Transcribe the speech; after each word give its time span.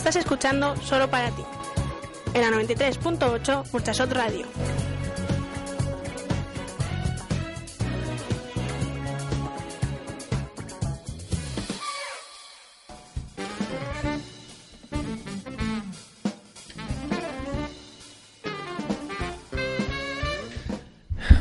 Estás 0.00 0.16
escuchando 0.16 0.74
Solo 0.78 1.10
para 1.10 1.30
ti. 1.30 1.44
En 2.32 2.40
la 2.40 2.48
93.8 2.56 3.70
Murchasot 3.70 4.10
Radio. 4.12 4.46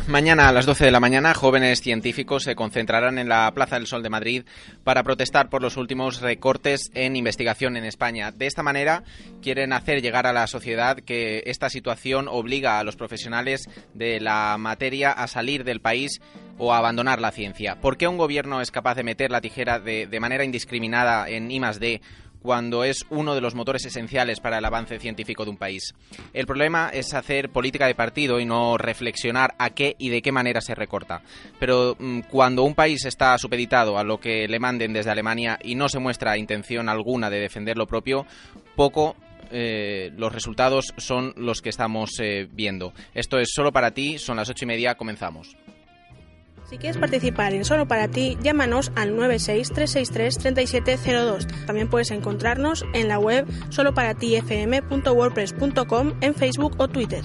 Mañana 0.10 0.50
a 0.50 0.52
las 0.52 0.66
12 0.66 0.86
de 0.86 0.92
la 0.92 1.00
mañana, 1.00 1.36
jóvenes 1.36 1.82
científicos 1.82 2.42
se 2.42 2.56
concentrarán 2.56 3.20
en 3.20 3.30
la 3.30 3.52
Plaza 3.54 3.76
del 3.76 3.86
Sol 3.86 4.02
de 4.02 4.10
Madrid 4.10 4.44
para 4.84 5.04
protestar 5.04 5.50
por 5.52 5.62
los 5.62 5.78
últimos 5.78 6.20
recortes 6.20 6.90
en 6.96 7.16
investigación 7.16 7.78
en 7.78 7.86
España. 7.86 8.32
De 8.32 8.48
esta 8.48 8.64
manera, 8.64 9.04
quieren 9.44 9.72
hacer 9.72 10.02
llegar 10.02 10.26
a 10.26 10.34
la 10.34 10.48
sociedad 10.48 10.98
que 10.98 11.44
esta 11.46 11.70
situación 11.70 12.28
obliga 12.28 12.80
a 12.80 12.84
los 12.84 12.96
profesionales 12.96 13.70
de 13.94 14.20
la 14.20 14.58
materia 14.58 15.12
a 15.12 15.28
salir 15.28 15.64
del 15.64 15.80
país 15.80 16.20
o 16.58 16.74
a 16.74 16.80
abandonar 16.80 17.22
la 17.22 17.30
ciencia. 17.30 17.80
¿Por 17.80 17.96
qué 17.96 18.08
un 18.08 18.18
gobierno 18.18 18.62
es 18.62 18.72
capaz 18.72 18.96
de 18.96 19.04
meter 19.04 19.30
la 19.30 19.42
tijera 19.42 19.80
de, 19.80 20.08
de 20.08 20.20
manera 20.20 20.44
indiscriminada 20.44 21.30
en 21.30 21.52
I+D 21.52 22.02
cuando 22.42 22.84
es 22.84 23.06
uno 23.10 23.36
de 23.36 23.42
los 23.42 23.56
motores 23.56 23.86
esenciales 23.86 24.40
para 24.40 24.58
el 24.58 24.66
avance 24.66 25.00
científico 25.00 25.44
de 25.44 25.52
un 25.52 25.58
país. 25.58 25.94
El 26.34 26.46
problema 26.46 26.90
es 26.94 27.14
hacer 27.14 27.50
política 27.50 27.88
de 27.88 27.96
partido 27.96 28.40
y 28.40 28.46
no 28.46 28.78
reflexionar 28.78 29.56
a 29.58 29.72
qué 29.72 29.96
y 29.98 30.10
de 30.10 30.22
qué 30.22 30.32
manera 30.32 30.62
se 30.62 30.76
recorta. 30.76 31.22
Pero 31.60 31.96
mm, 32.00 32.22
cuando 32.30 32.64
un 32.64 32.76
país 32.76 33.06
está 33.06 33.38
supeditado 33.38 33.98
a 33.98 34.04
lo 34.04 34.20
que 34.20 34.48
le 34.48 34.60
manden 34.60 34.94
desde 34.94 35.12
Alemania 35.12 35.60
y 35.64 35.76
no 35.76 35.90
se 35.90 36.00
muestra 36.00 36.38
intención 36.38 36.90
alguna 36.90 37.30
de 37.30 37.40
defender 37.40 37.78
lo 37.78 37.88
propio, 37.88 38.26
poco 38.76 39.16
eh, 39.52 40.12
los 40.16 40.32
resultados 40.32 40.94
son 40.98 41.34
los 41.36 41.62
que 41.62 41.70
estamos 41.70 42.12
eh, 42.20 42.48
viendo. 42.52 42.94
Esto 43.14 43.40
es 43.40 43.50
solo 43.54 43.72
para 43.72 43.92
ti, 43.92 44.18
son 44.18 44.38
las 44.38 44.50
ocho 44.50 44.66
y 44.66 44.68
media, 44.68 44.96
comenzamos. 44.96 45.56
Si 46.70 46.78
quieres 46.78 46.98
participar 46.98 47.54
en 47.56 47.66
Solo 47.66 47.88
para 47.88 48.10
ti, 48.10 48.38
llámanos 48.44 48.92
al 48.96 49.16
963633702. 49.16 51.66
También 51.66 51.90
puedes 51.90 52.12
encontrarnos 52.12 52.86
en 52.94 53.08
la 53.08 53.18
web 53.18 53.48
soloparatifm.wordpress.com, 53.70 56.14
en 56.22 56.36
Facebook 56.36 56.76
o 56.78 56.88
Twitter. 56.88 57.24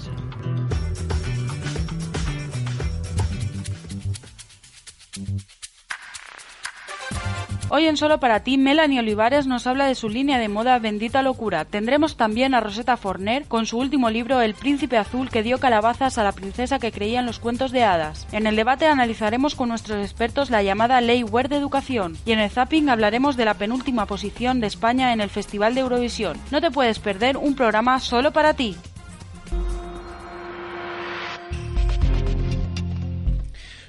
Hoy 7.67 7.87
en 7.87 7.97
Solo 7.97 8.19
para 8.19 8.41
ti, 8.41 8.59
Melanie 8.59 8.99
Olivares 8.99 9.47
nos 9.47 9.65
habla 9.65 9.87
de 9.87 9.95
su 9.95 10.07
línea 10.07 10.37
de 10.37 10.49
moda 10.49 10.77
Bendita 10.77 11.23
Locura. 11.23 11.65
Tendremos 11.65 12.15
también 12.15 12.53
a 12.53 12.59
Rosetta 12.59 12.95
Forner 12.95 13.45
con 13.47 13.65
su 13.65 13.79
último 13.79 14.11
libro 14.11 14.39
El 14.39 14.53
Príncipe 14.53 14.97
Azul 14.97 15.31
que 15.31 15.41
dio 15.41 15.57
calabazas 15.57 16.19
a 16.19 16.23
la 16.23 16.31
princesa 16.31 16.77
que 16.77 16.91
creía 16.91 17.21
en 17.21 17.25
los 17.25 17.39
cuentos 17.39 17.71
de 17.71 17.83
hadas. 17.83 18.27
En 18.31 18.45
el 18.45 18.55
debate 18.55 18.85
analizaremos 18.85 19.55
con 19.55 19.69
nuestros 19.69 19.97
expertos 20.05 20.51
la 20.51 20.61
llamada 20.61 21.01
Ley 21.01 21.23
Ware 21.23 21.49
de 21.49 21.57
Educación 21.57 22.15
y 22.23 22.33
en 22.33 22.39
el 22.39 22.51
zapping 22.51 22.87
hablaremos 22.87 23.35
de 23.35 23.45
la 23.45 23.55
penúltima 23.55 24.05
posición 24.05 24.59
de 24.59 24.67
España 24.67 25.11
en 25.11 25.19
el 25.19 25.31
Festival 25.31 25.73
de 25.73 25.81
Eurovisión. 25.81 26.37
No 26.51 26.61
te 26.61 26.69
puedes 26.69 26.99
perder 26.99 27.35
un 27.35 27.55
programa 27.55 27.99
solo 27.99 28.31
para 28.31 28.53
ti. 28.53 28.77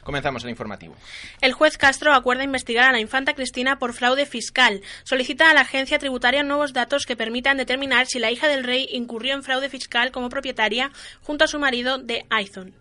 Comenzamos 0.06 0.44
el 0.44 0.50
informativo. 0.50 0.94
El 1.41 1.53
juez 1.53 1.77
Castro 1.78 2.15
acuerda 2.15 2.44
investigar 2.44 2.89
a 2.89 2.93
la 2.93 3.00
infanta 3.00 3.34
Cristina 3.34 3.81
por 3.81 3.93
fraude 3.93 4.25
fiscal. 4.25 4.81
Solicita 5.03 5.50
a 5.50 5.55
la 5.55 5.62
agencia 5.62 5.99
tributaria 5.99 6.44
nuevos 6.44 6.72
datos 6.72 7.06
que 7.06 7.17
permitan 7.17 7.56
determinar 7.56 8.06
si 8.06 8.21
la 8.21 8.31
hija 8.31 8.47
del 8.47 8.62
rey 8.62 8.87
incurrió 8.93 9.34
en 9.34 9.43
fraude 9.43 9.69
fiscal 9.69 10.12
como 10.12 10.28
propietaria 10.28 10.93
junto 11.22 11.43
a 11.43 11.49
su 11.49 11.59
marido 11.59 11.99
de 11.99 12.25
Aizon. 12.31 12.72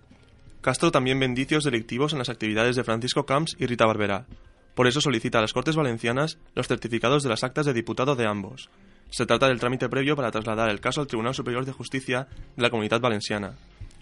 Castro 0.61 0.91
también 0.91 1.19
ve 1.19 1.25
indicios 1.25 1.63
delictivos 1.63 2.13
en 2.13 2.19
las 2.19 2.29
actividades 2.29 2.75
de 2.75 2.83
Francisco 2.83 3.25
Camps 3.25 3.55
y 3.57 3.65
Rita 3.65 3.87
Barberá. 3.87 4.27
Por 4.75 4.85
eso 4.85 5.01
solicita 5.01 5.39
a 5.39 5.41
las 5.41 5.53
Cortes 5.53 5.75
Valencianas 5.75 6.37
los 6.53 6.67
certificados 6.67 7.23
de 7.23 7.29
las 7.29 7.43
actas 7.43 7.65
de 7.65 7.73
diputado 7.73 8.15
de 8.15 8.27
ambos. 8.27 8.69
Se 9.09 9.25
trata 9.25 9.47
del 9.47 9.59
trámite 9.59 9.89
previo 9.89 10.15
para 10.15 10.29
trasladar 10.29 10.69
el 10.69 10.79
caso 10.79 11.01
al 11.01 11.07
Tribunal 11.07 11.33
Superior 11.33 11.65
de 11.65 11.71
Justicia 11.71 12.27
de 12.55 12.61
la 12.61 12.69
Comunidad 12.69 12.99
Valenciana. 12.99 13.55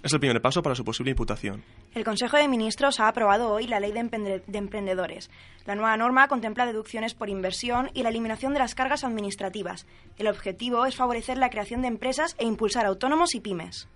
Es 0.03 0.11
el 0.11 0.19
primer 0.19 0.41
paso 0.41 0.61
para 0.61 0.75
su 0.75 0.83
posible 0.83 1.11
imputación. 1.11 1.63
El 1.95 2.03
Consejo 2.03 2.35
de 2.35 2.49
Ministros 2.49 2.99
ha 2.99 3.07
aprobado 3.07 3.49
hoy 3.51 3.67
la 3.67 3.79
Ley 3.79 3.93
de, 3.93 4.01
Emprende- 4.01 4.43
de 4.45 4.57
Emprendedores. 4.57 5.29
La 5.65 5.75
nueva 5.75 5.95
norma 5.95 6.27
contempla 6.27 6.65
deducciones 6.65 7.13
por 7.13 7.29
inversión 7.29 7.89
y 7.93 8.03
la 8.03 8.09
eliminación 8.09 8.51
de 8.51 8.59
las 8.59 8.75
cargas 8.75 9.05
administrativas. 9.05 9.85
El 10.17 10.27
objetivo 10.27 10.85
es 10.85 10.95
favorecer 10.97 11.37
la 11.37 11.49
creación 11.49 11.81
de 11.81 11.87
empresas 11.87 12.35
e 12.37 12.43
impulsar 12.45 12.85
autónomos 12.85 13.33
y 13.33 13.39
pymes. 13.39 13.87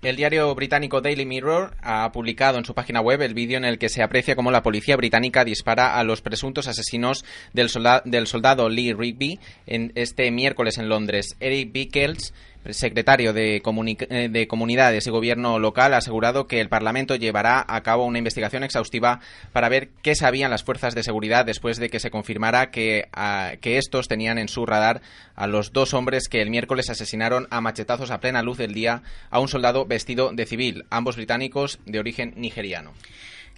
El 0.00 0.14
diario 0.14 0.54
británico 0.54 1.00
Daily 1.00 1.26
Mirror 1.26 1.74
ha 1.82 2.10
publicado 2.12 2.56
en 2.56 2.64
su 2.64 2.72
página 2.72 3.00
web 3.00 3.20
el 3.20 3.34
vídeo 3.34 3.58
en 3.58 3.64
el 3.64 3.78
que 3.78 3.88
se 3.88 4.00
aprecia 4.02 4.36
cómo 4.36 4.52
la 4.52 4.62
policía 4.62 4.96
británica 4.96 5.44
dispara 5.44 5.98
a 5.98 6.04
los 6.04 6.22
presuntos 6.22 6.68
asesinos 6.68 7.24
del, 7.52 7.68
solda- 7.68 8.02
del 8.04 8.28
soldado 8.28 8.68
Lee 8.68 8.92
Rigby 8.94 9.40
en 9.66 9.90
este 9.96 10.30
miércoles 10.30 10.78
en 10.78 10.88
Londres. 10.88 11.36
Eric 11.40 11.72
Bickels, 11.72 12.32
secretario 12.70 13.32
de, 13.32 13.62
Comuni- 13.62 14.06
eh, 14.10 14.28
de 14.28 14.46
Comunidades 14.46 15.06
y 15.06 15.10
Gobierno 15.10 15.58
local, 15.58 15.94
ha 15.94 15.98
asegurado 15.98 16.46
que 16.46 16.60
el 16.60 16.68
Parlamento 16.68 17.16
llevará 17.16 17.64
a 17.66 17.82
cabo 17.82 18.04
una 18.04 18.18
investigación 18.18 18.64
exhaustiva 18.64 19.20
para 19.52 19.68
ver 19.68 19.90
qué 20.02 20.14
sabían 20.14 20.50
las 20.50 20.64
fuerzas 20.64 20.94
de 20.94 21.02
seguridad 21.02 21.46
después 21.46 21.78
de 21.78 21.88
que 21.88 22.00
se 22.00 22.10
confirmara 22.10 22.70
que, 22.70 23.08
ah, 23.12 23.52
que 23.60 23.78
estos 23.78 24.08
tenían 24.08 24.38
en 24.38 24.48
su 24.48 24.66
radar 24.66 25.00
a 25.34 25.46
los 25.46 25.72
dos 25.72 25.94
hombres 25.94 26.28
que 26.28 26.42
el 26.42 26.50
miércoles 26.50 26.90
asesinaron 26.90 27.46
a 27.50 27.60
machetazos 27.60 28.10
a 28.10 28.20
plena 28.20 28.42
luz 28.42 28.58
del 28.58 28.74
día 28.74 29.02
a 29.30 29.40
un 29.40 29.48
soldado 29.48 29.86
vestido 29.86 30.32
de 30.32 30.46
civil, 30.46 30.84
ambos 30.90 31.16
británicos 31.16 31.78
de 31.86 31.98
origen 31.98 32.34
nigeriano. 32.36 32.92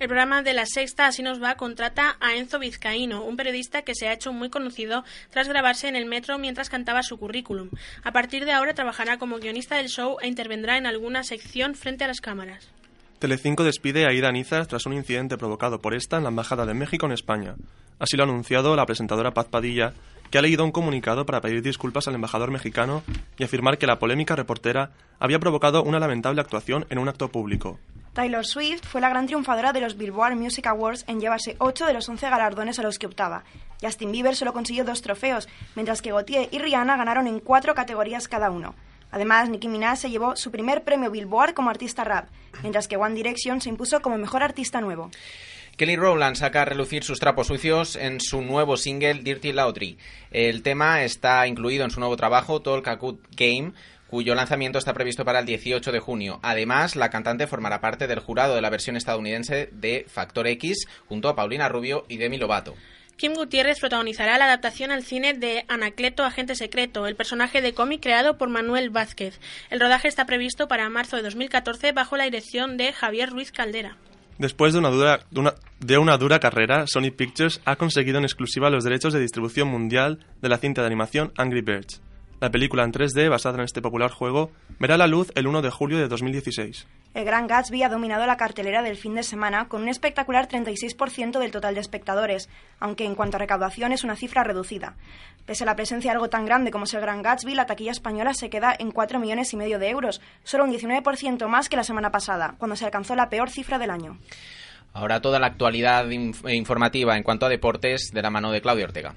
El 0.00 0.08
programa 0.08 0.42
de 0.42 0.54
La 0.54 0.64
Sexta 0.64 1.06
Así 1.06 1.22
nos 1.22 1.42
va 1.42 1.56
contrata 1.56 2.16
a 2.20 2.34
Enzo 2.34 2.58
Vizcaíno, 2.58 3.22
un 3.22 3.36
periodista 3.36 3.82
que 3.82 3.94
se 3.94 4.08
ha 4.08 4.14
hecho 4.14 4.32
muy 4.32 4.48
conocido 4.48 5.04
tras 5.28 5.46
grabarse 5.46 5.88
en 5.88 5.94
el 5.94 6.06
metro 6.06 6.38
mientras 6.38 6.70
cantaba 6.70 7.02
su 7.02 7.18
currículum. 7.18 7.68
A 8.02 8.10
partir 8.10 8.46
de 8.46 8.52
ahora 8.52 8.72
trabajará 8.72 9.18
como 9.18 9.38
guionista 9.38 9.76
del 9.76 9.88
show 9.88 10.16
e 10.22 10.26
intervendrá 10.26 10.78
en 10.78 10.86
alguna 10.86 11.22
sección 11.22 11.74
frente 11.74 12.04
a 12.04 12.08
las 12.08 12.22
cámaras. 12.22 12.70
Telecinco 13.18 13.62
despide 13.62 14.06
a 14.06 14.14
Ida 14.14 14.32
Nizas 14.32 14.68
tras 14.68 14.86
un 14.86 14.94
incidente 14.94 15.36
provocado 15.36 15.82
por 15.82 15.92
esta 15.92 16.16
en 16.16 16.22
la 16.22 16.30
Embajada 16.30 16.64
de 16.64 16.72
México 16.72 17.04
en 17.04 17.12
España. 17.12 17.56
Así 17.98 18.16
lo 18.16 18.22
ha 18.22 18.26
anunciado 18.26 18.74
la 18.76 18.86
presentadora 18.86 19.34
Paz 19.34 19.48
Padilla, 19.50 19.92
que 20.30 20.38
ha 20.38 20.42
leído 20.42 20.64
un 20.64 20.72
comunicado 20.72 21.26
para 21.26 21.42
pedir 21.42 21.60
disculpas 21.60 22.08
al 22.08 22.14
embajador 22.14 22.50
mexicano 22.50 23.02
y 23.36 23.44
afirmar 23.44 23.76
que 23.76 23.86
la 23.86 23.98
polémica 23.98 24.34
reportera 24.34 24.92
había 25.18 25.40
provocado 25.40 25.82
una 25.82 26.00
lamentable 26.00 26.40
actuación 26.40 26.86
en 26.88 26.98
un 26.98 27.10
acto 27.10 27.28
público. 27.28 27.78
Taylor 28.20 28.44
Swift 28.44 28.82
fue 28.84 29.00
la 29.00 29.08
gran 29.08 29.24
triunfadora 29.24 29.72
de 29.72 29.80
los 29.80 29.96
Billboard 29.96 30.36
Music 30.36 30.66
Awards 30.66 31.06
en 31.06 31.20
llevarse 31.20 31.56
8 31.58 31.86
de 31.86 31.94
los 31.94 32.06
11 32.06 32.28
galardones 32.28 32.78
a 32.78 32.82
los 32.82 32.98
que 32.98 33.06
optaba. 33.06 33.44
Justin 33.80 34.12
Bieber 34.12 34.36
solo 34.36 34.52
consiguió 34.52 34.84
dos 34.84 35.00
trofeos, 35.00 35.48
mientras 35.74 36.02
que 36.02 36.12
Gautier 36.12 36.50
y 36.50 36.58
Rihanna 36.58 36.98
ganaron 36.98 37.26
en 37.26 37.40
cuatro 37.40 37.74
categorías 37.74 38.28
cada 38.28 38.50
uno. 38.50 38.74
Además, 39.10 39.48
Nicki 39.48 39.68
Minaj 39.68 40.00
se 40.00 40.10
llevó 40.10 40.36
su 40.36 40.50
primer 40.50 40.84
premio 40.84 41.10
Billboard 41.10 41.54
como 41.54 41.70
artista 41.70 42.04
rap, 42.04 42.28
mientras 42.60 42.88
que 42.88 42.98
One 42.98 43.14
Direction 43.14 43.62
se 43.62 43.70
impuso 43.70 44.02
como 44.02 44.18
mejor 44.18 44.42
artista 44.42 44.82
nuevo. 44.82 45.10
Kelly 45.78 45.96
Rowland 45.96 46.36
saca 46.36 46.60
a 46.60 46.66
relucir 46.66 47.02
sus 47.04 47.20
trapos 47.20 47.46
sucios 47.46 47.96
en 47.96 48.20
su 48.20 48.42
nuevo 48.42 48.76
single 48.76 49.22
Dirty 49.22 49.54
Laundry. 49.54 49.96
El 50.30 50.62
tema 50.62 51.04
está 51.04 51.46
incluido 51.46 51.86
en 51.86 51.90
su 51.90 52.00
nuevo 52.00 52.18
trabajo 52.18 52.60
Talk 52.60 52.86
a 52.86 52.96
Good 52.96 53.16
Game, 53.34 53.72
cuyo 54.10 54.34
lanzamiento 54.34 54.78
está 54.78 54.92
previsto 54.92 55.24
para 55.24 55.38
el 55.38 55.46
18 55.46 55.92
de 55.92 56.00
junio. 56.00 56.40
Además, 56.42 56.96
la 56.96 57.10
cantante 57.10 57.46
formará 57.46 57.80
parte 57.80 58.08
del 58.08 58.18
jurado 58.18 58.56
de 58.56 58.60
la 58.60 58.68
versión 58.68 58.96
estadounidense 58.96 59.70
de 59.72 60.04
Factor 60.08 60.48
X 60.48 60.86
junto 61.08 61.28
a 61.28 61.36
Paulina 61.36 61.68
Rubio 61.68 62.04
y 62.08 62.16
Demi 62.16 62.36
Lovato. 62.36 62.74
Kim 63.16 63.34
Gutiérrez 63.34 63.78
protagonizará 63.78 64.38
la 64.38 64.46
adaptación 64.46 64.90
al 64.90 65.04
cine 65.04 65.34
de 65.34 65.64
Anacleto, 65.68 66.24
Agente 66.24 66.54
Secreto, 66.54 67.06
el 67.06 67.16
personaje 67.16 67.60
de 67.60 67.74
cómic 67.74 68.02
creado 68.02 68.36
por 68.36 68.48
Manuel 68.48 68.90
Vázquez. 68.90 69.38
El 69.68 69.78
rodaje 69.78 70.08
está 70.08 70.24
previsto 70.24 70.68
para 70.68 70.88
marzo 70.88 71.16
de 71.16 71.22
2014 71.22 71.92
bajo 71.92 72.16
la 72.16 72.24
dirección 72.24 72.78
de 72.78 72.92
Javier 72.92 73.30
Ruiz 73.30 73.52
Caldera. 73.52 73.96
Después 74.38 74.72
de 74.72 74.78
una, 74.78 74.88
dura, 74.88 75.20
de, 75.30 75.40
una, 75.40 75.54
de 75.80 75.98
una 75.98 76.16
dura 76.16 76.40
carrera, 76.40 76.86
Sony 76.86 77.10
Pictures 77.14 77.60
ha 77.66 77.76
conseguido 77.76 78.16
en 78.16 78.24
exclusiva 78.24 78.70
los 78.70 78.84
derechos 78.84 79.12
de 79.12 79.20
distribución 79.20 79.68
mundial 79.68 80.24
de 80.40 80.48
la 80.48 80.56
cinta 80.56 80.80
de 80.80 80.86
animación 80.86 81.30
Angry 81.36 81.60
Birds. 81.60 82.00
La 82.40 82.50
película 82.50 82.84
en 82.84 82.92
3D, 82.92 83.28
basada 83.28 83.58
en 83.58 83.64
este 83.64 83.82
popular 83.82 84.10
juego, 84.10 84.50
verá 84.78 84.96
la 84.96 85.06
luz 85.06 85.30
el 85.34 85.46
1 85.46 85.60
de 85.60 85.68
julio 85.70 85.98
de 85.98 86.08
2016. 86.08 86.86
El 87.12 87.24
Gran 87.26 87.46
Gatsby 87.46 87.82
ha 87.82 87.90
dominado 87.90 88.24
la 88.24 88.38
cartelera 88.38 88.80
del 88.82 88.96
fin 88.96 89.14
de 89.14 89.22
semana 89.22 89.68
con 89.68 89.82
un 89.82 89.88
espectacular 89.90 90.48
36% 90.48 91.38
del 91.38 91.50
total 91.50 91.74
de 91.74 91.82
espectadores, 91.82 92.48
aunque 92.78 93.04
en 93.04 93.14
cuanto 93.14 93.36
a 93.36 93.40
recaudación 93.40 93.92
es 93.92 94.04
una 94.04 94.16
cifra 94.16 94.42
reducida. 94.42 94.94
Pese 95.44 95.64
a 95.64 95.66
la 95.66 95.76
presencia 95.76 96.10
de 96.12 96.14
algo 96.14 96.30
tan 96.30 96.46
grande 96.46 96.70
como 96.70 96.84
es 96.84 96.94
el 96.94 97.02
Gran 97.02 97.20
Gatsby, 97.20 97.54
la 97.54 97.66
taquilla 97.66 97.92
española 97.92 98.32
se 98.32 98.48
queda 98.48 98.74
en 98.78 98.90
4 98.90 99.18
millones 99.18 99.52
y 99.52 99.56
medio 99.58 99.78
de 99.78 99.90
euros, 99.90 100.22
solo 100.42 100.64
un 100.64 100.72
19% 100.72 101.46
más 101.46 101.68
que 101.68 101.76
la 101.76 101.84
semana 101.84 102.10
pasada, 102.10 102.54
cuando 102.56 102.74
se 102.76 102.86
alcanzó 102.86 103.14
la 103.16 103.28
peor 103.28 103.50
cifra 103.50 103.78
del 103.78 103.90
año. 103.90 104.16
Ahora 104.94 105.20
toda 105.20 105.38
la 105.40 105.46
actualidad 105.48 106.06
inf- 106.06 106.50
informativa 106.54 107.16
en 107.18 107.22
cuanto 107.22 107.44
a 107.44 107.48
deportes 107.50 108.10
de 108.14 108.22
la 108.22 108.30
mano 108.30 108.50
de 108.50 108.62
Claudio 108.62 108.86
Ortega. 108.86 109.14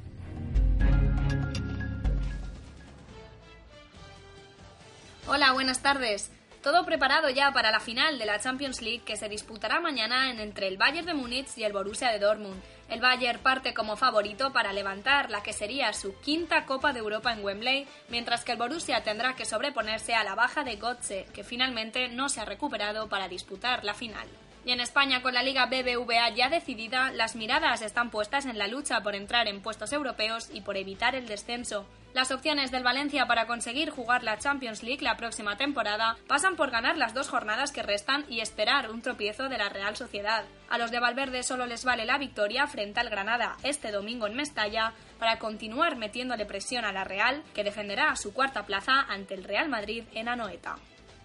Hola, 5.28 5.54
buenas 5.54 5.82
tardes. 5.82 6.32
Todo 6.62 6.86
preparado 6.86 7.30
ya 7.30 7.52
para 7.52 7.72
la 7.72 7.80
final 7.82 8.18
de 8.18 8.26
la 8.26 8.40
Champions 8.40 8.82
League 8.82 9.02
que 9.06 9.18
se 9.18 9.28
disputará 9.28 9.82
mañana 9.82 10.32
en- 10.32 10.40
entre 10.40 10.68
el 10.68 10.78
Bayern 10.78 11.06
de 11.06 11.14
Múnich 11.14 11.58
y 11.58 11.64
el 11.64 11.74
Borussia 11.74 12.10
de 12.10 12.20
Dortmund. 12.20 12.62
El 12.90 13.02
Bayern 13.02 13.40
parte 13.40 13.74
como 13.74 13.98
favorito 13.98 14.54
para 14.54 14.72
levantar 14.72 15.30
la 15.30 15.44
que 15.44 15.52
sería 15.52 15.92
su 15.94 16.18
quinta 16.22 16.66
Copa 16.66 16.94
de 16.94 17.00
Europa 17.00 17.34
en 17.34 17.44
Wembley, 17.44 17.88
mientras 18.10 18.44
que 18.46 18.54
el 18.54 18.58
Borussia 18.58 19.04
tendrá 19.04 19.36
que 19.36 19.46
sobreponerse 19.46 20.14
a 20.16 20.24
la 20.24 20.36
baja 20.36 20.64
de 20.64 20.78
Götze, 20.78 21.26
que 21.34 21.44
finalmente 21.44 22.08
no 22.08 22.30
se 22.30 22.40
ha 22.40 22.46
recuperado 22.46 23.10
para 23.10 23.28
disputar 23.28 23.84
la 23.84 23.94
final. 23.94 24.28
Y 24.66 24.72
en 24.72 24.80
España, 24.80 25.22
con 25.22 25.34
la 25.34 25.44
Liga 25.44 25.66
BBVA 25.66 26.30
ya 26.30 26.50
decidida, 26.50 27.12
las 27.12 27.36
miradas 27.36 27.82
están 27.82 28.10
puestas 28.10 28.46
en 28.46 28.58
la 28.58 28.68
lucha 28.68 29.02
por 29.02 29.14
entrar 29.14 29.48
en 29.48 29.62
puestos 29.62 29.92
europeos 29.92 30.50
y 30.54 30.62
por 30.62 30.78
evitar 30.78 31.16
el 31.16 31.28
descenso. 31.28 31.86
Las 32.14 32.32
opciones 32.32 32.70
del 32.70 32.84
Valencia 32.84 33.26
para 33.26 33.48
conseguir 33.48 33.90
jugar 33.90 34.24
la 34.24 34.38
Champions 34.38 34.84
League 34.84 35.02
la 35.02 35.18
próxima 35.18 35.58
temporada 35.58 36.16
pasan 36.28 36.56
por 36.56 36.70
ganar 36.70 36.96
las 36.96 37.16
dos 37.16 37.28
jornadas 37.28 37.72
que 37.72 37.82
restan 37.82 38.24
y 38.30 38.40
esperar 38.40 38.92
un 38.92 39.02
tropiezo 39.02 39.50
de 39.50 39.58
la 39.58 39.70
Real 39.70 39.98
Sociedad. 39.98 40.46
A 40.70 40.78
los 40.78 40.92
de 40.92 41.00
Valverde 41.00 41.42
solo 41.42 41.66
les 41.66 41.84
vale 41.84 42.06
la 42.06 42.20
victoria 42.20 42.68
frente 42.68 43.00
al 43.00 43.10
Granada 43.10 43.58
este 43.64 43.92
domingo 43.92 44.28
en 44.28 44.36
Mestalla 44.36 44.94
para 45.18 45.40
continuar 45.40 45.98
metiéndole 45.98 46.46
presión 46.46 46.86
a 46.86 46.94
la 46.94 47.04
Real, 47.04 47.44
que 47.56 47.64
defenderá 47.64 48.16
su 48.16 48.32
cuarta 48.32 48.66
plaza 48.66 49.02
ante 49.10 49.34
el 49.34 49.44
Real 49.44 49.68
Madrid 49.68 50.04
en 50.14 50.30
Anoeta. 50.30 50.76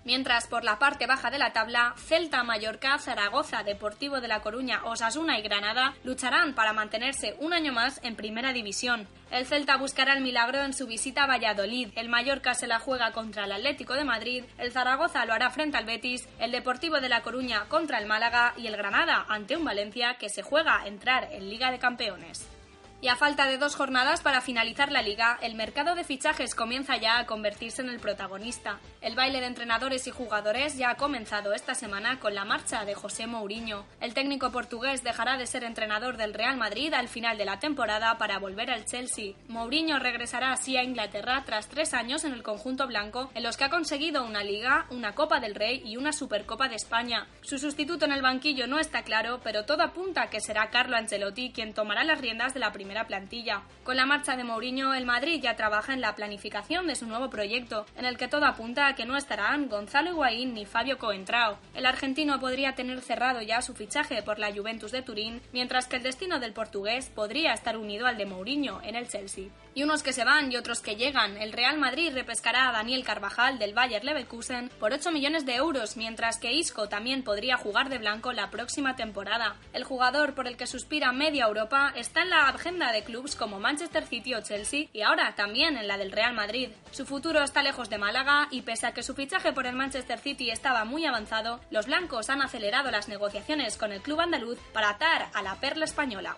Mientras 0.05 0.47
por 0.47 0.65
la 0.65 0.79
parte 0.79 1.07
baja 1.07 1.31
de 1.31 1.39
la 1.39 1.53
tabla, 1.53 1.95
Celta, 1.97 2.43
Mallorca, 2.43 2.99
Zaragoza, 2.99 3.63
Deportivo 3.63 4.21
de 4.21 4.29
La 4.29 4.41
Coruña, 4.41 4.83
Osasuna 4.85 5.39
y 5.39 5.43
Granada 5.43 5.95
lucharán 6.05 6.55
para 6.55 6.73
mantenerse 6.73 7.37
un 7.41 7.53
año 7.53 7.73
más 7.73 8.01
en 8.03 8.17
primera 8.17 8.53
división. 8.53 9.07
El 9.31 9.47
Celta 9.47 9.77
buscará 9.77 10.15
el 10.15 10.23
milagro 10.23 10.63
en 10.63 10.73
su 10.73 10.87
visita 10.87 11.25
a 11.25 11.27
Valladolid, 11.27 11.91
el 11.97 12.09
Mallorca 12.09 12.55
se 12.55 12.67
la 12.67 12.79
juega 12.79 13.13
contra 13.13 13.45
el 13.45 13.53
Atlético 13.53 13.95
de 13.95 14.05
Madrid, 14.05 14.45
el 14.57 14.73
Zaragoza 14.73 15.27
lo 15.27 15.35
hará 15.35 15.51
frente 15.51 15.77
al 15.77 15.85
Betis, 15.85 16.27
el 16.39 16.53
Deportivo 16.53 17.01
de 17.01 17.11
La 17.11 17.23
Coruña 17.23 17.67
contra 17.69 17.99
el 17.99 18.07
Málaga 18.07 18.55
y 18.57 18.67
el 18.67 18.77
Granada 18.77 19.27
ante 19.29 19.57
un 19.57 19.65
Valencia 19.65 20.15
que 20.15 20.31
se 20.31 20.43
juega 20.43 20.81
a 20.81 20.87
entrar 20.87 21.29
en 21.33 21.51
Liga 21.51 21.71
de 21.71 21.79
Campeones. 21.79 22.58
Y 23.01 23.07
a 23.07 23.15
falta 23.15 23.47
de 23.47 23.59
dos 23.59 23.77
jornadas 23.77 24.23
para 24.23 24.41
finalizar 24.41 24.91
la 24.91 25.03
liga, 25.03 25.39
el 25.41 25.55
mercado 25.55 25.95
de 25.95 26.03
fichajes 26.03 26.57
comienza 26.57 26.97
ya 26.97 27.21
a 27.21 27.27
convertirse 27.27 27.81
en 27.81 27.91
el 27.91 28.01
protagonista. 28.01 28.81
El 29.01 29.15
baile 29.15 29.39
de 29.39 29.47
entrenadores 29.47 30.09
y 30.09 30.11
jugadores 30.11 30.77
ya 30.77 30.91
ha 30.91 30.97
comenzado 30.97 31.53
esta 31.53 31.77
semana 31.77 32.19
con 32.19 32.35
la 32.35 32.45
marcha 32.45 32.85
de 32.85 32.97
José 32.97 33.29
Mourinho. 33.29 33.87
El 34.01 34.15
técnico 34.15 34.51
portugués 34.51 35.05
dejará 35.05 35.37
de 35.37 35.47
ser 35.47 35.63
entrenador 35.63 36.17
del 36.17 36.35
Real 36.35 36.57
Madrid 36.57 36.93
al 36.93 37.07
final 37.07 37.39
de 37.39 37.45
la 37.45 37.61
temporada 37.61 38.19
para 38.19 38.41
volver 38.41 38.69
al 38.69 38.85
Chelsea. 38.85 39.35
Mourinho 39.47 40.01
regresará 40.01 40.51
así 40.51 40.77
a 40.77 40.83
Inglaterra 40.83 41.45
tras 41.47 41.69
tres 41.69 41.95
años 41.95 42.25
en 42.25 42.33
el 42.33 42.43
conjunto 42.43 42.89
blanco, 42.89 43.31
en 43.35 43.45
los 43.45 43.57
que 43.57 43.63
ha 43.63 43.71
conseguido 43.71 44.25
una 44.25 44.43
liga, 44.43 44.87
una 44.91 45.15
Copa 45.15 45.39
del 45.39 45.55
Rey 45.55 45.83
y 45.85 45.97
una 45.97 46.13
Supercopa 46.13 46.69
de 46.69 46.75
España. 46.75 47.29
Su 47.43 47.61
sustituto 47.61 48.07
en 48.07 48.13
el 48.13 48.23
banquillo 48.23 48.67
no 48.67 48.81
está 48.81 49.05
claro, 49.05 49.39
pero 49.45 49.65
todo 49.65 49.85
apunta 49.85 50.23
a 50.23 50.31
que 50.31 50.41
será 50.41 50.71
Carlo 50.71 50.97
Ancelotti 50.97 51.53
quien 51.53 51.75
tomará 51.75 52.03
las 52.03 52.21
riendas 52.21 52.55
de 52.55 52.59
la 52.61 52.73
primera 52.73 52.88
plantilla. 53.07 53.63
Con 53.85 53.97
la 53.97 54.07
marcha 54.07 54.37
de 54.37 54.45
Mourinho, 54.45 54.95
el 54.95 55.07
Madrid 55.07 55.41
ya 55.43 55.57
trabaja 55.57 55.95
en 55.95 56.01
la 56.01 56.15
planificación 56.15 56.87
de 56.87 56.95
su 56.95 57.07
nuevo 57.07 57.31
proyecto, 57.31 57.87
en 57.97 58.05
el 58.05 58.17
que 58.17 58.29
todo 58.29 58.47
apunta 58.47 58.87
a 58.87 58.95
que 58.95 59.07
no 59.07 59.17
estarán 59.17 59.69
Gonzalo 59.69 60.11
Higuaín 60.11 60.55
ni 60.55 60.67
Fabio 60.67 60.99
Coentrao. 60.99 61.59
El 61.75 61.87
argentino 61.87 62.39
podría 62.41 62.75
tener 62.75 63.01
cerrado 63.01 63.43
ya 63.43 63.63
su 63.63 63.75
fichaje 63.75 64.23
por 64.23 64.39
la 64.39 64.53
Juventus 64.53 64.93
de 64.93 65.03
Turín, 65.03 65.41
mientras 65.53 65.87
que 65.87 65.97
el 65.97 66.03
destino 66.03 66.39
del 66.41 66.53
portugués 66.53 67.11
podría 67.11 67.53
estar 67.53 67.77
unido 67.77 68.07
al 68.07 68.19
de 68.19 68.27
Mourinho 68.27 68.81
en 68.83 68.97
el 68.97 69.09
Chelsea. 69.09 69.49
Y 69.79 69.85
unos 69.85 70.03
que 70.03 70.13
se 70.13 70.25
van 70.25 70.51
y 70.51 70.57
otros 70.57 70.81
que 70.81 70.97
llegan. 70.97 71.37
El 71.37 71.53
Real 71.53 71.79
Madrid 71.79 72.11
repescará 72.13 72.69
a 72.69 72.73
Daniel 72.73 73.05
Carvajal 73.05 73.61
del 73.61 73.75
Bayer 73.75 74.03
Leverkusen 74.03 74.71
por 74.81 74.93
8 74.93 75.13
millones 75.13 75.47
de 75.47 75.55
euros, 75.55 75.97
mientras 75.97 76.39
que 76.39 76.53
Isco 76.53 76.89
también 76.89 77.23
podría 77.23 77.57
jugar 77.57 77.89
de 77.89 77.99
blanco 77.99 78.33
la 78.33 78.51
próxima 78.51 78.97
temporada. 78.97 79.55
El 79.73 79.85
jugador 79.85 80.35
por 80.35 80.49
el 80.49 80.57
que 80.57 80.67
suspira 80.67 81.13
media 81.13 81.45
Europa 81.45 81.93
está 81.95 82.23
en 82.23 82.31
la 82.31 82.49
agenda 82.49 82.91
de 82.91 83.05
clubes 83.05 83.37
como 83.37 83.61
Manchester 83.61 84.05
City 84.05 84.35
o 84.35 84.43
Chelsea 84.43 84.89
y 84.93 85.03
ahora 85.03 85.37
también 85.37 85.77
en 85.77 85.87
la 85.87 85.97
del 85.97 86.11
Real 86.11 86.35
Madrid. 86.35 86.71
Su 86.91 87.07
futuro 87.07 87.45
está 87.45 87.63
lejos 87.63 87.89
de 87.89 87.99
Málaga 87.99 88.49
y 88.51 88.63
pese 88.63 88.89
a 88.89 88.93
que 88.93 89.05
su 89.05 89.15
fichaje 89.15 89.53
por 89.53 89.69
el 89.69 89.77
Manchester 89.77 90.19
City 90.19 90.51
estaba 90.51 90.85
muy 90.87 91.07
avanzado, 91.07 91.61
los 91.71 91.87
blancos 91.87 92.31
han 92.31 92.43
acelerado 92.43 92.91
las 92.91 93.07
negociaciones 93.07 93.77
con 93.77 93.93
el 93.93 94.03
club 94.03 94.23
andaluz 94.23 94.59
para 94.73 94.91
atar 94.91 95.29
a 95.33 95.43
la 95.43 95.55
perla 95.61 95.85
española. 95.85 96.37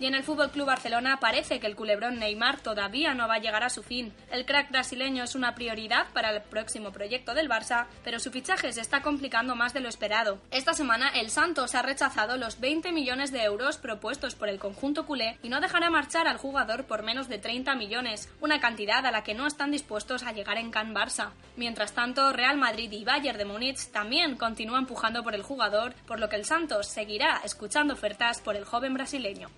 Y 0.00 0.06
en 0.06 0.14
el 0.14 0.24
Fútbol 0.24 0.50
Club 0.50 0.66
Barcelona 0.66 1.18
parece 1.20 1.60
que 1.60 1.66
el 1.68 1.76
culebrón 1.76 2.18
Neymar 2.18 2.60
todavía 2.60 3.14
no 3.14 3.28
va 3.28 3.34
a 3.34 3.38
llegar 3.38 3.62
a 3.62 3.70
su 3.70 3.82
fin. 3.82 4.12
El 4.30 4.44
crack 4.44 4.70
brasileño 4.70 5.22
es 5.22 5.34
una 5.36 5.54
prioridad 5.54 6.06
para 6.12 6.30
el 6.30 6.42
próximo 6.42 6.90
proyecto 6.90 7.32
del 7.32 7.48
Barça, 7.48 7.86
pero 8.02 8.18
su 8.18 8.32
fichaje 8.32 8.72
se 8.72 8.80
está 8.80 9.02
complicando 9.02 9.54
más 9.54 9.72
de 9.72 9.80
lo 9.80 9.88
esperado. 9.88 10.38
Esta 10.50 10.74
semana 10.74 11.10
el 11.10 11.30
Santos 11.30 11.74
ha 11.74 11.82
rechazado 11.82 12.36
los 12.36 12.58
20 12.58 12.90
millones 12.92 13.30
de 13.30 13.44
euros 13.44 13.78
propuestos 13.78 14.34
por 14.34 14.48
el 14.48 14.58
conjunto 14.58 15.06
culé 15.06 15.38
y 15.42 15.48
no 15.48 15.60
dejará 15.60 15.90
marchar 15.90 16.26
al 16.26 16.38
jugador 16.38 16.84
por 16.84 17.04
menos 17.04 17.28
de 17.28 17.38
30 17.38 17.74
millones, 17.76 18.28
una 18.40 18.60
cantidad 18.60 19.06
a 19.06 19.12
la 19.12 19.22
que 19.22 19.34
no 19.34 19.46
están 19.46 19.70
dispuestos 19.70 20.24
a 20.24 20.32
llegar 20.32 20.58
en 20.58 20.70
Can 20.70 20.94
Barça. 20.94 21.30
Mientras 21.56 21.92
tanto, 21.92 22.32
Real 22.32 22.56
Madrid 22.56 22.90
y 22.90 23.04
Bayern 23.04 23.38
de 23.38 23.44
Múnich 23.44 23.90
también 23.92 24.36
continúan 24.36 24.82
empujando 24.82 25.22
por 25.22 25.34
el 25.34 25.42
jugador, 25.42 25.94
por 26.06 26.18
lo 26.18 26.28
que 26.28 26.36
el 26.36 26.44
Santos 26.44 26.88
seguirá 26.88 27.40
escuchando 27.44 27.94
ofertas 27.94 28.40
por 28.40 28.56
el 28.56 28.64
joven 28.64 28.94
brasileño. 28.94 29.48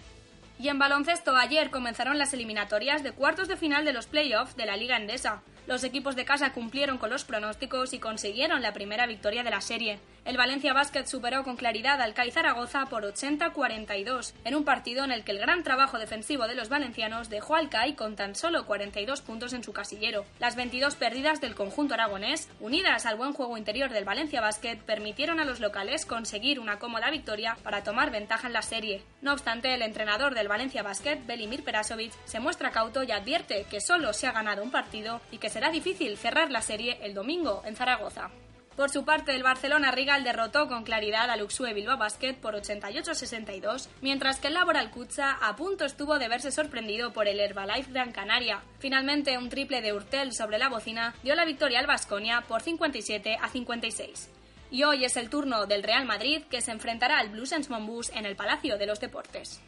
Y 0.58 0.68
en 0.68 0.78
baloncesto 0.78 1.36
ayer 1.36 1.70
comenzaron 1.70 2.18
las 2.18 2.32
eliminatorias 2.32 3.02
de 3.02 3.12
cuartos 3.12 3.48
de 3.48 3.56
final 3.56 3.84
de 3.84 3.92
los 3.92 4.06
playoffs 4.06 4.56
de 4.56 4.66
la 4.66 4.76
Liga 4.76 4.96
Endesa. 4.96 5.42
Los 5.66 5.82
equipos 5.82 6.14
de 6.14 6.24
casa 6.24 6.52
cumplieron 6.52 6.96
con 6.96 7.10
los 7.10 7.24
pronósticos 7.24 7.92
y 7.92 7.98
consiguieron 7.98 8.62
la 8.62 8.72
primera 8.72 9.06
victoria 9.06 9.42
de 9.42 9.50
la 9.50 9.60
serie. 9.60 9.98
El 10.24 10.36
Valencia 10.36 10.72
Basket 10.72 11.06
superó 11.06 11.42
con 11.44 11.56
claridad 11.56 12.00
al 12.00 12.14
CAI 12.14 12.30
Zaragoza 12.30 12.86
por 12.86 13.04
80-42, 13.04 14.32
en 14.44 14.54
un 14.54 14.64
partido 14.64 15.04
en 15.04 15.12
el 15.12 15.24
que 15.24 15.32
el 15.32 15.38
gran 15.38 15.62
trabajo 15.64 15.98
defensivo 15.98 16.46
de 16.46 16.54
los 16.54 16.68
valencianos 16.68 17.30
dejó 17.30 17.56
al 17.56 17.68
CAI 17.68 17.94
con 17.94 18.16
tan 18.16 18.34
solo 18.34 18.66
42 18.66 19.22
puntos 19.22 19.52
en 19.52 19.64
su 19.64 19.72
casillero. 19.72 20.24
Las 20.38 20.56
22 20.56 20.94
pérdidas 20.96 21.40
del 21.40 21.54
conjunto 21.54 21.94
aragonés, 21.94 22.48
unidas 22.60 23.06
al 23.06 23.16
buen 23.16 23.32
juego 23.32 23.56
interior 23.56 23.90
del 23.90 24.04
Valencia 24.04 24.40
Basket, 24.40 24.78
permitieron 24.78 25.40
a 25.40 25.44
los 25.44 25.60
locales 25.60 26.06
conseguir 26.06 26.60
una 26.60 26.78
cómoda 26.78 27.10
victoria 27.10 27.56
para 27.62 27.82
tomar 27.82 28.10
ventaja 28.10 28.46
en 28.46 28.52
la 28.52 28.62
serie. 28.62 29.02
No 29.20 29.32
obstante, 29.32 29.74
el 29.74 29.82
entrenador 29.82 30.34
del 30.34 30.48
Valencia 30.48 30.82
Basket, 30.82 31.24
Belimir 31.26 31.64
Perasovic, 31.64 32.12
se 32.24 32.40
muestra 32.40 32.70
cauto 32.70 33.02
y 33.02 33.10
advierte 33.10 33.66
que 33.68 33.80
solo 33.80 34.12
se 34.12 34.26
ha 34.26 34.32
ganado 34.32 34.62
un 34.62 34.70
partido 34.70 35.20
y 35.30 35.38
que 35.38 35.55
será 35.56 35.70
difícil 35.70 36.18
cerrar 36.18 36.50
la 36.50 36.60
serie 36.60 36.98
el 37.00 37.14
domingo 37.14 37.62
en 37.64 37.76
Zaragoza. 37.76 38.28
Por 38.76 38.90
su 38.90 39.06
parte, 39.06 39.34
el 39.34 39.42
Barcelona 39.42 39.90
Rigal 39.90 40.22
derrotó 40.22 40.68
con 40.68 40.84
claridad 40.84 41.30
al 41.30 41.42
Uxue 41.42 41.72
Bilbao 41.72 41.96
Basket 41.96 42.34
por 42.34 42.54
88-62, 42.56 43.88
mientras 44.02 44.38
que 44.38 44.48
el 44.48 44.52
Laboral 44.52 44.90
Kutza 44.90 45.30
a 45.30 45.56
punto 45.56 45.86
estuvo 45.86 46.18
de 46.18 46.28
verse 46.28 46.50
sorprendido 46.50 47.14
por 47.14 47.26
el 47.26 47.40
Herbalife 47.40 47.90
Gran 47.90 48.12
Canaria. 48.12 48.60
Finalmente, 48.80 49.38
un 49.38 49.48
triple 49.48 49.80
de 49.80 49.94
Urtel 49.94 50.34
sobre 50.34 50.58
la 50.58 50.68
bocina 50.68 51.14
dio 51.22 51.34
la 51.34 51.46
victoria 51.46 51.78
al 51.78 51.86
Vasconia 51.86 52.42
por 52.46 52.60
57 52.60 53.38
a 53.40 53.48
56. 53.48 54.28
Y 54.70 54.82
hoy 54.82 55.06
es 55.06 55.16
el 55.16 55.30
turno 55.30 55.64
del 55.64 55.84
Real 55.84 56.04
Madrid 56.04 56.42
que 56.50 56.60
se 56.60 56.72
enfrentará 56.72 57.18
al 57.18 57.30
Blues 57.30 57.70
Monbus 57.70 58.10
en 58.10 58.26
el 58.26 58.36
Palacio 58.36 58.76
de 58.76 58.84
los 58.84 59.00
Deportes. 59.00 59.62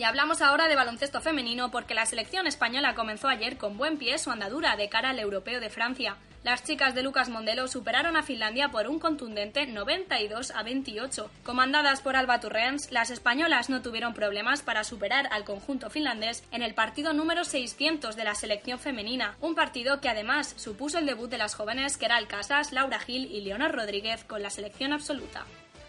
Y 0.00 0.04
hablamos 0.04 0.40
ahora 0.40 0.66
de 0.66 0.76
baloncesto 0.76 1.20
femenino 1.20 1.70
porque 1.70 1.92
la 1.92 2.06
selección 2.06 2.46
española 2.46 2.94
comenzó 2.94 3.28
ayer 3.28 3.58
con 3.58 3.76
buen 3.76 3.98
pie 3.98 4.16
su 4.16 4.30
andadura 4.30 4.74
de 4.74 4.88
cara 4.88 5.10
al 5.10 5.18
europeo 5.18 5.60
de 5.60 5.68
Francia. 5.68 6.16
Las 6.42 6.64
chicas 6.64 6.94
de 6.94 7.02
Lucas 7.02 7.28
Mondelo 7.28 7.68
superaron 7.68 8.16
a 8.16 8.22
Finlandia 8.22 8.70
por 8.70 8.88
un 8.88 8.98
contundente 8.98 9.66
92 9.66 10.52
a 10.52 10.62
28. 10.62 11.30
Comandadas 11.44 12.00
por 12.00 12.16
Alba 12.16 12.40
Turrens, 12.40 12.90
las 12.90 13.10
españolas 13.10 13.68
no 13.68 13.82
tuvieron 13.82 14.14
problemas 14.14 14.62
para 14.62 14.84
superar 14.84 15.28
al 15.32 15.44
conjunto 15.44 15.90
finlandés 15.90 16.44
en 16.50 16.62
el 16.62 16.72
partido 16.72 17.12
número 17.12 17.44
600 17.44 18.16
de 18.16 18.24
la 18.24 18.34
selección 18.34 18.78
femenina, 18.78 19.36
un 19.42 19.54
partido 19.54 20.00
que 20.00 20.08
además 20.08 20.54
supuso 20.56 20.96
el 20.96 21.04
debut 21.04 21.28
de 21.28 21.36
las 21.36 21.54
jóvenes 21.54 21.98
Keral 21.98 22.26
Casas, 22.26 22.72
Laura 22.72 23.00
Gil 23.00 23.30
y 23.30 23.42
Leonor 23.42 23.72
Rodríguez 23.72 24.24
con 24.24 24.42
la 24.42 24.48
selección 24.48 24.94
absoluta. 24.94 25.44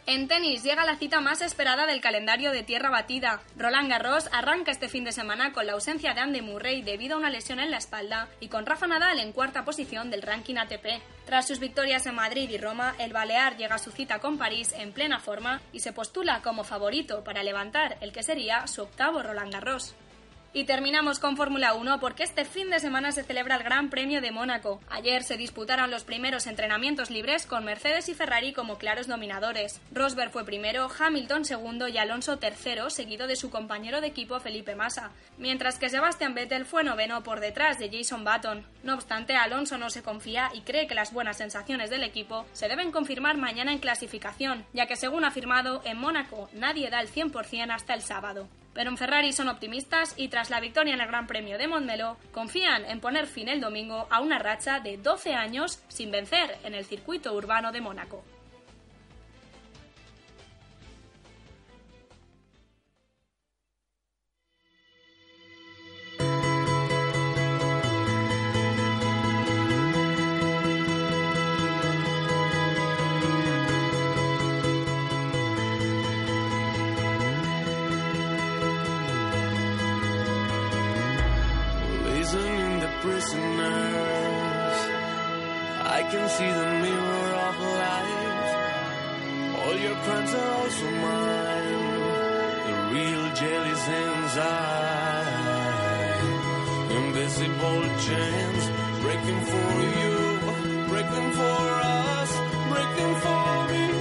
En 0.08 0.28
tenis 0.28 0.64
llega 0.64 0.84
la 0.84 0.96
cita 0.96 1.22
más 1.22 1.42
esperada 1.42 1.86
del 1.86 2.02
calendario 2.02 2.52
de 2.52 2.64
tierra 2.64 2.90
batida. 2.90 3.42
Roland 3.56 3.90
Garros 3.90 4.30
arranca 4.32 4.72
este 4.72 4.90
fin 4.90 5.04
de 5.04 5.12
semana 5.12 5.54
con 5.54 5.68
la 5.68 5.74
ausencia 5.74 6.14
de 6.14 6.22
Andy 6.22 6.42
Murray 6.42 6.82
debido 6.82 7.16
a 7.16 7.20
una 7.20 7.30
lesión 7.30 7.60
en 7.60 7.70
la 7.70 7.78
espalda 7.78 8.28
y 8.40 8.48
con 8.48 8.66
Rafa 8.66 8.88
Nadal 8.88 9.20
en 9.20 9.32
cuarta 9.32 9.64
posición 9.64 10.10
del 10.10 10.24
ranking 10.24 10.56
ATP. 10.56 11.02
Tras 11.26 11.48
sus 11.48 11.60
victorias 11.60 12.08
en 12.08 12.16
Madrid 12.16 12.50
y 12.50 12.58
Roma, 12.58 12.96
el 12.98 13.14
Balear 13.14 13.58
llega 13.58 13.76
a 13.76 13.80
su 13.80 13.92
cita 13.92 14.20
con 14.20 14.40
París 14.40 14.74
en 14.76 14.92
plena 14.92 15.20
forma 15.20 15.62
y 15.72 15.82
se 15.82 15.94
postula 15.94 16.42
como 16.42 16.64
favorito 16.64 17.24
para 17.24 17.44
levantar 17.44 17.98
el 18.02 18.12
que 18.12 18.24
sería 18.24 18.66
su 18.66 18.82
octavo 18.82 19.22
Roland 19.22 19.54
Garros. 19.54 19.96
Y 20.54 20.66
terminamos 20.66 21.20
con 21.20 21.38
Fórmula 21.38 21.74
1 21.74 22.02
porque 22.02 22.24
este 22.24 22.44
fin 22.44 22.70
de 22.70 22.82
semana 22.82 23.14
se 23.14 23.24
celebra 23.24 23.56
el 23.56 23.64
Gran 23.64 23.90
Premio 23.90 24.20
de 24.20 24.32
Mónaco. 24.32 24.82
Ayer 24.90 25.24
se 25.24 25.38
disputaron 25.38 25.90
los 25.90 26.04
primeros 26.04 26.46
entrenamientos 26.46 27.10
libres 27.10 27.46
con 27.46 27.64
Mercedes 27.64 28.10
y 28.10 28.16
Ferrari 28.16 28.52
como 28.52 28.78
claros 28.78 29.08
dominadores. 29.08 29.80
Rosberg 29.94 30.30
fue 30.32 30.44
primero, 30.44 30.90
Hamilton 31.00 31.46
segundo 31.46 31.88
y 31.88 31.98
Alonso 31.98 32.38
tercero, 32.38 32.90
seguido 32.90 33.28
de 33.28 33.38
su 33.38 33.50
compañero 33.50 34.02
de 34.02 34.08
equipo 34.08 34.42
Felipe 34.42 34.76
Massa, 34.76 35.12
mientras 35.38 35.80
que 35.80 35.90
Sebastian 35.90 36.34
Vettel 36.34 36.66
fue 36.66 36.84
noveno 36.84 37.24
por 37.24 37.40
detrás 37.40 37.80
de 37.80 37.90
Jason 37.90 38.26
Button. 38.26 38.66
No 38.84 38.96
obstante, 38.96 39.38
Alonso 39.38 39.78
no 39.78 39.90
se 39.90 40.04
confía 40.04 40.50
y 40.54 40.62
cree 40.62 40.86
que 40.86 40.96
las 40.96 41.14
buenas 41.14 41.38
sensaciones 41.38 41.90
del 41.90 42.04
equipo 42.04 42.46
se 42.52 42.68
deben 42.68 42.92
confirmar 42.92 43.38
mañana 43.38 43.72
en 43.72 43.80
clasificación, 43.80 44.66
ya 44.74 44.86
que 44.86 44.98
según 44.98 45.24
ha 45.24 45.30
afirmado, 45.30 45.82
en 45.86 45.98
Mónaco 45.98 46.50
nadie 46.52 46.90
da 46.90 47.00
el 47.00 47.10
100% 47.10 47.72
hasta 47.72 47.94
el 47.94 48.02
sábado. 48.02 48.50
Pero 48.74 48.90
en 48.90 48.98
Ferrari 48.98 49.34
son 49.34 49.50
optimistas 49.50 50.14
y 50.18 50.30
tras 50.30 50.50
la 50.50 50.60
victoria 50.60 50.94
en 50.94 51.02
el 51.02 51.08
Gran 51.08 51.28
Premio 51.28 51.58
de 51.58 51.68
Montmeló, 51.68 52.18
confían 52.32 52.86
en 52.86 53.02
poner 53.02 53.28
fin 53.28 53.50
el 53.50 53.60
domingo 53.60 54.08
a 54.10 54.22
una 54.22 54.40
racha 54.40 54.80
de 54.80 54.98
12 54.98 55.34
años 55.34 55.84
sin 55.90 56.12
vencer 56.12 56.58
en 56.64 56.74
el 56.74 56.86
circuito 56.86 57.34
urbano 57.34 57.72
de 57.72 57.82
Mónaco. 57.82 58.24
I 85.92 86.04
can 86.04 86.30
see 86.30 86.52
the 86.60 86.70
mirror 86.84 87.32
of 87.48 87.56
life. 87.84 88.52
All 89.60 89.76
your 89.86 89.98
crimes 90.06 90.34
are 90.34 90.52
also 90.60 90.88
mine. 91.06 91.86
The 92.68 92.76
real 92.96 93.26
jail 93.40 93.64
is 93.76 93.84
inside. 94.04 95.42
Invisible 97.00 97.84
chains 98.08 98.64
breaking 99.04 99.42
for 99.52 99.72
you, 100.00 100.16
breaking 100.92 101.30
for 101.40 101.62
us, 102.00 102.32
breaking 102.72 103.16
for 103.24 103.52
me. 103.72 104.01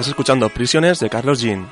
Estás 0.00 0.12
escuchando 0.12 0.48
Prisiones 0.48 0.98
de 0.98 1.10
Carlos 1.10 1.40
Jean. 1.40 1.68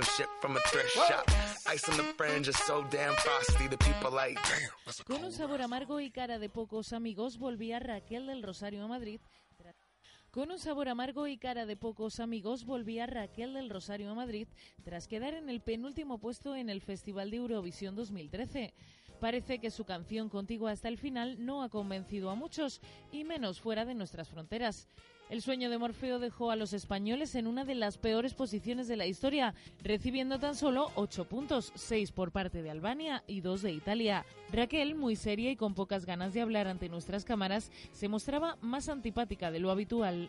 Some 0.00 0.14
shit 0.16 0.28
from 0.40 0.56
a 0.56 0.60
thrift 0.60 0.90
shop. 0.92 1.30
Ice 1.66 1.88
on 1.88 1.96
the 1.96 2.04
fringe 2.16 2.48
is 2.48 2.56
so 2.66 2.84
damn 2.90 3.14
frosty. 3.14 3.68
The 3.68 3.76
people 3.78 4.10
like, 4.10 4.34
damn. 4.34 4.70
that's 4.86 5.00
a 5.00 5.04
Con 5.04 5.24
un 5.24 5.32
sabor 5.32 5.62
amargo 5.62 6.00
y 6.00 6.10
cara 6.10 6.38
de 6.38 6.48
pocos 6.48 6.92
amigos, 6.92 7.38
volvía 7.38 7.78
Raquel 7.78 8.26
del 8.26 8.42
Rosario 8.42 8.84
a 8.84 8.88
Madrid. 8.88 9.20
Con 10.30 10.50
un 10.52 10.58
sabor 10.58 10.88
amargo 10.88 11.26
y 11.26 11.38
cara 11.38 11.66
de 11.66 11.76
pocos 11.76 12.20
amigos, 12.20 12.64
volvía 12.64 13.06
Raquel 13.06 13.52
del 13.52 13.68
Rosario 13.68 14.10
a 14.10 14.14
Madrid 14.14 14.46
tras 14.84 15.08
quedar 15.08 15.34
en 15.34 15.50
el 15.50 15.60
penúltimo 15.60 16.18
puesto 16.18 16.54
en 16.54 16.70
el 16.70 16.80
Festival 16.80 17.30
de 17.30 17.38
Eurovisión 17.38 17.96
2013. 17.96 18.72
Parece 19.20 19.58
que 19.58 19.70
su 19.70 19.84
canción 19.84 20.28
Contigo 20.28 20.68
hasta 20.68 20.88
el 20.88 20.98
final 20.98 21.44
no 21.44 21.62
ha 21.62 21.68
convencido 21.68 22.30
a 22.30 22.36
muchos, 22.36 22.80
y 23.12 23.24
menos 23.24 23.60
fuera 23.60 23.84
de 23.84 23.94
nuestras 23.94 24.28
fronteras. 24.28 24.88
El 25.30 25.42
sueño 25.42 25.70
de 25.70 25.78
Morfeo 25.78 26.18
dejó 26.18 26.50
a 26.50 26.56
los 26.56 26.72
españoles 26.72 27.36
en 27.36 27.46
una 27.46 27.64
de 27.64 27.76
las 27.76 27.98
peores 27.98 28.34
posiciones 28.34 28.88
de 28.88 28.96
la 28.96 29.06
historia, 29.06 29.54
recibiendo 29.80 30.40
tan 30.40 30.56
solo 30.56 30.90
8 30.96 31.24
puntos, 31.26 31.72
6 31.76 32.10
por 32.10 32.32
parte 32.32 32.62
de 32.62 32.70
Albania 32.70 33.22
y 33.28 33.40
2 33.40 33.62
de 33.62 33.70
Italia. 33.70 34.26
Raquel, 34.52 34.96
muy 34.96 35.14
seria 35.14 35.52
y 35.52 35.56
con 35.56 35.74
pocas 35.74 36.04
ganas 36.04 36.34
de 36.34 36.40
hablar 36.40 36.66
ante 36.66 36.88
nuestras 36.88 37.24
cámaras, 37.24 37.70
se 37.92 38.08
mostraba 38.08 38.58
más 38.60 38.88
antipática 38.88 39.52
de 39.52 39.60
lo 39.60 39.70
habitual. 39.70 40.28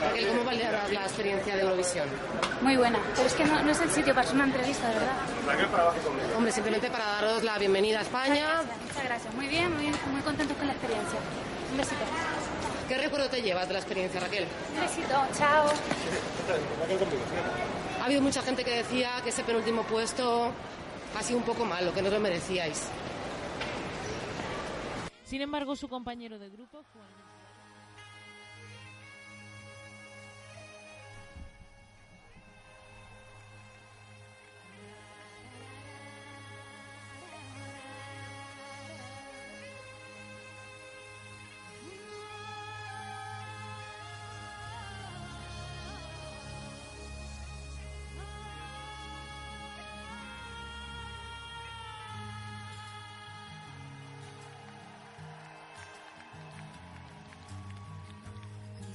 Raquel, 0.00 0.28
¿cómo 0.28 0.44
valoras 0.44 0.92
la 0.92 1.02
experiencia 1.02 1.56
de 1.56 1.62
Eurovisión? 1.62 2.08
Muy 2.62 2.76
buena, 2.76 3.00
pero 3.16 3.26
es 3.26 3.34
que 3.34 3.44
no, 3.44 3.60
no 3.60 3.72
es 3.72 3.80
el 3.80 3.90
sitio 3.90 4.14
para 4.14 4.20
hacer 4.20 4.36
una 4.36 4.44
entrevista, 4.44 4.88
de 4.88 4.94
verdad. 4.94 6.36
Hombre, 6.36 6.52
simplemente 6.52 6.90
para 6.92 7.06
daros 7.06 7.42
la 7.42 7.58
bienvenida 7.58 7.98
a 7.98 8.02
España. 8.02 8.62
Muchas 8.86 9.04
gracias, 9.04 9.34
muy 9.34 9.48
bien, 9.48 9.74
muy, 9.74 9.86
muy 10.12 10.20
contentos 10.22 10.56
con 10.56 10.68
la 10.68 10.74
experiencia. 10.74 11.18
Un 11.76 11.82
besito. 11.82 12.04
¿Qué 12.88 12.96
recuerdo 12.96 13.28
te 13.28 13.42
llevas 13.42 13.68
de 13.68 13.74
la 13.74 13.80
experiencia, 13.80 14.18
Raquel? 14.18 14.46
Un 14.74 14.80
besito, 14.80 15.14
chao. 15.36 15.66
Ha 18.00 18.04
habido 18.06 18.22
mucha 18.22 18.40
gente 18.40 18.64
que 18.64 18.76
decía 18.76 19.10
que 19.22 19.28
ese 19.28 19.44
penúltimo 19.44 19.82
puesto 19.82 20.52
ha 21.18 21.22
sido 21.22 21.38
un 21.38 21.44
poco 21.44 21.66
malo, 21.66 21.92
que 21.92 22.00
no 22.00 22.08
lo 22.08 22.18
merecíais. 22.18 22.88
Sin 25.24 25.42
embargo, 25.42 25.76
su 25.76 25.86
compañero 25.86 26.38
de 26.38 26.48
grupo, 26.48 26.82
Juan 26.94 27.15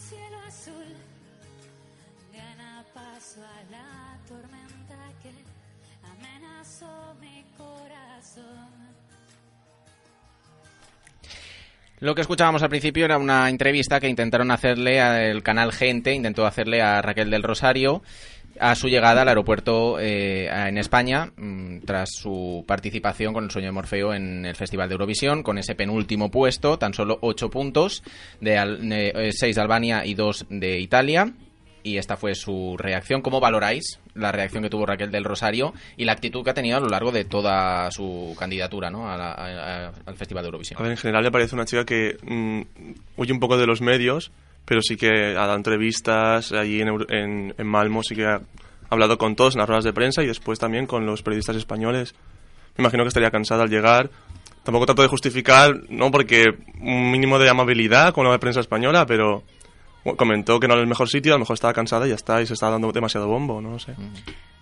cielo 0.10 0.38
azul 0.48 0.90
gana 2.34 2.84
paso 2.94 3.42
a 3.42 3.72
la 3.72 4.18
tormenta 4.28 4.98
que 5.22 5.32
amenazó 6.04 7.16
mi 7.20 7.46
corazón. 7.58 8.70
Lo 12.00 12.16
que 12.16 12.22
escuchábamos 12.22 12.64
al 12.64 12.70
principio 12.70 13.06
era 13.06 13.20
una 13.20 13.48
entrevista 13.48 14.00
que 14.00 14.10
intentaron 14.10 14.50
hacerle 14.50 15.00
al 15.00 15.44
canal 15.44 15.72
Gente, 15.72 16.14
intentó 16.14 16.48
hacerle 16.48 16.82
a 16.82 17.02
Raquel 17.02 17.30
del 17.30 17.44
Rosario 17.44 18.02
a 18.62 18.76
su 18.76 18.88
llegada 18.88 19.24
al 19.24 19.28
aeropuerto 19.28 20.00
eh, 20.00 20.48
en 20.48 20.78
España 20.78 21.32
mm, 21.36 21.80
tras 21.80 22.12
su 22.14 22.64
participación 22.68 23.34
con 23.34 23.44
el 23.46 23.52
sueño 23.52 23.68
de 23.68 23.72
Morfeo 23.74 24.14
en 24.14 24.46
el 24.46 24.56
Festival 24.56 24.88
de 24.88 24.94
Eurovisión 24.94 25.44
con 25.44 25.58
ese 25.58 25.76
penúltimo 25.76 26.30
puesto, 26.32 26.78
tan 26.78 26.94
solo 26.94 27.18
ocho 27.22 27.50
puntos, 27.50 28.04
de, 28.40 28.58
Al- 28.58 28.88
de, 28.88 29.10
eh, 29.16 29.32
seis 29.34 29.56
de 29.56 29.62
Albania 29.62 30.06
y 30.06 30.14
dos 30.14 30.46
de 30.50 30.80
Italia. 30.80 31.34
Y 31.84 31.98
esta 31.98 32.16
fue 32.16 32.36
su 32.36 32.76
reacción. 32.78 33.24
¿Cómo 33.24 33.40
valoráis 33.40 34.00
la 34.14 34.32
reacción 34.32 34.62
que 34.62 34.70
tuvo 34.70 34.86
Raquel 34.86 35.10
del 35.10 35.24
Rosario 35.24 35.74
y 35.98 36.06
la 36.06 36.12
actitud 36.12 36.44
que 36.44 36.52
ha 36.52 36.54
tenido 36.54 36.78
a 36.78 36.80
lo 36.80 36.88
largo 36.90 37.12
de 37.12 37.26
toda 37.26 37.90
su 37.90 38.36
candidatura 38.38 38.92
¿no? 38.92 39.10
al 39.10 40.16
Festival 40.16 40.44
de 40.44 40.48
Eurovisión? 40.50 40.86
En 40.86 40.96
general 40.98 41.24
me 41.24 41.32
parece 41.32 41.56
una 41.56 41.66
chica 41.66 41.84
que 41.84 42.18
mm, 42.22 42.62
huye 43.18 43.34
un 43.34 43.40
poco 43.40 43.58
de 43.58 43.66
los 43.66 43.82
medios, 43.82 44.32
pero 44.72 44.82
sí 44.82 44.96
que 44.96 45.10
ha 45.10 45.48
dado 45.48 45.56
entrevistas 45.56 46.54
allí 46.54 46.80
en, 46.80 46.88
en, 47.10 47.54
en 47.58 47.68
Malmo, 47.68 48.04
sí 48.04 48.16
que 48.16 48.24
ha 48.24 48.40
hablado 48.90 49.18
con 49.18 49.36
todos 49.36 49.54
en 49.54 49.60
las 49.60 49.68
ruedas 49.68 49.84
de 49.84 49.92
prensa 49.92 50.24
y 50.24 50.28
después 50.28 50.60
también 50.60 50.88
con 50.88 51.06
los 51.06 51.24
periodistas 51.24 51.58
españoles. 51.58 52.16
Me 52.78 52.84
imagino 52.84 53.04
que 53.04 53.10
estaría 53.10 53.32
cansada 53.32 53.64
al 53.64 53.70
llegar. 53.70 54.10
Tampoco 54.64 54.86
trato 54.86 55.02
de 55.02 55.10
justificar, 55.10 55.74
no 55.90 56.10
porque 56.10 56.46
un 56.80 57.12
mínimo 57.12 57.38
de 57.38 57.50
amabilidad 57.50 58.14
con 58.14 58.26
la 58.26 58.40
prensa 58.40 58.62
española, 58.62 59.06
pero 59.06 59.44
comentó 60.18 60.60
que 60.60 60.68
no 60.68 60.74
era 60.74 60.82
el 60.82 60.88
mejor 60.88 61.10
sitio, 61.10 61.34
a 61.34 61.36
lo 61.36 61.40
mejor 61.40 61.54
estaba 61.56 61.74
cansada 61.74 62.06
y 62.06 62.10
ya 62.10 62.16
está, 62.16 62.42
y 62.42 62.48
se 62.48 62.54
estaba 62.54 62.74
dando 62.74 62.92
demasiado 62.92 63.28
bombo, 63.28 63.62
no 63.62 63.78
sé. 63.80 63.94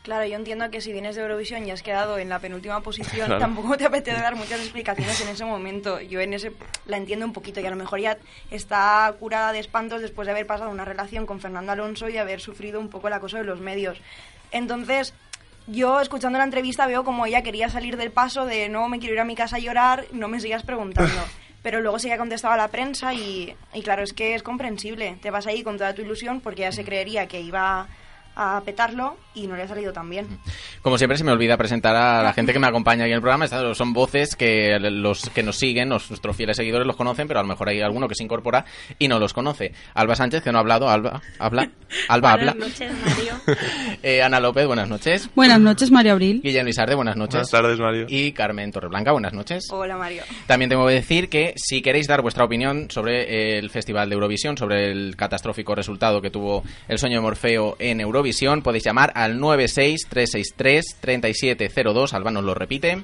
Claro, 0.03 0.25
yo 0.25 0.35
entiendo 0.37 0.71
que 0.71 0.81
si 0.81 0.91
vienes 0.91 1.15
de 1.15 1.21
Eurovisión 1.21 1.67
y 1.67 1.71
has 1.71 1.83
quedado 1.83 2.17
en 2.17 2.29
la 2.29 2.39
penúltima 2.39 2.79
posición, 2.81 3.25
Claro. 3.27 3.39
tampoco 3.39 3.77
te 3.77 3.85
apetece 3.85 4.19
dar 4.19 4.35
muchas 4.35 4.59
explicaciones 4.61 5.19
en 5.21 5.27
ese 5.27 5.45
momento. 5.45 5.99
Yo 6.01 6.19
en 6.21 6.33
ese 6.33 6.51
la 6.85 6.97
entiendo 6.97 7.25
un 7.25 7.33
poquito 7.33 7.59
y 7.59 7.65
a 7.65 7.69
lo 7.69 7.75
mejor 7.75 7.99
ya 7.99 8.17
está 8.49 9.13
curada 9.19 9.51
de 9.51 9.59
espantos 9.59 10.01
después 10.01 10.25
de 10.25 10.31
haber 10.31 10.47
pasado 10.47 10.71
una 10.71 10.85
relación 10.85 11.25
con 11.25 11.39
Fernando 11.39 11.73
Alonso 11.73 12.09
y 12.09 12.13
de 12.13 12.19
haber 12.19 12.39
sufrido 12.41 12.79
un 12.79 12.89
poco 12.89 13.07
el 13.07 13.13
acoso 13.13 13.37
de 13.37 13.43
los 13.43 13.59
medios. 13.59 13.99
Entonces, 14.51 15.13
yo 15.67 15.99
escuchando 16.01 16.39
la 16.39 16.45
entrevista 16.45 16.87
veo 16.87 17.03
como 17.03 17.25
ella 17.27 17.43
quería 17.43 17.69
salir 17.69 17.95
del 17.97 18.11
paso 18.11 18.45
de 18.45 18.69
no 18.69 18.87
me 18.89 18.97
quiero 18.99 19.13
ir 19.13 19.19
a 19.19 19.25
mi 19.25 19.35
casa 19.35 19.57
a 19.57 19.59
llorar, 19.59 20.05
no 20.11 20.27
me 20.27 20.39
sigas 20.39 20.63
preguntando. 20.63 21.11
Pero 21.61 21.81
luego 21.81 21.99
sí 21.99 22.07
que 22.07 22.13
ha 22.13 22.17
contestado 22.17 22.53
a 22.53 22.57
la 22.57 22.69
prensa 22.69 23.13
y, 23.13 23.55
y 23.73 23.81
claro, 23.81 24.03
es 24.03 24.13
que 24.13 24.35
es 24.35 24.43
comprensible. 24.43 25.17
Te 25.21 25.29
vas 25.31 25.45
ahí 25.47 25.63
con 25.63 25.77
toda 25.77 25.93
tu 25.93 26.01
ilusión 26.01 26.39
porque 26.41 26.61
ya 26.61 26.71
se 26.71 26.85
creería 26.85 27.27
que 27.27 27.41
iba 27.41 27.87
a 28.41 28.61
petarlo 28.61 29.17
y 29.35 29.47
no 29.47 29.55
le 29.57 29.63
ha 29.63 29.67
salido 29.67 29.91
tan 29.91 30.09
bien. 30.09 30.27
Como 30.81 30.97
siempre 30.97 31.17
se 31.17 31.23
me 31.25 31.31
olvida 31.33 31.57
presentar 31.57 31.93
a 31.95 32.23
la 32.23 32.31
gente 32.33 32.53
que 32.53 32.59
me 32.59 32.67
acompaña 32.67 33.03
aquí 33.03 33.11
en 33.11 33.15
el 33.17 33.21
programa. 33.21 33.43
Estas 33.45 33.77
son 33.77 33.91
voces 33.91 34.35
que 34.37 34.77
los 34.79 35.29
que 35.31 35.43
nos 35.43 35.57
siguen, 35.57 35.89
los- 35.89 36.09
nuestros 36.09 36.35
fieles 36.37 36.55
seguidores 36.55 36.87
los 36.87 36.95
conocen, 36.95 37.27
pero 37.27 37.39
a 37.41 37.43
lo 37.43 37.49
mejor 37.49 37.67
hay 37.69 37.81
alguno 37.81 38.07
que 38.07 38.15
se 38.15 38.23
incorpora 38.23 38.63
y 38.97 39.07
no 39.09 39.19
los 39.19 39.33
conoce. 39.33 39.73
Alba 39.93 40.15
Sánchez, 40.15 40.41
que 40.41 40.51
no 40.53 40.57
ha 40.57 40.61
hablado. 40.61 40.89
Alba, 40.89 41.21
habla. 41.37 41.69
Alba, 42.07 42.31
habla. 42.33 42.53
Buenas 42.53 42.69
noches, 42.79 42.91
Mario. 43.05 43.33
Eh, 44.03 44.21
Ana 44.23 44.39
López, 44.39 44.65
buenas 44.65 44.87
noches. 44.87 45.29
Buenas 45.35 45.59
noches, 45.59 45.91
María 45.91 46.13
Abril. 46.13 46.41
Guillermo 46.41 46.67
Lizarde, 46.67 46.95
buenas 46.95 47.17
noches. 47.17 47.33
Buenas 47.33 47.51
tardes, 47.51 47.79
Mario. 47.79 48.05
Y 48.07 48.31
Carmen 48.31 48.71
Torreblanca, 48.71 49.11
buenas 49.11 49.33
noches. 49.33 49.67
Hola, 49.71 49.97
Mario. 49.97 50.23
También 50.47 50.69
tengo 50.69 50.87
que 50.87 50.93
decir 50.93 51.27
que 51.27 51.53
si 51.57 51.81
queréis 51.81 52.07
dar 52.07 52.21
vuestra 52.21 52.45
opinión 52.45 52.89
sobre 52.89 53.57
el 53.59 53.69
Festival 53.69 54.07
de 54.09 54.15
Eurovisión, 54.15 54.55
sobre 54.57 54.89
el 54.91 55.15
catastrófico 55.17 55.75
resultado 55.75 56.21
que 56.21 56.29
tuvo 56.29 56.63
el 56.87 56.97
sueño 56.97 57.17
de 57.17 57.21
Morfeo 57.21 57.75
en 57.79 57.99
Eurovisión, 57.99 58.28
podéis 58.63 58.83
llamar 58.83 59.11
al 59.15 59.39
963633702. 59.39 62.13
Alba 62.13 62.31
nos 62.31 62.43
lo 62.43 62.53
repite. 62.53 63.01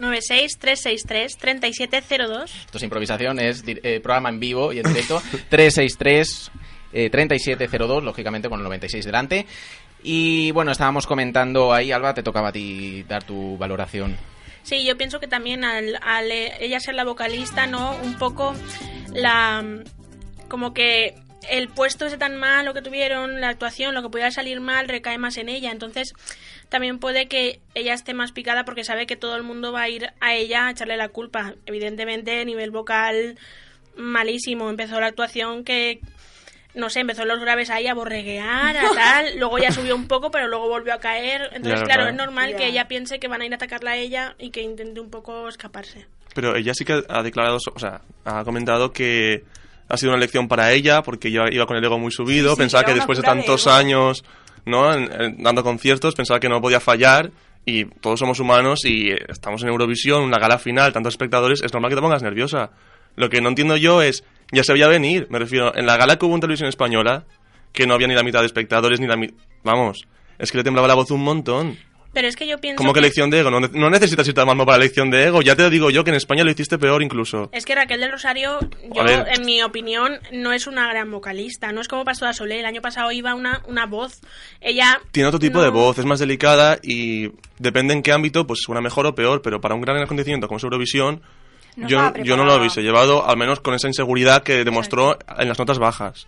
963633702. 0.00 2.44
Esto 2.44 2.78
es 2.78 2.82
improvisación, 2.82 3.38
es 3.38 3.62
eh, 3.66 4.00
programa 4.00 4.30
en 4.30 4.40
vivo 4.40 4.72
y 4.72 4.78
en 4.78 4.84
directo. 4.84 5.22
363 5.50 6.50
eh, 6.92 7.10
3702, 7.10 8.02
lógicamente 8.02 8.48
con 8.48 8.60
el 8.60 8.64
96 8.64 9.04
delante. 9.04 9.46
Y 10.02 10.50
bueno, 10.52 10.72
estábamos 10.72 11.06
comentando 11.06 11.72
ahí, 11.72 11.92
Alba, 11.92 12.14
te 12.14 12.22
tocaba 12.22 12.48
a 12.48 12.52
ti 12.52 13.04
dar 13.06 13.22
tu 13.22 13.58
valoración. 13.58 14.16
Sí, 14.62 14.84
yo 14.84 14.96
pienso 14.96 15.20
que 15.20 15.28
también 15.28 15.64
al, 15.64 15.98
al, 16.02 16.30
eh, 16.30 16.52
ella 16.60 16.80
ser 16.80 16.94
la 16.94 17.04
vocalista, 17.04 17.66
¿no? 17.66 17.96
Un 18.02 18.18
poco 18.18 18.54
la... 19.12 19.64
como 20.48 20.74
que 20.74 21.14
el 21.48 21.68
puesto 21.68 22.06
ese 22.06 22.18
tan 22.18 22.36
malo 22.36 22.74
que 22.74 22.82
tuvieron, 22.82 23.40
la 23.40 23.48
actuación, 23.48 23.94
lo 23.94 24.02
que 24.02 24.08
pudiera 24.10 24.30
salir 24.30 24.60
mal, 24.60 24.88
recae 24.88 25.18
más 25.18 25.36
en 25.38 25.48
ella. 25.48 25.70
Entonces, 25.72 26.12
también 26.68 26.98
puede 26.98 27.26
que 27.26 27.60
ella 27.74 27.94
esté 27.94 28.14
más 28.14 28.32
picada 28.32 28.64
porque 28.64 28.84
sabe 28.84 29.06
que 29.06 29.16
todo 29.16 29.36
el 29.36 29.42
mundo 29.42 29.72
va 29.72 29.82
a 29.82 29.88
ir 29.88 30.10
a 30.20 30.34
ella 30.34 30.66
a 30.66 30.70
echarle 30.70 30.96
la 30.96 31.08
culpa. 31.08 31.54
Evidentemente, 31.66 32.40
a 32.40 32.44
nivel 32.44 32.70
vocal, 32.70 33.38
malísimo. 33.96 34.68
Empezó 34.70 35.00
la 35.00 35.06
actuación 35.06 35.64
que 35.64 36.00
no 36.72 36.88
sé, 36.88 37.00
empezó 37.00 37.22
en 37.22 37.28
los 37.28 37.40
graves 37.40 37.68
ahí 37.68 37.88
a 37.88 37.94
borreguear, 37.94 38.76
a 38.76 38.90
tal, 38.94 39.38
luego 39.38 39.58
ya 39.58 39.72
subió 39.72 39.96
un 39.96 40.06
poco, 40.06 40.30
pero 40.30 40.46
luego 40.46 40.68
volvió 40.68 40.94
a 40.94 41.00
caer. 41.00 41.50
Entonces, 41.52 41.80
Ya, 41.80 41.84
claro, 41.84 42.02
claro. 42.02 42.10
es 42.10 42.14
normal 42.16 42.50
Ya. 42.52 42.56
que 42.58 42.66
ella 42.68 42.86
piense 42.86 43.18
que 43.18 43.26
van 43.26 43.40
a 43.42 43.46
ir 43.46 43.52
a 43.52 43.56
atacarla 43.56 43.92
a 43.92 43.96
ella 43.96 44.36
y 44.38 44.50
que 44.50 44.62
intente 44.62 45.00
un 45.00 45.10
poco 45.10 45.48
escaparse. 45.48 46.06
Pero 46.32 46.54
ella 46.54 46.72
sí 46.74 46.84
que 46.84 47.02
ha 47.08 47.22
declarado, 47.24 47.56
o 47.74 47.78
sea, 47.80 48.02
ha 48.24 48.44
comentado 48.44 48.92
que 48.92 49.42
ha 49.90 49.96
sido 49.96 50.12
una 50.12 50.20
lección 50.20 50.48
para 50.48 50.72
ella 50.72 51.02
porque 51.02 51.28
ella 51.28 51.44
iba 51.50 51.66
con 51.66 51.76
el 51.76 51.84
ego 51.84 51.98
muy 51.98 52.10
subido, 52.12 52.50
Sí, 52.50 52.54
sí, 52.54 52.58
pensaba 52.60 52.84
que 52.84 52.94
después 52.94 53.18
de 53.18 53.24
tantos 53.24 53.66
años, 53.66 54.24
¿no? 54.64 54.92
En- 54.94 55.10
en- 55.20 55.42
dando 55.42 55.62
conciertos, 55.62 56.14
pensaba 56.14 56.40
que 56.40 56.48
no 56.48 56.60
podía 56.60 56.80
fallar 56.80 57.30
y 57.66 57.84
todos 57.84 58.18
somos 58.18 58.40
humanos 58.40 58.84
y 58.84 59.10
estamos 59.28 59.62
en 59.62 59.68
Eurovisión, 59.68 60.22
una 60.22 60.38
gala 60.38 60.58
final, 60.58 60.92
tantos 60.92 61.12
espectadores, 61.14 61.62
es 61.62 61.72
normal 61.72 61.90
que 61.90 61.96
te 61.96 62.00
pongas 62.02 62.22
nerviosa. 62.22 62.70
Lo 63.16 63.28
que 63.28 63.40
no 63.40 63.48
entiendo 63.50 63.76
yo 63.76 64.00
es, 64.02 64.24
ya 64.52 64.62
se 64.64 64.72
veía 64.72 64.88
venir, 64.88 65.26
me 65.30 65.38
refiero, 65.38 65.76
en 65.76 65.84
la 65.86 65.96
gala 65.96 66.16
que 66.16 66.24
hubo 66.24 66.34
en 66.34 66.40
televisión 66.40 66.68
española, 66.68 67.24
que 67.72 67.86
no 67.86 67.94
había 67.94 68.06
ni 68.06 68.14
la 68.14 68.22
mitad 68.22 68.40
de 68.40 68.46
espectadores 68.46 69.00
ni 69.00 69.06
la 69.06 69.16
mitad, 69.16 69.34
vamos, 69.62 70.06
es 70.38 70.50
que 70.52 70.58
le 70.58 70.64
temblaba 70.64 70.88
la 70.88 70.94
voz 70.94 71.10
un 71.10 71.22
montón. 71.22 71.76
Pero 72.12 72.26
es 72.26 72.34
que 72.34 72.46
yo 72.48 72.58
pienso 72.58 72.76
Como 72.78 72.92
que 72.92 73.00
lección 73.00 73.30
de 73.30 73.38
ego, 73.38 73.50
no, 73.52 73.60
no 73.60 73.88
necesitas 73.88 74.26
irte 74.26 74.40
a 74.40 74.44
Malmo 74.44 74.66
para 74.66 74.78
lección 74.78 75.10
de 75.10 75.26
ego, 75.26 75.42
ya 75.42 75.54
te 75.54 75.70
digo 75.70 75.90
yo 75.90 76.02
que 76.02 76.10
en 76.10 76.16
España 76.16 76.42
lo 76.42 76.50
hiciste 76.50 76.76
peor 76.76 77.02
incluso. 77.04 77.48
Es 77.52 77.64
que 77.64 77.74
Raquel 77.74 78.00
del 78.00 78.10
Rosario, 78.10 78.58
yo, 78.92 79.02
A 79.02 79.32
en 79.32 79.44
mi 79.44 79.62
opinión, 79.62 80.18
no 80.32 80.52
es 80.52 80.66
una 80.66 80.88
gran 80.88 81.10
vocalista. 81.10 81.70
No 81.70 81.80
es 81.80 81.86
como 81.86 82.04
Pastora 82.04 82.32
Solé. 82.32 82.58
El 82.60 82.66
año 82.66 82.80
pasado 82.80 83.12
iba 83.12 83.34
una, 83.36 83.62
una 83.68 83.86
voz. 83.86 84.20
Ella. 84.60 85.00
Tiene 85.12 85.28
otro 85.28 85.38
tipo 85.38 85.58
no- 85.58 85.64
de 85.64 85.70
voz, 85.70 85.98
es 85.98 86.04
más 86.04 86.18
delicada 86.18 86.78
y 86.82 87.30
depende 87.58 87.94
en 87.94 88.02
qué 88.02 88.10
ámbito, 88.12 88.44
pues 88.46 88.58
suena 88.60 88.80
mejor 88.80 89.06
o 89.06 89.14
peor, 89.14 89.40
pero 89.40 89.60
para 89.60 89.76
un 89.76 89.80
gran 89.80 89.96
acontecimiento 90.02 90.48
como 90.48 90.58
es 90.58 90.64
Eurovisión, 90.64 91.22
No 91.76 91.86
yo, 91.88 92.12
yo 92.24 92.36
no 92.36 92.44
lo 92.44 92.56
hubiese 92.56 92.82
llevado, 92.82 93.24
al 93.28 93.36
menos 93.36 93.60
con 93.60 93.74
esa 93.74 93.86
inseguridad 93.86 94.42
que 94.42 94.64
demostró 94.64 95.16
en 95.38 95.46
las 95.48 95.58
notas 95.60 95.78
bajas. 95.78 96.26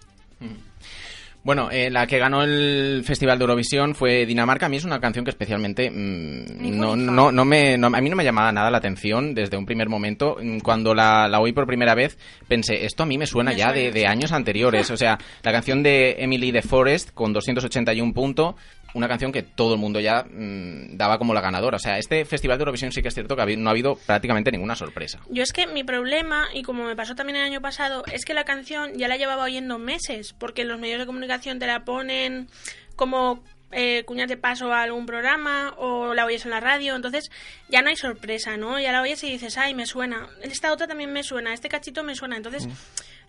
Bueno, 1.44 1.70
eh, 1.72 1.90
la 1.90 2.06
que 2.06 2.18
ganó 2.20 2.44
el 2.44 3.02
Festival 3.04 3.36
de 3.36 3.42
Eurovisión 3.42 3.96
fue 3.96 4.26
Dinamarca. 4.26 4.66
A 4.66 4.68
mí 4.68 4.76
es 4.76 4.84
una 4.84 5.00
canción 5.00 5.24
que 5.24 5.32
especialmente 5.32 5.90
mm, 5.90 6.44
fu 6.60 6.70
no, 6.70 6.94
no, 6.94 7.32
no 7.32 7.44
me, 7.44 7.76
no- 7.76 7.88
a 7.88 8.00
mí 8.00 8.08
no 8.08 8.14
me 8.14 8.22
llamaba 8.24 8.52
nada 8.52 8.70
la 8.70 8.78
atención 8.78 9.34
desde 9.34 9.56
un 9.56 9.66
primer 9.66 9.88
momento. 9.88 10.36
Mm, 10.40 10.58
Cuando 10.60 10.94
la, 10.94 11.26
la 11.26 11.40
oí 11.40 11.52
por 11.52 11.66
primera 11.66 11.96
vez 11.96 12.16
pensé, 12.46 12.84
esto 12.84 13.02
a 13.02 13.06
mí 13.06 13.18
me 13.18 13.26
suena 13.26 13.50
Me 13.50 13.56
ya 13.56 13.70
suena, 13.72 13.80
de, 13.82 13.90
de 13.90 14.06
años 14.06 14.30
anteriores. 14.30 14.88
O 14.92 14.96
sea, 14.96 15.18
la 15.42 15.50
canción 15.50 15.82
de 15.82 16.14
Emily 16.20 16.52
de 16.52 16.62
Forest 16.62 17.10
con 17.12 17.32
281 17.32 18.12
puntos, 18.12 18.54
una 18.94 19.08
canción 19.08 19.32
que 19.32 19.42
todo 19.42 19.74
el 19.74 19.80
mundo 19.80 20.00
ya 20.00 20.24
mm, 20.24 20.96
daba 20.96 21.18
como 21.18 21.34
la 21.34 21.40
ganadora. 21.40 21.76
O 21.76 21.80
sea, 21.80 21.98
este 21.98 22.24
Festival 22.24 22.58
de 22.58 22.62
Eurovisión 22.62 22.92
sí 22.92 23.02
que 23.02 23.08
es 23.08 23.14
cierto 23.14 23.36
que 23.36 23.56
no 23.56 23.68
ha 23.68 23.72
habido 23.72 23.96
prácticamente 23.96 24.50
ninguna 24.50 24.74
sorpresa. 24.74 25.20
Yo 25.30 25.42
es 25.42 25.52
que 25.52 25.66
mi 25.66 25.84
problema, 25.84 26.48
y 26.52 26.62
como 26.62 26.84
me 26.84 26.96
pasó 26.96 27.14
también 27.14 27.36
el 27.36 27.44
año 27.44 27.60
pasado, 27.60 28.04
es 28.12 28.24
que 28.24 28.34
la 28.34 28.44
canción 28.44 28.92
ya 28.96 29.08
la 29.08 29.16
llevaba 29.16 29.44
oyendo 29.44 29.78
meses, 29.78 30.34
porque 30.38 30.64
los 30.64 30.78
medios 30.78 30.98
de 30.98 31.06
comunicación 31.06 31.58
te 31.58 31.66
la 31.66 31.84
ponen 31.84 32.48
como 32.96 33.42
eh, 33.72 34.04
cuñas 34.04 34.28
de 34.28 34.36
paso 34.36 34.72
a 34.72 34.82
algún 34.82 35.06
programa 35.06 35.74
o 35.78 36.12
la 36.12 36.26
oyes 36.26 36.44
en 36.44 36.50
la 36.50 36.60
radio, 36.60 36.94
entonces 36.94 37.30
ya 37.70 37.80
no 37.80 37.88
hay 37.88 37.96
sorpresa, 37.96 38.58
¿no? 38.58 38.78
Ya 38.78 38.92
la 38.92 39.00
oyes 39.00 39.24
y 39.24 39.30
dices, 39.30 39.56
ay, 39.56 39.74
me 39.74 39.86
suena. 39.86 40.28
Esta 40.42 40.72
otra 40.72 40.86
también 40.86 41.12
me 41.12 41.22
suena, 41.22 41.54
este 41.54 41.70
cachito 41.70 42.02
me 42.02 42.14
suena. 42.14 42.36
Entonces 42.36 42.68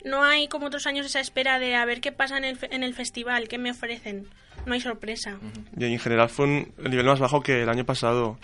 no 0.03 0.23
hay 0.23 0.49
como 0.49 0.67
otros 0.67 0.85
años 0.85 1.05
esa 1.05 1.21
espera 1.21 1.59
de 1.59 1.75
a 1.75 1.85
ver 1.85 2.01
qué 2.01 2.11
pasa 2.11 2.37
en 2.37 2.43
el, 2.43 2.57
en 2.61 2.83
el 2.83 2.93
festival, 2.93 3.47
qué 3.47 3.57
me 3.57 3.71
ofrecen. 3.71 4.27
No 4.65 4.73
hay 4.73 4.79
sorpresa. 4.79 5.37
Y 5.77 5.85
en 5.85 5.99
general 5.99 6.29
fue 6.29 6.45
el 6.77 6.89
nivel 6.89 7.05
más 7.05 7.19
bajo 7.19 7.41
que 7.41 7.63
el 7.63 7.69
año 7.69 7.85
pasado. 7.85 8.37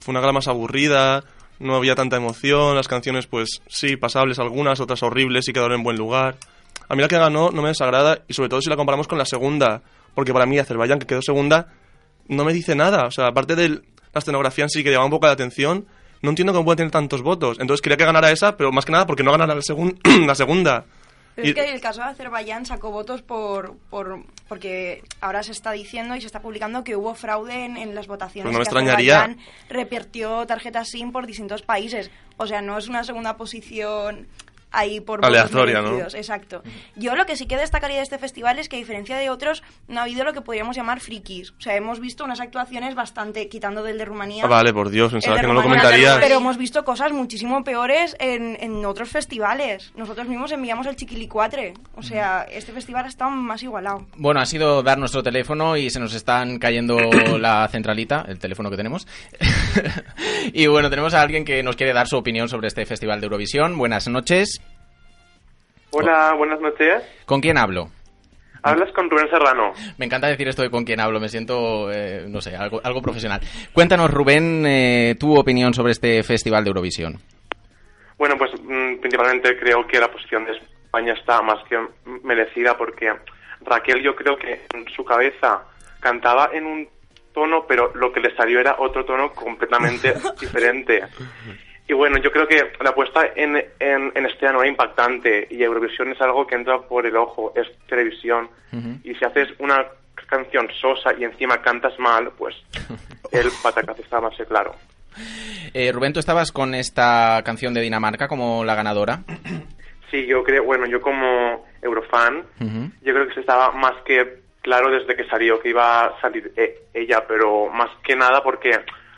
Fue 0.00 0.12
una 0.12 0.20
gala 0.20 0.32
más 0.32 0.48
aburrida, 0.48 1.24
no 1.58 1.76
había 1.76 1.94
tanta 1.94 2.16
emoción, 2.16 2.76
las 2.76 2.88
canciones 2.88 3.26
pues 3.26 3.60
sí, 3.68 3.96
pasables 3.96 4.38
algunas, 4.38 4.80
otras 4.80 5.02
horribles 5.02 5.48
y 5.48 5.52
quedaron 5.52 5.78
en 5.78 5.82
buen 5.82 5.96
lugar. 5.96 6.36
A 6.88 6.94
mí 6.94 7.02
la 7.02 7.08
que 7.08 7.18
ganó 7.18 7.50
no 7.50 7.62
me 7.62 7.68
desagrada 7.68 8.22
y 8.28 8.34
sobre 8.34 8.48
todo 8.48 8.60
si 8.60 8.68
la 8.68 8.76
comparamos 8.76 9.08
con 9.08 9.18
la 9.18 9.24
segunda, 9.24 9.82
porque 10.14 10.32
para 10.32 10.46
mí 10.46 10.58
Azerbaiyán 10.58 10.98
que 10.98 11.06
quedó 11.06 11.22
segunda 11.22 11.68
no 12.28 12.44
me 12.44 12.52
dice 12.52 12.74
nada, 12.74 13.06
o 13.06 13.10
sea, 13.10 13.28
aparte 13.28 13.56
de 13.56 13.68
la 13.68 13.80
escenografía 14.18 14.64
en 14.64 14.70
sí 14.70 14.82
que 14.82 14.90
llamaba 14.90 15.06
un 15.06 15.10
poco 15.10 15.26
la 15.26 15.32
atención, 15.32 15.86
no 16.22 16.30
entiendo 16.30 16.52
cómo 16.52 16.64
puede 16.64 16.76
tener 16.76 16.90
tantos 16.90 17.22
votos. 17.22 17.58
Entonces 17.60 17.82
quería 17.82 17.96
que 17.96 18.04
ganara 18.04 18.30
esa, 18.30 18.56
pero 18.56 18.72
más 18.72 18.84
que 18.84 18.92
nada 18.92 19.06
porque 19.06 19.22
no 19.22 19.32
ganara 19.32 19.54
la 19.54 19.62
segunda. 20.34 20.86
Pero 21.34 21.46
Y- 21.48 21.50
es 21.50 21.54
que 21.56 21.72
el 21.72 21.80
caso 21.80 22.00
de 22.00 22.08
Azerbaiyán 22.08 22.64
sacó 22.66 22.90
votos 22.90 23.22
por, 23.22 23.76
por 23.90 24.24
porque 24.48 25.02
ahora 25.20 25.42
se 25.42 25.52
está 25.52 25.72
diciendo 25.72 26.14
y 26.14 26.20
se 26.20 26.26
está 26.26 26.40
publicando 26.40 26.84
que 26.84 26.96
hubo 26.96 27.14
fraude 27.14 27.64
en, 27.64 27.76
en 27.76 27.94
las 27.94 28.06
votaciones. 28.06 28.44
Pues 28.44 28.52
no 28.52 28.58
me 28.58 28.64
que 28.64 28.68
extrañaría. 28.68 29.18
Azerbaiyán 29.24 29.44
repartió 29.68 30.46
tarjetas 30.46 30.88
SIM 30.88 31.10
por 31.12 31.26
distintos 31.26 31.62
países. 31.62 32.10
O 32.36 32.46
sea, 32.46 32.62
no 32.62 32.78
es 32.78 32.88
una 32.88 33.04
segunda 33.04 33.36
posición 33.36 34.28
ahí 34.74 35.00
por 35.00 35.24
Aleatoria, 35.24 35.80
¿no? 35.80 35.98
Exacto. 35.98 36.62
Yo 36.96 37.14
lo 37.16 37.26
que 37.26 37.36
sí 37.36 37.46
que 37.46 37.56
destacaría 37.56 37.98
de 37.98 38.02
este 38.02 38.18
festival 38.18 38.58
es 38.58 38.68
que 38.68 38.76
a 38.76 38.78
diferencia 38.78 39.16
de 39.16 39.30
otros 39.30 39.62
no 39.88 40.00
ha 40.00 40.02
habido 40.04 40.24
lo 40.24 40.32
que 40.32 40.40
podríamos 40.40 40.76
llamar 40.76 41.00
frikis. 41.00 41.50
O 41.52 41.60
sea, 41.60 41.76
hemos 41.76 42.00
visto 42.00 42.24
unas 42.24 42.40
actuaciones 42.40 42.94
bastante 42.94 43.48
quitando 43.48 43.82
del 43.82 43.98
de 43.98 44.04
Rumanía. 44.04 44.44
Ah, 44.44 44.48
vale, 44.48 44.72
por 44.72 44.90
Dios, 44.90 45.12
pensaba 45.12 45.40
que 45.40 45.46
no 45.46 45.54
lo 45.54 45.62
comentarías. 45.62 46.18
Pero 46.18 46.36
hemos 46.36 46.56
visto 46.56 46.84
cosas 46.84 47.12
muchísimo 47.12 47.62
peores 47.64 48.16
en, 48.18 48.56
en 48.60 48.84
otros 48.84 49.08
festivales. 49.08 49.92
Nosotros 49.96 50.28
mismos 50.28 50.52
enviamos 50.52 50.86
el 50.86 50.96
Chiquilicuatre. 50.96 51.74
O 51.96 52.02
sea, 52.02 52.42
este 52.50 52.72
festival 52.72 53.04
ha 53.04 53.08
estado 53.08 53.30
más 53.30 53.62
igualado. 53.62 54.06
Bueno, 54.16 54.40
ha 54.40 54.46
sido 54.46 54.82
dar 54.82 54.98
nuestro 54.98 55.22
teléfono 55.22 55.76
y 55.76 55.90
se 55.90 56.00
nos 56.00 56.14
están 56.14 56.58
cayendo 56.58 56.98
la 57.38 57.68
centralita, 57.68 58.24
el 58.28 58.38
teléfono 58.38 58.70
que 58.70 58.76
tenemos. 58.76 59.06
y 60.52 60.66
bueno, 60.66 60.90
tenemos 60.90 61.14
a 61.14 61.22
alguien 61.22 61.44
que 61.44 61.62
nos 61.62 61.76
quiere 61.76 61.92
dar 61.92 62.06
su 62.06 62.16
opinión 62.16 62.48
sobre 62.48 62.68
este 62.68 62.86
Festival 62.86 63.20
de 63.20 63.26
Eurovisión. 63.26 63.76
Buenas 63.78 64.08
noches. 64.08 64.60
Hola, 65.96 66.34
buenas 66.36 66.60
noches. 66.60 67.04
¿Con 67.24 67.40
quién 67.40 67.56
hablo? 67.56 67.88
Hablas 68.64 68.90
con 68.92 69.08
Rubén 69.08 69.28
Serrano. 69.30 69.72
Me 69.96 70.06
encanta 70.06 70.26
decir 70.26 70.48
esto 70.48 70.62
de 70.62 70.70
con 70.70 70.84
quién 70.84 70.98
hablo, 70.98 71.20
me 71.20 71.28
siento, 71.28 71.88
eh, 71.92 72.24
no 72.28 72.40
sé, 72.40 72.56
algo, 72.56 72.80
algo 72.82 73.00
profesional. 73.00 73.40
Cuéntanos, 73.72 74.10
Rubén, 74.10 74.64
eh, 74.66 75.14
tu 75.20 75.38
opinión 75.38 75.72
sobre 75.72 75.92
este 75.92 76.24
Festival 76.24 76.64
de 76.64 76.70
Eurovisión. 76.70 77.20
Bueno, 78.18 78.36
pues 78.36 78.50
mm, 78.60 79.00
principalmente 79.00 79.56
creo 79.56 79.86
que 79.86 80.00
la 80.00 80.10
posición 80.10 80.44
de 80.46 80.52
España 80.52 81.12
está 81.12 81.42
más 81.42 81.62
que 81.68 81.78
merecida 82.24 82.76
porque 82.76 83.12
Raquel 83.60 84.02
yo 84.02 84.16
creo 84.16 84.36
que 84.36 84.62
en 84.74 84.88
su 84.96 85.04
cabeza 85.04 85.62
cantaba 86.00 86.50
en 86.52 86.66
un 86.66 86.88
tono, 87.32 87.66
pero 87.68 87.92
lo 87.94 88.12
que 88.12 88.20
le 88.20 88.34
salió 88.34 88.58
era 88.58 88.76
otro 88.80 89.04
tono 89.04 89.30
completamente 89.30 90.14
diferente. 90.40 91.02
Y 91.86 91.92
bueno, 91.92 92.16
yo 92.18 92.30
creo 92.30 92.46
que 92.48 92.72
la 92.82 92.90
apuesta 92.90 93.26
en, 93.36 93.56
en, 93.78 94.12
en 94.14 94.26
este 94.26 94.46
año 94.46 94.60
era 94.60 94.68
impactante 94.68 95.46
y 95.50 95.62
Eurovisión 95.62 96.10
es 96.12 96.20
algo 96.20 96.46
que 96.46 96.54
entra 96.54 96.78
por 96.80 97.06
el 97.06 97.16
ojo, 97.16 97.52
es 97.54 97.66
televisión. 97.86 98.48
Y 99.04 99.14
si 99.14 99.24
haces 99.24 99.48
una 99.58 99.86
canción 100.26 100.68
sosa 100.80 101.12
y 101.18 101.24
encima 101.24 101.60
cantas 101.60 101.98
mal, 101.98 102.32
pues 102.38 102.54
el 103.32 103.48
patacazo 103.62 104.02
está 104.02 104.20
más 104.20 104.34
claro. 104.48 104.74
Eh, 105.74 105.92
Rubén, 105.92 106.12
tú 106.12 106.20
estabas 106.20 106.50
con 106.50 106.74
esta 106.74 107.42
canción 107.44 107.74
de 107.74 107.82
Dinamarca 107.82 108.28
como 108.28 108.64
la 108.64 108.74
ganadora. 108.74 109.20
Sí, 110.10 110.26
yo 110.26 110.44
creo, 110.44 110.62
bueno, 110.62 110.86
yo 110.86 111.00
como 111.00 111.66
Eurofan, 111.82 112.44
yo 113.02 113.12
creo 113.12 113.26
que 113.26 113.34
se 113.34 113.40
estaba 113.40 113.72
más 113.72 113.94
que 114.04 114.42
claro 114.62 114.88
desde 114.88 115.16
que 115.16 115.28
salió 115.28 115.58
que 115.58 115.70
iba 115.70 116.04
a 116.04 116.20
salir 116.20 116.52
eh, 116.56 116.82
ella, 116.94 117.24
pero 117.26 117.68
más 117.68 117.90
que 118.04 118.14
nada 118.14 118.40
porque 118.40 118.70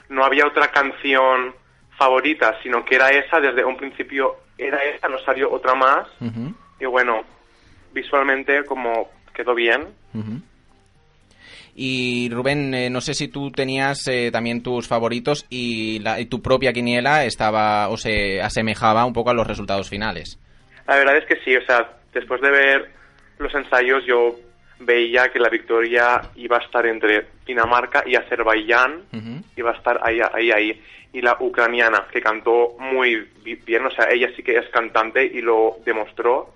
no 0.09 0.25
había 0.25 0.47
otra 0.47 0.69
canción 0.69 1.55
favorita, 1.99 2.57
sino 2.63 2.85
que 2.85 2.97
era 2.97 3.11
esa 3.11 3.41
desde 3.41 3.65
un 3.65 3.77
principio, 3.77 4.37
era 4.59 4.79
esa, 4.85 5.09
no 5.09 5.19
salió 5.21 5.51
otra 5.53 5.75
más, 5.75 6.07
y 6.81 6.85
bueno, 6.87 7.23
visualmente 7.93 8.65
como 8.65 9.11
quedó 9.35 9.55
bien. 9.55 9.85
Y 11.79 12.31
Rubén, 12.31 12.73
eh, 12.75 12.89
no 12.89 13.01
sé 13.03 13.13
si 13.13 13.29
tú 13.29 13.51
tenías 13.51 14.07
eh, 14.09 14.31
también 14.33 14.63
tus 14.63 14.89
favoritos 14.89 15.45
y, 15.51 15.99
la- 15.99 16.19
y 16.21 16.25
tu 16.27 16.41
propia 16.41 16.73
quiniela 16.73 17.25
estaba 17.27 17.89
o 17.89 17.97
se 17.99 18.41
asemejaba 18.41 19.05
un 19.05 19.13
poco 19.13 19.29
a 19.31 19.35
los 19.35 19.47
resultados 19.47 19.91
finales. 19.91 20.39
La 20.87 20.97
verdad 20.97 21.19
es 21.19 21.27
que 21.27 21.37
sí, 21.45 21.55
o 21.55 21.65
sea, 21.67 21.87
después 22.15 22.41
de 22.41 22.51
ver 22.51 22.91
los 23.39 23.55
ensayos 23.55 24.05
yo 24.07 24.37
veía 24.79 25.29
que 25.29 25.39
la 25.39 25.51
victoria 25.51 26.23
iba 26.37 26.57
a 26.57 26.61
estar 26.61 26.87
entre 26.87 27.27
Dinamarca 27.47 28.05
y 28.07 28.15
Azerbaiyán, 28.17 29.03
iba 29.57 29.71
a 29.73 29.75
estar 29.75 30.01
ahí, 30.03 30.19
ahí, 30.33 30.51
ahí. 30.53 30.83
Y 31.17 31.23
la 31.23 31.37
ucraniana, 31.41 32.07
que 32.13 32.21
cantó 32.21 32.77
muy 32.79 33.27
bi- 33.43 33.55
bien, 33.55 33.87
o 33.87 33.91
sea, 33.91 34.11
ella 34.11 34.29
sí 34.37 34.43
que 34.43 34.59
es 34.59 34.69
cantante 34.69 35.25
y 35.25 35.41
lo 35.41 35.79
demostró. 35.87 36.53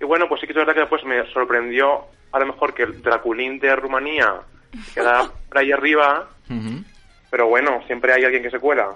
Y 0.00 0.04
bueno, 0.04 0.28
pues 0.28 0.40
sí 0.40 0.46
que 0.46 0.52
es 0.52 0.56
verdad 0.58 0.74
que 0.74 0.80
después 0.80 1.02
me 1.04 1.24
sorprendió 1.32 2.02
a 2.32 2.38
lo 2.38 2.46
mejor 2.46 2.74
que 2.74 2.82
el 2.82 3.00
Draculín 3.02 3.58
de 3.58 3.74
Rumanía 3.74 4.34
queda 4.94 5.30
por 5.48 5.58
ahí 5.58 5.72
arriba, 5.72 6.28
Ujú. 6.50 6.84
pero 7.30 7.48
bueno, 7.48 7.80
siempre 7.86 8.12
hay 8.12 8.24
alguien 8.24 8.42
que 8.42 8.50
se 8.50 8.58
cuela. 8.60 8.94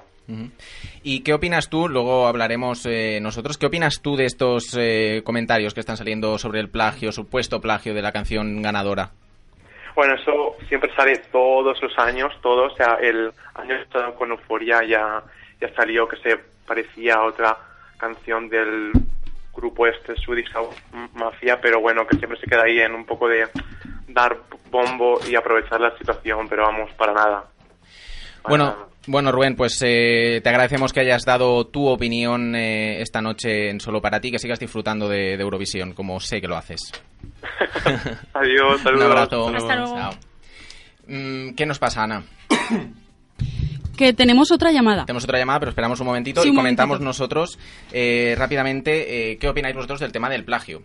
¿Y 1.03 1.21
qué 1.21 1.33
opinas 1.35 1.69
tú? 1.71 1.89
Luego 1.89 2.27
hablaremos 2.29 2.85
eh, 2.87 3.19
nosotros. 3.21 3.59
¿Qué 3.59 3.67
opinas 3.67 4.01
tú 4.01 4.15
de 4.17 4.27
estos 4.27 4.77
eh, 4.79 5.23
comentarios 5.25 5.75
que 5.75 5.81
están 5.81 5.97
saliendo 5.97 6.39
sobre 6.39 6.61
el 6.61 6.69
plagio, 6.69 7.11
supuesto 7.11 7.61
plagio 7.61 7.95
de 7.95 8.03
la 8.03 8.13
canción 8.13 8.63
ganadora? 8.63 9.11
Bueno, 9.95 10.15
eso 10.15 10.57
siempre 10.69 10.95
sale 10.95 11.19
todos 11.33 11.81
los 11.83 11.99
años, 11.99 12.33
todo. 12.43 12.65
O 12.65 12.77
sea, 12.77 12.95
el 13.01 13.33
año 13.55 13.77
pasado 13.91 14.15
con 14.15 14.31
Euforia 14.31 14.85
ya, 14.85 15.23
ya 15.61 15.75
salió 15.75 16.09
que 16.09 16.17
se 16.19 16.39
parecía 16.67 17.15
a 17.15 17.25
otra 17.25 17.57
canción 17.99 18.49
del 18.49 18.93
grupo 19.53 19.87
este, 19.87 20.17
Swedish 20.17 20.51
House 20.53 20.75
Mafia, 21.15 21.61
pero 21.61 21.81
bueno, 21.81 22.07
que 22.07 22.17
siempre 22.17 22.39
se 22.39 22.47
queda 22.47 22.63
ahí 22.63 22.81
en 22.81 22.95
un 22.95 23.05
poco 23.05 23.29
de 23.29 23.49
dar 24.09 24.39
bombo 24.71 25.19
y 25.29 25.35
aprovechar 25.35 25.81
la 25.81 25.97
situación, 25.99 26.49
pero 26.49 26.63
vamos, 26.63 26.91
para 26.93 27.13
nada. 27.13 27.45
Bueno, 28.49 28.90
bueno, 29.07 29.33
Rubén, 29.33 29.57
pues 29.57 29.79
eh, 29.83 30.41
te 30.43 30.49
agradecemos 30.49 30.93
que 30.93 31.01
hayas 31.01 31.25
dado 31.25 31.67
tu 31.67 31.87
opinión 31.87 32.55
eh, 32.55 33.01
esta 33.01 33.21
noche 33.21 33.71
en 33.71 33.81
Solo 33.81 34.01
para 34.01 34.21
ti, 34.21 34.31
que 34.31 34.39
sigas 34.39 34.59
disfrutando 34.61 35.09
de, 35.09 35.37
de 35.37 35.43
Eurovisión, 35.43 35.93
como 35.95 36.21
sé 36.21 36.41
que 36.41 36.49
lo 36.49 36.57
haces. 36.57 36.81
Adiós, 38.35 38.77
Un 38.79 38.83
saludos. 38.83 39.07
abrazo. 39.07 39.49
Hasta 39.49 39.77
luego. 39.77 39.95
Chao. 39.97 40.13
Mm, 41.09 41.51
¿Qué 41.55 41.67
nos 41.67 41.79
pasa, 41.79 42.03
Ana? 42.05 42.25
Que 43.97 44.15
tenemos 44.15 44.51
otra 44.51 44.73
llamada. 44.73 45.05
Tenemos 45.05 45.25
otra 45.25 45.39
llamada, 45.39 45.59
pero 45.61 45.71
esperamos 45.73 46.01
un 46.01 46.07
momentito 46.07 46.41
Sí, 46.41 46.49
y 46.49 46.51
un 46.53 46.57
comentamos 46.57 47.01
momentito. 47.01 47.05
nosotros 47.05 47.59
eh, 47.93 48.35
rápidamente 48.39 49.33
eh, 49.33 49.37
qué 49.37 49.47
opináis 49.47 49.75
vosotros 49.77 50.01
del 50.01 50.11
tema 50.11 50.31
del 50.31 50.43
plagio. 50.43 50.83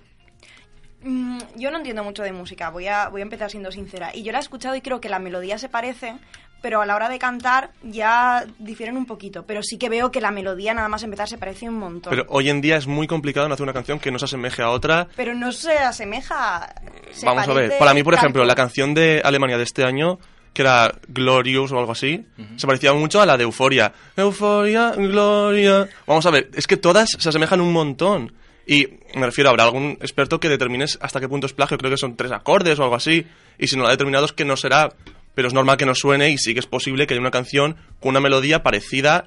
Mm, 1.05 1.37
yo 1.55 1.69
no 1.69 1.77
entiendo 1.77 2.03
mucho 2.03 2.23
de 2.23 2.33
música, 2.33 2.71
voy 2.71 2.87
a, 2.87 3.09
voy 3.09 3.21
a 3.21 3.23
empezar 3.23 3.51
siendo 3.51 3.71
sincera. 3.71 4.09
Y 4.13 4.23
yo 4.23 4.31
la 4.31 4.39
he 4.39 4.41
escuchado 4.41 4.75
y 4.75 4.81
creo 4.81 4.99
que 4.99 5.07
la 5.07 5.19
melodía 5.19 5.59
se 5.59 5.69
parece, 5.69 6.15
pero 6.63 6.81
a 6.81 6.85
la 6.87 6.95
hora 6.95 7.09
de 7.09 7.19
cantar 7.19 7.69
ya 7.83 8.43
difieren 8.57 8.97
un 8.97 9.05
poquito. 9.05 9.43
Pero 9.45 9.61
sí 9.61 9.77
que 9.77 9.87
veo 9.87 10.11
que 10.11 10.19
la 10.19 10.31
melodía 10.31 10.73
nada 10.73 10.89
más 10.89 11.03
empezar 11.03 11.29
se 11.29 11.37
parece 11.37 11.69
un 11.69 11.77
montón. 11.77 12.09
Pero 12.09 12.25
hoy 12.29 12.49
en 12.49 12.59
día 12.59 12.77
es 12.77 12.87
muy 12.87 13.05
complicado 13.05 13.45
en 13.45 13.51
hacer 13.51 13.61
una 13.61 13.73
canción 13.73 13.99
que 13.99 14.09
no 14.09 14.17
se 14.17 14.25
asemeje 14.25 14.63
a 14.63 14.71
otra. 14.71 15.07
Pero 15.15 15.35
no 15.35 15.51
se 15.51 15.77
asemeja. 15.77 16.73
se 17.11 17.23
Vamos 17.23 17.47
a 17.47 17.53
ver. 17.53 17.77
Para 17.77 17.93
mí, 17.93 18.01
por 18.01 18.15
tanto. 18.15 18.25
ejemplo, 18.25 18.43
la 18.43 18.55
canción 18.55 18.95
de 18.95 19.21
Alemania 19.23 19.57
de 19.57 19.63
este 19.63 19.83
año, 19.83 20.17
que 20.53 20.63
era 20.63 20.91
Glorious 21.07 21.71
o 21.71 21.77
algo 21.77 21.91
así, 21.91 22.25
se 22.55 22.65
parecía 22.65 22.93
mucho 22.93 23.21
a 23.21 23.27
la 23.27 23.37
de 23.37 23.43
Euforia. 23.43 23.93
Euforia, 24.17 24.89
Gloria. 24.97 25.87
Vamos 26.07 26.25
a 26.25 26.31
ver, 26.31 26.49
es 26.55 26.65
que 26.65 26.77
todas 26.77 27.11
se 27.15 27.29
asemejan 27.29 27.61
un 27.61 27.73
montón. 27.73 28.33
Y 28.67 28.87
me 29.13 29.25
refiero, 29.25 29.49
habrá 29.49 29.63
algún 29.63 29.97
experto 30.01 30.39
que 30.39 30.49
determines 30.49 30.97
hasta 31.01 31.19
qué 31.19 31.29
punto 31.29 31.47
es 31.47 31.53
plagio. 31.53 31.77
Creo 31.77 31.91
que 31.91 31.97
son 31.97 32.15
tres 32.15 32.31
acordes 32.31 32.79
o 32.79 32.83
algo 32.83 32.95
así. 32.95 33.25
Y 33.59 33.67
si 33.67 33.75
no 33.75 33.83
lo 33.83 33.87
ha 33.89 33.91
determinado 33.91 34.25
es 34.25 34.33
que 34.33 34.45
no 34.45 34.57
será. 34.57 34.93
Pero 35.35 35.47
es 35.47 35.53
normal 35.53 35.77
que 35.77 35.85
no 35.85 35.95
suene 35.95 36.29
y 36.29 36.37
sí 36.37 36.53
que 36.53 36.61
es 36.61 36.65
posible 36.65 37.05
que 37.05 37.13
haya 37.13 37.21
una 37.21 37.31
canción 37.31 37.75
con 37.99 38.11
una 38.11 38.21
melodía 38.21 38.63
parecida 38.63 39.25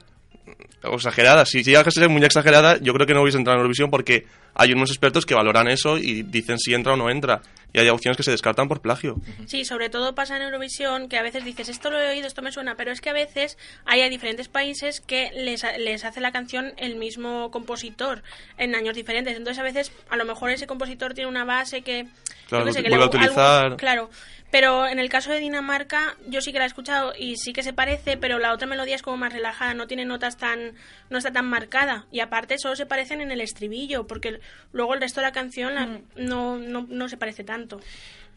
o 0.84 0.94
exagerada. 0.96 1.44
Si 1.46 1.62
llega 1.62 1.80
a 1.80 1.90
ser 1.90 2.08
muy 2.08 2.22
exagerada, 2.24 2.78
yo 2.80 2.92
creo 2.94 3.06
que 3.06 3.14
no 3.14 3.22
hubiese 3.22 3.38
entrado 3.38 3.56
en 3.56 3.60
Eurovisión 3.60 3.90
porque 3.90 4.26
hay 4.54 4.72
unos 4.72 4.90
expertos 4.90 5.24
que 5.26 5.34
valoran 5.34 5.68
eso 5.68 5.98
y 5.98 6.22
dicen 6.22 6.58
si 6.58 6.74
entra 6.74 6.94
o 6.94 6.96
no 6.96 7.10
entra. 7.10 7.40
Y 7.72 7.78
hay 7.80 7.88
opciones 7.90 8.16
que 8.16 8.22
se 8.22 8.30
descartan 8.30 8.66
por 8.66 8.80
plagio. 8.80 9.16
Sí, 9.46 9.64
sobre 9.64 9.90
todo 9.90 10.14
pasa 10.14 10.36
en 10.36 10.42
Eurovisión 10.42 11.08
que 11.08 11.18
a 11.18 11.22
veces 11.22 11.44
dices 11.44 11.68
esto 11.68 11.90
lo 11.90 12.00
he 12.00 12.08
oído, 12.10 12.26
esto 12.26 12.40
me 12.40 12.50
suena, 12.50 12.76
pero 12.76 12.90
es 12.92 13.00
que 13.02 13.10
a 13.10 13.12
veces 13.12 13.58
hay 13.84 14.00
a 14.00 14.08
diferentes 14.08 14.48
países 14.48 15.00
que 15.02 15.30
les, 15.34 15.62
les 15.78 16.04
hace 16.04 16.20
la 16.22 16.32
canción 16.32 16.72
el 16.78 16.96
mismo 16.96 17.50
compositor 17.50 18.22
en 18.56 18.74
años 18.74 18.96
diferentes. 18.96 19.36
Entonces 19.36 19.58
a 19.60 19.64
veces 19.64 19.92
a 20.08 20.16
lo 20.16 20.24
mejor 20.24 20.50
ese 20.50 20.66
compositor 20.66 21.12
tiene 21.14 21.28
una 21.28 21.44
base 21.44 21.82
que... 21.82 22.06
Claro, 22.48 22.64
yo 22.64 22.68
qué 22.68 22.72
sé, 22.78 22.82
que 22.82 22.88
vuelve 22.88 23.04
a 23.04 23.08
le- 23.08 23.16
utilizar. 23.18 23.64
algo- 23.66 23.76
claro, 23.76 24.10
pero 24.50 24.86
en 24.86 24.98
el 24.98 25.08
caso 25.08 25.30
de 25.30 25.40
Dinamarca 25.40 26.16
yo 26.26 26.40
sí 26.40 26.52
que 26.52 26.58
la 26.58 26.64
he 26.64 26.68
escuchado 26.68 27.12
y 27.18 27.36
sí 27.36 27.52
que 27.52 27.62
se 27.62 27.72
parece, 27.72 28.16
pero 28.16 28.38
la 28.38 28.52
otra 28.52 28.66
melodía 28.66 28.94
es 28.96 29.02
como 29.02 29.16
más 29.16 29.32
relajada, 29.32 29.74
no 29.74 29.86
tiene 29.86 30.04
notas 30.04 30.36
tan... 30.36 30.74
no 31.10 31.18
está 31.18 31.32
tan 31.32 31.46
marcada. 31.46 32.06
Y 32.10 32.20
aparte 32.20 32.58
solo 32.58 32.74
se 32.76 32.86
parecen 32.86 33.20
en 33.20 33.30
el 33.30 33.40
estribillo, 33.40 34.06
porque 34.06 34.40
luego 34.72 34.94
el 34.94 35.00
resto 35.00 35.20
de 35.20 35.26
la 35.26 35.32
canción 35.32 35.74
la- 35.74 36.00
no, 36.16 36.56
no, 36.56 36.86
no 36.88 37.08
se 37.08 37.16
parece 37.16 37.44
tanto. 37.44 37.80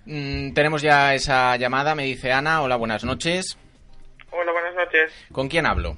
Mm, 0.05 0.53
tenemos 0.53 0.81
ya 0.81 1.13
esa 1.13 1.55
llamada, 1.57 1.95
me 1.95 2.03
dice 2.03 2.31
Ana. 2.31 2.61
Hola, 2.61 2.75
buenas 2.75 3.03
noches. 3.03 3.57
Hola, 4.31 4.51
buenas 4.51 4.75
noches. 4.75 5.13
¿Con 5.31 5.47
quién 5.47 5.65
hablo? 5.65 5.95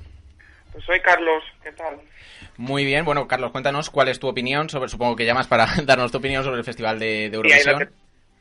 Pues 0.71 0.84
soy 0.86 0.99
Carlos, 1.02 1.43
¿qué 1.63 1.71
tal? 1.71 1.99
Muy 2.58 2.84
bien, 2.84 3.06
bueno, 3.06 3.28
Carlos, 3.28 3.52
cuéntanos 3.52 3.89
cuál 3.89 4.10
es 4.10 4.19
tu 4.19 4.28
opinión 4.28 4.69
sobre, 4.69 4.89
supongo 4.89 5.15
que 5.15 5.26
llamas 5.26 5.47
para 5.47 5.67
darnos 5.86 6.12
tu 6.12 6.17
opinión 6.17 6.43
sobre 6.43 6.58
el 6.60 6.63
Festival 6.63 6.99
de, 6.99 7.30
la, 7.30 7.36
Eurovisión. 7.36 7.78
ter- 7.80 7.91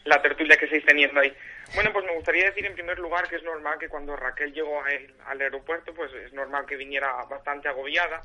la 0.05 0.21
tertulia 0.21 0.57
que 0.57 0.67
teniendo 0.81 1.21
ahí. 1.21 1.33
Bueno, 1.75 1.93
pues 1.93 2.05
me 2.05 2.15
gustaría 2.15 2.45
decir 2.47 2.67
en 2.67 2.75
primer 2.75 2.99
lugar 2.99 3.29
que 3.29 3.37
es 3.37 3.43
normal 3.43 3.79
que 3.79 3.89
cuando 3.89 4.15
Raquel 4.17 4.53
llegó 4.53 4.83
a 4.85 4.91
él- 4.93 5.15
al 5.27 5.41
aeropuerto, 5.41 5.95
pues 5.95 6.13
es 6.15 6.33
normal 6.33 6.67
que 6.67 6.77
viniera 6.77 7.11
bastante 7.31 7.69
agobiada, 7.69 8.23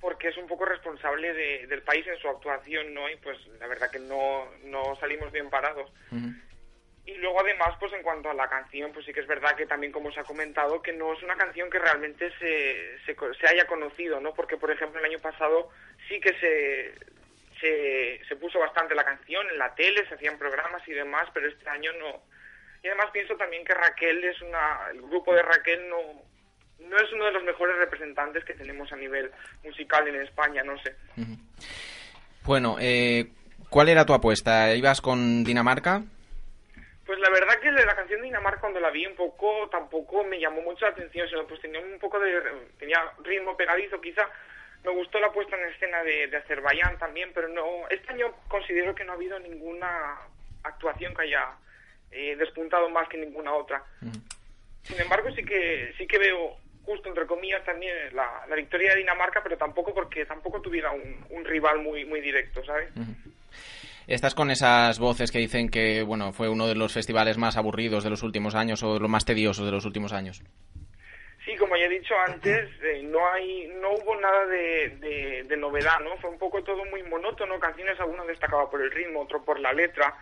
porque 0.00 0.28
es 0.28 0.36
un 0.36 0.46
poco 0.46 0.64
responsable 0.64 1.32
de- 1.34 1.66
del 1.66 1.82
país 1.82 2.06
en 2.06 2.16
su 2.18 2.28
actuación, 2.28 2.94
¿no? 2.94 3.08
Y 3.10 3.16
pues 3.16 3.38
la 3.58 3.66
verdad 3.66 3.90
que 3.90 3.98
no, 3.98 4.50
no 4.64 4.96
salimos 4.96 5.30
bien 5.32 5.50
parados. 5.50 5.90
Y 7.04 7.14
luego 7.18 7.40
además, 7.40 7.68
pues 7.78 7.92
en 7.92 8.02
cuanto 8.02 8.30
a 8.30 8.34
la 8.34 8.48
canción, 8.48 8.92
pues 8.92 9.04
sí 9.06 9.12
que 9.12 9.20
es 9.20 9.26
verdad 9.28 9.54
que 9.56 9.66
también 9.66 9.92
como 9.92 10.10
se 10.10 10.20
ha 10.20 10.24
comentado, 10.24 10.82
que 10.82 10.92
no 10.92 11.12
es 11.12 11.22
una 11.22 11.36
canción 11.36 11.70
que 11.70 11.78
realmente 11.78 12.30
se, 12.38 12.98
se, 13.06 13.14
se 13.40 13.46
haya 13.46 13.66
conocido, 13.66 14.20
¿no? 14.20 14.34
Porque, 14.34 14.56
por 14.56 14.70
ejemplo, 14.72 14.98
el 14.98 15.06
año 15.06 15.20
pasado 15.20 15.70
sí 16.08 16.18
que 16.20 16.32
se, 16.40 16.94
se, 17.60 18.20
se 18.26 18.36
puso 18.36 18.58
bastante 18.58 18.94
la 18.96 19.04
canción 19.04 19.46
en 19.50 19.58
la 19.58 19.72
tele, 19.74 20.06
se 20.08 20.14
hacían 20.14 20.36
programas 20.38 20.82
y 20.88 20.92
demás, 20.94 21.28
pero 21.32 21.46
este 21.46 21.68
año 21.68 21.92
no. 21.92 22.22
Y 22.86 22.88
además 22.88 23.10
pienso 23.12 23.34
también 23.34 23.64
que 23.64 23.74
Raquel 23.74 24.22
es 24.22 24.40
una... 24.42 24.78
El 24.92 25.02
grupo 25.02 25.34
de 25.34 25.42
Raquel 25.42 25.88
no, 25.88 25.96
no 26.88 26.96
es 26.96 27.12
uno 27.12 27.24
de 27.24 27.32
los 27.32 27.42
mejores 27.42 27.76
representantes 27.78 28.44
que 28.44 28.54
tenemos 28.54 28.92
a 28.92 28.96
nivel 28.96 29.32
musical 29.64 30.06
en 30.06 30.22
España, 30.22 30.62
no 30.62 30.78
sé. 30.78 30.94
Bueno, 32.44 32.76
eh, 32.80 33.26
¿cuál 33.70 33.88
era 33.88 34.06
tu 34.06 34.14
apuesta? 34.14 34.72
¿Ibas 34.72 35.00
con 35.00 35.42
Dinamarca? 35.42 36.04
Pues 37.04 37.18
la 37.18 37.28
verdad 37.30 37.58
que 37.60 37.72
la 37.72 37.96
canción 37.96 38.20
de 38.20 38.26
Dinamarca 38.26 38.60
cuando 38.60 38.78
la 38.78 38.90
vi 38.90 39.04
un 39.04 39.16
poco 39.16 39.68
tampoco 39.68 40.22
me 40.22 40.38
llamó 40.38 40.62
mucho 40.62 40.84
la 40.84 40.92
atención, 40.92 41.28
sino 41.28 41.44
pues 41.44 41.60
tenía 41.60 41.80
un 41.80 41.98
poco 41.98 42.20
de 42.20 42.40
tenía 42.78 42.98
ritmo 43.24 43.56
pegadizo 43.56 44.00
quizá. 44.00 44.30
Me 44.84 44.92
gustó 44.92 45.18
la 45.18 45.32
puesta 45.32 45.56
en 45.56 45.72
escena 45.72 46.04
de, 46.04 46.28
de 46.28 46.36
Azerbaiyán 46.36 46.98
también, 46.98 47.32
pero 47.34 47.48
no 47.48 47.88
este 47.90 48.12
año 48.12 48.32
considero 48.46 48.94
que 48.94 49.02
no 49.02 49.10
ha 49.10 49.16
habido 49.16 49.40
ninguna 49.40 50.20
actuación 50.62 51.16
que 51.16 51.22
haya 51.22 51.56
eh, 52.10 52.36
despuntado 52.36 52.88
más 52.90 53.08
que 53.08 53.18
ninguna 53.18 53.54
otra. 53.54 53.82
Sin 54.82 55.00
embargo, 55.00 55.30
sí 55.32 55.42
que 55.44 55.92
sí 55.98 56.06
que 56.06 56.18
veo 56.18 56.56
justo 56.84 57.08
entre 57.08 57.26
comillas 57.26 57.64
también 57.64 57.92
la, 58.14 58.46
la 58.48 58.54
victoria 58.56 58.92
de 58.92 58.98
Dinamarca, 58.98 59.42
pero 59.42 59.56
tampoco 59.56 59.92
porque 59.92 60.24
tampoco 60.24 60.60
tuviera 60.60 60.92
un, 60.92 61.26
un 61.30 61.44
rival 61.44 61.80
muy 61.82 62.04
muy 62.04 62.20
directo, 62.20 62.64
¿sabes? 62.64 62.90
Estás 64.06 64.36
con 64.36 64.52
esas 64.52 65.00
voces 65.00 65.32
que 65.32 65.40
dicen 65.40 65.68
que 65.68 66.02
bueno 66.04 66.32
fue 66.32 66.48
uno 66.48 66.68
de 66.68 66.76
los 66.76 66.92
festivales 66.92 67.38
más 67.38 67.56
aburridos 67.56 68.04
de 68.04 68.10
los 68.10 68.22
últimos 68.22 68.54
años 68.54 68.82
o 68.84 69.00
los 69.00 69.10
más 69.10 69.24
tediosos 69.24 69.66
de 69.66 69.72
los 69.72 69.84
últimos 69.84 70.12
años. 70.12 70.42
Sí, 71.44 71.54
como 71.56 71.76
ya 71.76 71.84
he 71.84 71.88
dicho 71.88 72.14
antes, 72.26 72.68
eh, 72.82 73.02
no 73.04 73.20
hay, 73.32 73.68
no 73.80 73.92
hubo 73.92 74.20
nada 74.20 74.46
de, 74.46 74.96
de, 74.98 75.44
de 75.44 75.56
novedad, 75.56 76.00
¿no? 76.02 76.16
Fue 76.16 76.28
un 76.28 76.38
poco 76.38 76.60
todo 76.64 76.84
muy 76.86 77.04
monótono, 77.04 77.60
canciones 77.60 77.98
algunas 78.00 78.26
destacaba 78.26 78.68
por 78.68 78.82
el 78.82 78.90
ritmo, 78.90 79.20
otro 79.20 79.44
por 79.44 79.60
la 79.60 79.72
letra, 79.72 80.12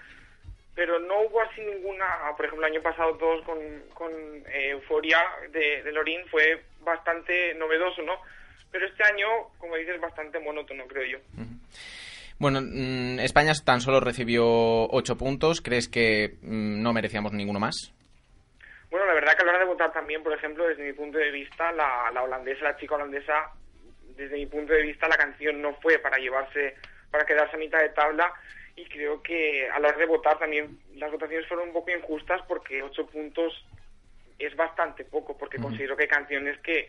pero 0.75 0.99
no 0.99 1.21
hubo 1.23 1.41
así 1.41 1.61
ninguna, 1.61 2.07
por 2.37 2.47
ejemplo, 2.47 2.67
el 2.67 2.73
año 2.73 2.83
pasado 2.83 3.17
todos 3.17 3.45
con, 3.45 3.59
con 3.95 4.13
eh, 4.13 4.71
Euforia 4.71 5.19
de, 5.53 5.83
de 5.83 5.93
Lorín 5.93 6.21
fue 6.31 6.65
bastante 6.81 7.55
novedoso, 7.55 8.03
¿no? 8.03 8.15
Pero 8.71 8.87
este 8.87 9.05
año, 9.05 9.27
como 9.59 9.77
dices, 9.77 10.01
bastante 10.01 10.41
monótono, 10.41 10.85
creo 10.89 11.05
yo. 11.07 11.19
Bueno, 12.39 12.61
mm, 12.61 13.21
España 13.21 13.53
tan 13.65 13.81
solo 13.81 14.01
recibió 14.01 14.45
ocho 14.45 15.17
puntos. 15.17 15.61
¿Crees 15.61 15.89
que 15.89 16.35
mm, 16.43 16.83
no 16.83 16.93
merecíamos 16.93 17.33
ninguno 17.33 17.61
más? 17.61 17.95
Bueno, 18.91 19.07
la 19.07 19.15
verdad 19.15 19.35
que 19.37 19.43
a 19.43 19.47
la 19.47 19.53
hora 19.53 19.61
de 19.61 19.67
votar 19.67 19.93
también, 19.93 20.25
por 20.25 20.33
ejemplo, 20.33 20.67
desde 20.67 20.85
mi 20.85 20.93
punto 20.93 21.19
de 21.19 21.31
vista, 21.31 21.71
la, 21.73 22.11
la 22.13 22.23
holandesa, 22.23 22.65
la 22.65 22.77
chica 22.77 22.97
holandesa, 22.97 23.53
desde 24.17 24.37
mi 24.37 24.47
punto 24.47 24.73
de 24.73 24.83
vista, 24.83 25.07
la 25.07 25.17
canción 25.17 25.63
no 25.63 25.75
fue 25.75 25.99
para 26.01 26.19
llevarse, 26.19 26.75
para 27.13 27.25
quedarse 27.25 27.55
a 27.55 27.59
mitad 27.61 27.79
de 27.79 27.91
tabla 27.91 28.33
y 28.77 28.85
creo 28.87 29.23
que 29.23 29.69
a 29.69 29.79
la 29.79 29.89
hora 29.89 29.99
de 29.99 30.07
votar 30.07 30.39
también 30.39 30.79
las 30.97 31.11
votaciones 31.11 31.47
fueron 31.47 31.69
un 31.69 31.75
poco 31.75 31.91
injustas 31.91 32.43
porque 32.49 32.83
ocho 32.83 33.07
puntos 33.07 33.53
es 34.39 34.55
bastante 34.57 35.05
poco, 35.05 35.37
porque 35.37 35.59
considero 35.59 35.97
que 35.97 36.05
hay 36.05 36.09
canciones 36.09 36.59
que 36.61 36.89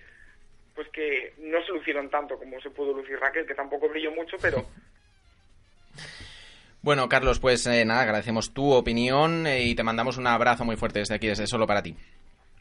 pues 0.74 0.90
que 0.90 1.34
no 1.38 1.64
se 1.64 1.72
lucieron 1.72 2.10
tanto 2.10 2.38
como 2.38 2.60
se 2.60 2.70
pudo 2.70 2.94
lucir 2.94 3.18
Raquel, 3.18 3.46
que 3.46 3.56
tampoco 3.56 3.88
brilló 3.88 4.12
mucho, 4.12 4.36
pero 4.42 4.66
Bueno, 6.82 7.08
Carlos, 7.08 7.40
pues 7.40 7.66
eh, 7.66 7.86
nada, 7.86 8.02
agradecemos 8.02 8.54
tu 8.54 8.72
opinión 8.74 9.48
eh, 9.48 9.64
y 9.64 9.74
te 9.76 9.84
mandamos 9.84 10.18
un 10.18 10.28
abrazo 10.28 10.66
muy 10.66 10.76
fuerte 10.76 11.00
desde 11.00 11.16
aquí, 11.16 11.28
desde 11.28 11.48
Solo 11.48 11.66
para 11.66 11.82
ti. 11.82 11.96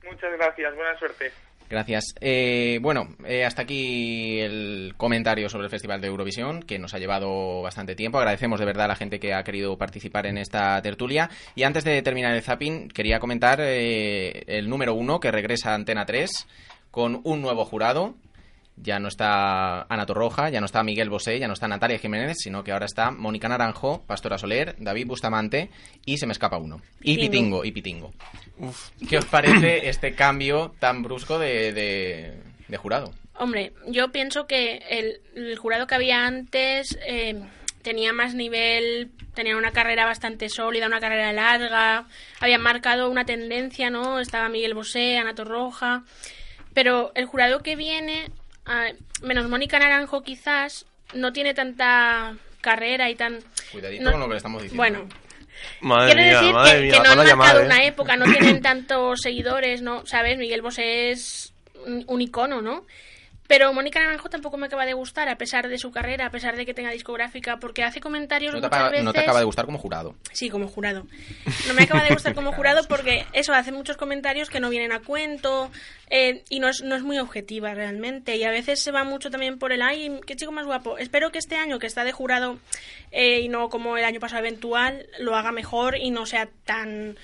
muchas 0.02 0.32
gracias, 0.32 0.74
buena 0.76 0.98
suerte. 0.98 1.32
Gracias. 1.68 2.14
Eh, 2.20 2.78
bueno, 2.82 3.08
eh, 3.24 3.44
hasta 3.44 3.62
aquí 3.62 4.38
el 4.38 4.94
comentario 4.96 5.48
sobre 5.48 5.64
el 5.64 5.70
Festival 5.70 6.00
de 6.00 6.08
Eurovisión, 6.08 6.62
que 6.62 6.78
nos 6.78 6.94
ha 6.94 6.98
llevado 6.98 7.62
bastante 7.62 7.94
tiempo. 7.94 8.18
Agradecemos 8.18 8.60
de 8.60 8.66
verdad 8.66 8.84
a 8.84 8.88
la 8.88 8.96
gente 8.96 9.18
que 9.18 9.34
ha 9.34 9.42
querido 9.42 9.76
participar 9.78 10.26
en 10.26 10.38
esta 10.38 10.80
tertulia. 10.82 11.30
Y 11.54 11.62
antes 11.62 11.84
de 11.84 12.02
terminar 12.02 12.34
el 12.34 12.42
zapping, 12.42 12.88
quería 12.88 13.18
comentar 13.18 13.60
eh, 13.62 14.44
el 14.46 14.68
número 14.68 14.94
uno, 14.94 15.20
que 15.20 15.30
regresa 15.30 15.72
a 15.72 15.74
Antena 15.74 16.04
3, 16.04 16.46
con 16.90 17.20
un 17.24 17.40
nuevo 17.40 17.64
jurado. 17.64 18.14
Ya 18.76 18.98
no 18.98 19.08
está 19.08 19.82
Ana 19.82 20.04
Torroja, 20.04 20.48
ya 20.50 20.58
no 20.60 20.66
está 20.66 20.82
Miguel 20.82 21.08
Bosé, 21.08 21.38
ya 21.38 21.46
no 21.46 21.54
está 21.54 21.68
Natalia 21.68 21.98
Jiménez, 21.98 22.36
sino 22.40 22.64
que 22.64 22.72
ahora 22.72 22.86
está 22.86 23.10
Mónica 23.12 23.48
Naranjo, 23.48 24.02
Pastora 24.06 24.36
Soler, 24.36 24.74
David 24.78 25.06
Bustamante 25.06 25.70
y 26.04 26.18
se 26.18 26.26
me 26.26 26.32
escapa 26.32 26.56
uno. 26.58 26.80
Y 27.00 27.16
Pitingo. 27.16 27.64
Y 27.64 27.70
Pitingo. 27.72 28.12
¿Qué 29.08 29.18
os 29.18 29.24
parece 29.26 29.88
este 29.88 30.14
cambio 30.14 30.74
tan 30.80 31.02
brusco 31.02 31.38
de, 31.38 31.72
de- 31.72 32.34
de 32.66 32.76
jurado? 32.76 33.12
Hombre, 33.36 33.72
yo 33.88 34.10
pienso 34.12 34.46
que 34.46 34.78
el, 34.88 35.20
el 35.36 35.56
jurado 35.58 35.86
que 35.86 35.94
había 35.94 36.26
antes 36.26 36.96
eh, 37.06 37.40
tenía 37.82 38.12
más 38.12 38.34
nivel, 38.34 39.10
tenía 39.34 39.56
una 39.56 39.72
carrera 39.72 40.04
bastante 40.04 40.48
sólida, 40.48 40.86
una 40.86 41.00
carrera 41.00 41.32
larga, 41.32 42.06
habían 42.40 42.60
marcado 42.62 43.10
una 43.10 43.24
tendencia, 43.24 43.90
¿no? 43.90 44.18
Estaba 44.20 44.48
Miguel 44.48 44.74
Bosé, 44.74 45.18
Ana 45.18 45.34
Torroja, 45.34 46.04
pero 46.72 47.12
el 47.14 47.26
jurado 47.26 47.60
que 47.60 47.74
viene, 47.76 48.30
ah, 48.66 48.88
menos 49.22 49.48
Mónica 49.48 49.78
Naranjo 49.78 50.22
quizás, 50.22 50.86
no 51.14 51.32
tiene 51.32 51.54
tanta 51.54 52.34
carrera 52.60 53.10
y 53.10 53.14
tan... 53.14 53.38
Cuidadito 53.72 54.04
no- 54.04 54.12
con 54.12 54.20
lo 54.20 54.26
que 54.26 54.32
le 54.32 54.36
estamos 54.38 54.62
diciendo. 54.62 54.80
Bueno, 54.82 55.08
Madre 55.80 56.14
Quiero 56.14 56.28
mía, 56.30 56.40
decir 56.40 56.54
madre 56.54 56.72
que, 56.74 56.82
mía, 56.82 56.92
que 56.92 56.98
no 56.98 57.10
han 57.10 57.16
marcado 57.16 57.28
llamada, 57.28 57.64
una 57.66 57.84
¿eh? 57.84 57.86
época, 57.86 58.16
no 58.16 58.24
tienen 58.24 58.60
tantos 58.62 59.20
seguidores, 59.22 59.82
¿no? 59.82 60.04
¿Sabes? 60.06 60.36
Miguel 60.38 60.62
Bosé 60.62 61.10
es 61.10 61.52
un, 61.86 62.04
un 62.06 62.20
icono, 62.22 62.60
¿no? 62.60 62.84
Pero 63.46 63.72
Mónica 63.74 64.00
Naranjo 64.00 64.30
tampoco 64.30 64.56
me 64.56 64.66
acaba 64.66 64.86
de 64.86 64.94
gustar, 64.94 65.28
a 65.28 65.36
pesar 65.36 65.68
de 65.68 65.78
su 65.78 65.90
carrera, 65.90 66.26
a 66.26 66.30
pesar 66.30 66.56
de 66.56 66.64
que 66.64 66.72
tenga 66.72 66.90
discográfica, 66.90 67.58
porque 67.58 67.82
hace 67.82 68.00
comentarios 68.00 68.54
No 68.54 68.60
te, 68.60 68.66
muchas 68.66 68.76
acaba, 68.78 68.90
veces... 68.90 69.04
no 69.04 69.12
te 69.12 69.20
acaba 69.20 69.38
de 69.38 69.44
gustar 69.44 69.66
como 69.66 69.78
jurado. 69.78 70.14
Sí, 70.32 70.48
como 70.48 70.66
jurado. 70.66 71.06
No 71.68 71.74
me 71.74 71.82
acaba 71.82 72.02
de 72.02 72.14
gustar 72.14 72.34
como 72.34 72.52
jurado 72.56 72.86
porque 72.88 73.26
eso 73.32 73.52
hace 73.52 73.70
muchos 73.70 73.96
comentarios 73.98 74.48
que 74.48 74.60
no 74.60 74.70
vienen 74.70 74.92
a 74.92 75.00
cuento 75.00 75.70
eh, 76.08 76.42
y 76.48 76.60
no 76.60 76.68
es, 76.68 76.82
no 76.82 76.96
es 76.96 77.02
muy 77.02 77.18
objetiva 77.18 77.74
realmente. 77.74 78.36
Y 78.36 78.44
a 78.44 78.50
veces 78.50 78.80
se 78.80 78.92
va 78.92 79.04
mucho 79.04 79.30
también 79.30 79.58
por 79.58 79.72
el 79.72 79.82
ay, 79.82 80.20
qué 80.26 80.36
chico 80.36 80.52
más 80.52 80.64
guapo. 80.64 80.96
Espero 80.96 81.30
que 81.30 81.38
este 81.38 81.56
año 81.56 81.78
que 81.78 81.86
está 81.86 82.04
de 82.04 82.12
jurado 82.12 82.58
eh, 83.10 83.40
y 83.40 83.48
no 83.48 83.68
como 83.68 83.98
el 83.98 84.04
año 84.04 84.20
pasado 84.20 84.40
eventual, 84.40 85.06
lo 85.18 85.36
haga 85.36 85.52
mejor 85.52 85.96
y 85.96 86.10
no 86.10 86.24
sea 86.24 86.48
tan 86.64 87.18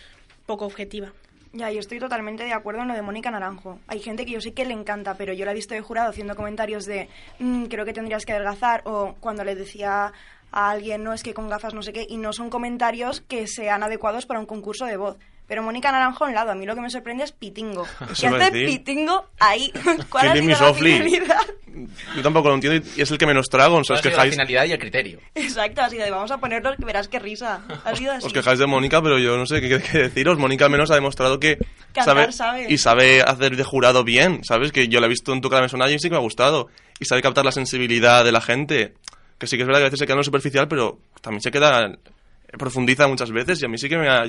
poco 0.44 0.66
objetiva. 0.66 1.12
Ya, 1.52 1.70
yo 1.72 1.80
estoy 1.80 1.98
totalmente 1.98 2.44
de 2.44 2.52
acuerdo 2.52 2.82
en 2.82 2.88
lo 2.88 2.94
de 2.94 3.02
Mónica 3.02 3.30
Naranjo. 3.30 3.80
Hay 3.88 3.98
gente 3.98 4.24
que 4.24 4.32
yo 4.32 4.40
sé 4.40 4.52
que 4.54 4.64
le 4.64 4.72
encanta, 4.72 5.14
pero 5.14 5.32
yo 5.32 5.44
la 5.44 5.50
he 5.50 5.54
visto 5.54 5.74
de 5.74 5.80
jurado 5.80 6.10
haciendo 6.10 6.36
comentarios 6.36 6.86
de 6.86 7.08
"Mm, 7.40 7.64
creo 7.64 7.84
que 7.84 7.92
tendrías 7.92 8.24
que 8.24 8.32
adelgazar 8.32 8.82
o 8.84 9.16
cuando 9.18 9.42
le 9.42 9.56
decía 9.56 10.12
a 10.52 10.70
alguien 10.70 11.02
no 11.02 11.12
es 11.12 11.22
que 11.24 11.34
con 11.34 11.48
gafas 11.48 11.74
no 11.74 11.82
sé 11.82 11.92
qué 11.92 12.06
y 12.08 12.18
no 12.18 12.32
son 12.32 12.50
comentarios 12.50 13.20
que 13.22 13.48
sean 13.48 13.82
adecuados 13.82 14.26
para 14.26 14.38
un 14.38 14.46
concurso 14.46 14.84
de 14.86 14.96
voz. 14.96 15.16
Pero 15.50 15.64
Mónica 15.64 15.90
Naranjo 15.90 16.24
a 16.24 16.28
un 16.28 16.34
lado, 16.34 16.52
a 16.52 16.54
mí 16.54 16.64
lo 16.64 16.76
que 16.76 16.80
me 16.80 16.88
sorprende 16.88 17.24
es 17.24 17.32
Pitingo. 17.32 17.84
¿Qué 18.20 18.28
hace 18.28 18.38
decir. 18.52 18.66
Pitingo 18.66 19.26
ahí? 19.40 19.72
¿Cuál 20.08 20.28
ha 20.28 20.36
sido 20.36 20.48
la 20.48 20.74
finalidad? 20.74 21.40
Yo 22.14 22.22
tampoco 22.22 22.50
lo 22.50 22.54
entiendo 22.54 22.88
y 22.96 23.00
es 23.00 23.10
el 23.10 23.18
que 23.18 23.26
menos 23.26 23.48
trago. 23.48 23.78
Os 23.78 23.88
sido 23.88 23.96
la 23.96 24.02
quejáis, 24.02 24.30
finalidad 24.34 24.66
y 24.66 24.72
el 24.72 24.78
criterio. 24.78 25.18
Exacto, 25.34 25.80
así 25.80 25.96
de 25.96 26.08
vamos 26.08 26.30
a 26.30 26.38
ponerlo 26.38 26.70
que 26.76 26.84
verás 26.84 27.08
qué 27.08 27.18
risa. 27.18 27.62
Ha 27.84 27.96
sido 27.96 28.12
así. 28.12 28.28
os 28.28 28.32
quejáis 28.32 28.60
de 28.60 28.66
Mónica, 28.68 29.02
pero 29.02 29.18
yo 29.18 29.36
no 29.36 29.44
sé 29.44 29.60
qué, 29.60 29.82
qué 29.82 29.98
deciros. 29.98 30.38
Mónica 30.38 30.66
al 30.66 30.70
menos 30.70 30.88
ha 30.92 30.94
demostrado 30.94 31.40
que 31.40 31.58
Cantar 31.92 32.32
sabe. 32.32 32.66
y 32.68 32.78
sabe 32.78 33.20
hacer 33.20 33.56
de 33.56 33.64
jurado 33.64 34.04
bien, 34.04 34.44
¿sabes? 34.44 34.70
Que 34.70 34.86
yo 34.86 35.00
la 35.00 35.06
he 35.06 35.08
visto 35.08 35.32
en 35.32 35.40
tu 35.40 35.50
cara 35.50 35.66
me 35.66 35.92
y 35.92 35.98
sí 35.98 36.08
que 36.08 36.10
me 36.10 36.18
ha 36.18 36.20
gustado. 36.20 36.68
Y 37.00 37.06
sabe 37.06 37.22
captar 37.22 37.44
la 37.44 37.50
sensibilidad 37.50 38.24
de 38.24 38.30
la 38.30 38.40
gente. 38.40 38.94
Que 39.36 39.48
sí 39.48 39.56
que 39.56 39.64
es 39.64 39.66
verdad 39.66 39.80
que 39.80 39.86
a 39.86 39.88
veces 39.88 39.98
se 39.98 40.06
queda 40.06 40.14
en 40.14 40.18
lo 40.18 40.24
superficial, 40.24 40.68
pero 40.68 41.00
también 41.20 41.40
se 41.40 41.50
queda... 41.50 41.90
profundiza 42.56 43.08
muchas 43.08 43.32
veces 43.32 43.60
y 43.60 43.64
a 43.64 43.68
mí 43.68 43.78
sí 43.78 43.88
que 43.88 43.98
me 43.98 44.08
ha 44.08 44.24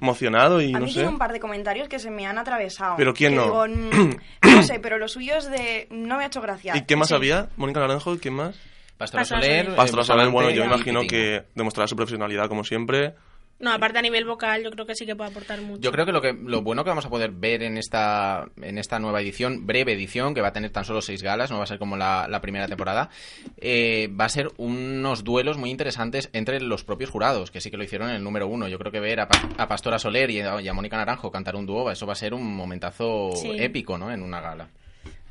emocionado 0.00 0.60
y 0.60 0.74
a 0.74 0.78
no 0.78 0.84
mí 0.84 0.90
sé. 0.90 0.94
tiene 1.00 1.08
un 1.08 1.18
par 1.18 1.32
de 1.32 1.40
comentarios 1.40 1.88
que 1.88 1.98
se 1.98 2.10
me 2.10 2.26
han 2.26 2.38
atravesado. 2.38 2.94
¿Pero 2.96 3.14
quién 3.14 3.32
que 3.32 3.36
no? 3.38 3.44
digo, 3.44 3.66
"Mm, 3.68 4.10
no 4.56 4.62
sé, 4.62 4.78
pero 4.80 4.98
lo 4.98 5.08
suyo 5.08 5.36
es 5.36 5.50
de... 5.50 5.86
No 5.90 6.16
me 6.18 6.24
ha 6.24 6.26
hecho 6.26 6.40
gracia. 6.40 6.76
¿Y 6.76 6.82
qué 6.84 6.96
más 6.96 7.08
Sí. 7.08 7.14
había? 7.14 7.48
¿Mónica 7.56 7.80
Naranjo 7.80 8.18
quién 8.18 8.34
más? 8.34 8.56
Pastora 8.98 9.24
Soler. 9.24 9.70
Eh, 9.70 9.72
Pastora 9.76 10.04
Soler, 10.04 10.28
bueno, 10.30 10.50
yo 10.50 10.64
imagino 10.64 11.02
que 11.06 11.44
demostrará 11.54 11.86
su 11.86 11.96
profesionalidad 11.96 12.48
como 12.48 12.64
siempre. 12.64 13.14
No, 13.58 13.72
aparte 13.72 13.98
a 13.98 14.02
nivel 14.02 14.26
vocal 14.26 14.62
yo 14.62 14.70
creo 14.70 14.84
que 14.84 14.94
sí 14.94 15.06
que 15.06 15.16
puede 15.16 15.30
aportar 15.30 15.62
mucho. 15.62 15.80
Yo 15.80 15.90
creo 15.90 16.04
que 16.04 16.12
lo, 16.12 16.20
que 16.20 16.34
lo 16.34 16.60
bueno 16.60 16.84
que 16.84 16.90
vamos 16.90 17.06
a 17.06 17.08
poder 17.08 17.30
ver 17.30 17.62
en 17.62 17.78
esta, 17.78 18.48
en 18.60 18.76
esta 18.76 18.98
nueva 18.98 19.22
edición, 19.22 19.66
breve 19.66 19.92
edición, 19.94 20.34
que 20.34 20.42
va 20.42 20.48
a 20.48 20.52
tener 20.52 20.70
tan 20.70 20.84
solo 20.84 21.00
seis 21.00 21.22
galas, 21.22 21.50
no 21.50 21.56
va 21.56 21.64
a 21.64 21.66
ser 21.66 21.78
como 21.78 21.96
la, 21.96 22.26
la 22.28 22.42
primera 22.42 22.68
temporada, 22.68 23.08
eh, 23.56 24.08
va 24.08 24.26
a 24.26 24.28
ser 24.28 24.50
unos 24.58 25.24
duelos 25.24 25.56
muy 25.56 25.70
interesantes 25.70 26.28
entre 26.34 26.60
los 26.60 26.84
propios 26.84 27.08
jurados, 27.08 27.50
que 27.50 27.62
sí 27.62 27.70
que 27.70 27.78
lo 27.78 27.84
hicieron 27.84 28.10
en 28.10 28.16
el 28.16 28.22
número 28.24 28.46
uno. 28.46 28.68
Yo 28.68 28.78
creo 28.78 28.92
que 28.92 29.00
ver 29.00 29.20
a, 29.20 29.28
a 29.56 29.68
Pastora 29.68 29.98
Soler 29.98 30.30
y 30.30 30.40
a, 30.42 30.60
y 30.60 30.68
a 30.68 30.74
Mónica 30.74 30.98
Naranjo 30.98 31.30
cantar 31.32 31.56
un 31.56 31.64
dúo, 31.64 31.90
eso 31.90 32.06
va 32.06 32.12
a 32.12 32.16
ser 32.16 32.34
un 32.34 32.54
momentazo 32.54 33.30
Sí. 33.36 33.52
épico, 33.58 33.96
¿no? 33.96 34.12
En 34.12 34.22
una 34.22 34.42
gala. 34.42 34.68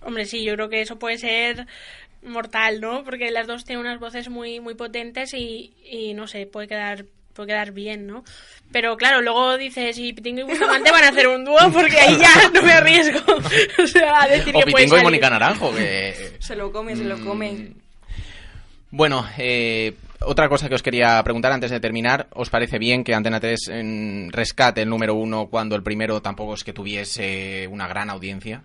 Hombre, 0.01 0.25
sí, 0.25 0.43
yo 0.43 0.53
creo 0.55 0.69
que 0.69 0.81
eso 0.81 0.97
puede 0.97 1.19
ser 1.19 1.67
mortal, 2.23 2.81
¿no? 2.81 3.03
Porque 3.03 3.29
las 3.29 3.45
dos 3.45 3.65
tienen 3.65 3.85
unas 3.85 3.99
voces 3.99 4.29
muy, 4.29 4.59
muy 4.59 4.73
potentes 4.73 5.33
y, 5.35 5.75
y 5.89 6.15
no 6.15 6.25
sé, 6.27 6.47
puede 6.47 6.67
quedar 6.67 7.05
puede 7.35 7.47
quedar 7.47 7.71
bien, 7.71 8.07
¿no? 8.07 8.23
Pero 8.71 8.97
claro, 8.97 9.21
luego 9.21 9.57
dices, 9.57 9.97
y 9.99 10.13
Pitingo 10.13 10.41
y 10.41 10.43
Bustamante 10.43 10.91
van 10.91 11.03
a 11.03 11.09
hacer 11.09 11.27
un 11.27 11.45
dúo 11.45 11.59
porque 11.71 11.99
ahí 11.99 12.17
ya 12.17 12.49
no 12.53 12.61
me 12.61 12.71
arriesgo. 12.71 13.19
o 13.83 13.87
sea, 13.87 14.23
a 14.23 14.27
decir 14.27 14.55
O 14.55 14.59
que 14.59 14.71
puede 14.71 14.85
Pitingo 14.85 14.97
y. 14.97 15.03
Mónica 15.03 15.29
Naranjo, 15.29 15.73
que... 15.73 16.35
Se 16.39 16.55
lo 16.55 16.71
come, 16.71 16.95
se 16.95 17.03
lo 17.03 17.19
come. 17.19 17.73
Bueno, 18.91 19.25
eh, 19.37 19.93
otra 20.21 20.47
cosa 20.47 20.69
que 20.69 20.75
os 20.75 20.83
quería 20.83 21.21
preguntar 21.23 21.51
antes 21.51 21.71
de 21.71 21.79
terminar, 21.79 22.27
¿os 22.33 22.49
parece 22.49 22.79
bien 22.79 23.03
que 23.03 23.13
Antena 23.13 23.39
3 23.39 23.67
en, 23.69 24.29
rescate 24.31 24.81
el 24.81 24.89
número 24.89 25.15
uno 25.15 25.47
cuando 25.47 25.75
el 25.75 25.83
primero 25.83 26.21
tampoco 26.21 26.53
es 26.53 26.63
que 26.63 26.73
tuviese 26.73 27.67
una 27.67 27.87
gran 27.87 28.09
audiencia? 28.09 28.63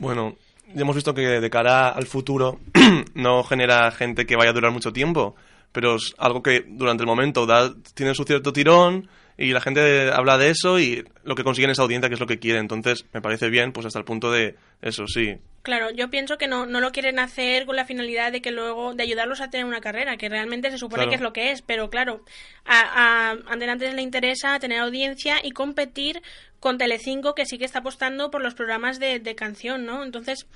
Bueno, 0.00 0.36
ya 0.74 0.82
hemos 0.82 0.96
visto 0.96 1.14
que 1.14 1.22
de 1.22 1.50
cara 1.50 1.90
al 1.90 2.06
futuro 2.06 2.58
no 3.14 3.44
genera 3.44 3.90
gente 3.92 4.26
que 4.26 4.36
vaya 4.36 4.50
a 4.50 4.54
durar 4.54 4.72
mucho 4.72 4.92
tiempo, 4.92 5.36
pero 5.72 5.96
es 5.96 6.14
algo 6.18 6.42
que 6.42 6.64
durante 6.66 7.02
el 7.02 7.06
momento 7.06 7.46
da, 7.46 7.74
tiene 7.94 8.14
su 8.14 8.24
cierto 8.24 8.52
tirón 8.52 9.08
y 9.38 9.52
la 9.52 9.60
gente 9.60 10.10
habla 10.12 10.38
de 10.38 10.50
eso 10.50 10.78
y 10.78 11.04
lo 11.24 11.34
que 11.34 11.42
consiguen 11.44 11.70
es 11.70 11.78
audiencia, 11.78 12.08
que 12.08 12.14
es 12.14 12.20
lo 12.20 12.26
que 12.26 12.38
quiere. 12.38 12.58
Entonces, 12.58 13.04
me 13.12 13.20
parece 13.22 13.48
bien, 13.48 13.72
pues 13.72 13.86
hasta 13.86 13.98
el 13.98 14.04
punto 14.04 14.30
de 14.30 14.56
eso, 14.82 15.06
sí. 15.06 15.36
Claro, 15.62 15.90
yo 15.90 16.10
pienso 16.10 16.38
que 16.38 16.48
no, 16.48 16.66
no 16.66 16.80
lo 16.80 16.90
quieren 16.90 17.18
hacer 17.20 17.66
con 17.66 17.76
la 17.76 17.84
finalidad 17.84 18.32
de 18.32 18.42
que 18.42 18.50
luego, 18.50 18.94
de 18.94 19.04
ayudarlos 19.04 19.40
a 19.40 19.48
tener 19.48 19.64
una 19.64 19.80
carrera, 19.80 20.16
que 20.16 20.28
realmente 20.28 20.70
se 20.70 20.78
supone 20.78 21.04
Claro. 21.04 21.10
que 21.10 21.14
es 21.16 21.20
lo 21.22 21.32
que 21.32 21.50
es, 21.52 21.62
pero 21.62 21.88
claro, 21.88 22.24
a, 22.64 23.30
a 23.30 23.30
Antena 23.46 23.76
3 23.78 23.94
le 23.94 24.02
interesa 24.02 24.58
tener 24.58 24.80
audiencia 24.80 25.36
y 25.42 25.52
competir 25.52 26.20
con 26.58 26.78
Telecinco, 26.78 27.34
que 27.34 27.46
sí 27.46 27.58
que 27.58 27.64
está 27.64 27.78
apostando 27.78 28.30
por 28.30 28.42
los 28.42 28.54
programas 28.54 28.98
de, 28.98 29.18
de 29.20 29.34
canción, 29.36 29.86
¿no? 29.86 30.02
Entonces, 30.02 30.46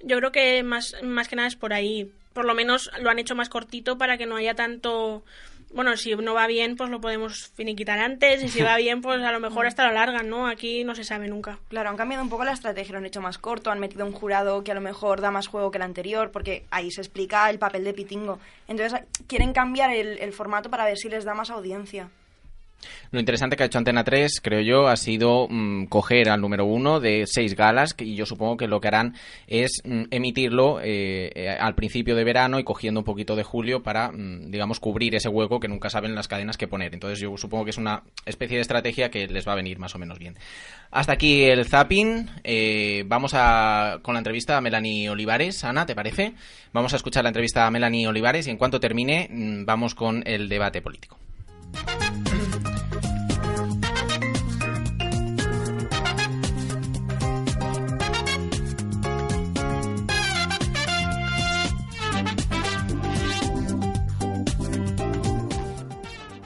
yo 0.00 0.16
creo 0.18 0.32
que 0.32 0.62
más, 0.62 0.94
más 1.02 1.28
que 1.28 1.36
nada 1.36 1.48
es 1.48 1.56
por 1.56 1.72
ahí. 1.72 2.10
Por 2.32 2.44
lo 2.44 2.54
menos 2.54 2.90
lo 3.00 3.10
han 3.10 3.18
hecho 3.18 3.34
más 3.34 3.48
cortito 3.48 3.98
para 3.98 4.18
que 4.18 4.26
no 4.26 4.36
haya 4.36 4.54
tanto... 4.54 5.22
Bueno, 5.70 5.98
si 5.98 6.14
no 6.16 6.32
va 6.32 6.46
bien, 6.46 6.76
pues 6.76 6.88
lo 6.88 6.98
podemos 6.98 7.52
finiquitar 7.54 7.98
antes, 7.98 8.42
y 8.42 8.48
si 8.48 8.62
va 8.62 8.76
bien, 8.78 9.02
pues 9.02 9.22
a 9.22 9.32
lo 9.32 9.40
mejor 9.40 9.66
hasta 9.66 9.82
lo 9.82 9.90
alargan, 9.90 10.30
¿no? 10.30 10.46
Aquí 10.46 10.82
no 10.82 10.94
se 10.94 11.04
sabe 11.04 11.28
nunca. 11.28 11.58
Claro, 11.68 11.90
han 11.90 11.96
cambiado 11.98 12.22
un 12.22 12.30
poco 12.30 12.44
la 12.44 12.52
estrategia, 12.52 12.92
lo 12.92 12.98
han 12.98 13.06
hecho 13.06 13.20
más 13.20 13.36
corto, 13.36 13.70
han 13.70 13.78
metido 13.78 14.06
un 14.06 14.12
jurado 14.12 14.64
que 14.64 14.72
a 14.72 14.74
lo 14.74 14.80
mejor 14.80 15.20
da 15.20 15.30
más 15.30 15.46
juego 15.46 15.70
que 15.70 15.76
el 15.76 15.82
anterior, 15.82 16.30
porque 16.30 16.64
ahí 16.70 16.90
se 16.90 17.02
explica 17.02 17.50
el 17.50 17.58
papel 17.58 17.84
de 17.84 17.92
Pitingo. 17.92 18.38
Entonces 18.66 18.98
quieren 19.26 19.52
cambiar 19.52 19.90
el, 19.90 20.18
el 20.18 20.32
formato 20.32 20.70
para 20.70 20.86
ver 20.86 20.96
si 20.96 21.10
les 21.10 21.24
da 21.24 21.34
más 21.34 21.50
audiencia. 21.50 22.08
Lo 23.10 23.20
interesante 23.20 23.56
que 23.56 23.62
ha 23.62 23.66
hecho 23.66 23.78
Antena 23.78 24.04
3, 24.04 24.40
creo 24.42 24.60
yo, 24.60 24.88
ha 24.88 24.96
sido 24.96 25.46
mm, 25.48 25.86
coger 25.86 26.28
al 26.28 26.40
número 26.40 26.66
uno 26.66 27.00
de 27.00 27.24
seis 27.26 27.56
galas, 27.56 27.94
y 27.98 28.14
yo 28.14 28.26
supongo 28.26 28.56
que 28.56 28.68
lo 28.68 28.80
que 28.80 28.88
harán 28.88 29.14
es 29.46 29.82
mm, 29.84 30.04
emitirlo 30.10 30.80
eh, 30.80 31.30
eh, 31.34 31.48
al 31.48 31.74
principio 31.74 32.14
de 32.14 32.24
verano 32.24 32.58
y 32.58 32.64
cogiendo 32.64 33.00
un 33.00 33.04
poquito 33.04 33.34
de 33.34 33.44
julio 33.44 33.82
para, 33.82 34.10
mm, 34.12 34.50
digamos, 34.50 34.78
cubrir 34.80 35.14
ese 35.14 35.28
hueco 35.28 35.58
que 35.60 35.68
nunca 35.68 35.90
saben 35.90 36.14
las 36.14 36.28
cadenas 36.28 36.56
que 36.56 36.68
poner. 36.68 36.92
Entonces 36.92 37.18
yo 37.18 37.36
supongo 37.36 37.64
que 37.64 37.70
es 37.70 37.78
una 37.78 38.02
especie 38.26 38.56
de 38.56 38.62
estrategia 38.62 39.10
que 39.10 39.26
les 39.26 39.46
va 39.46 39.52
a 39.52 39.56
venir 39.56 39.78
más 39.78 39.94
o 39.94 39.98
menos 39.98 40.18
bien. 40.18 40.36
Hasta 40.90 41.12
aquí 41.12 41.44
el 41.44 41.64
zapping. 41.64 42.28
Eh, 42.44 43.04
vamos 43.06 43.32
a, 43.34 44.00
con 44.02 44.14
la 44.14 44.20
entrevista 44.20 44.56
a 44.56 44.60
Melanie 44.60 45.08
Olivares. 45.10 45.64
Ana, 45.64 45.86
¿te 45.86 45.94
parece? 45.94 46.34
Vamos 46.72 46.92
a 46.92 46.96
escuchar 46.96 47.22
la 47.22 47.30
entrevista 47.30 47.66
a 47.66 47.70
Melanie 47.70 48.06
Olivares 48.06 48.46
y 48.46 48.50
en 48.50 48.56
cuanto 48.56 48.80
termine 48.80 49.28
vamos 49.64 49.94
con 49.94 50.22
el 50.26 50.48
debate 50.48 50.82
político. 50.82 51.18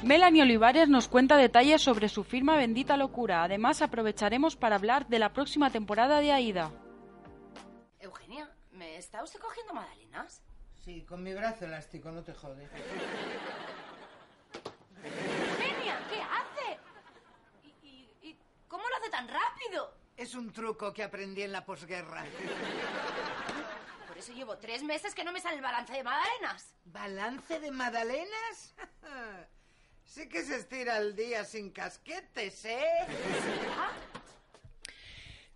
Melanie 0.04 0.42
Olivares 0.42 0.88
nos 0.88 1.06
cuenta 1.08 1.36
detalles 1.36 1.80
sobre 1.82 2.08
su 2.08 2.24
firma 2.24 2.56
Bendita 2.56 2.96
Locura. 2.96 3.44
Además, 3.44 3.82
aprovecharemos 3.82 4.56
para 4.56 4.76
hablar 4.76 5.06
de 5.06 5.18
la 5.20 5.32
próxima 5.32 5.70
temporada 5.70 6.20
de 6.20 6.32
Aida. 6.32 6.70
Eugenia, 8.00 8.50
¿me 8.72 8.96
está 8.96 9.22
usted 9.22 9.38
cogiendo 9.38 9.74
magdalenas? 9.74 10.42
Sí, 10.84 11.02
con 11.04 11.22
mi 11.22 11.32
brazo 11.32 11.66
elástico, 11.66 12.10
no 12.10 12.24
te 12.24 12.34
jode. 12.34 12.64
Eugenia, 15.04 15.98
¿qué 16.10 16.20
hace? 16.20 16.78
¿Y, 17.62 17.68
y- 17.86 18.10
y 18.22 18.36
cómo 18.66 18.82
lo 18.88 18.96
hace 18.96 19.10
tan 19.10 19.28
rápido? 19.28 19.94
Es 20.16 20.34
un 20.34 20.52
truco 20.52 20.92
que 20.92 21.04
aprendí 21.04 21.42
en 21.42 21.52
la 21.52 21.64
posguerra. 21.64 22.24
Por 24.08 24.18
eso 24.18 24.32
llevo 24.32 24.58
tres 24.58 24.82
meses 24.82 25.14
que 25.14 25.22
no 25.22 25.32
me 25.32 25.40
sale 25.40 25.56
el 25.56 25.62
balance 25.62 25.92
de 25.92 26.02
magdalenas. 26.02 26.74
¿Balance 26.86 27.60
de 27.60 27.70
magdalenas? 27.70 28.74
sí 30.12 30.28
que 30.28 30.42
se 30.42 30.56
estira 30.56 30.98
el 30.98 31.16
día 31.16 31.42
sin 31.44 31.70
casquetes, 31.70 32.66
¿eh? 32.66 32.78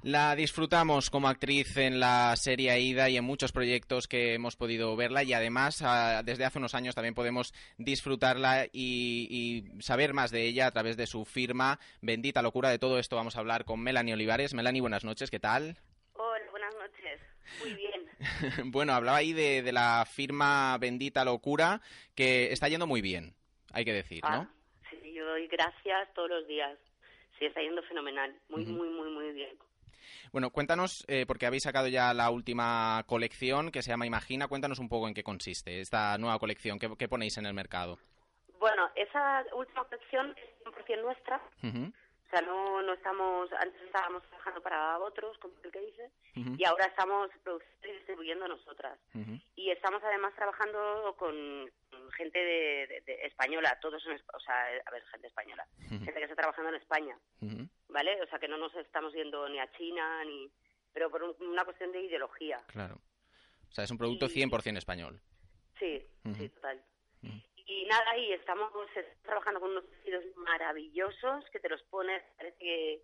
La 0.03 0.35
disfrutamos 0.35 1.11
como 1.11 1.29
actriz 1.29 1.77
en 1.77 2.01
la 2.01 2.35
serie 2.37 2.71
Aida 2.71 3.11
y 3.11 3.19
en 3.19 3.25
muchos 3.25 3.53
proyectos 3.53 4.09
que 4.09 4.35
hemos 4.35 4.57
podido 4.57 4.97
verla 4.97 5.25
y 5.25 5.35
además 5.35 5.83
ah, 5.83 6.23
desde 6.25 6.45
hace 6.45 6.59
unos 6.59 6.75
años 6.75 6.95
también 6.95 7.15
podemos 7.15 7.53
disfrutarla 7.77 8.67
y, 8.73 9.27
y 9.31 9.83
saber 9.83 10.15
más 10.15 10.31
de 10.31 10.45
ella 10.45 10.69
a 10.69 10.71
través 10.71 10.97
de 10.97 11.07
su 11.07 11.27
firma 11.27 11.79
Bendita 12.01 12.41
Locura. 12.41 12.71
De 12.71 12.79
todo 12.79 12.99
esto 12.99 13.17
vamos 13.17 13.37
a 13.37 13.41
hablar 13.41 13.65
con 13.65 13.81
Melanie 13.81 14.15
Olivares. 14.15 14.55
Melanie, 14.55 14.81
buenas 14.81 15.05
noches, 15.05 15.31
¿qué 15.31 15.41
tal? 15.41 15.77
Hola, 16.15 16.51
buenas 16.51 16.75
noches. 16.77 17.21
Muy 17.61 17.75
bien. 17.75 18.71
bueno, 18.73 18.95
hablaba 18.95 19.19
ahí 19.19 19.35
de, 19.35 19.61
de 19.63 19.73
la 19.73 20.07
firma 20.11 20.79
Bendita 20.79 21.25
Locura 21.27 21.83
que 22.15 22.53
está 22.53 22.69
yendo 22.69 22.87
muy 22.87 23.03
bien, 23.03 23.35
hay 23.73 23.85
que 23.85 23.93
decir, 23.93 24.23
¿no? 24.25 24.29
Ah, 24.29 24.49
sí, 24.91 25.13
yo 25.13 25.27
doy 25.27 25.47
gracias 25.49 26.13
todos 26.15 26.31
los 26.31 26.47
días. 26.47 26.79
Sí, 27.39 27.47
está 27.47 27.61
yendo 27.61 27.83
fenomenal. 27.83 28.35
Muy, 28.49 28.65
muy, 28.65 28.89
muy, 28.89 29.11
muy 29.11 29.33
bien. 29.33 29.57
Bueno, 30.33 30.51
cuéntanos, 30.51 31.05
eh, 31.09 31.25
porque 31.27 31.47
habéis 31.47 31.65
sacado 31.65 31.89
ya 31.89 32.15
la 32.15 32.31
última 32.31 33.05
colección 33.07 33.71
que 33.71 33.83
se 33.83 33.91
llama 33.91 34.07
Imagina, 34.07 34.49
cuéntanos 34.49 34.79
un 34.79 34.89
poco 34.89 35.09
en 35.09 35.15
qué 35.15 35.23
consiste 35.23 35.81
esta 35.81 36.17
nueva 36.19 36.39
colección, 36.39 36.79
qué, 36.79 36.89
qué 36.99 37.09
ponéis 37.09 37.37
en 37.39 37.47
el 37.47 37.55
mercado. 37.55 37.99
Bueno, 38.59 38.91
esa 38.95 39.45
última 39.55 39.85
colección 39.85 40.35
es 40.37 40.65
100% 40.65 41.03
nuestra. 41.03 41.41
Ujú, 41.63 41.93
O 42.27 42.29
sea, 42.31 42.41
no, 42.43 42.83
no 42.83 42.93
estamos, 42.95 43.51
antes 43.53 43.81
estábamos 43.83 44.23
trabajando 44.25 44.61
para 44.61 44.99
otros, 44.99 45.39
como 45.39 45.55
el 45.63 45.71
que 45.71 45.81
dice, 45.81 46.11
y 46.59 46.65
ahora 46.65 46.87
estamos 46.87 47.31
produciendo 47.45 47.87
y 47.89 47.93
distribuyendo 47.93 48.49
nosotras. 48.49 48.99
Y 49.55 49.71
estamos 49.71 50.03
además 50.03 50.35
trabajando 50.35 51.15
con 51.19 51.71
gente 52.17 52.39
de, 52.39 52.87
de- 52.89 53.01
de 53.07 53.27
española, 53.27 53.79
todos 53.81 54.05
esp- 54.07 54.29
o 54.35 54.41
sea, 54.41 54.67
a 54.85 54.91
ver, 54.91 55.05
gente 55.07 55.29
española, 55.29 55.67
gente 55.89 56.13
que 56.13 56.23
está 56.25 56.35
trabajando 56.37 56.71
en 56.71 56.77
España, 56.83 57.17
¿vale? 57.89 58.21
O 58.23 58.27
sea, 58.27 58.39
que 58.39 58.49
no 58.49 58.59
nos 58.59 58.75
estamos 58.75 59.13
yendo 59.15 59.49
ni 59.49 59.59
a 59.61 59.71
China, 59.73 60.25
ni 60.25 60.51
pero 60.93 61.11
por 61.11 61.23
un- 61.23 61.37
una 61.49 61.65
cuestión 61.65 61.93
de 61.93 62.01
ideología. 62.01 62.59
Claro. 62.69 62.97
O 63.71 63.73
sea, 63.73 63.85
es 63.85 63.91
un 63.91 63.99
producto 63.99 64.29
100% 64.29 64.79
español. 64.79 65.21
Sí, 65.79 66.05
sí, 66.39 66.49
total. 66.49 66.83
Y 67.67 67.85
nada, 67.87 68.17
y 68.17 68.33
estamos 68.33 68.71
trabajando 69.23 69.61
con 69.61 69.71
unos 69.71 69.91
vestidos 69.91 70.25
maravillosos 70.37 71.45
que 71.51 71.59
te 71.59 71.69
los 71.69 71.83
pones, 71.85 72.23
parece 72.37 72.57
que, 72.59 73.03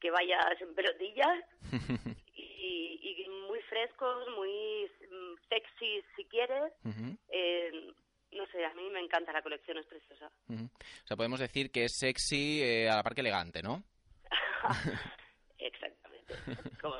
que 0.00 0.10
vayas 0.10 0.60
en 0.60 0.74
pelotillas 0.74 1.44
y, 2.34 3.00
y 3.02 3.28
muy 3.48 3.60
frescos, 3.62 4.26
muy 4.36 4.90
mm, 5.10 5.34
sexy 5.48 6.02
si 6.16 6.24
quieres. 6.24 6.72
Eh, 7.28 7.92
no 8.32 8.46
sé, 8.46 8.64
a 8.64 8.74
mí 8.74 8.88
me 8.90 9.00
encanta 9.00 9.32
la 9.32 9.42
colección, 9.42 9.78
es 9.78 9.86
preciosa. 9.86 10.30
O 10.48 11.06
sea, 11.06 11.16
podemos 11.16 11.40
decir 11.40 11.70
que 11.70 11.84
es 11.84 11.96
sexy 11.96 12.62
eh, 12.62 12.88
a 12.88 12.96
la 12.96 13.02
par 13.02 13.14
que 13.14 13.20
elegante, 13.20 13.62
¿no? 13.62 13.82
Exactamente, 15.58 16.17
como 16.80 16.94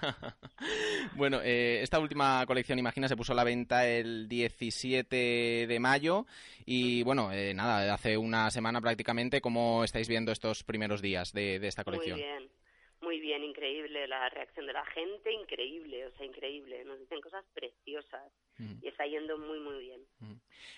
bueno, 1.14 1.40
eh, 1.42 1.80
esta 1.82 1.98
última 1.98 2.44
colección, 2.46 2.78
Imagina, 2.78 3.08
se 3.08 3.16
puso 3.16 3.32
a 3.32 3.36
la 3.36 3.44
venta 3.44 3.86
el 3.86 4.28
17 4.28 5.66
de 5.66 5.80
mayo 5.80 6.26
y 6.64 7.02
bueno, 7.02 7.32
eh, 7.32 7.54
nada, 7.54 7.92
hace 7.92 8.16
una 8.16 8.50
semana 8.50 8.80
prácticamente, 8.80 9.40
¿cómo 9.40 9.84
estáis 9.84 10.08
viendo 10.08 10.32
estos 10.32 10.64
primeros 10.64 11.02
días 11.02 11.32
de, 11.32 11.58
de 11.58 11.68
esta 11.68 11.84
colección? 11.84 12.18
Muy 12.18 12.26
bien, 12.26 12.50
muy 13.00 13.18
bien, 13.20 13.42
increíble 13.42 14.06
la 14.06 14.28
reacción 14.28 14.66
de 14.66 14.72
la 14.72 14.84
gente, 14.86 15.32
increíble, 15.32 16.06
o 16.06 16.12
sea, 16.12 16.26
increíble. 16.26 16.84
Nos 16.84 16.98
dicen 16.98 17.20
cosas 17.20 17.44
preciosas 17.54 18.30
y 18.82 18.88
está 18.88 19.06
yendo 19.06 19.38
muy, 19.38 19.58
muy 19.58 19.78
bien. 19.80 20.00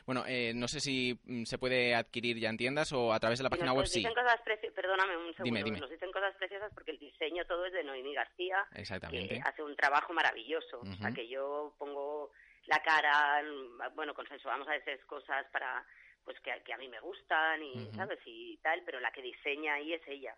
Bueno, 0.06 0.24
eh, 0.26 0.52
no 0.54 0.68
sé 0.68 0.80
si 0.80 1.18
mm, 1.24 1.44
se 1.44 1.58
puede 1.58 1.94
adquirir 1.94 2.38
ya 2.38 2.48
en 2.48 2.56
tiendas 2.56 2.92
o 2.92 3.12
a 3.12 3.18
través 3.18 3.38
de 3.38 3.42
la 3.42 3.50
página 3.50 3.68
nos 3.68 3.76
web, 3.78 3.86
sí. 3.86 3.98
dicen 3.98 4.14
cosas 4.14 4.40
preciosas, 4.42 4.74
perdóname 4.74 5.16
un 5.16 5.34
segundo, 5.34 5.44
Dime, 5.44 5.62
dime. 5.64 5.80
nos 5.80 5.90
dicen 5.90 6.12
cosas 6.12 6.34
preciosas 6.36 6.72
porque 6.74 6.92
el 6.92 6.98
diseño 6.98 7.44
todo 7.46 7.66
es 7.66 7.72
de 7.72 7.82
Noemí 7.82 8.14
García, 8.14 8.64
Exactamente. 8.74 9.34
que 9.34 9.40
hace 9.44 9.62
un 9.62 9.74
trabajo 9.74 10.12
maravilloso, 10.12 10.80
o 10.80 10.94
sea 10.94 11.10
que 11.10 11.26
yo 11.26 11.74
pongo 11.78 12.30
la 12.66 12.80
cara, 12.82 13.42
mm, 13.42 13.94
bueno, 13.96 14.14
consensuamos 14.14 14.68
a 14.68 14.72
veces 14.72 15.04
cosas 15.06 15.44
para 15.52 15.84
pues 16.24 16.38
que, 16.40 16.52
que 16.64 16.72
a 16.72 16.78
mí 16.78 16.88
me 16.88 17.00
gustan 17.00 17.62
y 17.62 17.90
sabes 17.96 18.18
y 18.26 18.56
tal, 18.58 18.82
pero 18.84 19.00
la 19.00 19.12
que 19.12 19.22
diseña 19.22 19.74
ahí 19.74 19.92
es 19.92 20.02
ella. 20.06 20.36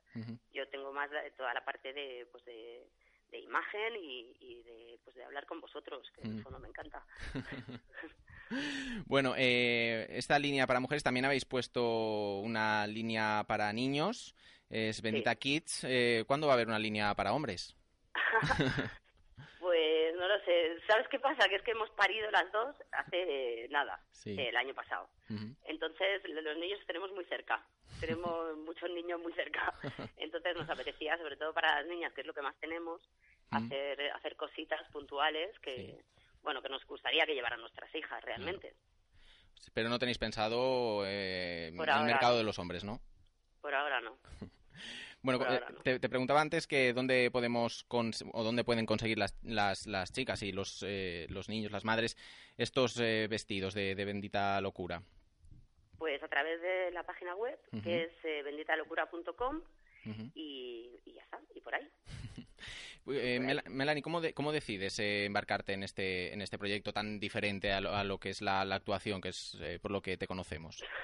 Yo 0.52 0.68
tengo 0.68 0.92
más 0.92 1.10
toda 1.36 1.52
la 1.52 1.64
parte 1.64 1.92
de 1.92 2.26
pues 2.30 2.44
de, 2.44 2.86
de 3.30 3.38
imagen 3.40 3.96
y, 3.96 4.36
y 4.40 4.62
de 4.62 4.98
pues 5.04 5.16
de 5.16 5.24
hablar 5.24 5.46
con 5.46 5.60
vosotros, 5.60 6.08
que 6.14 6.22
en 6.22 6.28
el 6.28 6.34
Ujú. 6.34 6.44
fondo 6.44 6.58
me 6.58 6.68
encanta. 6.68 7.04
Bueno, 9.06 9.34
eh, 9.36 10.06
esta 10.10 10.38
línea 10.38 10.66
para 10.66 10.78
mujeres 10.80 11.02
también 11.02 11.24
habéis 11.24 11.44
puesto 11.44 12.38
una 12.40 12.86
línea 12.86 13.44
para 13.48 13.72
niños, 13.72 14.34
es 14.70 15.02
Bendita 15.02 15.34
Kids. 15.34 15.84
Eh, 15.84 16.24
¿Cuándo 16.26 16.46
va 16.46 16.52
a 16.52 16.54
haber 16.54 16.68
una 16.68 16.78
línea 16.78 17.14
para 17.14 17.32
hombres? 17.32 17.74
Sé. 20.44 20.76
¿Sabes 20.86 21.06
qué 21.08 21.18
pasa? 21.18 21.48
Que 21.48 21.56
es 21.56 21.62
que 21.62 21.70
hemos 21.72 21.90
parido 21.90 22.30
las 22.30 22.50
dos 22.52 22.76
hace 22.92 23.64
eh, 23.64 23.68
nada, 23.70 24.00
Sí. 24.12 24.30
eh, 24.38 24.48
el 24.48 24.56
año 24.56 24.74
pasado. 24.74 25.08
Entonces, 25.64 26.22
lo- 26.28 26.40
los 26.42 26.56
niños 26.58 26.80
tenemos 26.86 27.10
muy 27.12 27.24
cerca. 27.26 27.64
Tenemos 28.00 28.56
muchos 28.58 28.90
niños 28.90 29.20
muy 29.20 29.32
cerca. 29.34 29.72
Entonces, 30.16 30.56
nos 30.56 30.68
apetecía, 30.68 31.16
sobre 31.18 31.36
todo 31.36 31.52
para 31.54 31.76
las 31.80 31.86
niñas, 31.86 32.12
que 32.12 32.20
es 32.22 32.26
lo 32.26 32.34
que 32.34 32.42
más 32.42 32.56
tenemos, 32.60 33.00
hacer, 33.50 34.10
hacer 34.12 34.36
cositas 34.36 34.80
puntuales 34.92 35.58
que, 35.60 36.02
bueno, 36.42 36.60
que 36.62 36.68
nos 36.68 36.84
gustaría 36.86 37.24
que 37.26 37.34
llevaran 37.34 37.60
nuestras 37.60 37.92
hijas 37.94 38.22
realmente. 38.24 38.74
Pero 39.72 39.88
no 39.88 39.98
tenéis 39.98 40.18
pensado 40.18 41.04
eh, 41.06 41.68
el 41.68 41.74
mercado 41.74 42.32
no. 42.32 42.38
de 42.38 42.44
los 42.44 42.58
hombres, 42.58 42.84
¿no? 42.84 43.00
Por 43.60 43.74
ahora 43.74 44.00
no. 44.00 44.18
Bueno, 45.24 45.42
eh, 45.50 45.60
te, 45.82 45.98
te 45.98 46.08
preguntaba 46.10 46.42
antes 46.42 46.66
que 46.66 46.92
dónde 46.92 47.30
podemos 47.30 47.88
cons- 47.88 48.28
o 48.34 48.44
dónde 48.44 48.62
pueden 48.62 48.84
conseguir 48.84 49.16
las, 49.18 49.34
las, 49.42 49.86
las 49.86 50.12
chicas 50.12 50.42
y 50.42 50.52
los, 50.52 50.84
eh, 50.86 51.26
los 51.30 51.48
niños, 51.48 51.72
las 51.72 51.86
madres, 51.86 52.18
estos 52.58 53.00
eh, 53.00 53.26
vestidos 53.30 53.72
de, 53.72 53.94
de 53.94 54.04
bendita 54.04 54.60
locura. 54.60 55.02
Pues 55.96 56.22
a 56.22 56.28
través 56.28 56.60
de 56.60 56.90
la 56.90 57.04
página 57.04 57.34
web, 57.36 57.58
que 57.82 58.04
es 58.04 58.10
eh, 58.24 58.42
benditalocura.com, 58.42 59.62
Ujú. 60.04 60.30
y, 60.34 60.90
y 61.06 61.14
ya 61.14 61.22
está, 61.22 61.40
y 61.54 61.60
por 61.60 61.74
ahí. 61.74 61.88
Eh, 63.06 63.38
Mel- 63.38 63.62
Melanie, 63.68 64.00
¿cómo, 64.02 64.22
de- 64.22 64.32
cómo 64.32 64.50
decides 64.50 64.98
embarcarte 64.98 65.74
en 65.74 65.82
este, 65.82 66.32
en 66.32 66.40
este 66.40 66.56
proyecto 66.56 66.94
tan 66.94 67.20
diferente 67.20 67.70
a 67.70 67.82
lo, 67.82 67.94
a 67.94 68.02
lo 68.02 68.18
que 68.18 68.30
es 68.30 68.40
la, 68.40 68.64
la 68.64 68.76
actuación, 68.76 69.20
que 69.20 69.28
es 69.28 69.58
eh, 69.60 69.78
por 69.78 69.90
lo 69.90 70.00
que 70.00 70.16
te 70.16 70.26
conocemos? 70.26 70.82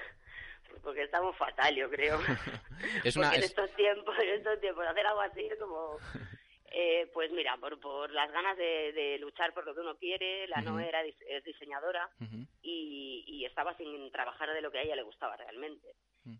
Porque 0.83 1.03
estamos 1.03 1.37
fatal, 1.37 1.74
yo 1.74 1.91
creo. 1.91 2.18
Es 3.05 3.16
una, 3.16 3.26
Porque 3.28 3.39
en 3.39 3.45
es- 3.45 3.51
estos 3.51 3.70
tiempos, 3.76 4.18
en 4.18 4.28
estos 4.31 4.61
tiempos, 4.61 4.87
hacer 4.87 5.07
algo 5.07 5.20
así 5.20 5.41
es 5.47 5.59
como... 5.59 5.99
Eh, 6.72 7.11
pues 7.12 7.33
mira, 7.33 7.57
por, 7.57 7.81
por 7.81 8.12
las 8.12 8.31
ganas 8.31 8.57
de, 8.57 8.93
de 8.93 9.18
luchar 9.18 9.53
por 9.53 9.66
lo 9.66 9.74
que 9.74 9.81
uno 9.81 9.97
quiere, 9.97 10.47
la. 10.47 10.61
Noé 10.62 10.87
era, 10.89 11.03
es 11.05 11.43
diseñadora 11.45 12.09
y, 12.62 13.24
y 13.26 13.45
estaba 13.45 13.76
sin 13.76 14.09
trabajar 14.12 14.53
de 14.55 14.61
lo 14.62 14.70
que 14.70 14.78
a 14.78 14.83
ella 14.83 14.95
le 14.95 15.03
gustaba 15.03 15.37
realmente. 15.37 15.89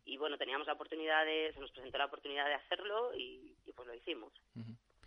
Y 0.05 0.18
bueno, 0.18 0.38
teníamos 0.38 0.68
la 0.68 0.74
oportunidad 0.74 1.24
de, 1.24 1.51
se 1.53 1.59
nos 1.59 1.72
presentó 1.72 1.99
la 1.99 2.05
oportunidad 2.05 2.47
de 2.47 2.55
hacerlo 2.55 3.12
y, 3.16 3.57
y 3.66 3.72
pues 3.72 3.88
lo 3.88 3.95
hicimos, 3.95 4.32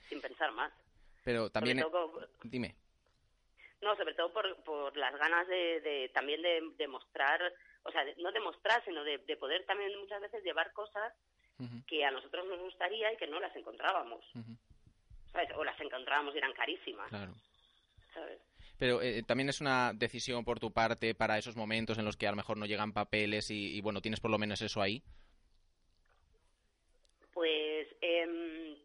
sin 0.10 0.20
pensar 0.20 0.52
más. 0.52 0.74
Pero 1.24 1.50
también... 1.50 1.82
Dime. 2.44 2.76
no, 3.82 3.96
sobre 3.96 4.16
todo 4.16 4.34
por, 4.34 4.62
por 4.66 4.98
las 4.98 5.18
ganas 5.18 5.48
de, 5.48 5.80
de 5.80 6.10
también 6.14 6.42
de, 6.42 6.70
de 6.78 6.88
mostrar, 6.90 7.42
o 7.84 7.92
sea, 7.92 8.04
de- 8.06 8.16
no 8.18 8.32
demostrar, 8.32 8.84
sino 8.86 9.04
de, 9.04 9.18
de 9.20 9.38
poder 9.38 9.66
también 9.66 9.98
muchas 10.00 10.22
veces 10.22 10.44
llevar 10.44 10.72
cosas 10.74 11.14
que 11.88 12.04
a 12.04 12.12
nosotros 12.12 12.46
nos 12.48 12.60
gustaría 12.60 13.14
y 13.14 13.18
que 13.18 13.28
no 13.28 13.40
las 13.40 13.56
encontrábamos. 13.56 14.26
¿sabes? 15.32 15.50
O 15.56 15.64
las 15.64 15.80
encontrábamos 15.80 16.36
y 16.36 16.38
eran 16.38 16.54
carísimas, 16.54 17.08
Claro. 17.10 17.34
¿sabes? 18.14 18.40
Pero 18.78 19.02
eh, 19.02 19.24
también 19.24 19.50
es 19.50 19.62
una 19.62 19.94
decisión 19.94 20.44
por 20.44 20.60
tu 20.60 20.72
parte 20.74 21.16
para 21.16 21.38
esos 21.38 21.56
momentos 21.56 21.98
en 21.98 22.06
los 22.06 22.18
que 22.18 22.28
a 22.28 22.32
lo 22.32 22.36
mejor 22.38 22.58
no 22.58 22.66
llegan 22.66 22.92
papeles 22.92 23.50
y, 23.50 23.78
y, 23.78 23.82
bueno, 23.82 24.02
tienes 24.02 24.20
por 24.20 24.30
lo 24.32 24.38
menos 24.40 24.62
eso 24.62 24.82
ahí. 24.82 25.04
Pues, 27.34 27.88
em, 28.02 28.76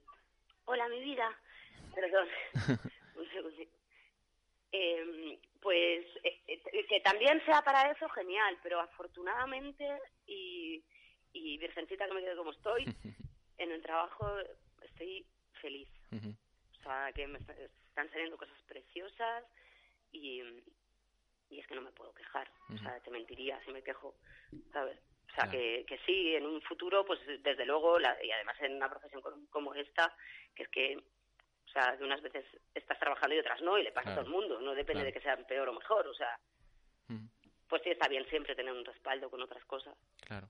hola 0.67 0.89
mi 0.89 1.01
vida, 1.01 1.37
perdón, 1.95 2.29
un 3.17 3.29
segundo. 3.31 3.63
Em, 4.73 5.39
pues 5.61 6.07
eh, 6.23 6.41
eh, 6.47 6.87
que 6.89 7.01
también 7.01 7.45
sea 7.45 7.63
para 7.63 7.91
eso, 7.91 8.09
genial, 8.11 8.59
pero 8.63 8.81
afortunadamente 8.81 9.85
y, 10.27 10.85
y 11.33 11.59
virgencita 11.59 12.07
que 12.07 12.15
me 12.15 12.21
quedo 12.23 12.37
como 12.39 12.53
estoy, 12.53 12.85
en 13.59 13.73
el 13.73 13.83
trabajo 13.83 14.27
estoy 14.83 15.27
feliz. 15.61 15.89
O 16.79 16.83
sea, 16.83 17.13
que 17.13 17.27
me 17.27 17.39
est- 17.39 17.51
están 17.89 18.09
saliendo 18.11 18.37
cosas 18.39 18.57
preciosas 18.67 19.45
y, 20.13 20.41
y 21.51 21.59
es 21.61 21.67
que 21.67 21.75
no 21.75 21.83
me 21.83 21.91
puedo 21.93 22.15
quejar. 22.15 22.51
O 22.73 22.79
sea, 22.79 23.01
te 23.01 23.11
mentiría 23.11 23.61
si 23.65 23.73
me 23.73 23.83
quejo, 23.83 24.15
¿sabes? 24.73 24.99
O 24.99 25.35
sea, 25.35 25.45
Claro. 25.45 25.51
que, 25.51 25.85
que 25.87 25.99
sí, 26.07 26.35
en 26.35 26.47
un 26.47 26.63
futuro, 26.63 27.05
pues 27.05 27.21
desde 27.43 27.67
luego, 27.67 27.99
la- 27.99 28.17
y 28.25 28.31
además 28.31 28.57
en 28.61 28.77
una 28.77 28.89
profesión 28.89 29.21
como, 29.23 29.47
como 29.51 29.75
esta, 29.75 30.17
que 30.55 30.63
es 30.63 30.69
que, 30.71 31.03
sea, 31.83 31.97
de 31.97 32.05
unas 32.05 32.21
veces 32.23 32.45
estás 32.75 32.99
trabajando 32.99 33.35
y 33.35 33.39
otras 33.39 33.61
no, 33.63 33.79
y 33.79 33.83
le 33.83 33.93
pasa 33.93 34.07
Claro. 34.07 34.21
a 34.21 34.25
todo 34.25 34.35
el 34.35 34.41
mundo, 34.41 34.61
no 34.61 34.71
depende 34.73 35.03
Claro. 35.03 35.07
de 35.07 35.13
que 35.13 35.21
sea 35.21 35.37
peor 35.47 35.69
o 35.69 35.73
mejor, 35.75 36.07
o 36.07 36.15
sea, 36.15 36.39
pues 37.69 37.83
sí 37.85 37.91
está 37.91 38.09
bien 38.09 38.25
siempre 38.31 38.55
tener 38.55 38.73
un 38.73 38.85
respaldo 38.85 39.29
con 39.31 39.43
otras 39.43 39.65
cosas. 39.67 39.95
Claro. 40.27 40.49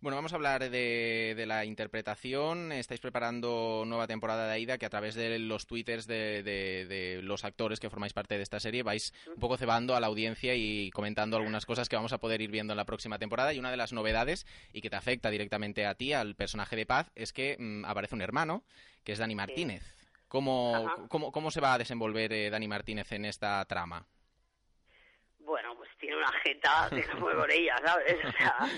Bueno, 0.00 0.14
vamos 0.16 0.32
a 0.32 0.36
hablar 0.36 0.70
de, 0.70 1.34
de 1.36 1.46
la 1.46 1.64
interpretación. 1.64 2.70
Estáis 2.70 3.00
preparando 3.00 3.82
nueva 3.84 4.06
temporada 4.06 4.46
de 4.46 4.52
Aida 4.52 4.78
que 4.78 4.86
a 4.86 4.90
través 4.90 5.16
de 5.16 5.40
los 5.40 5.66
twitters 5.66 6.06
de, 6.06 6.44
de- 6.44 6.86
de 6.86 7.20
los 7.22 7.44
actores 7.44 7.80
que 7.80 7.90
formáis 7.90 8.12
parte 8.12 8.36
de 8.36 8.42
esta 8.44 8.60
serie 8.60 8.84
vais 8.84 9.12
un 9.26 9.40
poco 9.40 9.56
cebando 9.56 9.96
a 9.96 10.00
la 10.00 10.06
audiencia 10.06 10.54
y 10.54 10.90
comentando 10.90 11.36
algunas 11.36 11.66
cosas 11.66 11.88
que 11.88 11.96
vamos 11.96 12.12
a 12.12 12.18
poder 12.18 12.40
ir 12.40 12.50
viendo 12.52 12.72
en 12.72 12.76
la 12.76 12.84
próxima 12.84 13.18
temporada. 13.18 13.52
Y 13.52 13.58
una 13.58 13.72
de 13.72 13.76
las 13.76 13.92
novedades, 13.92 14.46
y 14.72 14.82
que 14.82 14.90
te 14.90 14.96
afecta 14.96 15.30
directamente 15.30 15.84
a 15.84 15.94
ti, 15.96 16.12
al 16.12 16.36
personaje 16.36 16.76
de 16.76 16.86
Paz, 16.86 17.10
es 17.16 17.32
que 17.32 17.56
mm, 17.58 17.84
aparece 17.84 18.14
un 18.14 18.22
hermano, 18.22 18.62
que 19.02 19.10
es 19.12 19.18
Dani 19.18 19.34
Martínez. 19.34 19.82
¿Cómo, 20.28 21.08
cómo, 21.08 21.32
cómo 21.32 21.50
se 21.50 21.60
va 21.60 21.74
a 21.74 21.78
desenvolver 21.78 22.32
eh, 22.32 22.50
Dani 22.50 22.68
Martínez 22.68 23.10
en 23.12 23.24
esta 23.24 23.64
trama? 23.64 24.06
Bueno, 25.38 25.74
pues 25.76 25.88
tiene 25.98 26.16
una 26.16 26.30
jeta 26.44 26.88
que 26.90 27.06
no 27.14 27.20
con 27.20 27.50
ella, 27.50 27.76
¿sabes? 27.82 28.16
O 28.24 28.32
sea, 28.32 28.68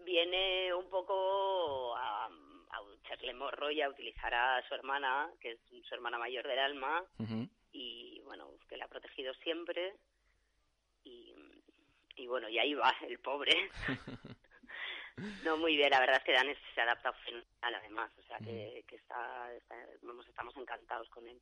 viene 0.00 0.74
un 0.74 0.90
poco 0.90 1.96
a, 1.96 2.26
a 2.26 2.80
echarle 3.04 3.34
morro 3.34 3.70
y 3.70 3.80
a 3.80 3.88
utilizar 3.88 4.34
a 4.34 4.60
su 4.66 4.74
hermana, 4.74 5.30
que 5.40 5.52
es 5.52 5.60
su 5.88 5.94
hermana 5.94 6.18
mayor 6.18 6.46
del 6.48 6.58
alma, 6.58 7.04
y 7.70 8.20
bueno, 8.24 8.50
que 8.68 8.76
la 8.76 8.86
ha 8.86 8.88
protegido 8.88 9.32
siempre. 9.34 9.94
Y, 11.04 11.34
y 12.16 12.26
bueno, 12.26 12.48
y 12.48 12.58
ahí 12.58 12.74
va 12.74 12.92
el 13.08 13.18
pobre. 13.20 13.70
No, 15.44 15.56
muy 15.56 15.76
bien, 15.76 15.90
la 15.90 16.00
verdad 16.00 16.16
es 16.18 16.24
que 16.24 16.32
Dan 16.32 16.46
se 16.74 16.80
ha 16.80 16.84
adaptado 16.84 17.14
fenomenal 17.24 17.74
además, 17.80 18.10
o 18.18 18.22
sea 18.26 18.38
que, 18.38 18.84
que 18.86 18.96
está, 18.96 19.52
está- 19.54 19.76
vamos, 20.02 20.26
estamos 20.28 20.56
encantados 20.56 21.08
con 21.10 21.26
él. 21.28 21.38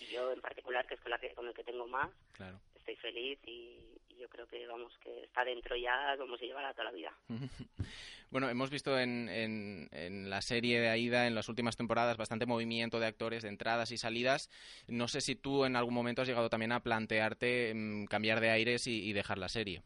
Y 0.00 0.06
yo 0.12 0.32
en 0.32 0.40
particular, 0.40 0.86
que 0.86 0.94
es 0.94 1.00
con, 1.00 1.10
la 1.10 1.18
que, 1.18 1.32
con 1.34 1.46
el 1.46 1.54
que 1.54 1.64
tengo 1.64 1.86
más, 1.86 2.10
Claro. 2.32 2.60
estoy 2.74 2.96
feliz 2.96 3.38
y, 3.46 3.78
y 4.08 4.16
yo 4.18 4.28
creo 4.28 4.46
que 4.46 4.66
vamos 4.66 4.92
que 5.02 5.24
está 5.24 5.44
dentro 5.44 5.76
ya 5.76 6.16
como 6.18 6.36
se 6.38 6.46
llevará 6.46 6.72
toda 6.72 6.84
la 6.84 6.92
vida. 6.92 7.12
Bueno, 8.30 8.48
hemos 8.48 8.70
visto 8.70 8.96
en, 8.96 9.28
en- 9.28 9.88
en 9.90 10.30
la 10.30 10.40
serie 10.40 10.80
de 10.80 10.88
Aida, 10.88 11.26
en 11.26 11.34
las 11.34 11.48
últimas 11.48 11.76
temporadas, 11.76 12.16
bastante 12.16 12.46
movimiento 12.46 13.00
de 13.00 13.06
actores, 13.06 13.42
de 13.42 13.48
entradas 13.48 13.90
y 13.90 13.98
salidas. 13.98 14.50
No 14.86 15.08
sé 15.08 15.20
si 15.20 15.34
tú 15.34 15.64
en 15.64 15.74
algún 15.74 15.94
momento 15.94 16.22
has 16.22 16.28
llegado 16.28 16.48
también 16.48 16.70
a 16.70 16.78
plantearte 16.80 17.72
mm, 17.74 18.04
cambiar 18.04 18.38
de 18.38 18.50
aires 18.50 18.86
y, 18.86 19.02
y 19.02 19.12
dejar 19.14 19.38
la 19.38 19.48
serie. 19.48 19.82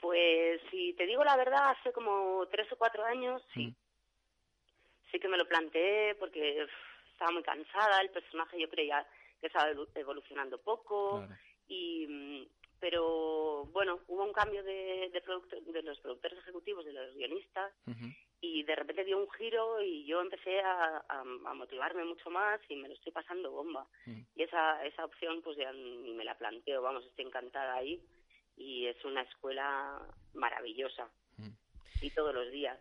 Pues 0.00 0.60
si 0.70 0.94
te 0.94 1.06
digo 1.06 1.22
la 1.24 1.36
verdad, 1.36 1.70
hace 1.70 1.92
como 1.92 2.46
tres 2.50 2.70
o 2.72 2.76
cuatro 2.76 3.04
años, 3.04 3.42
sí. 3.54 3.74
Sí 5.10 5.18
que 5.18 5.28
me 5.28 5.36
lo 5.36 5.46
planteé 5.46 6.14
porque 6.16 6.66
estaba 7.12 7.32
muy 7.32 7.42
cansada, 7.42 8.00
el 8.00 8.10
personaje 8.10 8.58
yo 8.60 8.68
creía 8.70 9.06
que 9.40 9.48
estaba 9.48 9.70
evolu- 9.70 9.88
evolucionando 9.94 10.58
poco 10.62 11.20
y 11.68 12.06
mm, 12.08 12.46
pero 12.78 13.66
bueno, 13.72 14.00
hubo 14.08 14.24
un 14.24 14.32
cambio 14.32 14.62
de, 14.62 15.10
de, 15.12 15.20
producto- 15.22 15.60
de 15.60 15.82
los 15.82 15.98
productores 16.00 16.38
ejecutivos, 16.38 16.84
de 16.84 16.92
los 16.94 17.14
guionistas 17.14 17.72
y 18.40 18.62
de 18.62 18.74
repente 18.76 19.04
dio 19.04 19.18
un 19.18 19.28
giro 19.32 19.82
y 19.82 20.06
yo 20.06 20.20
empecé 20.20 20.60
a, 20.60 21.04
a- 21.08 21.20
a 21.20 21.54
motivarme 21.54 22.04
mucho 22.04 22.30
más 22.30 22.58
y 22.68 22.76
me 22.76 22.88
lo 22.88 22.94
estoy 22.94 23.12
pasando 23.12 23.50
bomba. 23.50 23.86
Y 24.36 24.44
esa, 24.44 24.82
esa 24.86 25.04
opción 25.04 25.42
pues 25.42 25.56
ya 25.58 25.72
ni 25.72 26.14
me 26.14 26.24
la 26.24 26.38
planteo, 26.38 26.80
vamos, 26.80 27.04
estoy 27.04 27.26
encantada 27.26 27.74
ahí 27.74 28.00
y 28.60 28.86
es 28.86 29.04
una 29.04 29.22
escuela 29.22 29.98
maravillosa 30.34 31.08
y 32.02 32.10
todos 32.10 32.34
los 32.34 32.50
días, 32.50 32.78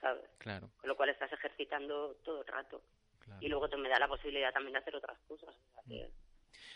¿sabes? 0.00 0.24
Claro. 0.38 0.70
Con 0.76 0.88
lo 0.88 0.96
cual 0.96 1.08
estás 1.10 1.32
ejercitando 1.32 2.14
todo 2.24 2.40
el 2.42 2.46
rato. 2.46 2.82
Y 3.40 3.48
luego 3.48 3.68
te 3.68 3.76
me 3.76 3.88
da 3.88 3.98
la 3.98 4.08
posibilidad 4.08 4.52
también 4.52 4.72
de 4.74 4.78
hacer 4.80 4.94
otras 4.96 5.18
cosas. 5.28 5.54
o 5.54 5.72
sea 5.74 5.82
que 5.88 6.10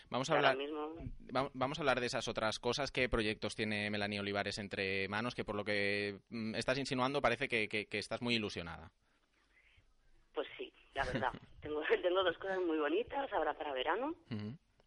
Vamos 0.09 0.29
a 0.29 0.35
hablar, 0.35 0.57
vamos 1.53 1.77
a 1.77 1.81
hablar 1.81 1.99
de 1.99 2.05
esas 2.07 2.27
otras 2.27 2.59
cosas. 2.59 2.91
¿Qué 2.91 3.09
proyectos 3.09 3.55
tiene 3.55 3.89
Melanie 3.89 4.19
Olivares 4.21 4.57
entre 4.57 5.07
manos? 5.09 5.35
Que 5.35 5.43
por 5.43 5.55
lo 5.55 5.63
que 5.65 6.19
mm, 6.29 6.55
estás 6.55 6.77
insinuando 6.77 7.21
parece 7.21 7.47
que, 7.47 7.67
que- 7.67 7.87
que 7.87 7.97
estás 7.99 8.21
muy 8.21 8.35
ilusionada. 8.35 8.91
Pues 10.33 10.47
sí, 10.57 10.71
la 10.93 11.03
verdad. 11.05 11.31
tengo, 11.61 11.81
tengo 12.01 12.23
dos 12.23 12.37
cosas 12.37 12.59
muy 12.59 12.77
bonitas 12.77 13.31
ahora 13.33 13.53
para 13.57 13.73
verano, 13.73 14.15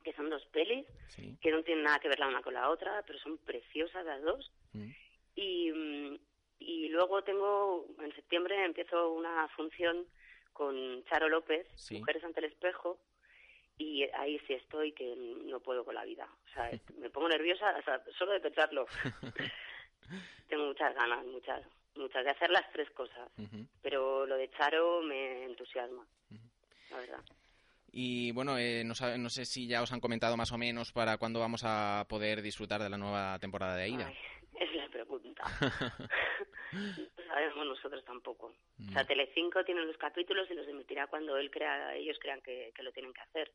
que 0.02 0.12
son 0.14 0.30
dos 0.30 0.44
pelis, 0.46 0.86
Sí. 1.08 1.36
que 1.40 1.50
no 1.50 1.62
tienen 1.62 1.84
nada 1.84 1.98
que 1.98 2.08
ver 2.08 2.18
la 2.18 2.28
una 2.28 2.42
con 2.42 2.54
la 2.54 2.70
otra, 2.70 3.02
pero 3.06 3.18
son 3.18 3.38
preciosas 3.38 4.04
las 4.04 4.22
dos. 4.22 4.50
Y, 5.34 5.70
mm, 5.72 6.18
y 6.60 6.88
luego 6.88 7.22
tengo, 7.22 7.86
en 8.00 8.14
septiembre 8.14 8.64
empiezo 8.64 9.12
una 9.12 9.48
función 9.48 10.06
con 10.52 11.04
Charo 11.04 11.28
López, 11.28 11.66
Sí. 11.76 11.98
Mujeres 11.98 12.24
ante 12.24 12.40
el 12.40 12.46
espejo, 12.46 12.98
y 13.78 14.02
ahí 14.14 14.38
sí 14.46 14.52
estoy 14.54 14.92
que 14.92 15.14
no 15.16 15.60
puedo 15.60 15.84
con 15.84 15.94
la 15.94 16.04
vida. 16.04 16.28
O 16.46 16.48
sea, 16.52 16.70
me 16.98 17.08
pongo 17.10 17.28
nerviosa 17.28 17.74
o 17.78 17.82
sea, 17.82 18.02
solo 18.18 18.32
de 18.32 18.40
pensarlo. 18.40 18.86
tengo 20.48 20.66
muchas 20.66 20.94
ganas, 20.94 21.24
muchas, 21.26 21.64
muchas 21.94 22.24
de 22.24 22.30
hacer 22.30 22.50
las 22.50 22.70
tres 22.72 22.90
cosas. 22.90 23.30
Pero 23.82 24.26
lo 24.26 24.36
de 24.36 24.50
Charo 24.50 25.02
me 25.02 25.44
entusiasma, 25.44 26.06
la 26.90 26.96
verdad. 26.98 27.24
Y 27.92 28.32
bueno, 28.32 28.56
eh, 28.58 28.82
no, 28.84 28.94
no 29.18 29.30
sé 29.30 29.44
si 29.44 29.66
ya 29.66 29.82
os 29.82 29.92
han 29.92 30.00
comentado 30.00 30.36
más 30.36 30.52
o 30.52 30.58
menos 30.58 30.92
para 30.92 31.18
cuándo 31.18 31.40
vamos 31.40 31.62
a 31.64 32.06
poder 32.08 32.40
disfrutar 32.42 32.80
de 32.82 32.88
la 32.90 32.98
nueva 32.98 33.38
temporada 33.38 33.76
de 33.76 33.82
Aida. 33.84 34.12
Es 34.58 34.72
la 34.74 34.88
pregunta. 34.88 35.42
No 36.72 37.24
sabemos 37.26 37.66
nosotros 37.66 38.04
tampoco. 38.04 38.54
O 38.88 38.92
sea, 38.92 39.04
Telecinco 39.04 39.64
tiene 39.64 39.84
los 39.84 39.96
capítulos 39.96 40.48
y 40.50 40.54
los 40.54 40.68
emitirá 40.68 41.08
cuando 41.08 41.36
él 41.36 41.50
crea, 41.50 41.96
ellos 41.96 42.16
crean 42.20 42.40
que, 42.42 42.70
que 42.74 42.82
lo 42.84 42.92
tienen 42.92 43.12
que 43.12 43.20
hacer. 43.22 43.50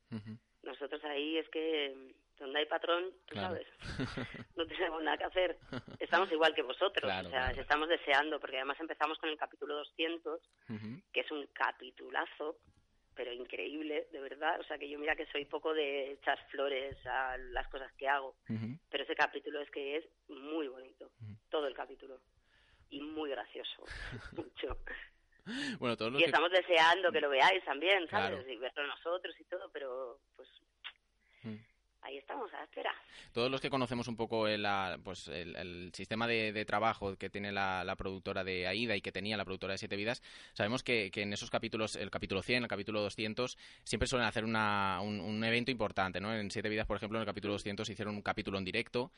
Nosotros 0.63 1.01
ahí 1.05 1.37
es 1.37 1.47
que 1.49 2.13
donde 2.37 2.59
hay 2.59 2.65
patrón, 2.65 3.05
tú 3.25 3.33
Claro. 3.35 3.55
sabes, 3.55 3.67
no 4.57 4.67
tenemos 4.67 5.01
nada 5.01 5.17
que 5.17 5.23
hacer. 5.23 5.57
Estamos 5.99 6.29
igual 6.33 6.53
que 6.53 6.61
vosotros, 6.63 7.03
Claro, 7.03 7.27
o 7.29 7.31
sea, 7.31 7.45
claro. 7.47 7.61
estamos 7.61 7.87
deseando, 7.87 8.37
porque 8.39 8.57
además 8.57 8.77
empezamos 8.81 9.17
con 9.17 9.29
el 9.29 9.37
capítulo 9.37 9.75
200, 9.77 10.41
que 11.13 11.19
es 11.21 11.31
un 11.31 11.47
capitulazo, 11.53 12.57
pero 13.15 13.31
increíble, 13.31 14.07
de 14.11 14.19
verdad. 14.19 14.59
O 14.59 14.63
sea, 14.65 14.77
que 14.77 14.89
yo 14.89 14.99
mira 14.99 15.15
que 15.15 15.25
soy 15.27 15.45
poco 15.45 15.73
de 15.73 16.11
echar 16.11 16.37
flores 16.49 16.95
a 17.05 17.37
las 17.37 17.67
cosas 17.69 17.91
que 17.93 18.07
hago, 18.07 18.35
pero 18.89 19.03
ese 19.03 19.15
capítulo 19.15 19.61
es 19.61 19.69
que 19.71 19.97
es 19.97 20.05
muy 20.27 20.67
bonito, 20.67 21.09
todo 21.49 21.67
el 21.67 21.73
capítulo, 21.75 22.19
y 22.89 23.01
muy 23.01 23.29
gracioso, 23.29 23.83
mucho. 24.33 24.77
Bueno, 25.79 25.95
todos 25.95 26.11
los 26.11 26.19
Y 26.21 26.23
que- 26.25 26.29
estamos 26.29 26.51
deseando 26.51 27.11
que 27.11 27.21
lo 27.21 27.29
veáis 27.29 27.63
también, 27.65 28.07
¿sabes? 28.09 28.31
Claro. 28.39 28.49
Y 28.51 28.57
verlo 28.57 28.87
nosotros 28.87 29.35
y 29.39 29.43
todo, 29.45 29.69
pero 29.71 30.19
pues 30.35 30.49
Mm. 31.43 31.57
Ahí 32.05 32.17
estamos, 32.17 32.53
a 32.53 32.57
la 32.57 32.63
espera. 32.63 32.93
Todos 33.33 33.49
los 33.49 33.59
que 33.59 33.69
conocemos 33.69 34.07
un 34.07 34.15
poco 34.15 34.47
el, 34.47 34.65
pues 35.03 35.27
el, 35.27 35.55
el 35.55 35.91
sistema 35.93 36.27
de, 36.27 36.53
de 36.53 36.65
trabajo 36.65 37.15
que 37.17 37.29
tiene 37.29 37.51
la, 37.51 37.83
la 37.83 37.95
productora 37.95 38.43
de 38.43 38.67
Aida 38.67 38.95
y 38.95 39.01
que 39.01 39.11
tenía 39.11 39.37
la 39.37 39.45
productora 39.45 39.73
de 39.73 39.77
Siete 39.77 39.95
Vidas, 39.95 40.21
sabemos 40.53 40.83
que, 40.83 41.09
que 41.11 41.23
en 41.23 41.33
esos 41.33 41.49
capítulos, 41.49 41.95
el 41.95 42.11
capítulo 42.11 42.41
100, 42.41 42.63
el 42.63 42.69
capítulo 42.69 43.01
200, 43.01 43.57
siempre 43.83 44.07
suelen 44.07 44.27
hacer 44.27 44.45
una, 44.45 44.99
un, 45.01 45.19
un 45.19 45.43
evento 45.43 45.71
importante, 45.71 46.21
¿no? 46.21 46.33
En 46.33 46.51
Siete 46.51 46.69
Vidas, 46.69 46.85
por 46.87 46.97
ejemplo, 46.97 47.17
en 47.17 47.21
el 47.21 47.27
capítulo 47.27 47.53
200 47.53 47.89
hicieron 47.89 48.15
un 48.15 48.21
capítulo 48.21 48.57
en 48.57 48.65
directo. 48.65 49.11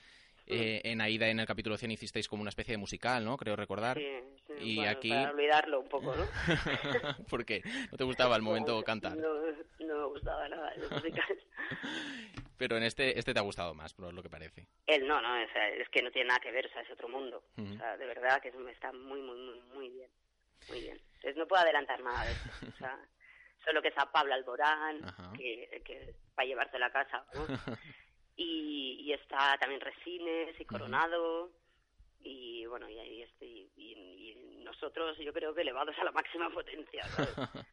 Eh, 0.49 0.81
en 0.85 1.01
Aida, 1.01 1.27
en 1.27 1.41
el 1.41 1.45
capítulo 1.45 1.75
100, 1.75 1.91
hicisteis 1.91 2.29
como 2.29 2.41
una 2.41 2.49
especie 2.49 2.71
de 2.71 2.77
musical, 2.77 3.25
¿no? 3.25 3.35
Creo 3.35 3.57
recordar. 3.57 3.97
Sí, 3.97 4.05
sí, 4.47 4.53
y 4.61 4.75
bueno, 4.77 4.91
aquí... 4.91 5.09
Para 5.09 5.31
olvidarlo 5.31 5.81
un 5.81 5.89
poco, 5.89 6.15
¿no? 6.15 6.25
¿Por 7.29 7.43
qué? 7.43 7.61
¿No 7.91 7.97
te 7.97 8.05
gustaba 8.05 8.37
el 8.37 8.41
momento 8.43 8.81
cantar? 8.85 9.17
No, 9.17 9.27
no 9.79 9.97
me 9.99 10.05
gustaba 10.05 10.47
nada 10.47 10.71
de 10.71 10.87
musical. 10.87 11.37
Pero 12.57 12.77
en 12.77 12.83
este, 12.83 13.17
este 13.17 13.33
te 13.33 13.39
ha 13.39 13.43
gustado 13.43 13.73
más, 13.73 13.93
por 13.93 14.11
lo 14.13 14.23
que 14.23 14.29
parece. 14.29 14.67
Él 14.87 15.07
no, 15.07 15.21
no, 15.21 15.43
o 15.43 15.47
sea, 15.53 15.69
es 15.69 15.87
que 15.89 16.01
no 16.01 16.11
tiene 16.11 16.29
nada 16.29 16.39
que 16.39 16.51
ver, 16.51 16.65
o 16.65 16.69
sea, 16.69 16.81
es 16.81 16.89
otro 16.91 17.07
mundo. 17.07 17.43
O 17.57 17.77
sea, 17.77 17.97
de 17.97 18.05
verdad 18.05 18.41
que 18.41 18.49
eso 18.49 18.67
está 18.67 18.91
muy, 18.91 19.21
muy, 19.21 19.37
muy, 19.37 19.61
muy 19.73 19.89
bien. 19.89 20.09
Muy 20.69 20.81
bien. 20.81 20.99
Entonces 21.15 21.37
no 21.37 21.47
puedo 21.47 21.61
adelantar 21.61 22.01
nada 22.01 22.25
de 22.25 22.31
eso. 22.31 22.49
O 22.67 22.77
sea, 22.77 22.99
solo 23.65 23.81
que 23.81 23.89
está 23.89 24.11
Pablo 24.11 24.33
Alborán, 24.33 25.01
que, 25.37 25.81
que 25.85 26.15
para 26.35 26.47
llevarse 26.47 26.77
a 26.77 26.79
la 26.79 26.91
casa, 26.91 27.25
¿no? 27.33 27.45
y, 28.35 29.01
y 29.01 29.13
está 29.13 29.57
también 29.59 29.81
Resines 29.81 30.59
y 30.59 30.65
Coronado. 30.65 31.51
Y 32.21 32.65
bueno, 32.65 32.89
y 32.89 32.97
ahí 32.97 33.21
estoy. 33.21 33.71
Y, 33.75 33.93
y 33.93 34.63
nosotros, 34.63 35.17
yo 35.19 35.31
creo 35.31 35.53
que 35.53 35.61
elevados 35.61 35.97
a 35.99 36.03
la 36.03 36.11
máxima 36.11 36.49
potencia. 36.49 37.03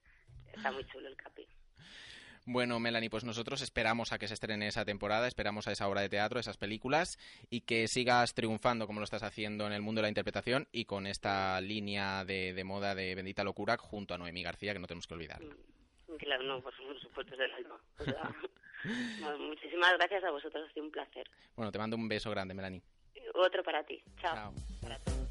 Está 0.53 0.71
muy 0.71 0.85
chulo 0.87 1.09
el 1.09 1.17
capi. 1.17 1.49
Bueno, 2.47 2.79
Melanie, 2.79 3.09
pues 3.09 3.25
nosotros 3.25 3.63
esperamos 3.63 4.13
a 4.13 4.19
que 4.19 4.29
se 4.29 4.35
estrene 4.35 4.67
esa 4.67 4.85
temporada, 4.85 5.27
esperamos 5.27 5.67
a 5.67 5.73
esa 5.73 5.89
obra 5.89 6.03
de 6.03 6.11
teatro, 6.11 6.39
esas 6.39 6.59
películas, 6.59 7.19
y 7.49 7.63
que 7.63 7.89
sigas 7.89 8.35
triunfando 8.35 8.87
como 8.87 9.01
lo 9.01 9.05
estás 9.05 9.23
haciendo 9.23 9.67
en 9.67 9.73
el 9.73 9.81
mundo 9.81 10.01
de 10.01 10.03
la 10.03 10.09
interpretación 10.09 10.69
y 10.71 10.85
con 10.85 11.07
esta 11.07 11.61
línea 11.63 12.25
de, 12.25 12.53
de 12.53 12.65
moda 12.65 12.95
de 12.95 13.15
Bendita 13.15 13.45
Locura 13.45 13.79
junto 13.79 14.13
a 14.13 14.19
Noemí 14.19 14.43
García, 14.43 14.75
que 14.75 14.79
no 14.79 14.87
tenemos 14.87 15.07
que 15.07 15.15
olvidar. 15.15 15.41
Claro, 16.19 16.43
no, 16.45 16.61
por 16.61 16.75
supuesto 17.01 17.33
es 17.33 17.39
del 17.39 17.53
alma. 17.53 17.81
O 17.99 18.05
sea, 18.05 18.31
no, 19.21 19.39
muchísimas 19.39 19.93
gracias 19.95 20.25
a 20.25 20.31
vosotros, 20.31 20.69
ha 20.69 20.73
sido 20.73 20.85
un 20.85 20.93
placer. 20.93 21.29
Bueno, 21.57 21.73
te 21.73 21.79
mando 21.79 21.97
un 21.97 22.09
beso 22.09 22.31
grande, 22.31 22.55
Melanie. 22.55 22.83
Otro 23.35 23.63
para 23.63 23.83
ti. 23.85 24.03
Chao. 24.21 24.35
Chao. 24.35 24.55
Para 24.83 24.99
todos. 24.99 25.24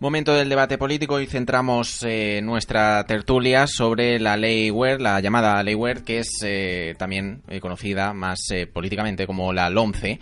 Momento 0.00 0.32
del 0.32 0.48
debate 0.48 0.78
político 0.78 1.18
y 1.20 1.26
centramos 1.26 2.04
eh, 2.04 2.40
nuestra 2.40 3.04
tertulia 3.04 3.66
sobre 3.66 4.20
la 4.20 4.36
ley 4.36 4.70
WER, 4.70 5.00
la 5.00 5.18
llamada 5.20 5.60
ley 5.64 5.74
WER, 5.74 6.04
que 6.04 6.18
es 6.20 6.28
eh, 6.44 6.94
también 6.96 7.42
eh, 7.48 7.58
conocida 7.58 8.12
más 8.14 8.38
políticamente 8.72 9.26
como 9.26 9.52
la 9.52 9.68
LOMCE. 9.70 10.20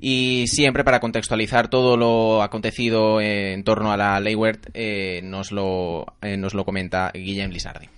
Y 0.00 0.44
siempre 0.46 0.82
para 0.82 0.98
contextualizar 1.00 1.68
todo 1.68 1.98
lo 1.98 2.42
acontecido 2.42 3.20
en 3.20 3.64
torno 3.64 3.92
a 3.92 3.98
la 3.98 4.18
ley 4.18 4.34
WER, 4.34 4.58
eh, 4.72 5.20
nos, 5.22 5.52
lo, 5.52 6.06
nos 6.38 6.54
lo 6.54 6.64
comenta 6.64 7.10
Guillem 7.12 7.50
Lizardi. 7.50 7.88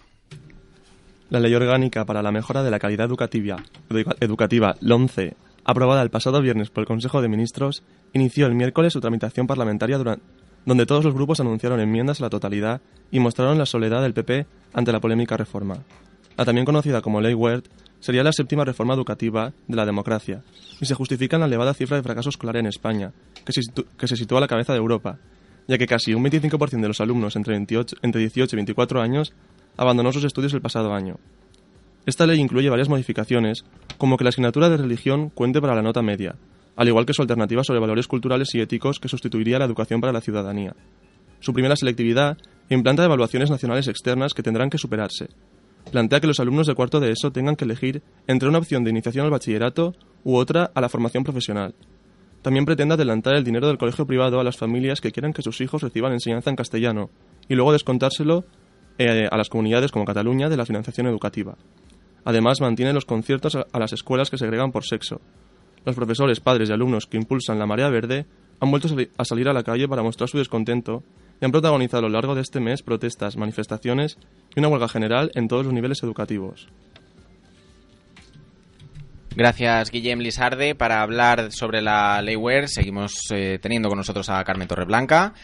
La 1.31 1.39
Ley 1.39 1.55
Orgánica 1.55 2.05
para 2.05 2.23
la 2.23 2.33
Mejora 2.33 2.65
de 2.65 2.71
la 2.73 2.81
Calidad 2.81 3.07
Educativa, 3.07 3.63
educa- 3.89 4.17
educativa 4.21 4.75
LOMCE, 4.81 5.35
aprobada 5.65 6.03
el 6.03 6.11
pasado 6.11 6.41
viernes 6.43 6.71
por 6.71 6.83
el 6.83 6.87
Consejo 6.89 7.23
de 7.23 7.29
Ministros, 7.29 7.85
inició 8.13 8.47
el 8.47 8.55
miércoles 8.57 8.93
su 8.93 9.01
tramitación 9.01 9.47
parlamentaria 9.47 9.97
duran- 9.99 10.21
donde 10.67 10.87
todos 10.87 11.05
los 11.05 11.15
grupos 11.15 11.41
anunciaron 11.41 11.81
enmiendas 11.81 12.21
a 12.21 12.25
la 12.25 12.31
totalidad 12.31 12.81
y 13.11 13.21
mostraron 13.21 13.59
la 13.59 13.67
soledad 13.67 14.03
del 14.03 14.15
PP 14.15 14.47
ante 14.73 14.93
la 14.93 15.01
polémica 15.01 15.37
reforma. 15.37 15.79
La 16.37 16.45
también 16.45 16.65
conocida 16.65 17.01
como 17.01 17.21
Ley 17.21 17.35
Wert 17.35 17.67
sería 18.01 18.25
la 18.25 18.33
séptima 18.33 18.65
reforma 18.65 18.95
educativa 18.95 19.53
de 19.69 19.77
la 19.77 19.87
democracia 19.87 20.43
y 20.81 20.87
se 20.87 20.95
justifica 20.95 21.37
en 21.37 21.41
la 21.41 21.47
elevada 21.47 21.75
cifra 21.75 21.97
de 21.97 22.03
fracaso 22.03 22.29
escolar 22.29 22.57
en 22.57 22.67
España, 22.67 23.13
que 23.45 23.53
se, 23.53 23.61
que 23.97 24.09
se 24.09 24.17
sitúa 24.17 24.39
a 24.39 24.41
la 24.43 24.49
cabeza 24.49 24.73
de 24.73 24.79
Europa, 24.79 25.19
ya 25.69 25.79
que 25.79 25.87
casi 25.87 26.13
un 26.13 26.25
25% 26.25 26.81
de 26.81 26.89
los 26.89 27.01
alumnos 27.01 27.37
entre, 27.37 27.53
28 27.53 27.97
entre 28.03 28.21
18 28.21 28.55
y 28.55 28.59
24 28.59 29.01
años 29.01 29.33
abandonó 29.77 30.13
sus 30.13 30.25
estudios 30.25 30.53
el 30.55 30.61
pasado 30.61 30.93
año. 30.93 31.17
Esta 32.07 32.27
ley 32.27 32.39
incluye 32.39 32.69
varias 32.69 32.89
modificaciones, 32.89 33.65
como 33.97 34.19
que 34.19 34.25
la 34.25 34.31
asignatura 34.31 34.69
de 34.69 34.77
religión 34.77 35.31
cuente 35.31 35.61
para 35.61 35.75
la 35.75 35.83
nota 35.83 36.03
media, 36.03 36.37
al 36.77 36.89
igual 36.89 37.07
que 37.07 37.13
su 37.13 37.23
alternativa 37.23 37.65
sobre 37.65 37.81
valores 37.81 38.09
culturales 38.09 38.55
y 38.55 38.61
éticos 38.61 38.99
que 38.99 39.09
sustituiría 39.09 39.59
la 39.59 39.65
educación 39.65 40.01
para 40.01 40.13
la 40.13 40.21
ciudadanía. 40.21 40.75
Suprime 41.41 41.69
la 41.69 41.77
selectividad 41.77 42.39
e 42.69 42.75
implanta 42.75 43.05
evaluaciones 43.05 43.51
nacionales 43.51 43.89
externas 43.89 44.33
que 44.35 44.43
tendrán 44.43 44.71
que 44.71 44.79
superarse. 44.79 45.29
Plantea 45.91 46.21
que 46.21 46.27
los 46.27 46.41
alumnos 46.41 46.67
de 46.67 46.75
cuarto 46.75 47.01
de 47.01 47.11
ESO 47.11 47.31
tengan 47.31 47.57
que 47.57 47.65
elegir 47.65 48.03
entre 48.27 48.49
una 48.49 48.59
opción 48.59 48.85
de 48.85 48.91
iniciación 48.91 49.27
al 49.27 49.31
bachillerato 49.31 49.95
u 50.25 50.37
otra 50.37 50.71
a 50.75 50.81
la 50.81 50.89
formación 50.89 51.25
profesional. 51.25 51.75
También 52.43 52.65
pretende 52.65 52.95
adelantar 52.95 53.37
el 53.37 53.45
dinero 53.45 53.69
del 53.69 53.79
colegio 53.79 54.07
privado 54.07 54.41
a 54.41 54.45
las 54.45 54.57
familias 54.57 55.01
que 55.01 55.13
quieran 55.13 55.33
que 55.33 55.43
sus 55.43 55.61
hijos 55.61 55.83
reciban 55.83 56.13
enseñanza 56.13 56.51
en 56.51 56.57
castellano 56.57 57.11
y 57.49 57.55
luego 57.55 57.73
descontárselo 57.73 58.45
eh, 58.99 59.29
a 59.31 59.37
las 59.37 59.49
comunidades 59.49 59.91
como 59.91 60.05
Cataluña 60.05 60.49
de 60.49 60.57
la 60.57 60.67
financiación 60.67 61.07
educativa. 61.07 61.57
Además, 62.25 62.61
mantiene 62.61 62.93
los 62.93 63.05
conciertos 63.05 63.55
a 63.55 63.67
a 63.73 63.79
las 63.79 63.93
escuelas 63.93 64.31
que 64.31 64.39
segregan 64.39 64.73
por 64.73 64.85
sexo. 64.85 65.21
Los 65.85 65.95
profesores, 65.97 66.41
padres 66.41 66.71
y 66.71 66.73
alumnos 66.73 67.07
que 67.07 67.17
impulsan 67.17 67.59
la 67.59 67.67
marea 67.67 67.89
verde 67.91 68.27
han 68.61 68.71
vuelto 68.71 68.89
a 68.89 68.91
sali- 68.91 69.11
a 69.19 69.25
salir 69.25 69.49
a 69.49 69.53
la 69.53 69.63
calle 69.63 69.89
para 69.89 70.03
mostrar 70.03 70.29
su 70.29 70.39
descontento 70.39 71.03
y 71.41 71.45
han 71.45 71.51
protagonizado 71.53 72.07
a 72.07 72.09
lo 72.09 72.15
largo 72.15 72.35
de 72.35 72.41
este 72.43 72.61
mes 72.61 72.83
protestas, 72.83 73.37
manifestaciones 73.37 74.17
y 74.55 74.61
una 74.61 74.69
huelga 74.69 74.89
general 74.89 75.31
en 75.35 75.49
todos 75.49 75.65
los 75.65 75.75
niveles 75.75 76.03
educativos. 76.03 76.69
Gracias, 79.37 79.91
Guillem 79.91 80.21
Lizarde. 80.21 80.75
Para 80.77 81.03
hablar 81.03 81.51
sobre 81.51 81.83
la 81.83 82.23
ley 82.23 82.37
WER, 82.37 82.69
seguimos 82.69 83.15
eh, 83.33 83.59
teniendo 83.61 83.89
con 83.89 83.99
nosotros 83.99 84.29
a 84.31 84.43
Carmen 84.45 84.69
Torreblanca. 84.69 85.35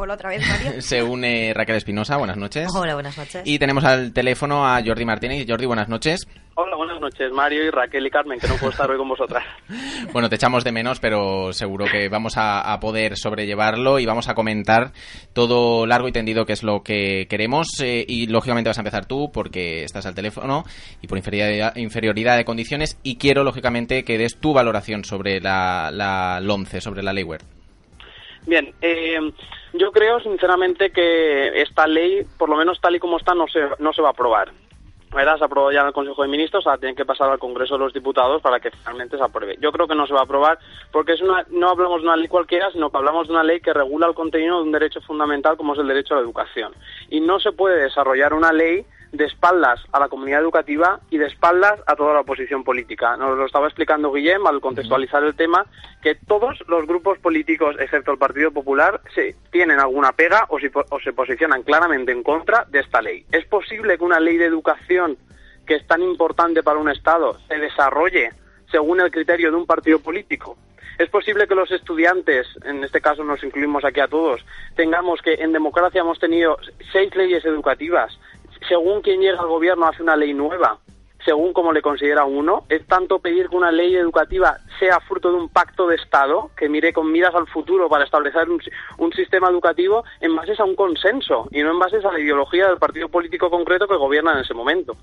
Hola 0.00 0.14
otra 0.14 0.30
vez, 0.30 0.46
Mario. 0.46 0.80
Se 0.80 1.02
une 1.02 1.52
Raquel 1.52 1.74
Espinosa, 1.74 2.16
buenas 2.18 2.36
noches. 2.36 2.68
Hola, 2.72 2.94
buenas 2.94 3.18
noches. 3.18 3.42
Y 3.44 3.58
tenemos 3.58 3.84
al 3.84 4.12
teléfono 4.12 4.64
a 4.64 4.80
Jordi 4.84 5.04
Martínez. 5.04 5.44
Jordi, 5.48 5.66
buenas 5.66 5.88
noches. 5.88 6.20
Hola, 6.54 6.76
buenas 6.76 7.00
noches, 7.00 7.32
Mario 7.32 7.64
y 7.64 7.70
Raquel 7.70 8.06
y 8.06 8.10
Carmen, 8.10 8.38
que 8.38 8.46
no 8.48 8.54
puedo 8.54 8.70
estar 8.70 8.88
hoy 8.90 8.96
con 8.96 9.08
vosotras. 9.08 9.44
Bueno, 10.12 10.28
te 10.28 10.36
echamos 10.36 10.64
de 10.64 10.72
menos, 10.72 11.00
pero 11.00 11.52
seguro 11.52 11.84
que 11.84 12.08
vamos 12.08 12.36
a, 12.36 12.72
a 12.72 12.80
poder 12.80 13.16
sobrellevarlo 13.16 13.98
y 13.98 14.06
vamos 14.06 14.28
a 14.28 14.34
comentar 14.34 14.92
todo 15.34 15.86
largo 15.86 16.08
y 16.08 16.12
tendido 16.12 16.46
que 16.46 16.54
es 16.54 16.62
lo 16.62 16.82
que 16.82 17.26
queremos. 17.28 17.68
eh, 17.82 18.04
y 18.08 18.26
lógicamente 18.26 18.70
vas 18.70 18.78
a 18.78 18.80
empezar 18.80 19.06
tú 19.06 19.30
porque 19.32 19.84
estás 19.84 20.06
al 20.06 20.14
teléfono 20.14 20.64
y 21.02 21.06
por 21.08 21.18
inferioridad, 21.18 21.76
inferioridad 21.76 22.36
de 22.36 22.44
condiciones. 22.44 22.98
Y 23.02 23.16
quiero, 23.16 23.44
lógicamente, 23.44 24.04
que 24.04 24.16
des 24.16 24.38
tu 24.38 24.52
valoración 24.54 25.04
sobre 25.04 25.40
la, 25.40 25.90
la 25.92 26.40
LOMCE, 26.40 26.80
sobre 26.80 27.02
la 27.02 27.12
ley. 27.12 27.24
Bien, 28.46 28.72
eh, 28.80 29.32
yo 29.74 29.92
creo 29.92 30.20
sinceramente 30.20 30.90
que 30.90 31.60
esta 31.60 31.86
ley, 31.86 32.26
por 32.38 32.48
lo 32.48 32.56
menos 32.56 32.80
tal 32.80 32.96
y 32.96 32.98
como 32.98 33.18
está, 33.18 33.34
no 33.34 33.46
se, 33.48 33.60
no 33.78 33.92
se 33.92 34.02
va 34.02 34.08
a 34.08 34.12
aprobar. 34.12 34.52
¿verdad? 35.14 35.38
Se 35.38 35.44
aprobó 35.44 35.72
ya 35.72 35.80
en 35.80 35.86
el 35.86 35.92
Consejo 35.92 36.22
de 36.22 36.28
Ministros, 36.28 36.66
ahora 36.66 36.78
tiene 36.78 36.94
que 36.94 37.04
pasar 37.04 37.30
al 37.30 37.38
Congreso 37.38 37.74
de 37.74 37.80
los 37.80 37.92
Diputados 37.92 38.42
para 38.42 38.60
que 38.60 38.70
finalmente 38.70 39.16
se 39.16 39.22
apruebe. 39.22 39.56
Yo 39.60 39.72
creo 39.72 39.88
que 39.88 39.94
no 39.94 40.06
se 40.06 40.12
va 40.12 40.20
a 40.20 40.24
aprobar 40.24 40.58
porque 40.92 41.12
es 41.12 41.22
una, 41.22 41.46
no 41.50 41.70
hablamos 41.70 42.02
de 42.02 42.08
una 42.08 42.16
ley 42.16 42.28
cualquiera, 42.28 42.70
sino 42.72 42.90
que 42.90 42.98
hablamos 42.98 43.26
de 43.26 43.32
una 43.32 43.42
ley 43.42 43.60
que 43.60 43.72
regula 43.72 44.06
el 44.06 44.14
contenido 44.14 44.58
de 44.58 44.64
un 44.64 44.72
derecho 44.72 45.00
fundamental 45.00 45.56
como 45.56 45.72
es 45.72 45.78
el 45.78 45.88
derecho 45.88 46.14
a 46.14 46.18
la 46.18 46.24
educación. 46.24 46.74
Y 47.08 47.20
no 47.20 47.40
se 47.40 47.52
puede 47.52 47.82
desarrollar 47.82 48.34
una 48.34 48.52
ley 48.52 48.84
de 49.12 49.24
espaldas 49.24 49.80
a 49.92 50.00
la 50.00 50.08
comunidad 50.08 50.40
educativa 50.40 51.00
y 51.10 51.18
de 51.18 51.26
espaldas 51.26 51.80
a 51.86 51.96
toda 51.96 52.12
la 52.14 52.20
oposición 52.20 52.62
política. 52.64 53.16
Nos 53.16 53.38
lo 53.38 53.46
estaba 53.46 53.66
explicando 53.66 54.12
Guillem 54.12 54.46
al 54.46 54.60
contextualizar 54.60 55.24
el 55.24 55.34
tema, 55.34 55.64
que 56.02 56.14
todos 56.14 56.62
los 56.68 56.86
grupos 56.86 57.18
políticos, 57.18 57.76
excepto 57.78 58.12
el 58.12 58.18
Partido 58.18 58.50
Popular, 58.50 59.00
se 59.14 59.34
tienen 59.50 59.80
alguna 59.80 60.12
pega 60.12 60.44
o, 60.50 60.58
si- 60.58 60.70
o 60.72 61.00
se 61.00 61.12
posicionan 61.12 61.62
claramente 61.62 62.12
en 62.12 62.22
contra 62.22 62.64
de 62.68 62.80
esta 62.80 63.00
ley. 63.00 63.24
¿Es 63.32 63.46
posible 63.46 63.96
que 63.96 64.04
una 64.04 64.20
ley 64.20 64.36
de 64.36 64.44
educación 64.46 65.16
que 65.66 65.74
es 65.76 65.86
tan 65.86 66.02
importante 66.02 66.62
para 66.62 66.78
un 66.78 66.88
Estado 66.90 67.38
se 67.48 67.58
desarrolle 67.58 68.30
según 68.70 69.00
el 69.00 69.10
criterio 69.10 69.50
de 69.50 69.56
un 69.56 69.66
partido 69.66 69.98
político? 70.00 70.56
¿Es 70.98 71.08
posible 71.10 71.46
que 71.46 71.54
los 71.54 71.70
estudiantes, 71.70 72.48
en 72.64 72.82
este 72.82 73.00
caso 73.00 73.22
nos 73.22 73.44
incluimos 73.44 73.84
aquí 73.84 74.00
a 74.00 74.08
todos, 74.08 74.44
tengamos 74.74 75.22
que 75.22 75.34
en 75.34 75.52
democracia 75.52 76.00
hemos 76.00 76.18
tenido 76.18 76.58
seis 76.92 77.14
leyes 77.14 77.44
educativas, 77.44 78.18
según 78.68 79.02
quien 79.02 79.20
llega 79.20 79.40
al 79.40 79.48
gobierno 79.48 79.86
hace 79.86 80.02
una 80.02 80.16
ley 80.16 80.34
nueva, 80.34 80.78
según 81.24 81.52
como 81.52 81.72
le 81.72 81.82
considera 81.82 82.24
uno? 82.24 82.64
¿Es 82.68 82.86
tanto 82.86 83.18
pedir 83.18 83.48
que 83.48 83.56
una 83.56 83.70
ley 83.70 83.94
educativa 83.96 84.56
sea 84.78 85.00
fruto 85.00 85.30
de 85.30 85.36
un 85.36 85.48
pacto 85.48 85.86
de 85.86 85.96
Estado 85.96 86.50
que 86.56 86.68
mire 86.68 86.92
con 86.92 87.10
miras 87.10 87.34
al 87.34 87.46
futuro 87.48 87.88
para 87.88 88.04
establecer 88.04 88.48
un, 88.48 88.60
un 88.98 89.12
sistema 89.12 89.48
educativo 89.48 90.04
en 90.20 90.34
bases 90.34 90.58
a 90.60 90.64
un 90.64 90.74
consenso 90.74 91.48
y 91.50 91.62
no 91.62 91.70
en 91.70 91.78
bases 91.78 92.04
a 92.04 92.12
la 92.12 92.20
ideología 92.20 92.68
del 92.68 92.78
partido 92.78 93.08
político 93.08 93.50
concreto 93.50 93.86
que 93.86 93.96
gobierna 93.96 94.32
en 94.32 94.38
ese 94.38 94.54
momento? 94.54 94.96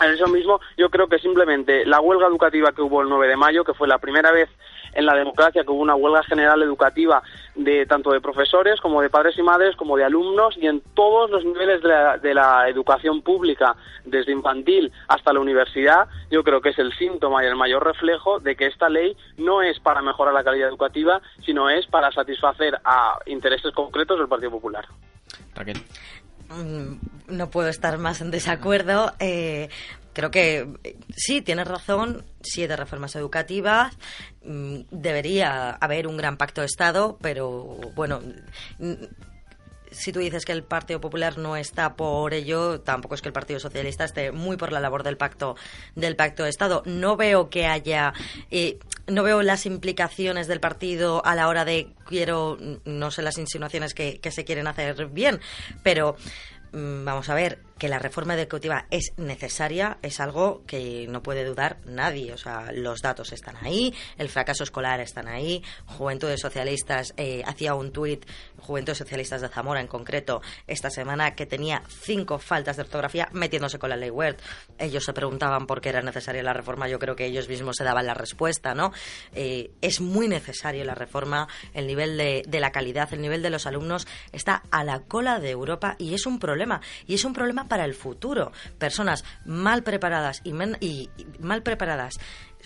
En 0.00 0.12
eso 0.12 0.28
mismo, 0.28 0.60
yo 0.76 0.90
creo 0.90 1.08
que 1.08 1.18
simplemente 1.18 1.84
la 1.84 2.00
huelga 2.00 2.28
educativa 2.28 2.72
que 2.72 2.82
hubo 2.82 3.02
el 3.02 3.08
9 3.08 3.26
de 3.26 3.36
mayo, 3.36 3.64
que 3.64 3.74
fue 3.74 3.88
la 3.88 3.98
primera 3.98 4.30
vez 4.30 4.48
en 4.94 5.06
la 5.06 5.14
democracia 5.14 5.64
que 5.64 5.70
hubo 5.70 5.82
una 5.82 5.96
huelga 5.96 6.22
general 6.22 6.62
educativa 6.62 7.22
de 7.58 7.86
tanto 7.86 8.12
de 8.12 8.20
profesores 8.20 8.80
como 8.80 9.02
de 9.02 9.10
padres 9.10 9.36
y 9.36 9.42
madres 9.42 9.74
como 9.76 9.96
de 9.96 10.04
alumnos 10.04 10.56
y 10.56 10.66
en 10.66 10.80
todos 10.94 11.28
los 11.30 11.44
niveles 11.44 11.82
de 11.82 11.88
la, 11.88 12.16
de 12.16 12.32
la 12.32 12.68
educación 12.68 13.20
pública, 13.22 13.74
desde 14.04 14.32
infantil 14.32 14.92
hasta 15.08 15.32
la 15.32 15.40
universidad, 15.40 16.08
yo 16.30 16.44
creo 16.44 16.60
que 16.60 16.70
es 16.70 16.78
el 16.78 16.92
síntoma 16.94 17.42
y 17.42 17.48
el 17.48 17.56
mayor 17.56 17.84
reflejo 17.84 18.38
de 18.38 18.54
que 18.54 18.66
esta 18.66 18.88
ley 18.88 19.16
no 19.36 19.60
es 19.60 19.80
para 19.80 20.00
mejorar 20.02 20.32
la 20.32 20.44
calidad 20.44 20.68
educativa, 20.68 21.20
sino 21.44 21.68
es 21.68 21.86
para 21.86 22.12
satisfacer 22.12 22.78
a 22.84 23.18
intereses 23.26 23.72
concretos 23.74 24.18
del 24.18 24.28
Partido 24.28 24.52
Popular. 24.52 24.86
Raquel. 25.54 25.78
Mm, 26.48 27.36
No 27.36 27.50
puedo 27.50 27.68
estar 27.68 27.98
más 27.98 28.20
en 28.20 28.30
desacuerdo. 28.30 29.12
Eh, 29.18 29.68
creo 30.18 30.32
que 30.32 30.68
eh, 30.82 30.96
sí, 31.16 31.42
tienes 31.42 31.68
razón. 31.68 32.24
Siete 32.42 32.74
reformas 32.74 33.14
educativas. 33.14 33.96
Mm, 34.44 34.80
Debería 34.90 35.70
haber 35.70 36.08
un 36.08 36.16
gran 36.16 36.36
pacto 36.36 36.60
de 36.60 36.66
Estado, 36.66 37.16
pero 37.22 37.78
bueno. 37.94 38.20
Si 39.92 40.12
tú 40.12 40.18
dices 40.18 40.44
que 40.44 40.50
el 40.50 40.64
Partido 40.64 41.00
Popular 41.00 41.38
no 41.38 41.56
está 41.56 41.94
por 41.94 42.34
ello, 42.34 42.80
tampoco 42.80 43.14
es 43.14 43.22
que 43.22 43.28
el 43.28 43.32
Partido 43.32 43.60
Socialista 43.60 44.04
esté 44.04 44.32
muy 44.32 44.56
por 44.56 44.72
la 44.72 44.80
labor 44.80 45.04
del 45.04 45.16
pacto 45.16 45.54
del 45.94 46.16
pacto 46.16 46.42
de 46.42 46.50
Estado. 46.50 46.82
No 46.84 47.16
veo 47.16 47.48
que 47.48 47.66
haya, 47.66 48.12
eh, 48.50 48.80
no 49.06 49.22
veo 49.22 49.42
las 49.42 49.66
implicaciones 49.66 50.48
del 50.48 50.58
partido 50.58 51.24
a 51.24 51.36
la 51.36 51.46
hora 51.46 51.64
de 51.64 51.94
quiero, 52.04 52.58
no 52.84 53.12
sé 53.12 53.22
las 53.22 53.38
insinuaciones 53.38 53.94
que, 53.94 54.18
que 54.18 54.32
se 54.32 54.44
quieren 54.44 54.66
hacer 54.66 55.06
bien, 55.06 55.40
pero 55.84 56.16
mm, 56.72 57.04
vamos 57.04 57.28
a 57.28 57.34
ver 57.34 57.67
que 57.78 57.88
la 57.88 57.98
reforma 57.98 58.34
educativa 58.34 58.86
es 58.90 59.12
necesaria 59.16 59.98
es 60.02 60.20
algo 60.20 60.62
que 60.66 61.06
no 61.08 61.22
puede 61.22 61.44
dudar 61.44 61.78
nadie. 61.86 62.32
O 62.32 62.38
sea, 62.38 62.70
los 62.72 63.00
datos 63.00 63.32
están 63.32 63.56
ahí, 63.62 63.94
el 64.16 64.28
fracaso 64.28 64.64
escolar 64.64 65.00
están 65.00 65.28
ahí. 65.28 65.62
Juventudes 65.86 66.40
Socialistas 66.40 67.14
eh, 67.16 67.42
hacía 67.46 67.74
un 67.74 67.92
tuit, 67.92 68.26
Juventudes 68.58 68.98
Socialistas 68.98 69.40
de 69.40 69.48
Zamora 69.48 69.80
en 69.80 69.86
concreto, 69.86 70.42
esta 70.66 70.90
semana 70.90 71.34
que 71.34 71.46
tenía 71.46 71.82
cinco 71.88 72.38
faltas 72.38 72.76
de 72.76 72.82
ortografía 72.82 73.28
metiéndose 73.32 73.78
con 73.78 73.90
la 73.90 73.96
ley 73.96 74.10
Wert. 74.10 74.40
Ellos 74.78 75.04
se 75.04 75.12
preguntaban 75.12 75.66
por 75.66 75.80
qué 75.80 75.88
era 75.90 76.02
necesaria 76.02 76.42
la 76.42 76.52
reforma. 76.52 76.88
Yo 76.88 76.98
creo 76.98 77.16
que 77.16 77.26
ellos 77.26 77.48
mismos 77.48 77.76
se 77.76 77.84
daban 77.84 78.06
la 78.06 78.14
respuesta, 78.14 78.74
¿no? 78.74 78.92
Eh, 79.34 79.70
es 79.80 80.00
muy 80.00 80.28
necesario 80.28 80.84
la 80.84 80.94
reforma. 80.94 81.48
El 81.74 81.86
nivel 81.86 82.16
de, 82.16 82.60
la 82.60 82.72
calidad, 82.72 83.12
el 83.12 83.20
nivel 83.20 83.42
de 83.42 83.50
los 83.50 83.66
alumnos 83.66 84.06
está 84.32 84.62
a 84.70 84.84
la 84.84 85.00
cola 85.00 85.38
de 85.40 85.50
Europa 85.50 85.96
y 85.98 86.14
es 86.14 86.26
un 86.26 86.38
problema. 86.38 86.80
Y 87.06 87.14
es 87.14 87.24
un 87.24 87.32
problema 87.32 87.68
para 87.68 87.84
el 87.84 87.94
futuro. 87.94 88.52
Personas 88.78 89.24
mal 89.44 89.82
preparadas 89.82 90.40
y, 90.44 90.52
men- 90.52 90.76
y 90.80 91.10
mal 91.40 91.62
preparadas 91.62 92.18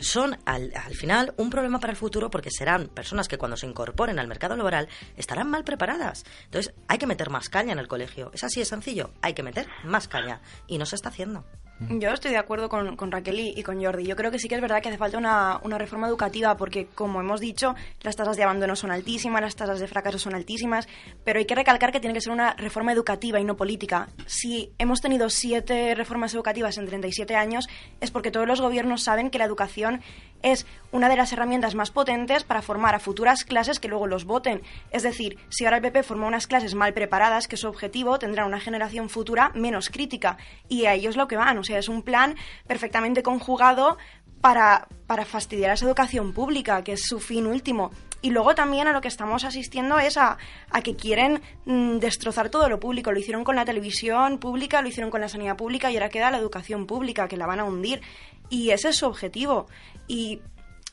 son 0.02 0.38
al, 0.44 0.72
al 0.74 0.94
final 0.94 1.34
un 1.36 1.50
problema 1.50 1.80
para 1.80 1.92
el 1.92 1.96
futuro 1.96 2.30
porque 2.30 2.50
serán 2.50 2.88
personas 2.88 3.28
que 3.28 3.38
cuando 3.38 3.56
se 3.56 3.66
incorporen 3.66 4.18
al 4.18 4.28
mercado 4.28 4.56
laboral 4.56 4.88
estarán 5.16 5.50
mal 5.50 5.64
preparadas. 5.64 6.24
Entonces 6.44 6.74
hay 6.88 6.98
que 6.98 7.06
meter 7.06 7.30
más 7.30 7.48
caña 7.48 7.72
en 7.72 7.78
el 7.78 7.88
colegio. 7.88 8.30
Es 8.34 8.44
así 8.44 8.60
de 8.60 8.66
sencillo. 8.66 9.12
Hay 9.22 9.34
que 9.34 9.42
meter 9.42 9.66
más 9.84 10.08
caña. 10.08 10.40
Y 10.66 10.78
no 10.78 10.86
se 10.86 10.96
está 10.96 11.08
haciendo. 11.08 11.44
Yo 11.90 12.10
estoy 12.10 12.30
de 12.30 12.38
acuerdo 12.38 12.68
con, 12.68 12.96
con 12.96 13.10
Raquel 13.10 13.40
y, 13.40 13.54
y 13.56 13.62
con 13.62 13.82
Jordi. 13.82 14.04
Yo 14.04 14.16
creo 14.16 14.30
que 14.30 14.38
sí 14.38 14.48
que 14.48 14.54
es 14.54 14.60
verdad 14.60 14.82
que 14.82 14.88
hace 14.88 14.98
falta 14.98 15.18
una, 15.18 15.60
una 15.62 15.78
reforma 15.78 16.08
educativa 16.08 16.56
porque, 16.56 16.86
como 16.94 17.20
hemos 17.20 17.40
dicho, 17.40 17.74
las 18.02 18.16
tasas 18.16 18.36
de 18.36 18.42
abandono 18.42 18.76
son 18.76 18.90
altísimas, 18.90 19.42
las 19.42 19.56
tasas 19.56 19.80
de 19.80 19.88
fracaso 19.88 20.18
son 20.18 20.34
altísimas, 20.34 20.88
pero 21.24 21.38
hay 21.38 21.44
que 21.44 21.54
recalcar 21.54 21.92
que 21.92 22.00
tiene 22.00 22.14
que 22.14 22.20
ser 22.20 22.32
una 22.32 22.54
reforma 22.54 22.92
educativa 22.92 23.40
y 23.40 23.44
no 23.44 23.56
política. 23.56 24.08
Si 24.26 24.72
hemos 24.78 25.00
tenido 25.00 25.30
siete 25.30 25.94
reformas 25.94 26.34
educativas 26.34 26.78
en 26.78 26.86
37 26.86 27.36
años, 27.36 27.68
es 28.00 28.10
porque 28.10 28.30
todos 28.30 28.46
los 28.46 28.60
gobiernos 28.60 29.02
saben 29.02 29.30
que 29.30 29.38
la 29.38 29.44
educación 29.44 30.02
es 30.42 30.66
una 30.90 31.08
de 31.08 31.16
las 31.16 31.32
herramientas 31.32 31.74
más 31.74 31.90
potentes 31.90 32.44
para 32.44 32.62
formar 32.62 32.94
a 32.94 32.98
futuras 32.98 33.44
clases 33.44 33.78
que 33.80 33.88
luego 33.88 34.06
los 34.06 34.24
voten. 34.24 34.62
Es 34.90 35.02
decir, 35.02 35.38
si 35.48 35.64
ahora 35.64 35.78
el 35.78 35.82
PP 35.82 36.02
forma 36.02 36.26
unas 36.26 36.46
clases 36.46 36.74
mal 36.74 36.92
preparadas, 36.92 37.48
que 37.48 37.56
su 37.56 37.68
objetivo 37.68 38.18
tendrá 38.18 38.44
una 38.44 38.60
generación 38.60 39.08
futura 39.08 39.52
menos 39.54 39.88
crítica. 39.88 40.36
Y 40.68 40.86
a 40.86 40.94
ello 40.94 41.10
es 41.10 41.16
lo 41.16 41.28
que 41.28 41.36
van. 41.36 41.58
O 41.58 41.64
sea, 41.64 41.71
es 41.78 41.88
un 41.88 42.02
plan 42.02 42.36
perfectamente 42.66 43.22
conjugado 43.22 43.96
para, 44.40 44.88
para 45.06 45.24
fastidiar 45.24 45.70
a 45.70 45.74
esa 45.74 45.86
educación 45.86 46.32
pública, 46.32 46.82
que 46.82 46.92
es 46.92 47.02
su 47.06 47.20
fin 47.20 47.46
último. 47.46 47.90
Y 48.22 48.30
luego 48.30 48.54
también 48.54 48.86
a 48.86 48.92
lo 48.92 49.00
que 49.00 49.08
estamos 49.08 49.44
asistiendo 49.44 49.98
es 49.98 50.16
a, 50.16 50.38
a 50.70 50.82
que 50.82 50.94
quieren 50.96 51.40
mm, 51.64 51.98
destrozar 51.98 52.50
todo 52.50 52.68
lo 52.68 52.78
público. 52.78 53.10
Lo 53.12 53.18
hicieron 53.18 53.42
con 53.44 53.56
la 53.56 53.64
televisión 53.64 54.38
pública, 54.38 54.80
lo 54.82 54.88
hicieron 54.88 55.10
con 55.10 55.20
la 55.20 55.28
sanidad 55.28 55.56
pública 55.56 55.90
y 55.90 55.94
ahora 55.94 56.08
queda 56.08 56.30
la 56.30 56.38
educación 56.38 56.86
pública, 56.86 57.26
que 57.28 57.36
la 57.36 57.46
van 57.46 57.60
a 57.60 57.64
hundir. 57.64 58.00
Y 58.48 58.70
ese 58.70 58.90
es 58.90 58.96
su 58.96 59.06
objetivo. 59.06 59.66
Y 60.06 60.40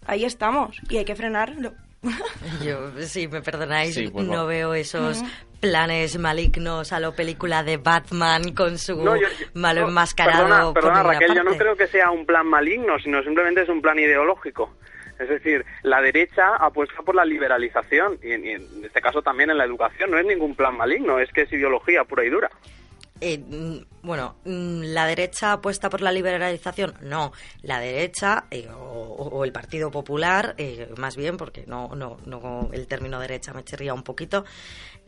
ahí 0.06 0.26
estamos. 0.26 0.78
Y 0.90 0.98
hay 0.98 1.06
que 1.06 1.16
frenarlo. 1.16 1.74
Yo, 2.64 2.92
si 3.02 3.28
me 3.28 3.42
perdonáis, 3.42 3.94
Sí, 3.96 4.08
pues 4.08 4.26
no 4.26 4.38
va. 4.38 4.44
veo 4.46 4.74
esos. 4.74 5.22
Planes 5.60 6.18
malignos 6.18 6.92
a 6.94 7.00
lo 7.00 7.14
película 7.14 7.64
de 7.64 7.78
Batman 7.78 8.54
con 8.54 8.78
su 8.78 8.96
No, 9.04 9.16
yo- 9.16 9.28
yo- 9.28 9.46
malo 9.54 9.82
no, 9.82 9.88
enmascarado. 9.90 10.74
Perdona, 10.74 10.74
perdona 10.74 11.04
Raquel, 11.04 11.36
yo 11.36 11.44
no 11.44 11.58
creo 11.58 11.76
que 11.76 11.88
sea 11.88 12.12
un 12.12 12.26
plan 12.26 12.48
maligno, 12.48 12.98
sino 13.00 13.22
simplemente 13.24 13.62
es 13.64 13.70
un 13.70 13.82
plan 13.82 14.00
ideológico. 14.00 14.74
Es 15.20 15.28
decir, 15.28 15.66
la 15.84 16.02
derecha 16.02 16.56
apuesta 16.56 17.02
por 17.04 17.14
la 17.14 17.26
liberalización 17.26 18.18
y 18.24 18.32
en, 18.32 18.46
y 18.46 18.50
en 18.52 18.86
este 18.86 19.02
caso 19.02 19.22
también 19.22 19.50
en 19.50 19.58
la 19.58 19.66
educación. 19.66 20.12
No 20.12 20.18
es 20.18 20.26
ningún 20.26 20.56
plan 20.56 20.78
maligno, 20.78 21.20
es 21.20 21.30
que 21.34 21.42
es 21.42 21.52
ideología 21.52 22.06
pura 22.06 22.24
y 22.24 22.30
dura. 22.30 22.50
Eh, 23.22 23.38
mm, 23.38 23.80
bueno, 24.04 24.38
mm, 24.46 24.82
¿la 24.94 25.06
derecha 25.06 25.52
apuesta 25.52 25.90
por 25.90 26.00
la 26.00 26.14
liberalización? 26.14 26.94
No, 27.02 27.34
la 27.64 27.82
derecha 27.82 28.46
eh, 28.50 28.70
o, 28.74 28.78
o 29.30 29.44
el 29.44 29.52
Partido 29.52 29.92
Popular, 29.92 30.56
eh, 30.58 30.88
más 30.96 31.18
bien, 31.18 31.36
porque 31.36 31.66
no, 31.68 31.90
no, 31.98 32.16
no 32.26 32.70
el 32.72 32.88
término 32.88 33.20
derecha 33.20 33.52
me 33.52 33.66
chirría 33.66 33.94
un 33.94 34.04
poquito, 34.04 34.46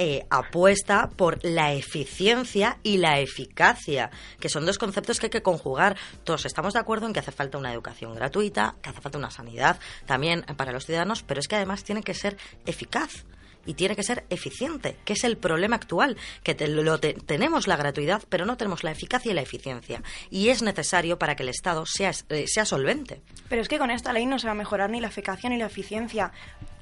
eh, 0.04 0.26
apuesta 0.32 1.12
por 1.16 1.46
la 1.46 1.74
eficiencia 1.74 2.80
y 2.82 2.98
la 2.98 3.20
eficacia, 3.20 4.10
que 4.40 4.50
son 4.50 4.66
dos 4.66 4.80
conceptos 4.80 5.20
que 5.20 5.28
hay 5.28 5.30
que 5.30 5.44
conjugar. 5.44 5.96
Todos 6.24 6.48
estamos 6.48 6.74
de 6.74 6.80
acuerdo 6.80 7.06
en 7.06 7.14
que 7.14 7.20
hace 7.20 7.32
falta 7.32 7.60
una 7.60 7.72
educación 7.72 8.16
gratuita, 8.16 8.74
que 8.82 8.90
hace 8.90 9.00
falta 9.00 9.20
una 9.20 9.30
sanidad 9.30 9.80
también 10.08 10.42
para 10.58 10.72
los 10.72 10.88
ciudadanos, 10.88 11.22
pero 11.22 11.40
es 11.40 11.48
que 11.48 11.56
además 11.56 11.84
tiene 11.84 12.02
que 12.02 12.16
ser 12.16 12.36
eficaz 12.66 13.26
y 13.66 13.74
tiene 13.76 13.96
que 13.96 14.04
ser 14.04 14.26
eficiente, 14.30 14.98
que 15.06 15.14
es 15.14 15.24
el 15.24 15.38
problema 15.38 15.76
actual, 15.76 16.18
que 16.44 16.56
lo 16.68 17.00
te- 17.00 17.14
tenemos 17.14 17.68
la 17.68 17.76
gratuidad, 17.78 18.24
pero 18.30 18.46
no 18.46 18.58
tenemos 18.58 18.84
la 18.84 18.92
eficacia 18.92 19.32
y 19.32 19.36
la 19.36 19.42
eficiencia. 19.42 20.02
Y 20.30 20.50
es 20.50 20.62
necesario 20.62 21.18
para 21.20 21.36
que 21.36 21.44
el 21.44 21.50
Estado 21.50 21.86
sea, 21.86 22.12
eh, 22.30 22.46
sea 22.48 22.66
solvente. 22.66 23.22
Pero 23.50 23.62
es 23.62 23.68
que 23.68 23.78
con 23.80 23.92
esta 23.92 24.14
ley 24.14 24.26
no 24.26 24.40
se 24.40 24.48
va 24.48 24.52
a 24.52 24.56
mejorar 24.56 24.90
ni 24.90 25.00
la 25.02 25.08
eficacia 25.08 25.50
ni 25.50 25.58
la 25.58 25.66
eficiencia. 25.68 26.32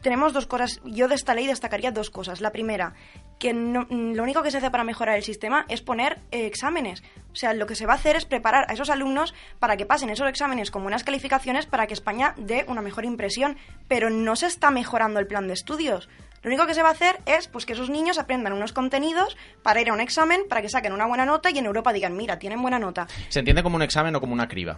Tenemos 0.02 0.32
dos 0.32 0.46
cosas. 0.46 0.80
Yo 0.86 1.08
de 1.10 1.16
esta 1.16 1.34
ley 1.36 1.46
destacaría 1.46 1.92
dos 1.92 2.10
cosas. 2.10 2.40
La 2.40 2.52
primera, 2.52 2.94
que 3.38 3.54
mm, 3.54 4.14
lo 4.16 4.24
único 4.24 4.42
que 4.42 4.50
se 4.52 4.58
hace 4.58 4.72
para 4.72 4.86
mejorar 4.86 5.18
el 5.18 5.24
sistema 5.24 5.66
es 5.68 5.82
poner 5.82 6.20
eh, 6.32 6.46
exámenes. 6.46 7.04
O 7.34 7.36
sea, 7.36 7.54
lo 7.54 7.66
que 7.68 7.76
se 7.76 7.86
va 7.86 7.94
a 7.94 7.96
hacer 7.98 8.16
es 8.16 8.24
preparar 8.26 8.66
a 8.70 8.74
esos 8.74 8.90
alumnos 8.90 9.34
para 9.60 9.76
que 9.76 9.86
pasen 9.86 10.10
esos 10.10 10.30
exámenes 10.30 10.72
con 10.72 10.84
buenas 10.84 11.04
calificaciones 11.04 11.66
para 11.66 11.86
que 11.86 11.94
España 11.94 12.34
dé 12.38 12.64
una 12.70 12.82
mejor 12.82 13.04
impresión. 13.04 13.58
Pero 13.90 14.10
no 14.10 14.38
se 14.38 14.46
está 14.48 14.72
mejorando 14.72 15.20
el 15.20 15.28
plan 15.28 15.48
de 15.48 15.54
estudios. 15.54 16.08
Lo 16.42 16.50
único 16.50 16.66
que 16.66 16.74
se 16.74 16.82
va 16.82 16.90
a 16.90 16.94
hacer 16.94 17.18
es 17.26 17.48
pues, 17.48 17.66
que 17.66 17.74
esos 17.74 17.90
niños 17.90 18.18
aprendan 18.18 18.54
unos 18.54 18.72
contenidos 18.74 19.38
para 19.64 19.82
ir 19.82 19.90
a 19.90 19.94
un 19.94 20.00
examen, 20.00 20.42
para 20.48 20.62
que 20.62 20.70
saquen 20.70 20.94
una 20.94 21.06
buena 21.06 21.26
nota 21.26 21.50
y 21.52 21.58
en 21.58 21.66
Europa 21.66 21.92
digan, 21.94 22.16
mira, 22.16 22.40
tienen 22.40 22.62
buena 22.62 22.80
nota. 22.80 23.08
¿Se 23.30 23.40
entiende 23.40 23.64
como 23.64 23.76
un 23.76 23.82
examen 23.82 24.16
o 24.16 24.22
como 24.22 24.34
una 24.34 24.48
criba? 24.48 24.78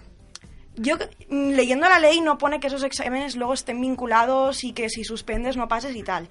Yo 0.75 0.95
mm, 1.29 1.51
leyendo 1.51 1.87
la 1.89 1.99
ley 1.99 2.21
no 2.21 2.37
pone 2.37 2.59
que 2.59 2.67
esos 2.67 2.83
exámenes 2.83 3.35
luego 3.35 3.53
estén 3.53 3.79
vinculados 3.81 4.63
y 4.63 4.73
que 4.73 4.89
si 4.89 5.03
suspendes 5.03 5.57
no 5.57 5.67
pases 5.67 5.95
y 5.95 6.03
tal. 6.03 6.29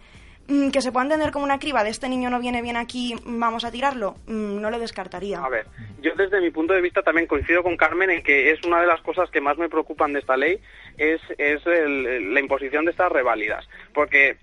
Mm, 0.49 0.70
Que 0.70 0.81
se 0.81 0.91
pueda 0.91 1.05
entender 1.05 1.31
como 1.31 1.45
una 1.45 1.59
criba 1.59 1.85
de 1.85 1.91
este 1.91 2.09
niño 2.09 2.31
no 2.31 2.41
viene 2.41 2.62
bien 2.62 2.76
aquí, 2.76 3.14
vamos 3.24 3.64
a 3.64 3.70
tirarlo, 3.70 4.14
Mm, 4.26 4.61
no 4.61 4.70
lo 4.70 4.78
descartaría. 4.78 5.39
A 5.45 5.49
ver, 5.51 5.66
yo 6.03 6.12
desde 6.16 6.41
mi 6.41 6.51
punto 6.51 6.72
de 6.72 6.81
vista 6.81 7.03
también 7.03 7.26
coincido 7.28 7.62
con 7.62 7.76
Carmen 7.76 8.11
en 8.11 8.22
que 8.22 8.51
es 8.51 8.64
una 8.64 8.81
de 8.81 8.87
las 8.87 9.01
cosas 9.03 9.31
que 9.31 9.41
más 9.43 9.59
me 9.59 9.68
preocupan 9.68 10.12
de 10.14 10.20
esta 10.20 10.37
ley 10.37 10.59
es, 10.97 11.20
es 11.39 11.61
el- 11.66 12.33
la 12.35 12.41
imposición 12.41 12.87
de 12.87 12.91
estas 12.93 13.12
reválidas. 13.12 13.68
Porque 13.93 14.39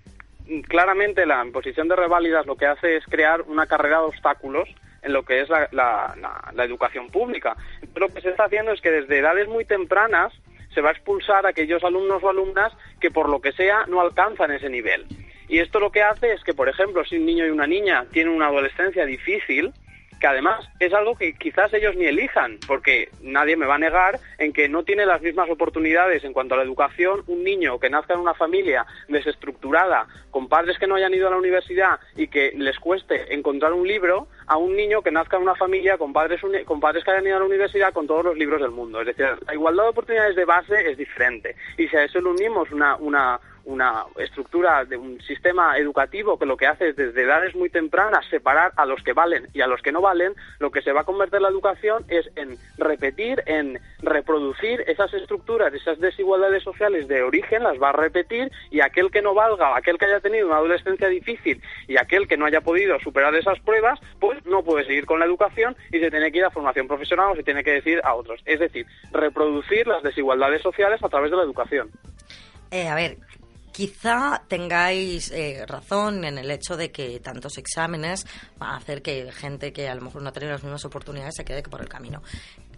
claramente 0.68 1.26
la 1.26 1.44
imposición 1.44 1.88
de 1.88 1.96
reválidas 1.96 2.46
lo 2.46 2.56
que 2.56 2.66
hace 2.66 2.96
es 2.96 3.04
crear 3.06 3.42
una 3.42 3.66
carrera 3.66 3.98
de 3.98 4.04
obstáculos 4.04 4.68
en 5.02 5.12
lo 5.12 5.24
que 5.24 5.40
es 5.40 5.48
la, 5.48 6.14
educación 6.58 7.08
pública. 7.08 7.56
Lo 7.94 8.08
que 8.08 8.20
se 8.20 8.30
está 8.30 8.44
haciendo 8.44 8.72
es 8.72 8.80
que 8.80 8.90
desde 8.90 9.18
edades 9.18 9.48
muy 9.48 9.64
tempranas 9.64 10.32
se 10.74 10.80
va 10.80 10.90
a 10.90 10.92
expulsar 10.92 11.46
a 11.46 11.50
aquellos 11.50 11.82
alumnos 11.84 12.22
o 12.22 12.28
alumnas 12.28 12.72
que 13.00 13.10
por 13.10 13.28
lo 13.28 13.40
que 13.40 13.52
sea 13.52 13.86
no 13.86 14.00
alcanzan 14.00 14.50
ese 14.50 14.68
nivel. 14.68 15.06
Y 15.48 15.60
esto 15.60 15.80
lo 15.80 15.90
que 15.90 16.02
hace 16.02 16.32
es 16.32 16.44
que, 16.44 16.52
por 16.52 16.68
ejemplo, 16.68 17.04
si 17.04 17.16
un 17.16 17.24
niño 17.24 17.46
y 17.46 17.50
una 17.50 17.66
niña 17.66 18.04
tienen 18.12 18.34
una 18.34 18.48
adolescencia 18.48 19.06
difícil, 19.06 19.72
que 20.20 20.26
además 20.26 20.68
es 20.80 20.92
algo 20.92 21.16
que 21.16 21.34
quizás 21.34 21.72
ellos 21.74 21.96
ni 21.96 22.06
elijan, 22.06 22.58
porque 22.66 23.10
nadie 23.22 23.56
me 23.56 23.66
va 23.66 23.76
a 23.76 23.78
negar 23.78 24.18
en 24.38 24.52
que 24.52 24.68
no 24.68 24.84
tiene 24.84 25.06
las 25.06 25.22
mismas 25.22 25.48
oportunidades 25.50 26.24
en 26.24 26.32
cuanto 26.32 26.54
a 26.54 26.58
la 26.58 26.64
educación 26.64 27.22
un 27.26 27.44
niño 27.44 27.78
que 27.78 27.90
nazca 27.90 28.14
en 28.14 28.20
una 28.20 28.34
familia 28.34 28.86
desestructurada, 29.08 30.06
con 30.30 30.48
padres 30.48 30.78
que 30.78 30.86
no 30.86 30.96
hayan 30.96 31.14
ido 31.14 31.28
a 31.28 31.30
la 31.30 31.36
universidad 31.36 32.00
y 32.16 32.28
que 32.28 32.52
les 32.56 32.78
cueste 32.78 33.34
encontrar 33.34 33.72
un 33.72 33.86
libro, 33.86 34.28
a 34.46 34.56
un 34.56 34.76
niño 34.76 35.02
que 35.02 35.10
nazca 35.10 35.36
en 35.36 35.42
una 35.42 35.54
familia 35.54 35.98
con 35.98 36.12
padres, 36.12 36.40
con 36.64 36.80
padres 36.80 37.04
que 37.04 37.10
hayan 37.10 37.26
ido 37.26 37.36
a 37.36 37.40
la 37.40 37.46
universidad 37.46 37.92
con 37.92 38.06
todos 38.06 38.24
los 38.24 38.36
libros 38.36 38.60
del 38.60 38.70
mundo. 38.70 39.00
Es 39.00 39.06
decir, 39.06 39.26
la 39.46 39.54
igualdad 39.54 39.84
de 39.84 39.90
oportunidades 39.90 40.36
de 40.36 40.44
base 40.44 40.90
es 40.90 40.96
diferente. 40.96 41.56
Y 41.76 41.88
si 41.88 41.96
a 41.96 42.04
eso 42.04 42.20
le 42.20 42.30
unimos 42.30 42.70
una, 42.70 42.96
una, 42.96 43.40
una 43.68 44.06
estructura 44.16 44.86
de 44.86 44.96
un 44.96 45.20
sistema 45.20 45.76
educativo 45.76 46.38
que 46.38 46.46
lo 46.46 46.56
que 46.56 46.66
hace 46.66 46.88
es 46.88 46.96
desde 46.96 47.22
edades 47.22 47.54
muy 47.54 47.68
tempranas 47.68 48.24
separar 48.30 48.72
a 48.76 48.86
los 48.86 49.02
que 49.02 49.12
valen 49.12 49.46
y 49.52 49.60
a 49.60 49.66
los 49.66 49.82
que 49.82 49.92
no 49.92 50.00
valen, 50.00 50.32
lo 50.58 50.70
que 50.70 50.80
se 50.80 50.92
va 50.92 51.02
a 51.02 51.04
convertir 51.04 51.42
la 51.42 51.50
educación 51.50 52.04
es 52.08 52.30
en 52.36 52.56
repetir, 52.78 53.42
en 53.44 53.78
reproducir 54.00 54.82
esas 54.86 55.12
estructuras, 55.12 55.72
esas 55.74 56.00
desigualdades 56.00 56.62
sociales 56.62 57.08
de 57.08 57.22
origen, 57.22 57.62
las 57.62 57.80
va 57.80 57.90
a 57.90 57.92
repetir 57.92 58.50
y 58.70 58.80
aquel 58.80 59.10
que 59.10 59.20
no 59.20 59.34
valga, 59.34 59.76
aquel 59.76 59.98
que 59.98 60.06
haya 60.06 60.20
tenido 60.20 60.46
una 60.46 60.56
adolescencia 60.56 61.08
difícil 61.08 61.60
y 61.86 61.98
aquel 61.98 62.26
que 62.26 62.38
no 62.38 62.46
haya 62.46 62.62
podido 62.62 62.98
superar 63.00 63.34
esas 63.34 63.60
pruebas, 63.60 64.00
pues 64.18 64.44
no 64.46 64.62
puede 64.62 64.86
seguir 64.86 65.04
con 65.04 65.18
la 65.18 65.26
educación 65.26 65.76
y 65.92 65.98
se 65.98 66.10
tiene 66.10 66.32
que 66.32 66.38
ir 66.38 66.44
a 66.46 66.50
formación 66.50 66.88
profesional 66.88 67.32
o 67.32 67.36
se 67.36 67.42
tiene 67.42 67.62
que 67.62 67.72
decir 67.72 68.00
a 68.02 68.14
otros. 68.14 68.40
Es 68.46 68.60
decir, 68.60 68.86
reproducir 69.12 69.86
las 69.86 70.02
desigualdades 70.02 70.62
sociales 70.62 71.02
a 71.04 71.08
través 71.10 71.30
de 71.30 71.36
la 71.36 71.42
educación. 71.42 71.90
Eh, 72.70 72.86
a 72.88 72.94
ver, 72.94 73.16
quizá 73.78 74.42
tengáis 74.48 75.30
eh, 75.30 75.64
razón 75.64 76.24
en 76.24 76.36
el 76.36 76.50
hecho 76.50 76.76
de 76.76 76.90
que 76.90 77.20
tantos 77.20 77.58
exámenes 77.58 78.26
van 78.58 78.70
a 78.70 78.76
hacer 78.78 79.02
que 79.02 79.30
gente 79.30 79.72
que 79.72 79.88
a 79.88 79.94
lo 79.94 80.00
mejor 80.00 80.20
no 80.20 80.32
tenido 80.32 80.50
las 80.50 80.64
mismas 80.64 80.84
oportunidades 80.84 81.36
se 81.36 81.44
quede 81.44 81.62
por 81.62 81.80
el 81.80 81.88
camino. 81.88 82.20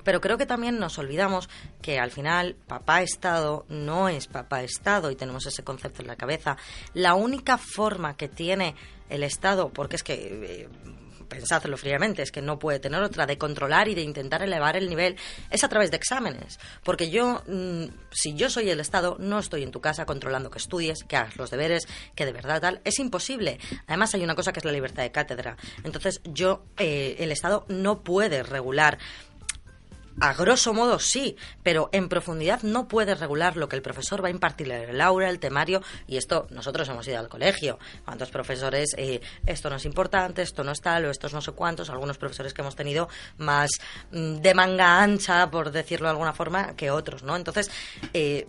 Pero 0.05 0.21
creo 0.21 0.37
que 0.37 0.45
también 0.45 0.79
nos 0.79 0.99
olvidamos 0.99 1.49
que 1.81 1.99
al 1.99 2.11
final 2.11 2.55
papá 2.67 3.01
Estado 3.01 3.65
no 3.71 4.11
es 4.11 4.27
papá 4.27 4.63
Estado 4.63 5.11
y 5.11 5.17
tenemos 5.17 5.47
ese 5.47 5.65
concepto 5.65 6.03
en 6.03 6.09
la 6.09 6.17
cabeza. 6.17 6.59
La 6.93 7.15
única 7.15 7.57
forma 7.57 8.15
que 8.15 8.29
tiene 8.29 8.75
el 9.09 9.23
Estado, 9.23 9.71
porque 9.71 9.97
es 9.97 10.03
que 10.03 10.15
eh, 10.15 10.69
pensadlo 11.31 11.79
fríamente, 11.79 12.21
es 12.21 12.31
que 12.31 12.43
no 12.43 12.59
puede 12.59 12.79
tener 12.79 13.03
otra 13.03 13.25
de 13.25 13.39
controlar 13.39 13.89
y 13.89 13.95
de 13.95 14.03
intentar 14.03 14.43
elevar 14.43 14.77
el 14.77 14.91
nivel, 14.91 15.17
es 15.49 15.65
a 15.65 15.69
través 15.71 15.91
de 15.91 15.97
exámenes. 15.97 16.59
Porque 16.85 17.09
yo, 17.09 17.43
mm, 17.47 17.85
si 18.11 18.35
yo 18.35 18.51
soy 18.51 18.69
el 18.69 18.81
Estado, 18.81 19.17
no 19.19 19.39
estoy 19.39 19.63
en 19.63 19.71
tu 19.71 19.81
casa 19.81 20.05
controlando 20.05 20.51
que 20.51 20.59
estudies, 20.59 21.05
que 21.05 21.17
hagas 21.17 21.37
los 21.37 21.51
deberes, 21.51 21.89
que 22.15 22.27
de 22.27 22.33
verdad 22.33 22.61
tal. 22.61 22.83
Es 22.85 22.99
imposible. 22.99 23.59
Además, 23.87 24.15
hay 24.15 24.23
una 24.23 24.35
cosa 24.35 24.53
que 24.53 24.59
es 24.59 24.65
la 24.67 24.73
libertad 24.73 25.03
de 25.03 25.13
cátedra. 25.13 25.57
Entonces, 25.85 26.21
yo, 26.25 26.65
eh, 26.77 27.17
el 27.21 27.33
Estado 27.33 27.65
no 27.69 28.03
puede 28.03 28.43
regular 28.43 28.99
a 30.19 30.35
grosso 30.35 30.75
modo 30.75 30.99
sí, 30.99 31.37
pero 31.63 31.89
en 31.93 32.09
profundidad 32.09 32.63
no 32.63 32.89
puedes 32.89 33.21
regular 33.21 33.57
lo 33.57 33.69
que 33.69 33.77
el 33.77 33.83
profesor 33.83 34.23
va 34.23 34.29
a 34.29 34.31
impartir 34.31 34.71
el 34.71 35.01
aula, 35.01 35.29
el 35.29 35.39
temario, 35.39 35.83
y 36.07 36.17
esto 36.17 36.47
nosotros 36.51 36.89
hemos 36.89 37.07
ido 37.07 37.19
al 37.19 37.29
colegio. 37.29 37.79
¿Cuántos 38.05 38.31
profesores, 38.31 38.95
eh, 38.97 39.21
esto 39.47 39.71
no 39.71 39.77
es 39.77 39.85
importante, 39.85 40.43
esto 40.43 40.65
no 40.65 40.73
es 40.73 40.81
tal, 40.81 41.05
o 41.05 41.11
estos 41.11 41.33
no 41.33 41.41
sé 41.41 41.53
cuántos? 41.53 41.91
Algunos 41.91 42.19
profesores 42.19 42.53
que 42.53 42.63
hemos 42.63 42.77
tenido 42.77 43.09
más 43.39 43.71
mm, 44.11 44.37
de 44.37 44.55
manga 44.55 45.03
ancha, 45.03 45.51
por 45.51 45.71
decirlo 45.71 46.07
de 46.07 46.13
alguna 46.13 46.33
forma, 46.33 46.75
que 46.75 46.91
otros, 46.91 47.23
¿no? 47.23 47.37
Entonces, 47.37 47.71
eh, 48.13 48.47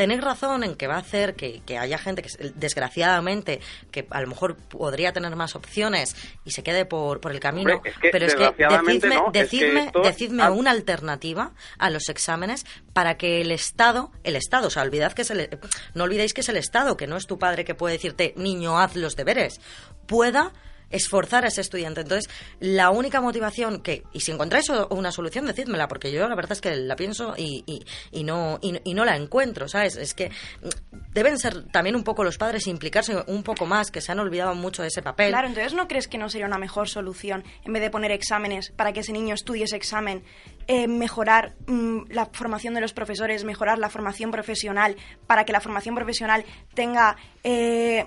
tenéis 0.00 0.20
razón 0.22 0.64
en 0.64 0.74
que 0.76 0.86
va 0.86 0.94
a 0.94 0.98
hacer 1.00 1.34
que, 1.34 1.60
que 1.66 1.76
haya 1.78 1.98
gente 1.98 2.22
que, 2.22 2.28
desgraciadamente, 2.54 3.60
que 3.90 4.06
a 4.10 4.20
lo 4.20 4.28
mejor 4.28 4.56
podría 4.56 5.12
tener 5.12 5.36
más 5.36 5.54
opciones 5.54 6.16
y 6.44 6.52
se 6.52 6.62
quede 6.62 6.84
por, 6.86 7.20
por 7.20 7.32
el 7.32 7.40
camino. 7.40 7.74
Hombre, 7.76 7.90
es 7.90 7.98
que 7.98 8.08
pero 8.10 8.26
es 8.26 8.34
que 8.34 8.44
decidme, 8.68 9.14
no, 9.14 9.26
es 9.26 9.32
que 9.32 9.38
decidme, 9.42 9.80
esto- 9.86 10.00
decidme 10.02 10.50
una 10.50 10.70
alternativa 10.70 11.52
a 11.78 11.90
los 11.90 12.08
exámenes 12.08 12.64
para 12.92 13.16
que 13.16 13.40
el 13.42 13.50
Estado, 13.52 14.10
el 14.24 14.36
Estado, 14.36 14.68
o 14.68 14.70
sea, 14.70 14.82
olvidad 14.82 15.12
que 15.12 15.22
es 15.22 15.30
el, 15.30 15.58
no 15.94 16.04
olvidéis 16.04 16.32
que 16.34 16.40
es 16.40 16.48
el 16.48 16.56
Estado, 16.56 16.96
que 16.96 17.06
no 17.06 17.16
es 17.16 17.26
tu 17.26 17.38
padre 17.38 17.64
que 17.64 17.74
puede 17.74 17.94
decirte, 17.96 18.32
niño, 18.36 18.78
haz 18.78 18.96
los 18.96 19.16
deberes, 19.16 19.60
pueda 20.06 20.52
esforzar 20.90 21.44
a 21.44 21.48
ese 21.48 21.60
estudiante. 21.60 22.02
Entonces, 22.02 22.30
la 22.58 22.90
única 22.90 23.20
motivación 23.20 23.80
que, 23.80 24.02
y 24.12 24.20
si 24.20 24.32
encontráis 24.32 24.68
una 24.90 25.12
solución, 25.12 25.46
decídmela, 25.46 25.88
porque 25.88 26.12
yo 26.12 26.28
la 26.28 26.34
verdad 26.34 26.52
es 26.52 26.60
que 26.60 26.74
la 26.76 26.96
pienso 26.96 27.34
y, 27.36 27.64
y, 28.10 28.24
no, 28.24 28.58
y, 28.60 28.80
y 28.84 28.94
no 28.94 29.04
la 29.04 29.16
encuentro, 29.16 29.68
¿sabes? 29.68 29.96
Es 29.96 30.14
que 30.14 30.28
mm, 30.28 30.96
deben 31.12 31.38
ser 31.38 31.64
también 31.70 31.96
un 31.96 32.04
poco 32.04 32.24
los 32.24 32.38
padres 32.38 32.66
implicarse 32.66 33.16
un 33.26 33.42
poco 33.42 33.66
más, 33.66 33.90
que 33.90 34.00
se 34.00 34.12
han 34.12 34.20
olvidado 34.20 34.54
mucho 34.54 34.82
de 34.82 34.88
ese 34.88 35.02
papel. 35.02 35.30
Claro, 35.30 35.48
entonces 35.48 35.74
¿no 35.74 35.88
crees 35.88 36.08
que 36.08 36.18
no 36.18 36.28
sería 36.28 36.46
una 36.46 36.58
mejor 36.58 36.88
solución, 36.88 37.44
en 37.64 37.72
vez 37.72 37.82
de 37.82 37.90
poner 37.90 38.10
exámenes 38.10 38.70
para 38.70 38.92
que 38.92 39.00
ese 39.00 39.12
niño 39.12 39.34
estudie 39.34 39.64
ese 39.64 39.76
examen, 39.76 40.22
eh, 40.66 40.88
mejorar 40.88 41.54
mm, 41.66 42.10
la 42.10 42.26
formación 42.26 42.74
de 42.74 42.80
los 42.80 42.92
profesores, 42.92 43.44
mejorar 43.44 43.78
la 43.78 43.90
formación 43.90 44.30
profesional, 44.30 44.96
para 45.26 45.44
que 45.44 45.52
la 45.52 45.60
formación 45.60 45.94
profesional 45.94 46.44
tenga... 46.74 47.16
eh, 47.44 48.06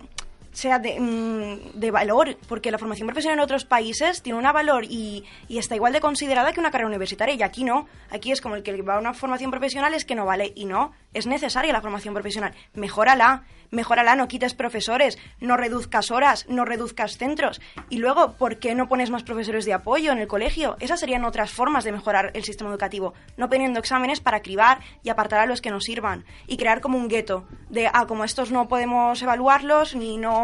sea 0.54 0.80
de, 0.80 1.00
mm, 1.00 1.80
de 1.80 1.92
valor, 1.92 2.38
porque 2.48 2.72
la 2.72 2.78
formación 2.78 3.08
profesional 3.08 3.38
en 3.38 3.44
otros 3.44 3.66
países 3.66 4.22
tiene 4.22 4.40
un 4.40 4.44
valor 4.54 4.86
y, 4.86 5.26
y 5.48 5.58
está 5.58 5.76
igual 5.76 5.94
de 5.94 6.00
considerada 6.00 6.54
que 6.54 6.60
una 6.60 6.72
carrera 6.72 6.88
universitaria, 6.88 7.36
y 7.36 7.44
aquí 7.44 7.64
no. 7.64 7.88
Aquí 8.10 8.32
es 8.32 8.40
como 8.40 8.56
el 8.56 8.64
que 8.64 8.82
va 8.82 8.96
a 8.96 9.00
una 9.00 9.14
formación 9.14 9.52
profesional 9.52 9.94
es 9.94 10.06
que 10.06 10.16
no 10.16 10.26
vale, 10.26 10.54
y 10.56 10.66
no, 10.66 10.94
es 11.14 11.28
necesaria 11.28 11.74
la 11.74 11.82
formación 11.82 12.14
profesional. 12.14 12.54
Mejórala, 12.74 13.44
mejórala, 13.74 14.16
no 14.16 14.28
quites 14.28 14.54
profesores, 14.54 15.18
no 15.40 15.58
reduzcas 15.58 16.12
horas, 16.12 16.46
no 16.48 16.66
reduzcas 16.66 17.18
centros. 17.18 17.60
Y 17.90 17.98
luego, 17.98 18.34
¿por 18.34 18.58
qué 18.58 18.76
no 18.76 18.88
pones 18.88 19.10
más 19.10 19.24
profesores 19.24 19.66
de 19.66 19.74
apoyo 19.74 20.12
en 20.12 20.20
el 20.20 20.28
colegio? 20.28 20.78
Esas 20.80 21.00
serían 21.00 21.26
otras 21.26 21.52
formas 21.52 21.84
de 21.84 21.92
mejorar 21.92 22.32
el 22.34 22.44
sistema 22.44 22.70
educativo, 22.70 23.14
no 23.38 23.50
poniendo 23.50 23.80
exámenes 23.80 24.22
para 24.22 24.42
cribar 24.42 24.80
y 25.04 25.10
apartar 25.10 25.40
a 25.40 25.46
los 25.46 25.62
que 25.62 25.72
nos 25.72 25.84
sirvan 25.84 26.26
y 26.48 26.58
crear 26.58 26.82
como 26.82 26.98
un 26.98 27.08
gueto 27.08 27.46
de, 27.70 27.88
ah, 27.88 28.06
como 28.08 28.24
estos 28.24 28.52
no 28.52 28.68
podemos 28.68 29.22
evaluarlos 29.22 29.96
ni 29.96 30.18
no, 30.18 30.43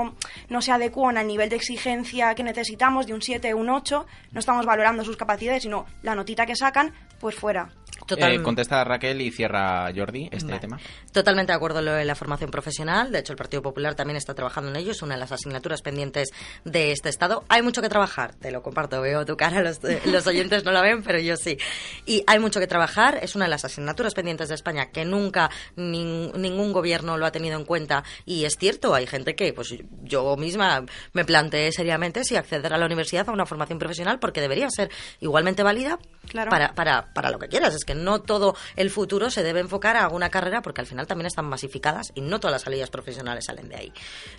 no 0.49 0.61
se 0.61 0.71
adecuan 0.71 1.17
al 1.17 1.27
nivel 1.27 1.49
de 1.49 1.55
exigencia 1.55 2.35
que 2.35 2.43
necesitamos 2.43 3.07
de 3.07 3.13
un 3.13 3.21
7 3.21 3.53
o 3.53 3.57
un 3.57 3.69
8, 3.69 4.05
no 4.31 4.39
estamos 4.39 4.65
valorando 4.65 5.03
sus 5.03 5.17
capacidades, 5.17 5.63
sino 5.63 5.85
la 6.01 6.15
notita 6.15 6.45
que 6.45 6.55
sacan, 6.55 6.93
pues 7.19 7.35
fuera. 7.35 7.69
Eh, 8.17 8.41
contesta 8.41 8.83
Raquel 8.83 9.21
y 9.21 9.31
cierra 9.31 9.91
Jordi 9.95 10.29
este 10.31 10.47
Vale. 10.47 10.59
tema. 10.59 10.79
Totalmente 11.11 11.51
de 11.51 11.55
acuerdo 11.57 11.79
en 11.79 11.85
lo 11.85 11.93
de 11.93 12.05
la 12.05 12.15
formación 12.15 12.51
profesional. 12.51 13.11
De 13.11 13.19
hecho, 13.19 13.33
el 13.33 13.37
Partido 13.37 13.61
Popular 13.61 13.95
también 13.95 14.17
está 14.17 14.33
trabajando 14.33 14.69
en 14.69 14.75
ello. 14.77 14.91
Es 14.91 15.01
una 15.01 15.15
de 15.15 15.19
las 15.19 15.31
asignaturas 15.31 15.81
pendientes 15.81 16.29
de 16.65 16.91
este 16.91 17.09
Estado. 17.09 17.43
Hay 17.49 17.61
mucho 17.61 17.81
que 17.81 17.89
trabajar. 17.89 18.35
Te 18.35 18.51
lo 18.51 18.61
comparto. 18.61 19.01
Veo 19.01 19.25
tu 19.25 19.35
cara. 19.37 19.61
Los, 19.61 19.83
eh, 19.83 20.01
los 20.05 20.25
oyentes 20.27 20.63
no 20.63 20.71
la 20.71 20.81
ven, 20.81 21.03
pero 21.03 21.19
yo 21.19 21.35
sí. 21.35 21.57
Y 22.05 22.23
hay 22.27 22.39
mucho 22.39 22.59
que 22.59 22.67
trabajar. 22.67 23.19
Es 23.21 23.35
una 23.35 23.45
de 23.45 23.49
las 23.51 23.65
asignaturas 23.65 24.13
pendientes 24.13 24.49
de 24.49 24.55
España 24.55 24.87
que 24.91 25.05
nunca 25.05 25.49
nin- 25.75 26.33
ningún 26.35 26.71
gobierno 26.73 27.17
lo 27.17 27.25
ha 27.25 27.31
tenido 27.31 27.57
en 27.57 27.65
cuenta. 27.65 28.03
Y 28.25 28.45
es 28.45 28.55
cierto, 28.57 28.93
hay 28.95 29.07
gente 29.07 29.35
que, 29.35 29.53
pues 29.53 29.73
yo 30.03 30.35
misma 30.37 30.85
me 31.13 31.25
planteé 31.25 31.71
seriamente 31.71 32.23
si 32.23 32.35
acceder 32.35 32.73
a 32.73 32.77
la 32.77 32.85
universidad 32.85 33.27
a 33.29 33.31
una 33.31 33.45
formación 33.45 33.79
profesional 33.79 34.19
porque 34.19 34.41
debería 34.41 34.69
ser 34.69 34.89
igualmente 35.19 35.63
válida 35.63 35.99
Claro. 36.27 36.49
para, 36.51 36.73
para, 36.75 37.13
para 37.13 37.31
lo 37.31 37.39
que 37.39 37.47
quieras. 37.47 37.73
Es 37.73 37.83
que 37.85 37.95
no 38.03 38.21
todo 38.21 38.55
el 38.75 38.89
futuro 38.89 39.29
se 39.29 39.43
debe 39.43 39.59
enfocar 39.59 39.97
a 39.97 40.09
una 40.09 40.29
carrera 40.29 40.61
porque 40.61 40.81
al 40.81 40.87
final 40.87 41.07
también 41.07 41.27
están 41.27 41.45
masificadas 41.45 42.11
y 42.15 42.21
no 42.21 42.39
todas 42.39 42.53
las 42.53 42.61
salidas 42.63 42.89
profesionales 42.89 43.45
salen 43.45 43.69
de 43.69 43.75
ahí, 43.75 43.93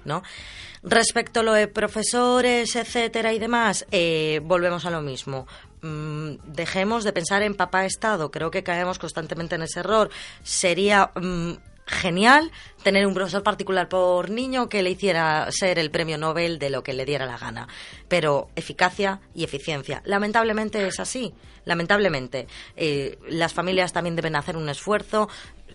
¿no? 0.04 0.22
Respecto 0.82 1.40
a 1.40 1.42
lo 1.42 1.52
de 1.52 1.68
profesores, 1.68 2.74
etcétera 2.74 3.32
y 3.32 3.38
demás, 3.38 3.86
eh, 3.90 4.40
volvemos 4.42 4.86
a 4.86 4.90
lo 4.90 5.02
mismo. 5.02 5.46
Mm, 5.82 6.36
dejemos 6.44 7.04
de 7.04 7.12
pensar 7.12 7.42
en 7.42 7.54
papá 7.54 7.84
Estado. 7.84 8.30
Creo 8.30 8.50
que 8.50 8.62
caemos 8.62 8.98
constantemente 8.98 9.54
en 9.54 9.62
ese 9.62 9.80
error. 9.80 10.11
Sería 10.42 11.11
mm, 11.14 11.52
genial 11.91 12.51
tener 12.82 13.07
un 13.07 13.14
profesor 13.14 13.43
particular 13.43 13.88
por 13.88 14.30
niño 14.30 14.68
que 14.68 14.82
le 14.82 14.91
hiciera 14.91 15.47
ser 15.51 15.78
el 15.78 15.91
premio 15.91 16.16
Nobel 16.16 16.59
de 16.59 16.70
lo 16.70 16.82
que 16.82 16.95
le 16.95 17.05
diera 17.05 17.26
la 17.26 17.36
gana. 17.36 17.68
Pero 18.09 18.49
eficacia 18.57 19.20
y 19.34 19.45
eficiencia. 19.45 20.01
Lamentablemente 20.05 20.86
es 20.86 21.01
así. 21.01 21.34
Lamentablemente. 21.64 22.47
Eh, 22.76 23.18
las 23.28 23.53
familias 23.53 23.93
también 23.93 24.16
deben 24.16 24.36
hacer 24.36 24.57
un 24.57 24.68
esfuerzo. 24.68 25.28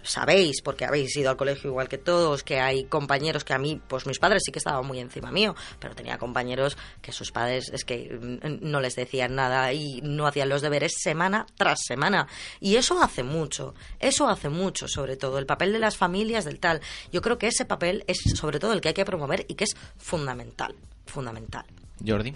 Sabéis, 0.05 0.61
porque 0.61 0.85
habéis 0.85 1.15
ido 1.17 1.29
al 1.29 1.37
colegio 1.37 1.69
igual 1.69 1.89
que 1.89 1.97
todos, 1.97 2.43
que 2.43 2.59
hay 2.59 2.85
compañeros 2.85 3.43
que 3.43 3.53
a 3.53 3.57
mí, 3.57 3.81
pues 3.87 4.05
mis 4.05 4.19
padres 4.19 4.43
sí 4.45 4.51
que 4.51 4.59
estaban 4.59 4.85
muy 4.85 4.99
encima 4.99 5.31
mío, 5.31 5.55
pero 5.79 5.95
tenía 5.95 6.17
compañeros 6.17 6.77
que 7.01 7.11
sus 7.11 7.31
padres 7.31 7.69
es 7.73 7.83
que 7.85 8.17
mm, 8.19 8.69
no 8.69 8.79
les 8.79 8.95
decían 8.95 9.35
nada 9.35 9.73
y 9.73 10.01
no 10.01 10.27
hacían 10.27 10.49
los 10.49 10.61
deberes 10.61 10.93
semana 10.97 11.45
tras 11.57 11.79
semana. 11.85 12.27
Y 12.59 12.75
eso 12.75 13.01
hace 13.01 13.23
mucho, 13.23 13.73
eso 13.99 14.27
hace 14.29 14.49
mucho, 14.49 14.87
sobre 14.87 15.17
todo, 15.17 15.39
el 15.39 15.45
papel 15.45 15.73
de 15.73 15.79
las 15.79 15.97
familias, 15.97 16.45
del 16.45 16.59
tal. 16.59 16.81
Yo 17.11 17.21
creo 17.21 17.37
que 17.37 17.47
ese 17.47 17.65
papel 17.65 18.03
es 18.07 18.19
sobre 18.35 18.59
todo 18.59 18.73
el 18.73 18.81
que 18.81 18.89
hay 18.89 18.93
que 18.93 19.05
promover 19.05 19.45
y 19.47 19.55
que 19.55 19.65
es 19.65 19.75
fundamental, 19.97 20.75
fundamental. 21.05 21.65
Jordi. 22.05 22.35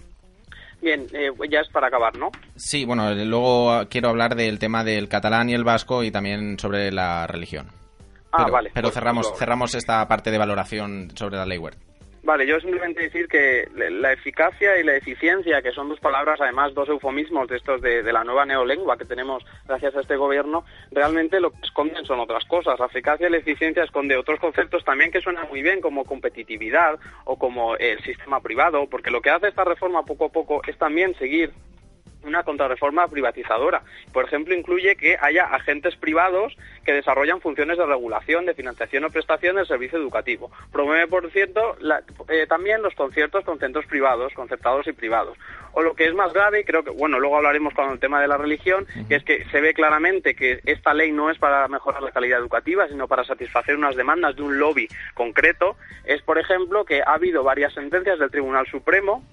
Bien, 0.81 1.07
eh, 1.13 1.29
ya 1.49 1.59
es 1.59 1.69
para 1.69 1.87
acabar, 1.87 2.15
¿no? 2.17 2.31
Sí, 2.55 2.85
bueno, 2.85 3.13
luego 3.13 3.87
quiero 3.89 4.09
hablar 4.09 4.35
del 4.35 4.59
tema 4.59 4.83
del 4.83 5.09
catalán 5.09 5.49
y 5.49 5.53
el 5.53 5.63
vasco 5.63 6.03
y 6.03 6.11
también 6.11 6.57
sobre 6.57 6.91
la 6.91 7.27
religión. 7.27 7.67
Ah, 8.31 8.37
pero, 8.43 8.51
vale, 8.51 8.71
Pero 8.73 8.87
pues 8.87 8.93
cerramos, 8.93 9.33
cerramos 9.37 9.75
esta 9.75 10.07
parte 10.07 10.31
de 10.31 10.37
valoración 10.37 11.11
sobre 11.15 11.37
la 11.37 11.45
ley 11.45 11.57
Wert. 11.57 11.88
Vale, 12.21 12.45
yo 12.45 12.59
simplemente 12.59 13.01
decir 13.01 13.27
que 13.27 13.67
la 13.75 14.11
eficacia 14.11 14.77
y 14.77 14.83
la 14.83 14.95
eficiencia, 14.95 15.61
que 15.61 15.71
son 15.71 15.89
dos 15.89 15.99
palabras, 15.99 16.39
además 16.41 16.73
dos 16.73 16.89
eufemismos 16.89 17.47
de 17.47 17.57
estos 17.57 17.81
de, 17.81 18.03
de 18.03 18.13
la 18.13 18.23
nueva 18.23 18.45
neolengua 18.45 18.97
que 18.97 19.05
tenemos 19.05 19.43
gracias 19.67 19.95
a 19.95 20.01
este 20.01 20.17
gobierno, 20.17 20.65
realmente 20.91 21.39
lo 21.39 21.51
que 21.51 21.61
esconden 21.63 22.05
son 22.05 22.19
otras 22.19 22.43
cosas. 22.45 22.79
La 22.79 22.87
eficacia 22.87 23.27
y 23.27 23.31
la 23.31 23.37
eficiencia 23.37 23.83
esconde 23.83 24.17
otros 24.17 24.39
conceptos 24.39 24.83
también 24.83 25.11
que 25.11 25.21
suenan 25.21 25.47
muy 25.49 25.61
bien, 25.61 25.81
como 25.81 26.05
competitividad 26.05 26.99
o 27.23 27.39
como 27.39 27.75
el 27.77 27.99
sistema 28.03 28.41
privado, 28.41 28.87
porque 28.87 29.11
lo 29.11 29.21
que 29.21 29.29
hace 29.29 29.47
esta 29.47 29.63
reforma 29.63 30.03
poco 30.03 30.25
a 30.25 30.29
poco 30.29 30.61
es 30.67 30.77
también 30.77 31.15
seguir 31.15 31.51
una 32.23 32.43
contrarreforma 32.43 33.07
privatizadora. 33.07 33.81
Por 34.11 34.25
ejemplo, 34.25 34.53
incluye 34.53 34.95
que 34.95 35.17
haya 35.19 35.45
agentes 35.45 35.95
privados 35.95 36.55
que 36.85 36.93
desarrollan 36.93 37.41
funciones 37.41 37.77
de 37.77 37.85
regulación, 37.85 38.45
de 38.45 38.53
financiación 38.53 39.05
o 39.05 39.09
prestación 39.09 39.55
del 39.55 39.65
servicio 39.67 39.97
educativo. 39.97 40.51
Promueve, 40.71 41.07
por 41.07 41.29
cierto, 41.31 41.75
la- 41.79 42.03
eh, 42.27 42.45
también 42.47 42.81
los 42.81 42.93
conciertos 42.95 43.45
con 43.45 43.59
centros 43.59 43.85
privados, 43.85 44.33
concertados 44.33 44.87
y 44.87 44.93
privados. 44.93 45.37
O 45.73 45.81
lo 45.81 45.95
que 45.95 46.05
es 46.07 46.13
más 46.13 46.33
grave, 46.33 46.61
y 46.61 46.63
creo 46.63 46.83
que, 46.83 46.89
bueno, 46.89 47.19
luego 47.19 47.37
hablaremos 47.37 47.73
con 47.73 47.91
el 47.91 47.99
tema 47.99 48.19
de 48.21 48.27
la 48.27 48.37
religión, 48.37 48.85
que 49.07 49.15
es 49.15 49.23
que 49.23 49.45
se 49.45 49.61
ve 49.61 49.73
claramente 49.73 50.35
que 50.35 50.59
esta 50.65 50.93
ley 50.93 51.11
no 51.11 51.29
es 51.29 51.37
para 51.37 51.67
mejorar 51.67 52.01
la 52.01 52.11
calidad 52.11 52.39
educativa, 52.39 52.87
sino 52.87 53.07
para 53.07 53.23
satisfacer 53.23 53.75
unas 53.75 53.95
demandas 53.95 54.35
de 54.35 54.41
un 54.41 54.59
lobby 54.59 54.87
concreto. 55.13 55.77
Es, 56.05 56.21
por 56.23 56.39
ejemplo, 56.39 56.85
que 56.85 57.01
ha 57.01 57.13
habido 57.13 57.43
varias 57.43 57.73
sentencias 57.73 58.19
del 58.19 58.31
Tribunal 58.31 58.65
Supremo 58.67 59.23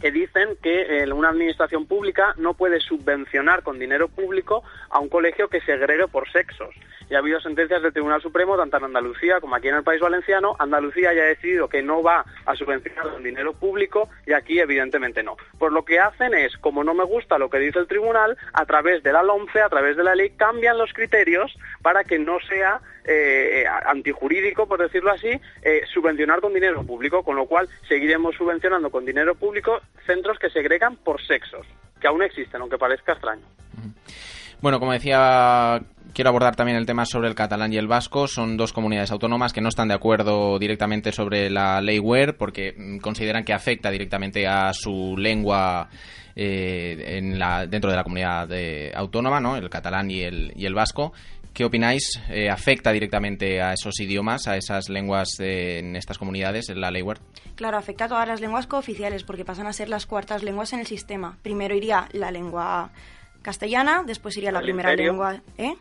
que 0.00 0.10
dicen 0.10 0.56
que 0.62 1.02
eh, 1.02 1.12
una 1.12 1.30
administración 1.30 1.86
pública 1.86 2.34
no 2.36 2.54
puede 2.54 2.80
subvencionar 2.80 3.62
con 3.62 3.78
dinero 3.78 4.08
público 4.08 4.62
a 4.90 4.98
un 4.98 5.08
colegio 5.08 5.48
que 5.48 5.60
segregue 5.60 6.08
por 6.08 6.30
sexos. 6.30 6.74
Y 7.08 7.14
ha 7.14 7.18
habido 7.18 7.40
sentencias 7.40 7.82
del 7.82 7.92
Tribunal 7.92 8.20
Supremo, 8.20 8.56
tanto 8.56 8.76
en 8.78 8.84
Andalucía 8.84 9.40
como 9.40 9.54
aquí 9.54 9.68
en 9.68 9.76
el 9.76 9.82
País 9.84 10.00
Valenciano. 10.00 10.56
Andalucía 10.58 11.14
ya 11.14 11.22
ha 11.22 11.26
decidido 11.26 11.68
que 11.68 11.82
no 11.82 12.02
va 12.02 12.24
a 12.44 12.54
subvencionar 12.56 13.10
con 13.10 13.22
dinero 13.22 13.52
público 13.52 14.08
y 14.26 14.32
aquí 14.32 14.58
evidentemente 14.58 15.22
no. 15.22 15.36
Pues 15.58 15.72
lo 15.72 15.84
que 15.84 16.00
hacen 16.00 16.34
es, 16.34 16.56
como 16.56 16.82
no 16.82 16.94
me 16.94 17.04
gusta 17.04 17.38
lo 17.38 17.48
que 17.48 17.58
dice 17.58 17.78
el 17.78 17.86
Tribunal, 17.86 18.36
a 18.52 18.66
través 18.66 19.02
de 19.02 19.12
la 19.12 19.22
LOMCE, 19.22 19.60
a 19.60 19.68
través 19.68 19.96
de 19.96 20.04
la 20.04 20.14
ley, 20.14 20.30
cambian 20.30 20.78
los 20.78 20.92
criterios 20.92 21.56
para 21.82 22.04
que 22.04 22.18
no 22.18 22.38
sea 22.40 22.80
eh, 23.04 23.64
antijurídico, 23.86 24.66
por 24.66 24.80
decirlo 24.80 25.12
así, 25.12 25.40
eh, 25.62 25.82
subvencionar 25.92 26.40
con 26.40 26.52
dinero 26.52 26.82
público, 26.84 27.22
con 27.22 27.36
lo 27.36 27.46
cual 27.46 27.68
seguiremos 27.88 28.34
subvencionando 28.34 28.90
con 28.90 29.04
dinero 29.04 29.34
público 29.34 29.80
centros 30.06 30.38
que 30.38 30.50
segregan 30.50 30.96
por 30.96 31.24
sexos, 31.24 31.66
que 32.00 32.08
aún 32.08 32.22
existen, 32.22 32.60
aunque 32.60 32.78
parezca 32.78 33.12
extraño. 33.12 33.46
Bueno, 34.62 34.80
como 34.80 34.92
decía, 34.92 35.82
quiero 36.14 36.30
abordar 36.30 36.56
también 36.56 36.78
el 36.78 36.86
tema 36.86 37.04
sobre 37.04 37.28
el 37.28 37.34
catalán 37.34 37.72
y 37.72 37.76
el 37.76 37.86
vasco. 37.86 38.26
Son 38.26 38.56
dos 38.56 38.72
comunidades 38.72 39.10
autónomas 39.10 39.52
que 39.52 39.60
no 39.60 39.68
están 39.68 39.88
de 39.88 39.94
acuerdo 39.94 40.58
directamente 40.58 41.12
sobre 41.12 41.50
la 41.50 41.80
ley 41.80 41.98
WER 41.98 42.36
porque 42.36 42.74
mm, 42.76 42.98
consideran 42.98 43.44
que 43.44 43.52
afecta 43.52 43.90
directamente 43.90 44.46
a 44.46 44.72
su 44.72 45.14
lengua 45.18 45.88
eh, 46.34 47.16
en 47.18 47.38
la, 47.38 47.66
dentro 47.66 47.90
de 47.90 47.96
la 47.96 48.02
comunidad 48.02 48.48
eh, 48.52 48.92
autónoma, 48.94 49.40
¿no? 49.40 49.56
el 49.56 49.68
catalán 49.68 50.10
y 50.10 50.22
el, 50.22 50.52
y 50.56 50.64
el 50.64 50.74
vasco. 50.74 51.12
¿Qué 51.56 51.64
opináis? 51.64 52.20
Eh, 52.28 52.50
¿Afecta 52.50 52.92
directamente 52.92 53.62
a 53.62 53.72
esos 53.72 53.98
idiomas, 54.00 54.46
a 54.46 54.58
esas 54.58 54.90
lenguas 54.90 55.40
eh, 55.40 55.78
en 55.78 55.96
estas 55.96 56.18
comunidades, 56.18 56.68
en 56.68 56.82
la 56.82 56.90
ley 56.90 57.00
WER? 57.00 57.18
Claro, 57.54 57.78
afecta 57.78 58.04
a 58.04 58.08
todas 58.08 58.28
las 58.28 58.42
lenguas 58.42 58.66
cooficiales 58.66 59.24
porque 59.24 59.46
pasan 59.46 59.66
a 59.66 59.72
ser 59.72 59.88
las 59.88 60.04
cuartas 60.04 60.42
lenguas 60.42 60.74
en 60.74 60.80
el 60.80 60.86
sistema. 60.86 61.38
Primero 61.40 61.74
iría 61.74 62.08
la 62.12 62.30
lengua 62.30 62.90
castellana, 63.46 64.02
después 64.04 64.36
iría 64.36 64.50
la, 64.50 64.60
primera 64.60 64.90
imperio. 64.90 65.12
lengua... 65.12 65.40
¿Eh? 65.56 65.74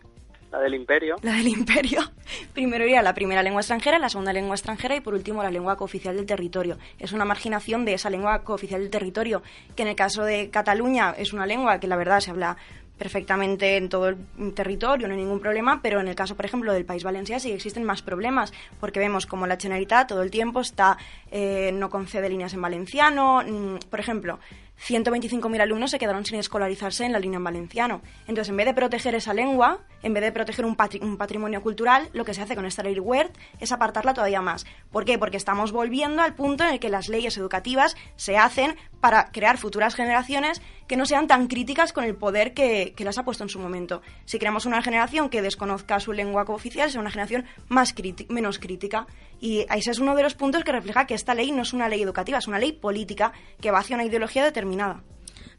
La 0.51 0.59
del 0.59 0.75
imperio. 0.75 1.15
La 1.23 1.33
del 1.33 1.47
imperio. 1.47 1.99
Primero 2.53 2.85
iría 2.85 3.01
la 3.01 3.15
primera 3.15 3.41
lengua 3.41 3.61
extranjera, 3.61 3.97
la 3.97 4.07
segunda 4.07 4.31
lengua 4.31 4.55
extranjera 4.55 4.95
y 4.95 5.01
por 5.01 5.15
último 5.15 5.41
la 5.41 5.49
lengua 5.49 5.75
cooficial 5.75 6.15
del 6.15 6.27
territorio. 6.27 6.77
Es 6.99 7.11
una 7.11 7.25
marginación 7.25 7.83
de 7.83 7.95
esa 7.95 8.11
lengua 8.11 8.43
cooficial 8.43 8.81
del 8.81 8.91
territorio, 8.91 9.41
que 9.75 9.81
en 9.81 9.89
el 9.89 9.95
caso 9.95 10.23
de 10.23 10.51
Cataluña 10.51 11.13
es 11.17 11.33
una 11.33 11.47
lengua 11.47 11.79
que 11.79 11.87
la 11.87 11.97
verdad 11.97 12.19
se 12.19 12.29
habla 12.29 12.55
perfectamente 12.97 13.75
en 13.75 13.89
todo 13.89 14.09
el 14.09 14.17
territorio, 14.53 15.07
no 15.07 15.13
hay 15.13 15.19
ningún 15.19 15.41
problema, 15.41 15.81
pero 15.81 15.99
en 15.99 16.07
el 16.07 16.15
caso, 16.15 16.35
por 16.35 16.45
ejemplo, 16.45 16.71
del 16.71 16.85
País 16.85 17.03
Valenciano 17.03 17.41
sí 17.41 17.51
existen 17.51 17.83
más 17.83 18.01
problemas, 18.01 18.53
porque 18.79 18.99
vemos 18.99 19.25
como 19.25 19.47
la 19.47 19.57
Generalitat 19.57 20.07
todo 20.07 20.21
el 20.21 20.31
tiempo 20.31 20.61
está 20.61 20.97
eh, 21.31 21.71
no 21.73 21.89
concede 21.89 22.29
líneas 22.29 22.53
en 22.53 22.61
valenciano, 22.61 23.43
mm, 23.45 23.89
por 23.89 23.99
ejemplo, 23.99 24.39
125.000 24.79 25.61
alumnos 25.61 25.91
se 25.91 25.99
quedaron 25.99 26.25
sin 26.25 26.37
escolarizarse 26.39 27.05
en 27.05 27.11
la 27.11 27.19
línea 27.19 27.37
en 27.37 27.43
valenciano. 27.43 28.01
Entonces, 28.27 28.49
en 28.49 28.57
vez 28.57 28.65
de 28.65 28.73
proteger 28.73 29.15
esa 29.15 29.33
lengua, 29.33 29.79
en 30.03 30.13
vez 30.13 30.23
de 30.23 30.31
proteger 30.31 30.65
un, 30.65 30.75
patri- 30.77 31.01
un 31.01 31.17
patrimonio 31.17 31.61
cultural, 31.61 32.09
lo 32.13 32.25
que 32.25 32.33
se 32.33 32.41
hace 32.41 32.55
con 32.55 32.65
esta 32.65 32.83
ley 32.83 32.99
WERT 32.99 33.35
es 33.59 33.71
apartarla 33.71 34.13
todavía 34.13 34.41
más. 34.41 34.65
¿Por 34.91 35.05
qué? 35.05 35.17
Porque 35.17 35.37
estamos 35.37 35.71
volviendo 35.71 36.21
al 36.21 36.35
punto 36.35 36.63
en 36.63 36.71
el 36.73 36.79
que 36.79 36.89
las 36.89 37.07
leyes 37.09 37.37
educativas 37.37 37.95
se 38.15 38.37
hacen 38.37 38.75
para 38.99 39.31
crear 39.31 39.57
futuras 39.57 39.95
generaciones 39.95 40.61
que 40.87 40.97
no 40.97 41.05
sean 41.05 41.27
tan 41.27 41.47
críticas 41.47 41.93
con 41.93 42.03
el 42.03 42.15
poder 42.15 42.53
que, 42.53 42.93
que 42.95 43.03
las 43.03 43.17
ha 43.17 43.23
puesto 43.25 43.43
en 43.43 43.49
su 43.49 43.59
momento. 43.59 44.01
Si 44.25 44.39
creamos 44.39 44.65
una 44.65 44.81
generación 44.81 45.29
que 45.29 45.41
desconozca 45.41 45.99
su 45.99 46.11
lengua 46.13 46.45
cooficial, 46.45 46.89
será 46.89 47.01
una 47.01 47.11
generación 47.11 47.45
más 47.69 47.93
menos 48.29 48.59
crítica. 48.59 49.07
Y 49.39 49.65
ese 49.73 49.91
es 49.91 49.99
uno 49.99 50.15
de 50.15 50.23
los 50.23 50.33
puntos 50.35 50.63
que 50.63 50.71
refleja 50.71 51.05
que 51.07 51.13
esta 51.13 51.33
ley 51.33 51.51
no 51.51 51.63
es 51.63 51.73
una 51.73 51.89
ley 51.89 52.01
educativa, 52.01 52.37
es 52.37 52.47
una 52.47 52.59
ley 52.59 52.71
política 52.71 53.31
que 53.61 53.71
va 53.71 53.79
hacia 53.79 53.95
una 53.95 54.05
ideología 54.05 54.43
determinada. 54.43 54.64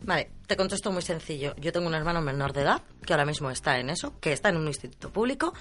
Vale, 0.03 0.31
te 0.47 0.57
contesto 0.57 0.93
muy 0.93 1.03
sencillo. 1.03 1.55
Yo 1.57 1.73
tengo 1.73 1.87
un 1.87 1.95
hermano 1.95 2.21
menor 2.21 2.53
de 2.53 2.63
edad 2.63 2.83
que 3.05 3.13
ahora 3.13 3.25
mismo 3.25 3.51
está 3.51 3.79
en 3.79 3.91
eso, 3.91 4.15
que 4.21 4.33
está 4.33 4.51
en 4.51 4.57
un 4.57 4.67
instituto 4.67 5.11
público 5.11 5.55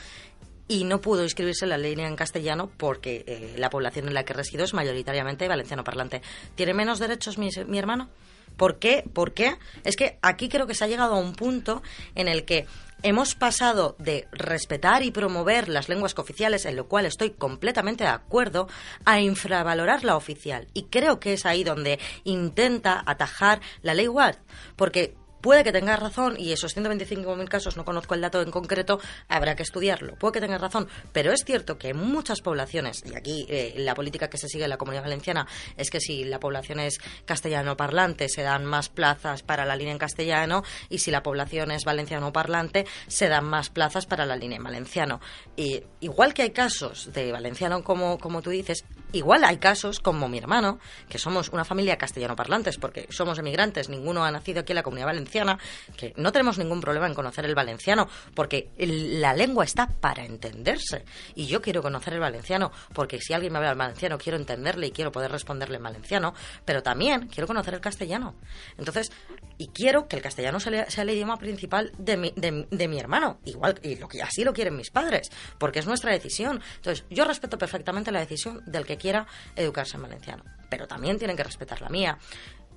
y 0.67 0.83
no 0.83 0.99
pudo 0.99 1.23
inscribirse 1.23 1.65
en 1.65 1.69
la 1.69 1.77
línea 1.77 2.07
en 2.07 2.15
castellano 2.15 2.69
porque 2.77 3.23
eh, 3.27 3.55
la 3.57 3.69
población 3.69 4.07
en 4.07 4.13
la 4.13 4.25
que 4.25 4.33
resido 4.33 4.63
es 4.63 4.73
mayoritariamente 4.73 5.47
valenciano 5.47 5.83
parlante. 5.83 6.21
¿Tiene 6.55 6.73
menos 6.73 6.99
derechos 6.99 7.37
mi, 7.37 7.49
mi 7.67 7.77
hermano? 7.77 8.09
¿Por 8.57 8.79
qué? 8.79 9.03
¿Por 9.13 9.33
qué? 9.33 9.57
Es 9.83 9.95
que 9.95 10.17
aquí 10.21 10.49
creo 10.49 10.65
que 10.65 10.73
se 10.73 10.85
ha 10.85 10.87
llegado 10.87 11.15
a 11.15 11.19
un 11.19 11.33
punto 11.33 11.83
en 12.15 12.27
el 12.27 12.45
que 12.45 12.65
hemos 13.03 13.35
pasado 13.35 13.95
de 13.99 14.27
respetar 14.31 15.03
y 15.03 15.11
promover 15.11 15.69
las 15.69 15.89
lenguas 15.89 16.13
cooficiales, 16.13 16.65
en 16.65 16.75
lo 16.75 16.87
cual 16.87 17.05
estoy 17.05 17.31
completamente 17.31 18.03
de 18.03 18.09
acuerdo, 18.09 18.67
a 19.05 19.19
infravalorar 19.19 20.03
la 20.03 20.15
oficial. 20.15 20.67
Y 20.73 20.83
creo 20.83 21.19
que 21.19 21.33
es 21.33 21.45
ahí 21.45 21.63
donde 21.63 21.99
intenta 22.23 23.03
atajar 23.05 23.61
la 23.81 23.93
ley 23.93 24.07
WARD. 24.07 24.37
Porque 24.75 25.15
puede 25.45 25.63
que 25.63 25.71
tengas 25.71 25.99
razón, 25.99 26.37
y 26.39 26.53
esos 26.53 26.75
125.000 26.75 27.47
casos, 27.47 27.77
no 27.77 27.85
conozco 27.85 28.15
el 28.15 28.21
dato 28.21 28.41
en 28.41 28.49
concreto, 28.49 28.99
habrá 29.27 29.55
que 29.55 29.61
estudiarlo. 29.61 30.15
Puede 30.15 30.33
que 30.33 30.41
tengas 30.41 30.59
razón, 30.59 30.87
pero 31.13 31.31
es 31.31 31.43
cierto 31.45 31.77
que 31.77 31.89
en 31.89 31.97
muchas 31.97 32.41
poblaciones, 32.41 33.03
y 33.05 33.15
aquí 33.15 33.45
eh, 33.47 33.75
la 33.77 33.93
política 33.93 34.27
que 34.27 34.39
se 34.39 34.47
sigue 34.47 34.63
en 34.63 34.71
la 34.71 34.77
comunidad 34.77 35.03
valenciana 35.03 35.45
es 35.77 35.91
que 35.91 35.99
si 35.99 36.23
la 36.23 36.39
población 36.39 36.79
es 36.79 36.97
castellano 37.25 37.77
parlante, 37.77 38.27
se 38.27 38.41
dan 38.41 38.65
más 38.65 38.89
plazas 38.89 39.43
para 39.43 39.65
la 39.65 39.75
línea 39.75 39.93
en 39.93 39.99
castellano, 39.99 40.63
y 40.89 40.97
si 40.97 41.11
la 41.11 41.21
población 41.21 41.69
es 41.69 41.85
valenciano 41.85 42.33
parlante, 42.33 42.87
se 43.05 43.29
dan 43.29 43.45
más 43.45 43.69
plazas 43.69 44.07
para 44.07 44.25
la 44.25 44.37
línea 44.37 44.57
en 44.57 44.63
valenciano. 44.63 45.21
Y 45.55 45.83
igual 45.99 46.33
que 46.33 46.41
hay 46.41 46.49
casos 46.49 47.13
de 47.13 47.31
valenciano, 47.31 47.83
como, 47.83 48.17
como 48.17 48.41
tú 48.41 48.49
dices, 48.49 48.83
igual 49.15 49.43
hay 49.43 49.57
casos 49.57 49.99
como 49.99 50.27
mi 50.27 50.37
hermano, 50.37 50.79
que 51.09 51.17
somos 51.17 51.49
una 51.49 51.65
familia 51.65 51.97
castellano 51.97 52.35
parlantes, 52.35 52.77
porque 52.77 53.07
somos 53.09 53.39
emigrantes, 53.39 53.89
ninguno 53.89 54.23
ha 54.23 54.31
nacido 54.31 54.61
aquí 54.61 54.73
en 54.73 54.75
la 54.75 54.83
comunidad 54.83 55.07
valenciana, 55.07 55.57
que 55.97 56.13
no 56.17 56.31
tenemos 56.31 56.57
ningún 56.57 56.81
problema 56.81 57.07
en 57.07 57.13
conocer 57.13 57.45
el 57.45 57.55
valenciano, 57.55 58.07
porque 58.33 58.69
la 58.77 59.33
lengua 59.33 59.63
está 59.63 59.87
para 59.87 60.25
entenderse. 60.25 61.05
Y 61.35 61.47
yo 61.47 61.61
quiero 61.61 61.81
conocer 61.81 62.13
el 62.13 62.19
valenciano, 62.19 62.71
porque 62.93 63.19
si 63.19 63.33
alguien 63.33 63.53
me 63.53 63.59
habla 63.59 63.71
el 63.71 63.77
valenciano, 63.77 64.17
quiero 64.17 64.37
entenderle 64.37 64.87
y 64.87 64.91
quiero 64.91 65.11
poder 65.11 65.31
responderle 65.31 65.77
en 65.77 65.83
valenciano, 65.83 66.33
pero 66.63 66.83
también 66.83 67.27
quiero 67.27 67.47
conocer 67.47 67.73
el 67.73 67.81
castellano. 67.81 68.35
Entonces, 68.77 69.11
y 69.57 69.67
quiero 69.67 70.07
que 70.07 70.17
el 70.17 70.21
castellano 70.21 70.59
sea, 70.59 70.83
el 70.83 71.09
idioma 71.09 71.37
principal 71.37 71.91
de 71.97 72.17
mi, 72.17 72.33
de, 72.35 72.67
de 72.69 72.87
mi 72.87 72.99
hermano, 72.99 73.39
igual, 73.45 73.79
y 73.81 73.95
lo 73.95 74.09
así 74.23 74.43
lo 74.43 74.53
quieren 74.53 74.75
mis 74.75 74.89
padres, 74.89 75.31
porque 75.57 75.79
es 75.79 75.87
nuestra 75.87 76.11
decisión. 76.11 76.61
Entonces, 76.77 77.05
yo 77.09 77.25
respeto 77.25 77.57
perfectamente 77.57 78.11
la 78.11 78.19
decisión 78.19 78.61
del 78.65 78.85
que 78.85 78.97
quiera 79.05 79.27
educarse 79.55 79.97
en 79.97 80.01
valenciano, 80.01 80.43
pero 80.67 80.87
también 80.87 81.19
tienen 81.19 81.37
que 81.37 81.43
respetar 81.43 81.79
la 81.79 81.89
mía. 81.89 82.17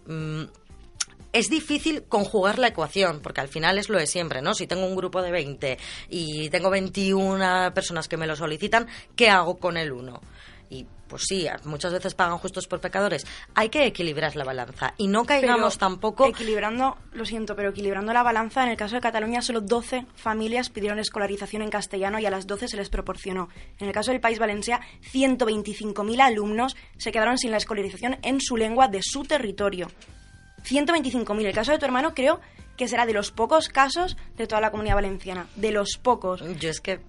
Mm, 0.07 0.43
es 1.33 1.49
difícil 1.49 2.05
conjugar 2.05 2.59
la 2.59 2.69
ecuación, 2.69 3.21
porque 3.23 3.41
al 3.41 3.49
final 3.49 3.79
es 3.79 3.89
lo 3.89 3.99
de 3.99 4.07
siempre, 4.07 4.43
¿no? 4.43 4.53
Si 4.53 4.67
tengo 4.67 4.85
un 4.85 4.95
grupo 4.95 5.23
de 5.23 5.31
20 5.31 5.79
y 6.11 6.51
tengo 6.51 6.69
21 6.69 7.73
personas 7.75 8.09
que 8.09 8.19
me 8.19 8.27
lo 8.27 8.37
solicitan, 8.37 8.89
¿qué 9.17 9.31
hago 9.31 9.57
con 9.57 9.79
el 9.79 9.93
1? 9.93 10.21
Pues 11.09 11.25
sí, 11.27 11.47
muchas 11.65 11.93
veces 11.93 12.15
pagan 12.15 12.39
justos 12.39 12.67
por 12.67 12.81
pecadores. 12.81 13.27
Hay 13.55 13.69
que 13.69 13.87
equilibrar 13.87 14.37
la 14.37 14.45
balanza 14.45 14.95
y 14.97 15.09
no 15.09 15.25
caigamos 15.25 15.77
Pero 15.77 15.89
tampoco. 15.89 16.27
Equilibrando, 16.27 16.97
lo 17.13 17.25
siento, 17.25 17.57
pero 17.57 17.71
equilibrando 17.71 18.13
la 18.13 18.23
balanza, 18.23 18.63
en 18.63 18.71
el 18.71 18.77
caso 18.77 18.95
de 18.95 19.01
Cataluña, 19.01 19.43
solo 19.43 19.61
12 19.61 20.07
familias 20.15 20.71
pidieron 20.71 20.99
escolarización 20.99 21.63
en 21.63 21.71
castellano 21.71 22.19
y 22.19 22.27
a 22.27 22.31
las 22.31 22.47
12 22.47 22.69
se 22.69 22.77
les 22.77 22.91
proporcionó. 22.91 23.49
En 23.79 23.89
el 23.89 23.93
caso 23.93 24.11
del 24.11 24.21
País 24.21 24.39
Valencia, 24.39 24.81
125.000 25.13 26.21
alumnos 26.21 26.77
se 26.99 27.13
quedaron 27.13 27.39
sin 27.39 27.51
la 27.51 27.57
escolarización 27.57 28.19
en 28.23 28.41
su 28.41 28.57
lengua 28.57 28.89
de 28.89 29.01
su 29.03 29.25
territorio. 29.25 29.89
125.000. 30.65 31.47
El 31.47 31.55
caso 31.55 31.73
de 31.73 31.79
tu 31.79 31.85
hermano 31.85 32.15
creo 32.15 32.41
que 32.77 32.89
será 32.89 33.07
de 33.07 33.13
los 33.13 33.33
pocos 33.33 33.69
casos 33.69 34.17
de 34.37 34.47
toda 34.47 34.61
la 34.61 34.71
comunidad 34.71 34.95
valenciana. 34.95 35.47
De 35.57 35.73
los 35.73 35.99
pocos. 36.01 36.43
Yo 36.59 36.71
es 36.71 36.81
que 36.81 37.01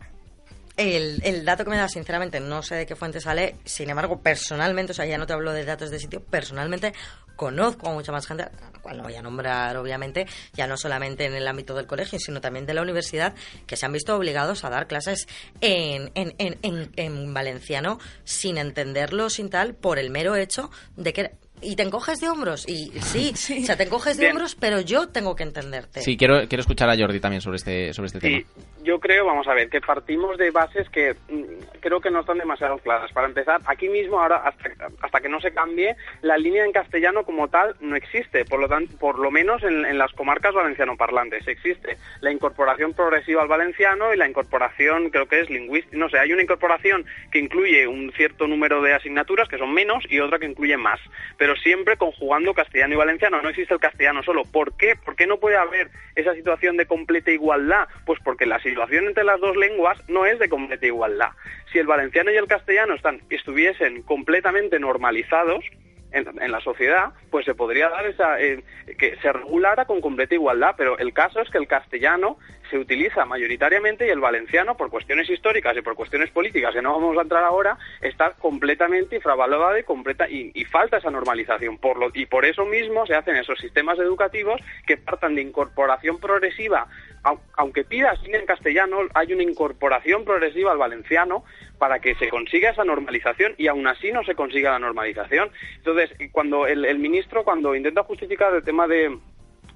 el, 0.79 1.45
dato 1.45 1.65
que 1.65 1.69
me 1.69 1.77
da, 1.77 1.89
sinceramente, 1.89 2.39
no 2.39 2.63
sé 2.63 2.75
de 2.75 2.85
qué 2.85 2.95
fuente 2.95 3.19
sale. 3.19 3.57
Sin 3.65 3.89
embargo, 3.89 4.21
personalmente, 4.21 4.93
o 4.93 4.95
sea, 4.95 5.05
ya 5.05 5.17
no 5.17 5.27
te 5.27 5.33
hablo 5.33 5.51
de 5.51 5.65
datos 5.65 5.91
de 5.91 5.99
sitio, 5.99 6.23
personalmente 6.23 6.93
conozco 7.35 7.89
a 7.89 7.93
mucha 7.93 8.11
más 8.11 8.27
gente, 8.27 8.43
a 8.43 8.51
cual 8.81 8.97
no 8.97 9.03
voy 9.03 9.15
a 9.15 9.21
nombrar, 9.21 9.77
obviamente, 9.77 10.27
ya 10.53 10.67
no 10.67 10.75
solamente 10.75 11.25
en 11.25 11.35
el 11.35 11.47
ámbito 11.47 11.73
del 11.73 11.87
colegio, 11.87 12.19
sino 12.19 12.41
también 12.41 12.65
de 12.65 12.73
la 12.73 12.81
universidad, 12.81 13.33
que 13.65 13.77
se 13.77 13.85
han 13.85 13.93
visto 13.93 14.15
obligados 14.15 14.65
a 14.65 14.69
dar 14.69 14.87
clases 14.87 15.27
en, 15.61 16.11
en 16.15 17.33
valenciano 17.33 17.99
sin 18.25 18.57
entenderlo, 18.57 19.29
sin 19.29 19.49
tal, 19.49 19.73
por 19.73 19.99
el 19.99 20.09
mero 20.09 20.35
hecho 20.35 20.69
de 20.95 21.13
que... 21.13 21.31
Y 21.61 21.75
te 21.75 21.83
encoges 21.83 22.19
de 22.19 22.29
hombros, 22.29 22.67
y 22.67 22.91
sí, 23.01 23.31
o 23.33 23.65
sea, 23.65 23.75
te 23.75 23.83
encoges 23.83 24.17
de 24.17 24.23
Bien. 24.23 24.35
hombros, 24.35 24.55
pero 24.55 24.81
yo 24.81 25.09
tengo 25.09 25.35
que 25.35 25.43
entenderte. 25.43 26.01
Sí, 26.01 26.17
quiero, 26.17 26.47
quiero 26.47 26.61
escuchar 26.61 26.89
a 26.89 26.97
Jordi 26.97 27.19
también 27.19 27.41
sobre 27.41 27.57
este, 27.57 27.93
sobre 27.93 28.07
este 28.07 28.19
tema. 28.19 28.41
Yo 28.83 28.99
creo, 28.99 29.25
vamos 29.25 29.47
a 29.47 29.53
ver, 29.53 29.69
que 29.69 29.81
partimos 29.81 30.37
de 30.37 30.51
bases 30.51 30.89
que 30.89 31.13
mm, 31.29 31.79
creo 31.81 31.99
que 31.99 32.09
no 32.09 32.21
están 32.21 32.37
demasiado 32.37 32.77
claras. 32.77 33.11
Para 33.11 33.27
empezar, 33.27 33.61
aquí 33.65 33.89
mismo, 33.89 34.19
ahora, 34.19 34.37
hasta, 34.37 34.69
hasta 35.01 35.19
que 35.19 35.29
no 35.29 35.39
se 35.41 35.51
cambie, 35.51 35.95
la 36.21 36.37
línea 36.37 36.63
en 36.65 36.71
castellano 36.71 37.23
como 37.23 37.49
tal 37.49 37.75
no 37.81 37.95
existe. 37.95 38.45
Por 38.45 38.59
lo, 38.59 38.67
tanto, 38.67 38.95
por 38.97 39.19
lo 39.19 39.29
menos 39.31 39.61
en, 39.63 39.85
en 39.85 39.97
las 39.97 40.11
comarcas 40.13 40.53
valenciano-parlantes 40.53 41.47
existe 41.47 41.97
la 42.21 42.31
incorporación 42.31 42.93
progresiva 42.93 43.41
al 43.41 43.47
valenciano 43.47 44.13
y 44.13 44.17
la 44.17 44.27
incorporación, 44.27 45.09
creo 45.09 45.27
que 45.27 45.41
es 45.41 45.49
lingüística. 45.49 45.97
No 45.97 46.09
sé, 46.09 46.19
hay 46.19 46.31
una 46.31 46.41
incorporación 46.43 47.05
que 47.31 47.39
incluye 47.39 47.87
un 47.87 48.11
cierto 48.13 48.47
número 48.47 48.81
de 48.81 48.93
asignaturas, 48.93 49.47
que 49.47 49.57
son 49.57 49.73
menos, 49.73 50.03
y 50.09 50.19
otra 50.19 50.39
que 50.39 50.45
incluye 50.45 50.77
más. 50.77 50.99
Pero 51.37 51.48
siempre 51.55 51.97
conjugando 51.97 52.53
castellano 52.53 52.93
y 52.93 52.97
valenciano. 52.97 53.41
No 53.41 53.49
existe 53.49 53.73
el 53.73 53.79
castellano 53.79 54.23
solo. 54.23 54.43
¿Por 54.43 54.75
qué? 54.77 54.95
¿Por 54.95 55.15
qué 55.15 55.27
no 55.27 55.37
puede 55.37 55.57
haber 55.57 55.89
esa 56.15 56.33
situación 56.33 56.77
de 56.77 56.85
completa 56.85 57.31
igualdad? 57.31 57.87
Pues 58.05 58.19
porque 58.23 58.45
la 58.45 58.59
situación 58.59 59.07
entre 59.07 59.23
las 59.23 59.39
dos 59.39 59.55
lenguas 59.55 59.97
no 60.07 60.25
es 60.25 60.39
de 60.39 60.49
completa 60.49 60.85
igualdad. 60.85 61.29
Si 61.71 61.79
el 61.79 61.87
valenciano 61.87 62.31
y 62.31 62.37
el 62.37 62.47
castellano 62.47 62.95
están, 62.95 63.21
estuviesen 63.29 64.03
completamente 64.03 64.79
normalizados, 64.79 65.63
en, 66.11 66.51
la 66.51 66.59
sociedad, 66.61 67.11
pues 67.29 67.45
se 67.45 67.53
podría 67.55 67.89
dar 67.89 68.05
esa 68.05 68.39
eh, 68.41 68.63
que 68.97 69.15
se 69.17 69.31
regulara 69.31 69.85
con 69.85 70.01
completa 70.01 70.35
igualdad, 70.35 70.75
pero 70.77 70.97
el 70.97 71.13
caso 71.13 71.39
es 71.41 71.49
que 71.49 71.57
el 71.57 71.67
castellano 71.67 72.37
se 72.69 72.77
utiliza 72.77 73.25
mayoritariamente 73.25 74.05
y 74.05 74.09
el 74.09 74.19
valenciano, 74.19 74.77
por 74.77 74.89
cuestiones 74.91 75.29
históricas 75.29 75.75
y 75.75 75.81
por 75.81 75.95
cuestiones 75.95 76.29
políticas 76.29 76.73
que 76.73 76.81
no 76.83 76.93
vamos 76.93 77.17
a 77.17 77.21
entrar 77.21 77.43
ahora, 77.43 77.77
está 78.01 78.33
completamente 78.33 79.15
infravalorado 79.15 79.77
y 79.77 79.83
completa 79.83 80.29
y, 80.29 80.51
y 80.53 80.65
falta 80.65 80.97
esa 80.97 81.09
normalización. 81.09 81.77
Por 81.79 81.97
lo, 81.97 82.11
y 82.13 82.27
por 82.27 82.45
eso 82.45 82.65
mismo 82.65 83.05
se 83.07 83.15
hacen 83.15 83.35
esos 83.35 83.59
sistemas 83.59 83.97
educativos 83.97 84.61
que 84.85 84.97
partan 84.97 85.35
de 85.35 85.41
incorporación 85.41 86.19
progresiva 86.19 86.87
au- 87.23 87.39
aunque 87.57 87.83
pidas 87.83 88.21
línea 88.23 88.39
en 88.39 88.45
castellano, 88.45 88.99
hay 89.13 89.33
una 89.33 89.43
incorporación 89.43 90.23
progresiva 90.23 90.71
al 90.71 90.77
valenciano 90.77 91.43
para 91.79 91.99
que 91.99 92.13
se 92.15 92.29
consiga 92.29 92.69
esa 92.69 92.83
normalización 92.83 93.55
y 93.57 93.67
aún 93.67 93.87
así 93.87 94.11
no 94.11 94.23
se 94.23 94.35
consiga 94.35 94.71
la 94.71 94.79
normalización. 94.79 95.49
Entonces, 95.77 96.11
cuando 96.31 96.67
el, 96.67 96.99
ministro, 96.99 97.43
cuando 97.43 97.73
intenta 97.73 98.03
justificar 98.03 98.53
el 98.53 98.63
tema 98.63 98.85
de 98.85 99.17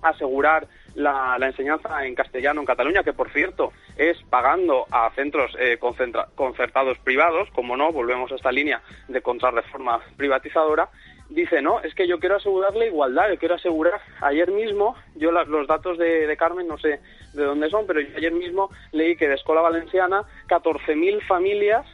asegurar 0.02 0.68
la, 0.96 1.38
enseñanza 1.42 2.06
en 2.06 2.14
castellano 2.14 2.60
en 2.60 2.68
Cataluña, 2.68 3.04
que 3.04 3.14
por 3.14 3.32
cierto 3.32 3.72
es 3.98 4.22
pagando 4.30 4.86
a 4.92 5.10
centros 5.16 5.56
eh, 5.58 5.80
concertados 6.36 6.98
privados, 7.00 7.50
como 7.52 7.78
no, 7.78 7.92
volvemos 7.94 8.32
a 8.32 8.36
esta 8.36 8.52
línea 8.52 8.82
de 9.08 9.22
contrarreforma 9.22 10.02
privatizadora, 10.18 10.90
dice, 11.34 11.62
no, 11.62 11.80
es 11.82 11.94
que 11.96 12.08
yo 12.08 12.20
quiero 12.20 12.36
asegurar 12.38 12.76
la 12.76 12.86
igualdad, 12.86 13.30
yo 13.30 13.38
quiero 13.38 13.56
asegurar, 13.56 14.00
ayer 14.22 14.52
mismo, 14.52 14.96
yo 15.16 15.32
la- 15.32 15.44
los 15.46 15.68
datos 15.68 15.98
de, 15.98 16.28
de 16.28 16.38
Carmen 16.38 16.68
no 16.68 16.78
sé 16.78 17.00
de 17.34 17.44
dónde 17.44 17.70
son, 17.70 17.86
pero 17.88 18.00
yo 18.02 18.16
ayer 18.18 18.32
mismo 18.32 18.70
leí 18.92 19.16
que 19.16 19.28
de 19.28 19.36
Escuela 19.36 19.62
Valenciana 19.62 20.24
14.000 20.48 21.22
familias 21.28 21.86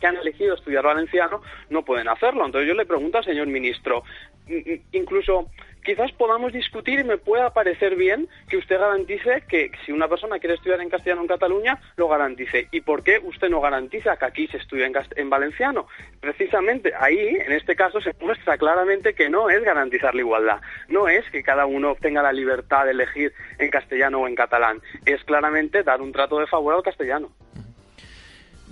que 0.00 0.06
han 0.06 0.16
elegido 0.16 0.54
estudiar 0.54 0.84
valenciano 0.84 1.40
no 1.70 1.82
pueden 1.84 2.08
hacerlo. 2.08 2.44
Entonces 2.44 2.68
yo 2.68 2.74
le 2.74 2.84
pregunto 2.84 3.16
al 3.18 3.24
señor 3.24 3.46
ministro, 3.46 4.02
mm, 4.46 4.54
mm, 4.72 4.80
incluso 4.92 5.48
quizás 5.86 6.10
podamos 6.10 6.52
discutir 6.52 6.98
y 6.98 7.04
me 7.04 7.16
pueda 7.16 7.54
parecer 7.54 7.94
bien 7.94 8.28
que 8.48 8.56
usted 8.56 8.76
garantice 8.76 9.44
que 9.48 9.70
si 9.84 9.92
una 9.92 10.08
persona 10.08 10.40
quiere 10.40 10.56
estudiar 10.56 10.80
en 10.80 10.90
castellano 10.90 11.22
en 11.22 11.28
Cataluña, 11.28 11.80
lo 11.96 12.08
garantice. 12.08 12.66
¿Y 12.72 12.80
por 12.80 13.04
qué 13.04 13.20
usted 13.22 13.48
no 13.48 13.60
garantiza 13.60 14.16
que 14.16 14.24
aquí 14.24 14.48
se 14.48 14.56
estudie 14.56 14.84
en, 14.84 14.94
en 15.14 15.30
valenciano? 15.30 15.86
Precisamente 16.20 16.92
ahí, 16.98 17.36
en 17.36 17.52
este 17.52 17.76
caso, 17.76 18.00
se 18.00 18.12
muestra 18.20 18.58
claramente 18.58 19.14
que 19.14 19.30
no 19.30 19.48
es 19.48 19.62
garantizar 19.62 20.12
la 20.12 20.22
igualdad, 20.22 20.60
no 20.88 21.08
es 21.08 21.24
que 21.30 21.44
cada 21.44 21.66
uno 21.66 21.94
tenga 22.00 22.20
la 22.20 22.32
libertad 22.32 22.84
de 22.84 22.90
elegir 22.90 23.32
en 23.58 23.70
castellano 23.70 24.22
o 24.22 24.26
en 24.26 24.34
catalán, 24.34 24.82
es 25.04 25.22
claramente 25.22 25.84
dar 25.84 26.02
un 26.02 26.10
trato 26.10 26.40
de 26.40 26.48
favor 26.48 26.74
al 26.74 26.82
castellano. 26.82 27.30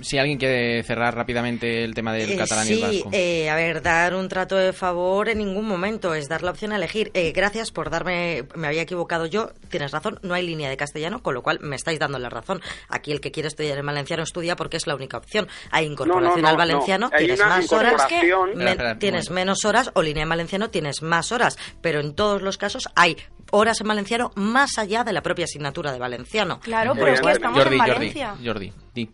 Si 0.01 0.19
alguien 0.19 0.39
quiere 0.39 0.83
cerrar 0.83 1.15
rápidamente 1.15 1.85
el 1.85 1.95
tema 1.95 2.13
del 2.13 2.33
Eh, 2.33 2.37
catalán 2.37 2.67
y 2.69 2.73
el 2.73 2.81
vasco. 2.81 3.11
eh, 3.13 3.49
a 3.49 3.55
ver, 3.55 3.81
dar 3.81 4.15
un 4.15 4.29
trato 4.29 4.57
de 4.57 4.73
favor 4.73 5.29
en 5.29 5.39
ningún 5.39 5.67
momento 5.67 6.15
es 6.15 6.29
dar 6.29 6.43
la 6.43 6.51
opción 6.51 6.73
a 6.73 6.77
elegir. 6.77 7.11
Eh, 7.15 7.33
gracias 7.33 7.71
por 7.71 7.91
darme, 7.91 8.45
me 8.57 8.67
había 8.67 8.83
equivocado 8.83 9.27
yo, 9.27 9.51
tienes 9.69 9.93
razón, 9.93 10.19
no 10.23 10.35
hay 10.35 10.45
línea 10.45 10.69
de 10.69 10.77
castellano, 10.77 11.23
con 11.23 11.35
lo 11.35 11.43
cual 11.43 11.61
me 11.61 11.77
estáis 11.77 11.99
dando 11.99 12.19
la 12.19 12.29
razón. 12.29 12.61
Aquí 12.89 13.13
el 13.13 13.21
que 13.21 13.31
quiere 13.31 13.47
estudiar 13.49 13.79
en 13.79 13.87
valenciano 13.87 14.25
estudia 14.25 14.57
porque 14.57 14.77
es 14.77 14.87
la 14.87 14.95
única 14.97 15.17
opción. 15.17 15.47
Hay 15.71 15.87
incorporación 15.87 16.43
no, 16.43 16.49
al 16.49 16.55
no, 16.55 16.59
valenciano, 16.59 17.11
tienes 17.17 17.39
más 17.41 17.73
horas, 17.73 18.07
un 18.53 18.99
tienes 18.99 19.31
menos 19.31 19.65
horas 19.65 19.91
o 19.95 20.03
línea 20.03 20.25
en 20.25 20.29
valenciano 20.29 20.71
tienes 20.71 21.03
más 21.03 21.31
horas, 21.33 21.57
pero 21.81 22.01
en 22.01 22.15
todos 22.15 22.43
los 22.43 22.59
casos 22.59 22.89
hay 22.97 23.17
horas 23.53 23.81
en 23.81 23.89
valenciano 23.89 24.33
más 24.35 24.79
allá 24.79 25.05
de 25.05 25.13
la 25.13 25.23
propia 25.23 25.45
asignatura 25.45 25.93
de 25.93 25.99
valenciano. 26.01 26.59
Claro, 26.61 26.95
pero 26.95 27.13
es 27.13 27.21
que 27.21 27.31
estamos 27.31 27.59
Jordi, 27.63 27.77
en 27.77 27.81
Jordi, 27.81 27.93
Valencia. 27.95 28.35
Jordi, 28.45 28.73
di. 28.93 29.11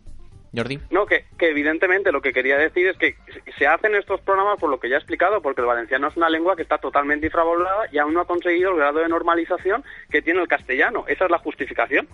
Jordi. 0.55 0.79
No, 0.89 1.05
que, 1.05 1.25
que 1.37 1.49
evidentemente 1.49 2.11
lo 2.11 2.21
que 2.21 2.33
quería 2.33 2.57
decir 2.57 2.87
es 2.87 2.97
que 2.97 3.15
se 3.57 3.67
hacen 3.67 3.95
estos 3.95 4.19
programas 4.21 4.59
por 4.59 4.69
lo 4.69 4.79
que 4.79 4.89
ya 4.89 4.95
he 4.95 4.99
explicado, 4.99 5.41
porque 5.41 5.61
el 5.61 5.67
valenciano 5.67 6.07
es 6.07 6.17
una 6.17 6.29
lengua 6.29 6.55
que 6.55 6.63
está 6.63 6.77
totalmente 6.77 7.27
infravalorada 7.27 7.87
y 7.91 7.97
aún 7.99 8.13
no 8.13 8.21
ha 8.21 8.25
conseguido 8.27 8.71
el 8.71 8.77
grado 8.77 8.99
de 8.99 9.07
normalización 9.07 9.83
que 10.09 10.21
tiene 10.21 10.41
el 10.41 10.47
castellano. 10.47 11.05
Esa 11.07 11.25
es 11.25 11.31
la 11.31 11.39
justificación. 11.39 12.07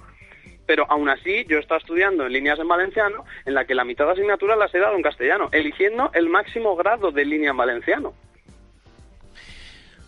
Pero 0.68 0.86
aún 0.90 1.10
así, 1.10 1.46
yo 1.48 1.60
estaba 1.60 1.80
estudiando 1.80 2.26
en 2.26 2.34
líneas 2.34 2.60
en 2.60 2.68
valenciano, 2.68 3.24
en 3.46 3.54
la 3.54 3.66
que 3.66 3.74
la 3.74 3.86
mitad 3.86 4.06
de 4.06 4.12
asignaturas 4.12 4.58
las 4.58 4.74
he 4.76 4.80
dado 4.80 4.98
en 4.98 5.02
castellano, 5.02 5.48
eligiendo 5.54 6.12
el 6.14 6.30
máximo 6.30 6.76
grado 6.76 7.12
de 7.12 7.24
línea 7.24 7.52
en 7.52 7.58
valenciano. 7.58 8.14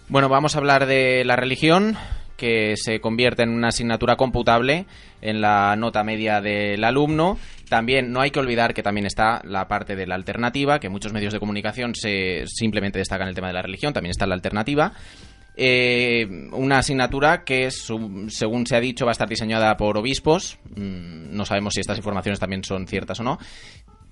Bueno, 0.09 0.27
vamos 0.27 0.55
a 0.55 0.59
hablar 0.59 0.85
de 0.85 1.23
la 1.23 1.37
religión, 1.37 1.95
que 2.39 2.75
se 2.77 2.99
convierte 3.01 3.43
en 3.43 3.49
una 3.49 3.67
asignatura 3.67 4.15
computable 4.15 4.85
en 5.21 5.41
la 5.41 5.75
nota 5.75 6.03
media 6.03 6.41
del 6.41 6.83
alumno. 6.83 7.37
También 7.69 8.11
no 8.11 8.21
hay 8.21 8.31
que 8.31 8.39
olvidar 8.39 8.73
que 8.73 8.83
también 8.83 9.05
está 9.05 9.41
la 9.45 9.67
parte 9.67 9.95
de 9.95 10.07
la 10.07 10.15
alternativa, 10.15 10.79
que 10.79 10.89
muchos 10.89 11.13
medios 11.13 11.33
de 11.33 11.39
comunicación 11.39 11.93
se 11.95 12.43
simplemente 12.47 12.99
destacan 12.99 13.27
el 13.27 13.35
tema 13.35 13.47
de 13.47 13.53
la 13.53 13.61
religión, 13.61 13.93
también 13.93 14.11
está 14.11 14.25
la 14.25 14.35
alternativa. 14.35 14.91
Eh, 15.61 16.25
una 16.53 16.77
asignatura 16.77 17.43
que, 17.43 17.69
según 17.69 18.65
se 18.65 18.75
ha 18.77 18.79
dicho, 18.79 19.05
va 19.05 19.11
a 19.11 19.13
estar 19.13 19.27
diseñada 19.27 19.75
por 19.75 19.97
obispos. 19.97 20.57
Mm, 20.75 21.35
No 21.35 21.45
sabemos 21.45 21.73
si 21.73 21.81
estas 21.81 21.97
informaciones 21.97 22.39
también 22.39 22.63
son 22.63 22.87
ciertas 22.87 23.19
o 23.19 23.23
no. 23.23 23.37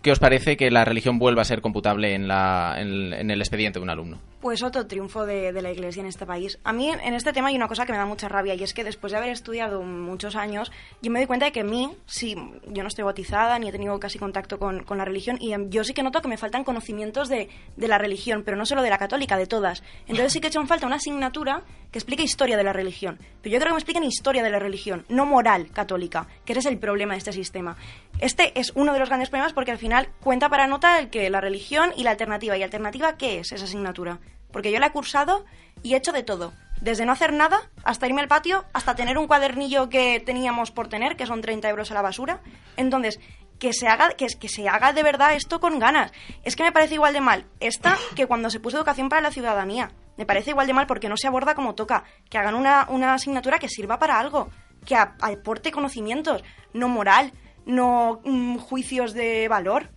¿Qué 0.02 0.12
os 0.12 0.20
parece 0.20 0.56
que 0.56 0.70
la 0.72 0.86
religión 0.86 1.20
vuelva 1.20 1.42
a 1.42 1.46
ser 1.46 1.60
computable 1.62 2.14
en, 2.14 2.28
la, 2.28 2.76
en- 2.78 3.14
en 3.14 3.32
el 3.32 3.42
expediente 3.42 3.80
de 3.80 3.84
un 3.84 3.90
alumno? 3.90 4.20
Pues 4.40 4.62
otro 4.64 4.86
triunfo 4.86 5.26
de, 5.26 5.52
de 5.52 5.62
la 5.62 5.72
Iglesia 5.72 6.00
en 6.02 6.06
este 6.08 6.26
país. 6.26 6.60
A 6.64 6.72
mí 6.72 6.90
en 6.92 7.14
este 7.16 7.34
tema 7.34 7.50
hay 7.50 7.56
una 7.56 7.68
cosa 7.68 7.86
que 7.86 7.92
me 7.92 7.98
da 7.98 8.06
mucha 8.06 8.30
rabia 8.30 8.54
y 8.54 8.64
es 8.64 8.74
que 8.74 8.84
después 8.84 9.12
de 9.12 9.18
haber 9.18 9.32
estudiado 9.32 9.82
muchos 9.82 10.36
años, 10.36 10.72
yo 11.02 11.12
me 11.12 11.20
doy 11.20 11.26
cuenta 11.26 11.48
de 11.48 11.52
que 11.52 11.62
a 11.62 11.64
mí, 11.66 11.90
sí, 12.06 12.36
yo 12.68 12.84
no 12.84 12.88
estoy 12.88 13.04
bautizada 13.04 13.58
ni 13.60 13.68
he 13.68 13.72
tenido 13.72 14.00
casi 14.00 14.20
contacto 14.20 14.60
con, 14.60 14.84
con 14.84 15.00
la 15.00 15.04
religión 15.06 15.38
y 15.42 15.54
yo 15.70 15.84
sí 15.84 15.94
que 15.94 16.04
noto 16.04 16.22
que 16.22 16.28
me 16.30 16.38
faltan 16.38 16.64
conocimientos 16.64 17.28
de, 17.28 17.50
de 17.76 17.88
la 17.88 17.98
religión, 17.98 18.44
pero 18.46 18.56
no 18.56 18.66
solo 18.68 18.84
de 18.84 18.92
la 18.92 19.00
católica, 19.00 19.36
de 19.36 19.48
todas. 19.48 19.84
Entonces 20.08 20.32
sí 20.32 20.40
que 20.40 20.48
he 20.48 20.50
hecho 20.50 20.62
en 20.62 20.68
falta 20.68 20.86
una 20.86 20.98
asignatura 20.98 21.64
que 21.92 21.98
explique 21.98 22.22
historia 22.24 22.56
de 22.56 22.64
la 22.64 22.72
religión. 22.74 23.18
Pero 23.42 23.54
yo 23.54 23.60
creo 23.60 23.70
que 23.72 23.74
me 23.76 23.80
expliquen 23.80 24.04
historia 24.04 24.44
de 24.44 24.52
la 24.52 24.60
religión, 24.60 25.06
no 25.10 25.26
moral 25.26 25.70
católica, 25.74 26.28
que 26.46 26.54
ese 26.54 26.60
es 26.60 26.66
el 26.68 26.78
problema 26.78 27.14
de 27.16 27.18
este 27.20 27.34
sistema. 27.34 27.76
Este 28.20 28.58
es 28.60 28.72
uno 28.76 28.94
de 28.94 29.00
los 29.00 29.10
grandes 29.10 29.30
problemas 29.30 29.54
porque 29.54 29.72
al 29.72 29.78
final 29.88 30.10
cuenta 30.20 30.50
para 30.50 30.68
nota 30.68 31.00
el 31.00 31.10
que 31.10 31.30
la 31.30 31.40
religión 31.40 31.94
y 31.96 32.04
la 32.04 32.12
alternativa. 32.12 32.58
¿Y 32.58 32.64
alternativa 32.64 33.16
qué 33.16 33.40
es 33.40 33.54
esa 33.54 33.64
asignatura? 33.64 34.20
Porque 34.52 34.70
yo 34.70 34.80
la 34.80 34.88
he 34.88 34.92
cursado 34.92 35.46
y 35.82 35.94
he 35.94 35.98
hecho 35.98 36.12
de 36.12 36.24
todo. 36.24 36.52
Desde 36.82 37.06
no 37.06 37.14
hacer 37.14 37.32
nada 37.32 37.62
hasta 37.86 38.06
irme 38.06 38.20
al 38.20 38.28
patio, 38.28 38.66
hasta 38.74 38.96
tener 38.96 39.18
un 39.18 39.28
cuadernillo 39.28 39.88
que 39.88 40.20
teníamos 40.20 40.72
por 40.72 40.90
tener, 40.90 41.16
que 41.16 41.26
son 41.26 41.40
30 41.40 41.70
euros 41.70 41.90
a 41.90 41.94
la 41.94 42.02
basura. 42.02 42.42
Entonces, 42.76 43.22
que 43.60 43.72
se 43.72 43.88
haga, 43.88 44.10
que, 44.10 44.28
que 44.28 44.50
se 44.50 44.68
haga 44.68 44.92
de 44.92 45.04
verdad 45.04 45.36
esto 45.36 45.62
con 45.62 45.80
ganas. 45.80 46.12
Es 46.44 46.58
que 46.58 46.64
me 46.64 46.74
parece 46.74 46.96
igual 46.96 47.14
de 47.14 47.22
mal 47.22 47.46
esta 47.62 47.98
que 48.14 48.28
cuando 48.28 48.50
se 48.50 48.60
puso 48.60 48.76
educación 48.76 49.08
para 49.08 49.22
la 49.22 49.32
ciudadanía. 49.32 49.92
Me 50.18 50.26
parece 50.26 50.50
igual 50.50 50.68
de 50.68 50.74
mal 50.74 50.86
porque 50.86 51.08
no 51.08 51.16
se 51.16 51.28
aborda 51.28 51.56
como 51.56 51.76
toca. 51.76 52.04
Que 52.30 52.38
hagan 52.38 52.56
una, 52.56 52.88
una 52.90 53.14
asignatura 53.14 53.58
que 53.58 53.70
sirva 53.70 54.00
para 54.00 54.20
algo. 54.20 54.50
Que 54.86 54.98
aporte 54.98 55.72
conocimientos, 55.72 56.44
no 56.74 56.90
moral, 56.90 57.32
no 57.68 58.22
mm, 58.24 58.58
juicios 58.58 59.14
de 59.14 59.48
valor. 59.48 59.90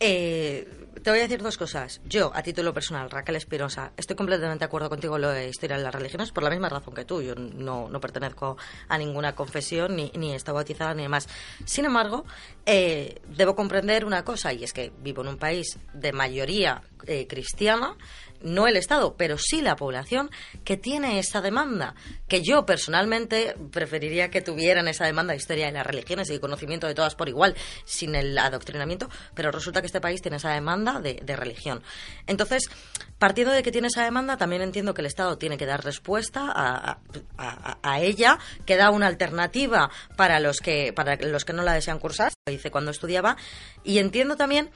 Eh, 0.00 0.66
te 1.02 1.10
voy 1.10 1.18
a 1.18 1.22
decir 1.24 1.42
dos 1.42 1.58
cosas. 1.58 2.00
Yo, 2.06 2.32
a 2.34 2.42
título 2.42 2.72
personal, 2.72 3.10
Raquel 3.10 3.36
Espirosa, 3.36 3.92
estoy 3.98 4.16
completamente 4.16 4.60
de 4.60 4.64
acuerdo 4.64 4.88
contigo 4.88 5.16
en 5.16 5.22
lo 5.22 5.28
de 5.28 5.50
historia 5.50 5.76
de 5.76 5.82
las 5.82 5.94
religiones 5.94 6.32
por 6.32 6.42
la 6.42 6.48
misma 6.48 6.70
razón 6.70 6.94
que 6.94 7.04
tú. 7.04 7.20
Yo 7.20 7.34
no, 7.34 7.90
no 7.90 8.00
pertenezco 8.00 8.56
a 8.88 8.96
ninguna 8.96 9.34
confesión, 9.34 9.96
ni, 9.96 10.10
ni 10.16 10.32
he 10.32 10.34
estado 10.34 10.56
bautizada, 10.56 10.94
ni 10.94 11.02
demás. 11.02 11.28
Sin 11.66 11.84
embargo, 11.84 12.24
eh, 12.64 13.20
debo 13.36 13.54
comprender 13.54 14.06
una 14.06 14.24
cosa, 14.24 14.54
y 14.54 14.64
es 14.64 14.72
que 14.72 14.92
vivo 15.02 15.20
en 15.20 15.28
un 15.28 15.36
país 15.36 15.78
de 15.92 16.12
mayoría 16.12 16.82
eh, 17.06 17.26
cristiana, 17.26 17.98
no 18.44 18.68
el 18.68 18.76
Estado, 18.76 19.16
pero 19.16 19.36
sí 19.38 19.60
la 19.62 19.74
población 19.74 20.30
que 20.64 20.76
tiene 20.76 21.18
esa 21.18 21.40
demanda, 21.40 21.94
que 22.28 22.42
yo 22.42 22.64
personalmente 22.66 23.56
preferiría 23.72 24.30
que 24.30 24.40
tuvieran 24.42 24.86
esa 24.86 25.06
demanda 25.06 25.32
de 25.32 25.38
historia 25.38 25.66
de 25.66 25.72
las 25.72 25.86
religiones 25.86 26.30
y 26.30 26.38
conocimiento 26.38 26.86
de 26.86 26.94
todas 26.94 27.14
por 27.16 27.28
igual, 27.28 27.56
sin 27.84 28.14
el 28.14 28.38
adoctrinamiento, 28.38 29.08
pero 29.34 29.50
resulta 29.50 29.80
que 29.80 29.86
este 29.86 30.00
país 30.00 30.22
tiene 30.22 30.36
esa 30.36 30.50
demanda 30.52 31.00
de, 31.00 31.14
religión. 31.36 31.82
Entonces, 32.26 32.70
partiendo 33.18 33.52
de 33.52 33.62
que 33.62 33.72
tiene 33.72 33.88
esa 33.88 34.04
demanda, 34.04 34.36
también 34.36 34.62
entiendo 34.62 34.94
que 34.94 35.00
el 35.02 35.06
Estado 35.06 35.36
tiene 35.38 35.56
que 35.56 35.66
dar 35.66 35.84
respuesta 35.84 36.42
a, 36.54 36.92
a- 36.92 36.98
a- 37.38 37.78
a 37.82 38.00
ella, 38.00 38.38
que 38.66 38.76
da 38.76 38.90
una 38.90 39.06
alternativa 39.06 39.90
para 40.16 40.38
los 40.38 40.60
que, 40.60 40.92
para 40.92 41.16
los 41.16 41.44
que 41.44 41.52
no 41.52 41.62
la 41.62 41.72
desean 41.72 41.98
cursar, 41.98 42.32
lo 42.46 42.52
hice 42.52 42.70
cuando 42.70 42.90
estudiaba, 42.90 43.36
y 43.82 43.98
entiendo 43.98 44.36
también 44.36 44.70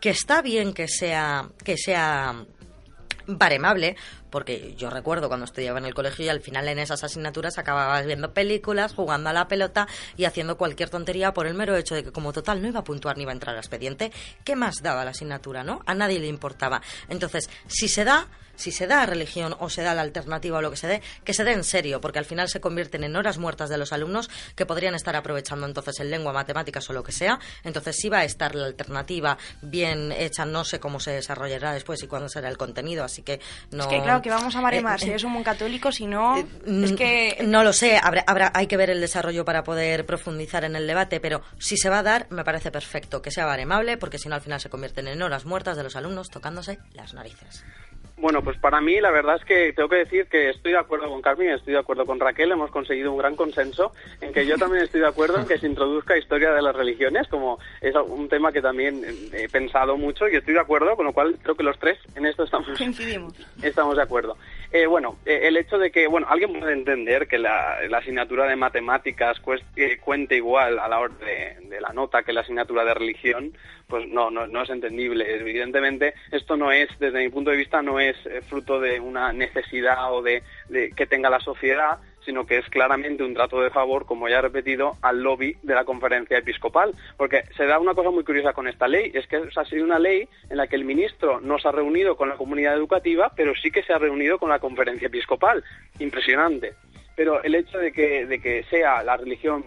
que 0.00 0.10
está 0.10 0.42
bien 0.42 0.72
que 0.72 0.88
sea, 0.88 1.48
que 1.64 1.76
sea 1.76 2.44
baremable, 3.26 3.94
porque 4.32 4.74
yo 4.76 4.90
recuerdo 4.90 5.28
cuando 5.28 5.44
estudiaba 5.44 5.78
en 5.78 5.84
el 5.84 5.94
colegio 5.94 6.24
y 6.24 6.28
al 6.30 6.40
final 6.40 6.66
en 6.66 6.80
esas 6.80 7.04
asignaturas 7.04 7.58
acababas 7.58 8.04
viendo 8.06 8.32
películas, 8.32 8.94
jugando 8.94 9.30
a 9.30 9.32
la 9.32 9.46
pelota 9.46 9.86
y 10.16 10.24
haciendo 10.24 10.56
cualquier 10.56 10.88
tontería 10.88 11.32
por 11.34 11.46
el 11.46 11.54
mero 11.54 11.76
hecho 11.76 11.94
de 11.94 12.02
que 12.02 12.10
como 12.12 12.32
total 12.32 12.60
no 12.60 12.68
iba 12.68 12.80
a 12.80 12.84
puntuar 12.84 13.16
ni 13.16 13.22
iba 13.22 13.30
a 13.30 13.34
entrar 13.34 13.54
al 13.54 13.60
expediente, 13.60 14.10
¿qué 14.42 14.56
más 14.56 14.82
daba 14.82 15.04
la 15.04 15.10
asignatura, 15.10 15.62
no? 15.62 15.82
A 15.86 15.94
nadie 15.94 16.18
le 16.18 16.26
importaba. 16.26 16.80
Entonces, 17.08 17.50
si 17.68 17.88
se 17.88 18.04
da 18.04 18.26
si 18.54 18.70
se 18.70 18.86
da 18.86 19.06
religión 19.06 19.56
o 19.58 19.68
se 19.68 19.82
da 19.82 19.94
la 19.94 20.02
alternativa 20.02 20.58
o 20.58 20.62
lo 20.62 20.70
que 20.70 20.76
se 20.76 20.86
dé, 20.86 21.02
que 21.24 21.34
se 21.34 21.44
dé 21.44 21.52
en 21.52 21.64
serio, 21.64 22.00
porque 22.00 22.18
al 22.18 22.24
final 22.24 22.48
se 22.48 22.60
convierten 22.60 23.04
en 23.04 23.16
horas 23.16 23.38
muertas 23.38 23.68
de 23.68 23.78
los 23.78 23.92
alumnos 23.92 24.30
que 24.54 24.66
podrían 24.66 24.94
estar 24.94 25.16
aprovechando 25.16 25.66
entonces 25.66 26.00
en 26.00 26.10
lengua, 26.10 26.32
matemáticas 26.32 26.88
o 26.90 26.92
lo 26.92 27.02
que 27.02 27.12
sea. 27.12 27.38
Entonces 27.64 27.96
sí 27.96 28.08
va 28.08 28.18
a 28.18 28.24
estar 28.24 28.54
la 28.54 28.66
alternativa 28.66 29.38
bien 29.62 30.12
hecha, 30.12 30.44
no 30.44 30.64
sé 30.64 30.80
cómo 30.80 31.00
se 31.00 31.12
desarrollará 31.12 31.72
después 31.72 32.02
y 32.02 32.06
cuándo 32.06 32.28
será 32.28 32.48
el 32.48 32.56
contenido, 32.56 33.04
así 33.04 33.22
que 33.22 33.40
no... 33.70 33.84
Es 33.84 33.88
que 33.88 34.02
claro, 34.02 34.21
que 34.22 34.30
vamos 34.30 34.54
a 34.56 34.60
maremar 34.60 34.96
Eh, 34.96 34.98
si 35.00 35.06
eh, 35.06 35.10
eres 35.10 35.24
un 35.24 35.32
buen 35.32 35.44
católico, 35.44 35.92
si 35.92 36.06
no... 36.06 36.36
es 36.38 36.44
Mm, 36.66 36.94
que... 36.94 37.38
No 37.46 37.62
lo 37.64 37.72
sé, 37.72 37.98
habrá, 38.02 38.22
habrá- 38.26 38.52
hay 38.54 38.66
que 38.66 38.76
ver 38.76 38.90
el 38.90 39.00
desarrollo 39.00 39.44
para 39.44 39.64
poder 39.64 40.06
profundizar 40.06 40.64
en 40.64 40.76
el 40.76 40.86
debate, 40.86 41.20
pero 41.20 41.42
si 41.58 41.76
se 41.76 41.88
va 41.90 41.98
a 41.98 42.02
dar, 42.02 42.26
me 42.30 42.44
parece 42.44 42.70
perfecto 42.70 43.20
que 43.20 43.30
sea 43.30 43.44
baremable, 43.46 43.96
porque 43.98 44.18
si 44.18 44.28
no 44.28 44.34
al 44.36 44.40
final 44.40 44.60
se 44.60 44.70
convierten 44.70 45.08
en 45.08 45.20
horas 45.22 45.44
muertas 45.44 45.76
de 45.76 45.82
los 45.82 45.96
alumnos 45.96 46.28
tocándose 46.30 46.78
las 46.94 47.12
narices. 47.14 47.64
Bueno, 48.22 48.40
pues 48.40 48.56
para 48.56 48.80
mí 48.80 49.00
la 49.00 49.10
verdad 49.10 49.34
es 49.34 49.44
que 49.44 49.72
tengo 49.72 49.88
que 49.88 49.96
decir 49.96 50.26
que 50.26 50.50
estoy 50.50 50.70
de 50.70 50.78
acuerdo 50.78 51.08
con 51.08 51.20
Carmen 51.20 51.48
estoy 51.48 51.72
de 51.72 51.80
acuerdo 51.80 52.06
con 52.06 52.20
Raquel. 52.20 52.52
Hemos 52.52 52.70
conseguido 52.70 53.10
un 53.10 53.18
gran 53.18 53.34
consenso 53.34 53.90
en 54.20 54.32
que 54.32 54.46
yo 54.46 54.56
también 54.56 54.84
estoy 54.84 55.00
de 55.00 55.08
acuerdo 55.08 55.40
en 55.40 55.46
que 55.48 55.58
se 55.58 55.66
introduzca 55.66 56.16
historia 56.16 56.52
de 56.52 56.62
las 56.62 56.76
religiones, 56.76 57.26
como 57.26 57.58
es 57.80 57.92
un 57.96 58.28
tema 58.28 58.52
que 58.52 58.62
también 58.62 59.02
he 59.32 59.48
pensado 59.48 59.96
mucho 59.96 60.28
y 60.28 60.36
estoy 60.36 60.54
de 60.54 60.60
acuerdo, 60.60 60.94
con 60.94 61.06
lo 61.06 61.12
cual 61.12 61.36
creo 61.42 61.56
que 61.56 61.64
los 61.64 61.76
tres 61.80 61.98
en 62.14 62.24
esto 62.24 62.44
estamos, 62.44 62.68
estamos 63.60 63.96
de 63.96 64.02
acuerdo. 64.02 64.36
Eh, 64.74 64.86
bueno, 64.86 65.18
eh, 65.26 65.40
el 65.42 65.58
hecho 65.58 65.76
de 65.76 65.90
que, 65.90 66.06
bueno, 66.06 66.26
alguien 66.30 66.58
puede 66.58 66.72
entender 66.72 67.28
que 67.28 67.36
la, 67.36 67.76
asignatura 67.94 68.46
de 68.46 68.56
matemáticas 68.56 69.36
cuest- 69.42 69.66
eh, 69.76 69.98
cuente 69.98 70.36
igual 70.36 70.78
a 70.78 70.88
la 70.88 70.98
hora 70.98 71.14
de, 71.16 71.78
la 71.78 71.92
nota 71.92 72.22
que 72.22 72.32
la 72.32 72.40
asignatura 72.40 72.82
de 72.82 72.94
religión, 72.94 73.52
pues 73.86 74.08
no, 74.08 74.30
no, 74.30 74.46
no 74.46 74.62
es 74.62 74.70
entendible. 74.70 75.30
Evidentemente, 75.34 76.14
esto 76.30 76.56
no 76.56 76.72
es, 76.72 76.88
desde 76.98 77.18
mi 77.22 77.28
punto 77.28 77.50
de 77.50 77.58
vista, 77.58 77.82
no 77.82 78.00
es 78.00 78.16
eh, 78.24 78.40
fruto 78.40 78.80
de 78.80 78.98
una 78.98 79.30
necesidad 79.34 80.10
o 80.10 80.22
de 80.22 80.42
que 80.96 81.06
tenga 81.06 81.28
la 81.28 81.40
sociedad, 81.40 81.98
sino 82.24 82.46
que 82.46 82.58
es 82.58 82.66
claramente 82.68 83.22
un 83.22 83.34
trato 83.34 83.60
de 83.60 83.70
favor, 83.70 84.06
como 84.06 84.28
ya 84.28 84.38
he 84.38 84.42
repetido, 84.42 84.96
al 85.02 85.22
lobby 85.22 85.56
de 85.62 85.74
la 85.74 85.84
conferencia 85.84 86.38
episcopal. 86.38 86.94
Porque 87.16 87.44
se 87.56 87.66
da 87.66 87.78
una 87.78 87.94
cosa 87.94 88.10
muy 88.10 88.24
curiosa 88.24 88.52
con 88.52 88.68
esta 88.68 88.88
ley, 88.88 89.10
es 89.14 89.26
que 89.26 89.42
ha 89.54 89.64
sido 89.64 89.84
una 89.84 89.98
ley 89.98 90.28
en 90.50 90.56
la 90.56 90.66
que 90.66 90.76
el 90.76 90.84
ministro 90.84 91.40
no 91.40 91.58
se 91.58 91.68
ha 91.68 91.72
reunido 91.72 92.16
con 92.16 92.28
la 92.28 92.36
comunidad 92.36 92.74
educativa, 92.74 93.32
pero 93.34 93.54
sí 93.54 93.70
que 93.70 93.82
se 93.82 93.92
ha 93.92 93.98
reunido 93.98 94.38
con 94.38 94.50
la 94.50 94.58
conferencia 94.58 95.06
episcopal. 95.06 95.64
Impresionante. 95.98 96.74
Pero 97.14 97.42
el 97.42 97.54
hecho 97.54 97.78
de 97.78 97.92
que, 97.92 98.26
de 98.26 98.40
que 98.40 98.64
sea 98.64 99.02
la 99.02 99.16
religión 99.16 99.62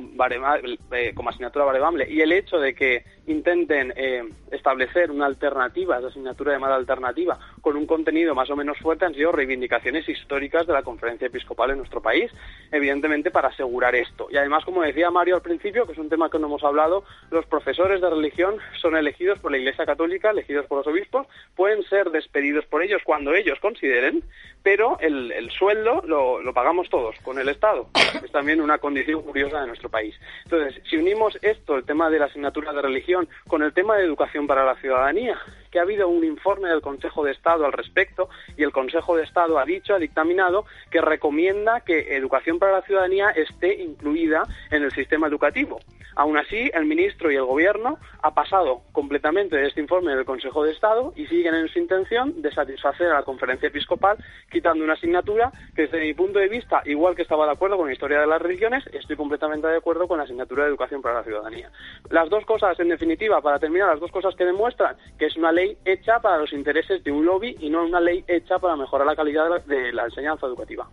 eh, 0.92 1.14
como 1.14 1.30
asignatura 1.30 1.66
baremable 1.66 2.08
y 2.10 2.22
el 2.22 2.32
hecho 2.32 2.60
de 2.60 2.74
que 2.74 3.04
intenten 3.28 3.94
eh, 3.96 4.24
establecer 4.52 5.12
una 5.12 5.26
alternativa, 5.26 5.98
esa 5.98 6.08
asignatura 6.08 6.54
llamada 6.54 6.76
alternativa, 6.76 7.38
con 7.62 7.76
un 7.76 7.86
contenido 7.86 8.36
más 8.36 8.50
o 8.50 8.56
menos 8.56 8.78
fuerte, 8.80 9.06
han 9.06 9.14
sido 9.14 9.32
reivindicaciones 9.32 10.08
históricas 10.08 10.68
de 10.68 10.74
la 10.74 10.84
conferencia 10.84 11.28
episcopal 11.28 11.72
en 11.72 11.78
nuestro 11.78 12.02
país, 12.02 12.32
evidentemente 12.72 13.32
para 13.32 13.50
asegurar 13.50 13.96
esto. 13.96 14.28
Y 14.30 14.38
además, 14.38 14.64
como 14.66 14.82
decía 14.82 15.10
Mario 15.10 15.36
al 15.36 15.42
principio, 15.42 15.86
que 15.86 15.94
es 15.94 15.98
un 15.98 16.10
tema 16.10 16.30
que 16.30 16.40
no 16.40 16.48
hemos 16.48 16.64
hablado, 16.64 17.04
los 17.32 17.46
profesores 17.46 18.02
de 18.02 18.10
religión 18.10 18.58
son 18.82 18.96
elegidos 18.96 19.40
por 19.40 19.52
la 19.52 19.58
Iglesia 19.58 19.86
Católica, 19.86 20.30
elegidos 20.30 20.66
por 20.68 20.80
los 20.80 20.88
obispos, 20.88 21.28
pueden 21.56 21.84
ser 21.84 22.12
despedidos 22.12 22.66
por 22.66 22.84
ellos 22.84 23.02
cuando 23.04 23.34
ellos 23.34 23.60
consideren, 23.60 24.24
pero 24.64 24.98
el, 25.00 25.32
el 25.32 25.50
sueldo 25.52 26.02
lo 26.06 26.54
pagamos 26.54 26.90
todos 26.90 27.16
con 27.24 27.40
el 27.40 27.50
Estado. 27.50 27.90
Es 28.24 28.32
también 28.32 28.62
una 28.62 28.78
condición 28.78 29.22
curiosa 29.22 29.62
de 29.62 29.68
nuestro 29.68 29.90
país. 29.90 30.16
Entonces, 30.44 30.82
si 30.90 30.98
unimos 30.98 31.38
esto, 31.42 31.76
el 31.76 31.86
tema 31.86 32.10
de 32.10 32.20
la 32.20 32.26
asignatura 32.26 32.74
de 32.74 32.82
religión, 32.82 33.15
con 33.48 33.64
el 33.64 33.74
tema 33.74 33.96
de 33.96 34.06
educación 34.06 34.48
para 34.48 34.66
la 34.66 34.76
ciudadanía, 34.76 35.38
ha 35.80 35.84
habido 35.84 36.08
un 36.08 36.24
informe 36.24 36.70
del 36.70 36.82
Consejo 36.82 37.24
de 37.24 37.32
Estado 37.32 37.66
al 37.66 37.74
respecto 37.74 38.30
y 38.58 38.64
el 38.64 38.72
Consejo 38.72 39.16
de 39.16 39.24
Estado 39.24 39.60
ha 39.60 39.66
dicho, 39.66 39.94
ha 39.94 40.00
dictaminado, 40.00 40.66
que 40.92 41.02
recomienda 41.02 41.82
que 41.82 42.16
educación 42.16 42.60
para 42.60 42.74
la 42.74 42.82
ciudadanía 42.82 43.30
esté 43.30 43.82
incluida 43.82 44.44
en 44.72 44.84
el 44.84 44.92
sistema 44.92 45.28
educativo. 45.28 45.80
Aún 46.16 46.38
así, 46.38 46.72
el 46.74 46.86
ministro 46.86 47.30
y 47.30 47.36
el 47.36 47.44
gobierno 47.44 48.00
ha 48.22 48.34
pasado 48.34 48.84
completamente 48.94 49.58
de 49.58 49.68
este 49.68 49.82
informe 49.82 50.16
del 50.16 50.24
Consejo 50.24 50.64
de 50.64 50.72
Estado 50.72 51.12
y 51.16 51.28
siguen 51.28 51.56
en 51.56 51.68
su 51.68 51.78
intención 51.78 52.42
de 52.42 52.52
satisfacer 52.54 53.08
a 53.08 53.16
la 53.16 53.24
conferencia 53.24 53.68
episcopal 53.68 54.18
quitando 54.50 54.84
una 54.84 54.94
asignatura 54.94 55.52
que 55.76 55.84
desde 55.84 56.00
mi 56.00 56.14
punto 56.14 56.40
de 56.40 56.48
vista, 56.48 56.82
igual 56.86 57.16
que 57.16 57.24
estaba 57.24 57.46
de 57.46 57.52
acuerdo 57.52 57.76
con 57.76 57.88
la 57.88 57.94
historia 57.94 58.22
de 58.22 58.28
las 58.28 58.42
religiones, 58.42 58.86
estoy 58.94 59.18
completamente 59.18 59.68
de 59.68 59.78
acuerdo 59.78 60.08
con 60.08 60.18
la 60.18 60.24
asignatura 60.24 60.64
de 60.64 60.70
educación 60.70 61.02
para 61.02 61.16
la 61.16 61.24
ciudadanía. 61.24 61.70
Las 62.10 62.30
dos 62.30 62.46
cosas, 62.46 62.80
en 62.80 62.90
definitiva, 62.90 63.42
para 63.42 63.60
terminar, 63.60 63.90
las 63.90 64.00
dos 64.00 64.12
cosas 64.12 64.36
que 64.36 64.46
demuestran 64.46 64.96
que 65.20 65.26
es 65.26 65.36
una 65.36 65.52
ley 65.52 65.65
hecha 65.86 66.20
para 66.22 66.38
los 66.38 66.52
intereses 66.54 67.04
de 67.04 67.12
un 67.12 67.26
lobby 67.26 67.56
y 67.60 67.70
no 67.70 67.84
una 67.84 68.00
ley 68.00 68.24
hecha 68.28 68.60
para 68.60 68.76
mejorar 68.76 69.08
la 69.08 69.16
calidad 69.16 69.44
de 69.46 69.50
la, 69.50 69.60
de 69.60 69.94
la 69.94 70.06
enseñanza 70.06 70.46
educativa. 70.48 70.88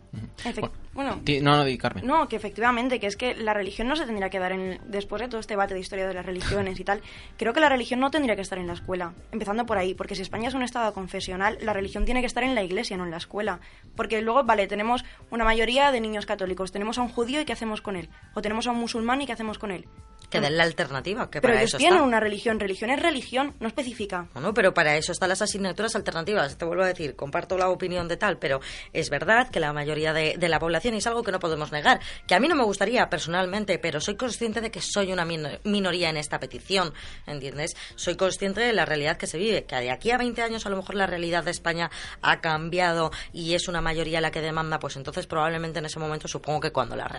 Efect- 0.45 0.71
bueno, 0.95 1.21
No, 1.43 1.57
no, 1.57 1.65
di 1.65 1.79
Carmen. 1.79 2.07
No, 2.07 2.29
que 2.29 2.37
efectivamente, 2.37 3.01
que 3.01 3.07
es 3.07 3.17
que 3.17 3.35
la 3.35 3.55
religión 3.55 3.89
no 3.89 3.97
se 3.97 4.05
tendría 4.05 4.29
que 4.29 4.39
dar 4.39 4.53
en, 4.53 4.79
después 4.87 5.23
de 5.23 5.29
todo 5.29 5.41
este 5.41 5.55
debate 5.55 5.75
de 5.75 5.81
historia 5.81 6.07
de 6.07 6.15
las 6.15 6.27
religiones 6.27 6.79
y 6.81 6.85
tal, 6.85 7.01
creo 7.39 7.53
que 7.53 7.61
la 7.61 7.69
religión 7.69 8.01
no 8.01 8.11
tendría 8.11 8.37
que 8.37 8.43
estar 8.43 8.59
en 8.59 8.67
la 8.67 8.75
escuela, 8.75 9.15
empezando 9.33 9.65
por 9.65 9.79
ahí, 9.79 9.95
porque 9.95 10.15
si 10.15 10.23
España 10.23 10.49
es 10.49 10.55
un 10.55 10.63
estado 10.63 10.93
confesional, 10.93 11.59
la 11.63 11.73
religión 11.73 12.05
tiene 12.05 12.21
que 12.21 12.27
estar 12.27 12.43
en 12.45 12.55
la 12.55 12.63
iglesia, 12.63 12.97
no 12.97 13.05
en 13.05 13.11
la 13.11 13.17
escuela, 13.19 13.61
porque 13.97 14.21
luego, 14.21 14.45
vale, 14.45 14.67
tenemos 14.67 15.05
una 15.31 15.45
mayoría 15.45 15.93
de 15.93 16.01
niños 16.01 16.27
católicos, 16.27 16.73
tenemos 16.73 16.99
a 16.99 17.03
un 17.03 17.09
judío 17.09 17.41
y 17.41 17.45
¿qué 17.45 17.53
hacemos 17.53 17.81
con 17.81 17.97
él? 17.97 18.09
O 18.35 18.43
tenemos 18.43 18.67
a 18.67 18.73
un 18.73 18.79
musulmán 18.79 19.23
y 19.23 19.27
¿qué 19.27 19.33
hacemos 19.33 19.59
con 19.59 19.71
él? 19.71 19.87
Que 20.33 20.41
den 20.41 20.57
la 20.57 20.65
alternativa, 20.65 21.31
que 21.31 21.41
Pero 21.41 21.53
para 21.53 21.61
ellos 21.61 21.71
eso 21.71 21.79
tienen 21.79 21.97
está. 21.99 22.07
una 22.09 22.19
religión, 22.21 22.59
religión 22.59 22.91
es 22.91 23.01
religión, 23.01 23.55
no 23.61 23.69
especifica. 23.69 24.27
Bueno, 24.35 24.53
pero 24.55 24.75
para 24.75 24.97
eso 24.97 25.13
están 25.13 25.29
las 25.29 25.43
asignaturas 25.43 25.95
alternativas. 25.95 26.57
Te 26.59 26.65
vuelvo 26.65 26.83
a 26.83 26.87
decir, 26.89 27.15
comparto 27.17 27.57
la 27.59 27.69
opinión 27.69 28.09
de 28.09 28.17
tal, 28.17 28.39
pero 28.39 28.61
es 28.93 29.11
verdad 29.11 29.49
que 29.51 29.61
la 29.61 29.73
mayoría 29.73 30.13
de, 30.13 30.37
de 30.39 30.49
la 30.49 30.59
población, 30.59 30.95
y 30.95 30.99
es 30.99 31.07
algo 31.07 31.23
que 31.23 31.33
no 31.33 31.39
podemos 31.39 31.71
negar, 31.73 32.01
que 32.27 32.35
a 32.35 32.41
mí 32.41 32.49
no 32.49 32.55
me 32.55 32.65
gustaría 32.65 33.09
personalmente, 33.09 33.79
pero 33.79 34.01
soy 34.01 34.17
consciente 34.17 34.61
de 34.61 34.71
que 34.71 34.81
soy 34.81 35.13
una 35.13 35.25
min- 35.25 35.59
minoría 35.65 36.11
en 36.11 36.17
esta 36.17 36.41
petición, 36.41 36.93
¿entiendes? 37.27 37.75
Soy 37.97 38.17
consciente 38.17 38.61
de 38.61 38.73
la 38.73 38.85
realidad 38.85 39.17
que 39.17 39.27
se 39.27 39.39
vive, 39.39 39.65
que 39.65 39.77
de 39.77 39.91
aquí 39.91 40.11
a 40.11 40.19
20 40.19 40.43
años 40.43 40.67
a 40.67 40.71
lo 40.71 40.77
mejor 40.77 40.95
la 40.95 41.07
realidad 41.07 41.45
de 41.45 41.51
España 41.51 41.91
ha 42.23 42.41
cambiado 42.41 43.11
y 43.33 43.55
es 43.55 43.69
una 43.69 43.81
mayoría 43.81 44.21
la 44.21 44.31
que 44.31 44.41
demanda, 44.41 44.79
pues 44.79 44.97
entonces 44.97 45.27
probablemente 45.27 45.79
en 45.79 45.87
ese 45.87 45.99
momento 45.99 46.29
supongo 46.29 46.61
que 46.61 46.73
cuando 46.73 46.97
la, 46.97 47.11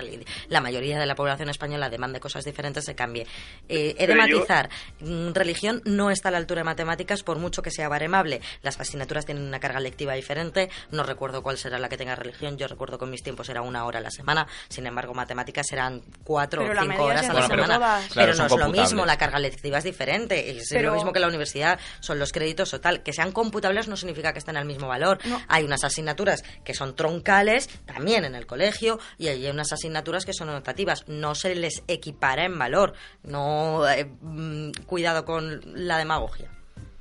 la 0.49 0.61
mayoría 0.61 0.99
de 0.99 1.05
la 1.05 1.15
población 1.15 1.49
española 1.49 1.89
demande 1.89 2.19
cosas 2.19 2.43
diferentes 2.45 2.85
se 2.85 2.95
cambie. 3.03 3.27
Eh, 3.69 3.95
he 3.97 4.07
de 4.07 4.15
matizar, 4.15 4.69
mm, 4.99 5.31
religión 5.31 5.81
no 5.85 6.11
está 6.11 6.27
a 6.27 6.31
la 6.33 6.37
altura 6.37 6.59
de 6.59 6.63
matemáticas 6.65 7.23
por 7.23 7.37
mucho 7.39 7.61
que 7.61 7.71
sea 7.71 7.87
baremable. 7.87 8.41
Las 8.61 8.79
asignaturas 8.79 9.25
tienen 9.25 9.45
una 9.45 9.59
carga 9.59 9.79
lectiva 9.79 10.13
diferente. 10.13 10.69
No 10.91 11.03
recuerdo 11.03 11.41
cuál 11.41 11.57
será 11.57 11.79
la 11.79 11.87
que 11.89 11.97
tenga 11.97 12.13
religión. 12.15 12.57
Yo 12.57 12.67
recuerdo 12.67 12.97
que 12.97 13.05
en 13.05 13.11
mis 13.11 13.23
tiempos 13.23 13.47
era 13.49 13.61
una 13.61 13.85
hora 13.85 13.99
a 13.99 14.01
la 14.01 14.11
semana. 14.11 14.47
Sin 14.67 14.85
embargo, 14.85 15.13
matemáticas 15.13 15.65
serán 15.67 16.01
cuatro 16.23 16.61
Pero 16.61 16.79
o 16.79 16.83
cinco 16.83 17.03
horas 17.05 17.29
a 17.29 17.33
la 17.33 17.47
semana. 17.47 17.77
Claro, 17.77 18.03
pero 18.13 18.35
no 18.35 18.45
es 18.45 18.51
lo 18.57 18.69
mismo. 18.69 19.05
La 19.05 19.17
carga 19.17 19.39
lectiva 19.39 19.77
es 19.77 19.83
diferente. 19.85 20.57
Es 20.57 20.67
Pero- 20.69 20.89
lo 20.89 20.95
mismo 20.95 21.13
que 21.13 21.19
la 21.19 21.27
universidad. 21.27 21.79
Son 22.01 22.19
los 22.19 22.31
créditos 22.31 22.73
o 22.73 22.81
tal. 22.81 23.01
Que 23.01 23.13
sean 23.13 23.31
computables 23.31 23.87
no 23.87 23.95
significa 23.95 24.33
que 24.33 24.39
estén 24.39 24.57
al 24.57 24.65
mismo 24.65 24.87
valor. 24.87 25.19
Hay 25.47 25.63
unas 25.63 25.83
asignaturas 25.83 26.43
que 26.65 26.73
son 26.73 26.95
troncales 26.95 27.69
también 27.85 28.25
en 28.25 28.35
el 28.35 28.45
colegio 28.45 28.99
y 29.17 29.29
hay 29.29 29.47
unas 29.47 29.71
asignaturas 29.71 30.25
que 30.25 30.33
son 30.33 30.49
optativas. 30.49 31.07
No 31.07 31.33
se 31.33 31.55
les 31.55 31.81
equipara 31.87 32.45
en 32.45 32.59
valor. 32.59 32.92
No 33.23 33.87
eh, 33.89 34.05
mm, 34.21 34.71
cuidado 34.85 35.25
con 35.25 35.61
la 35.73 35.97
demagogia. 35.97 36.49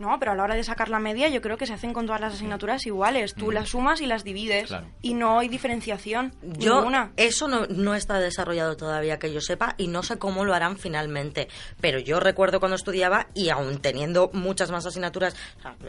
No, 0.02 0.18
pero 0.18 0.32
a 0.32 0.34
la 0.34 0.42
hora 0.42 0.56
de 0.56 0.64
sacar 0.64 0.88
la 0.88 0.98
media 0.98 1.28
yo 1.28 1.40
creo 1.40 1.56
que 1.56 1.64
se 1.64 1.74
hacen 1.74 1.92
con 1.92 2.06
todas 2.06 2.20
las 2.20 2.34
asignaturas 2.34 2.84
iguales. 2.86 3.34
Tú 3.34 3.52
las 3.52 3.68
sumas 3.68 4.00
y 4.00 4.06
las 4.06 4.24
divides 4.24 4.66
Claro. 4.66 4.88
y 5.00 5.14
no 5.14 5.38
hay 5.38 5.46
diferenciación 5.48 6.34
Yo, 6.42 6.78
ninguna. 6.78 7.12
eso 7.16 7.46
no, 7.46 7.66
no 7.68 7.94
está 7.94 8.18
desarrollado 8.18 8.76
todavía 8.76 9.20
que 9.20 9.32
yo 9.32 9.40
sepa 9.40 9.76
y 9.78 9.86
no 9.86 10.02
sé 10.02 10.18
cómo 10.18 10.44
lo 10.44 10.54
harán 10.54 10.76
finalmente. 10.76 11.46
Pero 11.80 12.00
yo 12.00 12.18
recuerdo 12.18 12.58
cuando 12.58 12.74
estudiaba 12.74 13.28
y 13.32 13.50
aún 13.50 13.78
teniendo 13.80 14.28
muchas 14.32 14.72
más 14.72 14.84
asignaturas, 14.86 15.36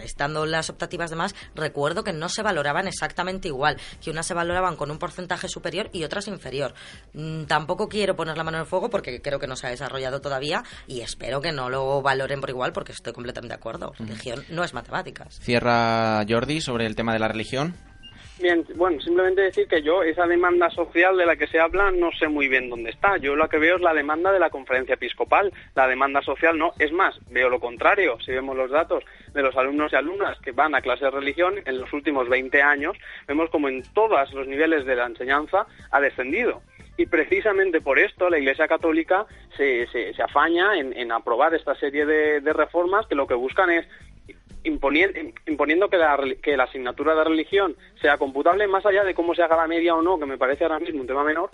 estando 0.02 0.46
las 0.46 0.70
optativas 0.70 1.10
de 1.10 1.16
más, 1.16 1.34
recuerdo 1.56 2.04
que 2.04 2.14
no 2.14 2.30
se 2.30 2.44
valoraban 2.44 2.88
exactamente 2.88 3.48
igual, 3.48 3.78
que 4.00 4.12
unas 4.12 4.28
se 4.28 4.36
valoraban 4.36 4.76
con 4.76 4.92
un 4.92 5.00
porcentaje 5.00 5.48
superior 5.48 5.90
y 5.92 6.04
otras 6.04 6.28
inferior. 6.28 6.76
Mm, 7.14 7.46
tampoco 7.46 7.90
quiero 7.90 8.16
poner 8.16 8.38
la 8.38 8.44
mano 8.44 8.58
en 8.58 8.62
el 8.62 8.68
fuego 8.68 8.92
porque 8.92 9.22
creo 9.24 9.40
que 9.40 9.48
no 9.48 9.56
se 9.56 9.66
ha 9.66 9.70
desarrollado 9.72 10.22
todavía 10.22 10.64
y 10.86 11.02
espero 11.02 11.42
que 11.42 11.52
no 11.52 11.70
lo 11.70 12.02
valoren 12.04 12.40
por 12.42 12.50
igual 12.52 12.74
porque 12.74 12.92
estoy 12.92 13.12
completamente 13.14 13.54
de 13.54 13.58
acuerdo. 13.58 13.94
Religión 14.08 14.44
no 14.50 14.64
es 14.64 14.74
matemáticas. 14.74 15.40
Cierra 15.40 16.24
Jordi 16.28 16.62
sobre 16.62 16.86
el 16.86 16.96
tema 16.96 17.14
de 17.14 17.20
la 17.20 17.28
religión. 17.28 17.76
Bien, 18.44 18.66
bueno, 18.76 19.00
simplemente 19.00 19.42
decir 19.44 19.68
que 19.68 19.84
yo 19.84 20.04
esa 20.04 20.26
demanda 20.26 20.70
social 20.72 21.16
de 21.16 21.26
la 21.26 21.36
que 21.36 21.48
se 21.48 21.60
habla 21.60 21.92
no 21.92 22.12
sé 22.12 22.28
muy 22.28 22.48
bien 22.48 22.70
dónde 22.70 22.90
está. 22.90 23.16
Yo 23.18 23.36
lo 23.36 23.48
que 23.48 23.60
veo 23.60 23.76
es 23.76 23.82
la 23.82 23.94
demanda 23.94 24.32
de 24.32 24.40
la 24.40 24.50
conferencia 24.50 24.96
episcopal. 24.96 25.54
La 25.76 25.88
demanda 25.88 26.22
social 26.22 26.58
no. 26.58 26.74
Es 26.80 26.92
más, 26.92 27.16
veo 27.30 27.48
lo 27.48 27.60
contrario. 27.60 28.18
Si 28.20 28.32
vemos 28.32 28.58
los 28.58 28.72
datos 28.72 29.04
de 29.34 29.44
los 29.44 29.56
alumnos 29.56 29.94
y 29.94 29.96
alumnas 29.96 30.38
que 30.40 30.52
van 30.52 30.74
a 30.76 30.82
clase 30.82 31.06
de 31.06 31.12
religión 31.12 31.56
en 31.64 31.80
los 31.80 31.94
últimos 31.94 32.28
20 32.28 32.62
años, 32.62 32.98
vemos 33.28 33.50
como 33.50 33.70
en 33.70 33.84
todos 33.94 34.34
los 34.34 34.48
niveles 34.48 34.86
de 34.86 34.96
la 34.96 35.06
enseñanza 35.06 35.66
ha 35.92 36.02
descendido. 36.02 36.64
Y 36.96 37.08
precisamente 37.08 37.82
por 37.82 37.98
esto 37.98 38.30
la 38.30 38.38
Iglesia 38.38 38.68
Católica 38.68 39.26
se, 39.58 39.88
se, 39.88 40.22
afaña 40.22 40.78
en, 40.78 40.96
en 40.96 41.12
aprobar 41.12 41.56
esta 41.56 41.74
serie 41.76 42.06
de, 42.06 42.40
de 42.40 42.54
reformas 42.54 43.08
que 43.08 43.16
lo 43.16 43.26
que 43.26 43.34
buscan 43.34 43.72
es 43.72 43.88
imponiendo, 44.64 45.20
imponiendo 45.48 45.90
que, 45.90 45.98
la, 45.98 46.18
que 46.42 46.58
la 46.58 46.64
asignatura 46.64 47.16
de 47.16 47.24
religión 47.24 47.76
sea 48.02 48.18
computable, 48.18 48.68
más 48.68 48.86
allá 48.86 49.04
de 49.04 49.14
cómo 49.14 49.36
se 49.36 49.44
haga 49.44 49.58
la 49.58 49.68
media 49.68 49.96
o 49.96 50.02
no, 50.02 50.20
que 50.20 50.26
me 50.26 50.38
parece 50.38 50.64
ahora 50.64 50.80
mismo 50.80 51.02
un 51.02 51.08
tema 51.08 51.24
menor, 51.24 51.50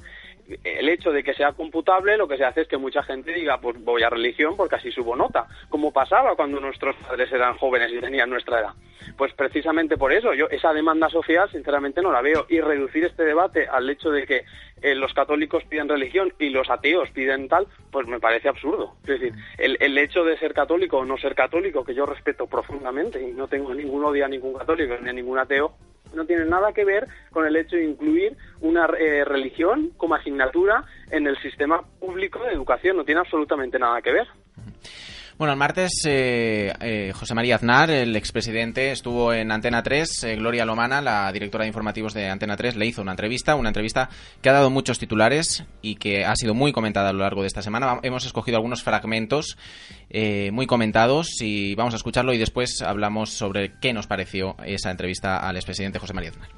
el 0.63 0.89
hecho 0.89 1.11
de 1.11 1.23
que 1.23 1.34
sea 1.34 1.53
computable 1.53 2.17
lo 2.17 2.27
que 2.27 2.38
se 2.38 2.45
hace 2.45 2.61
es 2.61 2.67
que 2.67 2.77
mucha 2.77 3.03
gente 3.03 3.31
diga, 3.34 3.59
pues 3.59 3.84
voy 3.84 4.03
a 4.03 4.09
religión 4.09 4.55
porque 4.57 4.76
así 4.76 4.91
subo 4.91 5.15
nota, 5.15 5.47
como 5.69 5.91
pasaba 5.91 6.35
cuando 6.35 6.59
nuestros 6.59 6.95
padres 6.95 7.31
eran 7.31 7.57
jóvenes 7.57 7.91
y 7.91 7.99
tenían 7.99 8.30
nuestra 8.30 8.59
edad. 8.59 8.73
Pues 9.17 9.34
precisamente 9.34 9.97
por 9.97 10.13
eso, 10.13 10.34
yo 10.34 10.47
esa 10.49 10.73
demanda 10.73 11.09
social 11.09 11.49
sinceramente 11.51 12.01
no 12.01 12.11
la 12.11 12.21
veo. 12.21 12.45
Y 12.49 12.61
reducir 12.61 13.05
este 13.05 13.23
debate 13.23 13.67
al 13.67 13.89
hecho 13.89 14.11
de 14.11 14.26
que 14.26 14.43
eh, 14.81 14.95
los 14.95 15.13
católicos 15.13 15.63
piden 15.65 15.89
religión 15.89 16.34
y 16.39 16.49
los 16.49 16.69
ateos 16.69 17.09
piden 17.11 17.47
tal, 17.47 17.67
pues 17.91 18.07
me 18.07 18.19
parece 18.19 18.49
absurdo. 18.49 18.95
Es 19.03 19.19
decir, 19.19 19.34
el, 19.57 19.77
el 19.80 19.97
hecho 19.97 20.23
de 20.23 20.38
ser 20.38 20.53
católico 20.53 20.97
o 20.97 21.05
no 21.05 21.17
ser 21.17 21.35
católico, 21.35 21.84
que 21.84 21.95
yo 21.95 22.05
respeto 22.05 22.47
profundamente 22.47 23.21
y 23.21 23.34
no 23.34 23.47
tengo 23.47 23.73
ningún 23.73 24.03
odio 24.05 24.26
a 24.26 24.30
ningún 24.30 24.53
católico 24.53 24.95
ni 25.01 25.09
a 25.09 25.13
ningún 25.13 25.39
ateo, 25.39 25.73
no 26.14 26.26
tiene 26.26 26.45
nada 26.45 26.73
que 26.73 26.86
ver 26.86 27.07
con 27.31 27.45
el 27.45 27.56
hecho 27.56 27.76
de 27.76 27.86
incluir 27.86 28.36
una 28.61 28.86
eh, 28.98 29.23
religión 29.26 29.91
como 29.98 30.15
asignatura 30.15 30.84
en 31.11 31.27
el 31.27 31.38
sistema 31.41 31.81
público 31.99 32.44
de 32.44 32.53
educación. 32.53 32.98
No 32.98 33.06
tiene 33.06 33.22
absolutamente 33.22 33.80
nada 33.80 34.02
que 34.02 34.11
ver. 34.11 34.27
Bueno, 35.39 35.53
el 35.53 35.57
martes 35.57 36.01
eh, 36.05 36.73
eh, 36.81 37.13
José 37.15 37.33
María 37.33 37.55
Aznar, 37.55 37.89
el 37.89 38.13
expresidente, 38.17 38.91
estuvo 38.91 39.31
en 39.31 39.53
Antena 39.53 39.81
3. 39.81 40.23
Eh, 40.25 40.35
Gloria 40.35 40.65
Lomana, 40.65 40.99
la 40.99 41.31
directora 41.31 41.63
de 41.63 41.69
informativos 41.69 42.13
de 42.13 42.27
Antena 42.27 42.57
3, 42.57 42.75
le 42.75 42.85
hizo 42.85 43.01
una 43.01 43.11
entrevista, 43.11 43.55
una 43.55 43.69
entrevista 43.69 44.09
que 44.41 44.49
ha 44.49 44.51
dado 44.51 44.69
muchos 44.69 44.99
titulares 44.99 45.63
y 45.81 45.95
que 45.95 46.25
ha 46.25 46.35
sido 46.35 46.53
muy 46.53 46.73
comentada 46.73 47.11
a 47.11 47.13
lo 47.13 47.19
largo 47.19 47.39
de 47.39 47.47
esta 47.47 47.61
semana. 47.61 48.01
Hemos 48.03 48.25
escogido 48.25 48.57
algunos 48.57 48.83
fragmentos 48.83 49.57
muy 50.51 50.67
comentados 50.67 51.29
y 51.39 51.73
vamos 51.73 51.93
a 51.93 51.97
escucharlo 51.97 52.33
y 52.33 52.37
después 52.37 52.81
hablamos 52.81 53.29
sobre 53.29 53.79
qué 53.79 53.93
nos 53.93 54.07
pareció 54.07 54.57
esa 54.65 54.91
entrevista 54.91 55.37
al 55.37 55.55
expresidente 55.55 55.99
José 55.99 56.13
María 56.13 56.31
Aznar. 56.31 56.49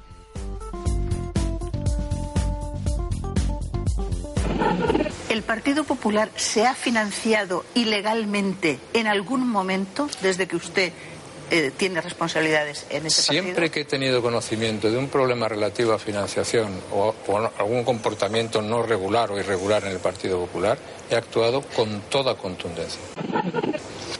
¿El 5.32 5.42
Partido 5.42 5.84
Popular 5.84 6.28
se 6.36 6.66
ha 6.66 6.74
financiado 6.74 7.64
ilegalmente 7.74 8.78
en 8.92 9.06
algún 9.06 9.48
momento 9.48 10.06
desde 10.20 10.46
que 10.46 10.56
usted 10.56 10.92
eh, 11.50 11.72
tiene 11.74 12.02
responsabilidades 12.02 12.84
en 12.90 13.06
ese 13.06 13.22
Siempre 13.22 13.70
que 13.70 13.80
he 13.80 13.84
tenido 13.86 14.20
conocimiento 14.20 14.90
de 14.90 14.98
un 14.98 15.08
problema 15.08 15.48
relativo 15.48 15.94
a 15.94 15.98
financiación 15.98 16.78
o, 16.92 17.14
o 17.28 17.50
algún 17.58 17.82
comportamiento 17.82 18.60
no 18.60 18.82
regular 18.82 19.32
o 19.32 19.38
irregular 19.38 19.84
en 19.84 19.92
el 19.92 20.00
Partido 20.00 20.38
Popular, 20.38 20.76
he 21.08 21.16
actuado 21.16 21.62
con 21.62 22.02
toda 22.10 22.34
contundencia. 22.34 23.00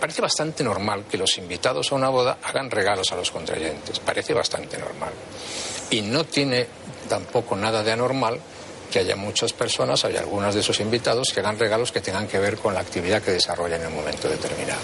Parece 0.00 0.22
bastante 0.22 0.64
normal 0.64 1.04
que 1.10 1.18
los 1.18 1.36
invitados 1.36 1.92
a 1.92 1.94
una 1.94 2.08
boda 2.08 2.38
hagan 2.42 2.70
regalos 2.70 3.12
a 3.12 3.16
los 3.16 3.30
contrayentes. 3.30 4.00
Parece 4.00 4.32
bastante 4.32 4.78
normal. 4.78 5.12
Y 5.90 6.00
no 6.00 6.24
tiene 6.24 6.66
tampoco 7.06 7.54
nada 7.54 7.82
de 7.82 7.92
anormal 7.92 8.40
que 8.92 9.00
haya 9.00 9.16
muchas 9.16 9.52
personas, 9.52 10.04
hay 10.04 10.16
algunas 10.16 10.54
de 10.54 10.60
esos 10.60 10.78
invitados 10.78 11.32
que 11.32 11.40
hagan 11.40 11.58
regalos 11.58 11.90
que 11.90 12.00
tengan 12.00 12.28
que 12.28 12.38
ver 12.38 12.58
con 12.58 12.74
la 12.74 12.80
actividad 12.80 13.22
que 13.22 13.32
desarrollan 13.32 13.80
en 13.80 13.88
un 13.88 13.96
momento 13.96 14.28
determinado. 14.28 14.80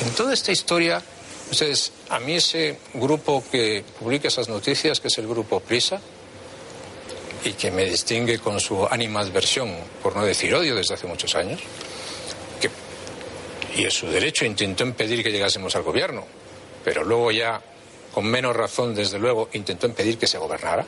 En 0.00 0.10
toda 0.16 0.32
esta 0.32 0.52
historia, 0.52 1.02
ustedes, 1.50 1.92
a 2.08 2.20
mí 2.20 2.34
ese 2.34 2.78
grupo 2.94 3.44
que 3.50 3.84
publica 3.98 4.28
esas 4.28 4.48
noticias, 4.48 5.00
que 5.00 5.08
es 5.08 5.18
el 5.18 5.26
grupo 5.26 5.60
Prisa, 5.60 6.00
y 7.44 7.52
que 7.54 7.70
me 7.72 7.84
distingue 7.84 8.38
con 8.38 8.60
su 8.60 8.86
animadversión, 8.86 9.74
por 10.02 10.14
no 10.14 10.24
decir 10.24 10.54
odio, 10.54 10.76
desde 10.76 10.94
hace 10.94 11.06
muchos 11.08 11.34
años, 11.34 11.60
que, 12.60 12.70
y 13.76 13.84
en 13.84 13.90
su 13.90 14.06
derecho 14.06 14.44
intentó 14.44 14.84
impedir 14.84 15.22
que 15.24 15.32
llegásemos 15.32 15.74
al 15.74 15.82
gobierno, 15.82 16.24
pero 16.84 17.02
luego 17.02 17.32
ya, 17.32 17.60
con 18.12 18.26
menos 18.26 18.54
razón, 18.54 18.94
desde 18.94 19.18
luego, 19.18 19.48
intentó 19.52 19.86
impedir 19.86 20.18
que 20.18 20.26
se 20.26 20.38
gobernara. 20.38 20.84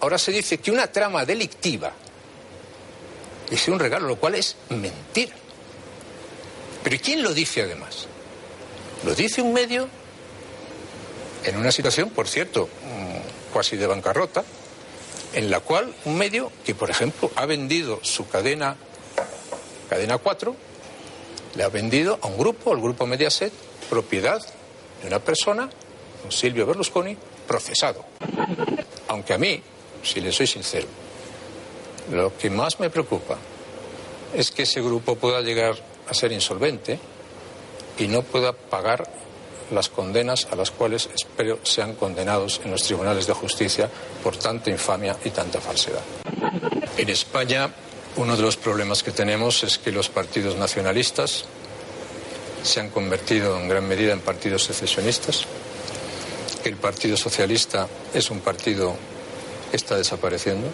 Ahora 0.00 0.18
se 0.18 0.32
dice 0.32 0.58
que 0.58 0.70
una 0.70 0.86
trama 0.90 1.24
delictiva 1.24 1.92
es 3.50 3.68
un 3.68 3.78
regalo, 3.78 4.08
lo 4.08 4.16
cual 4.16 4.34
es 4.34 4.56
mentira. 4.70 5.34
Pero 6.82 6.96
¿y 6.96 6.98
quién 6.98 7.22
lo 7.22 7.32
dice 7.32 7.62
además? 7.62 8.06
Lo 9.04 9.14
dice 9.14 9.42
un 9.42 9.52
medio 9.52 9.88
en 11.44 11.56
una 11.56 11.70
situación, 11.70 12.10
por 12.10 12.26
cierto, 12.26 12.66
mm, 12.66 13.52
cuasi 13.52 13.76
de 13.76 13.86
bancarrota, 13.86 14.44
en 15.34 15.50
la 15.50 15.60
cual 15.60 15.94
un 16.04 16.16
medio 16.16 16.50
que, 16.64 16.74
por 16.74 16.90
ejemplo, 16.90 17.30
ha 17.36 17.44
vendido 17.44 18.00
su 18.02 18.28
cadena, 18.28 18.76
cadena 19.90 20.18
4, 20.18 20.56
le 21.54 21.62
ha 21.62 21.68
vendido 21.68 22.18
a 22.22 22.26
un 22.26 22.38
grupo, 22.38 22.72
al 22.72 22.80
grupo 22.80 23.06
Mediaset, 23.06 23.52
propiedad 23.90 24.42
de 25.02 25.08
una 25.08 25.18
persona, 25.18 25.70
Silvio 26.30 26.66
Berlusconi, 26.66 27.16
procesado. 27.46 28.04
Aunque 29.08 29.34
a 29.34 29.38
mí, 29.38 29.60
si 30.02 30.20
le 30.20 30.32
soy 30.32 30.46
sincero, 30.46 30.86
lo 32.12 32.36
que 32.36 32.50
más 32.50 32.80
me 32.80 32.90
preocupa 32.90 33.38
es 34.34 34.50
que 34.50 34.62
ese 34.62 34.80
grupo 34.80 35.16
pueda 35.16 35.40
llegar 35.40 35.76
a 36.08 36.14
ser 36.14 36.32
insolvente 36.32 36.98
y 37.98 38.08
no 38.08 38.22
pueda 38.22 38.52
pagar 38.52 39.08
las 39.70 39.88
condenas 39.88 40.46
a 40.50 40.56
las 40.56 40.70
cuales 40.70 41.08
espero 41.14 41.58
sean 41.62 41.94
condenados 41.94 42.60
en 42.64 42.70
los 42.70 42.82
tribunales 42.82 43.26
de 43.26 43.32
justicia 43.32 43.90
por 44.22 44.36
tanta 44.36 44.70
infamia 44.70 45.16
y 45.24 45.30
tanta 45.30 45.60
falsedad. 45.60 46.02
En 46.96 47.08
España, 47.08 47.72
uno 48.16 48.36
de 48.36 48.42
los 48.42 48.56
problemas 48.56 49.02
que 49.02 49.10
tenemos 49.10 49.64
es 49.64 49.78
que 49.78 49.90
los 49.90 50.08
partidos 50.08 50.56
nacionalistas 50.56 51.44
se 52.62 52.80
han 52.80 52.90
convertido 52.90 53.58
en 53.58 53.68
gran 53.68 53.86
medida 53.86 54.12
en 54.12 54.20
partidos 54.20 54.64
secesionistas, 54.64 55.46
el 56.68 56.76
Partido 56.76 57.16
Socialista 57.16 57.88
es 58.12 58.30
un 58.30 58.40
partido 58.40 58.94
que 59.70 59.76
está 59.76 59.96
desapareciendo 59.96 60.68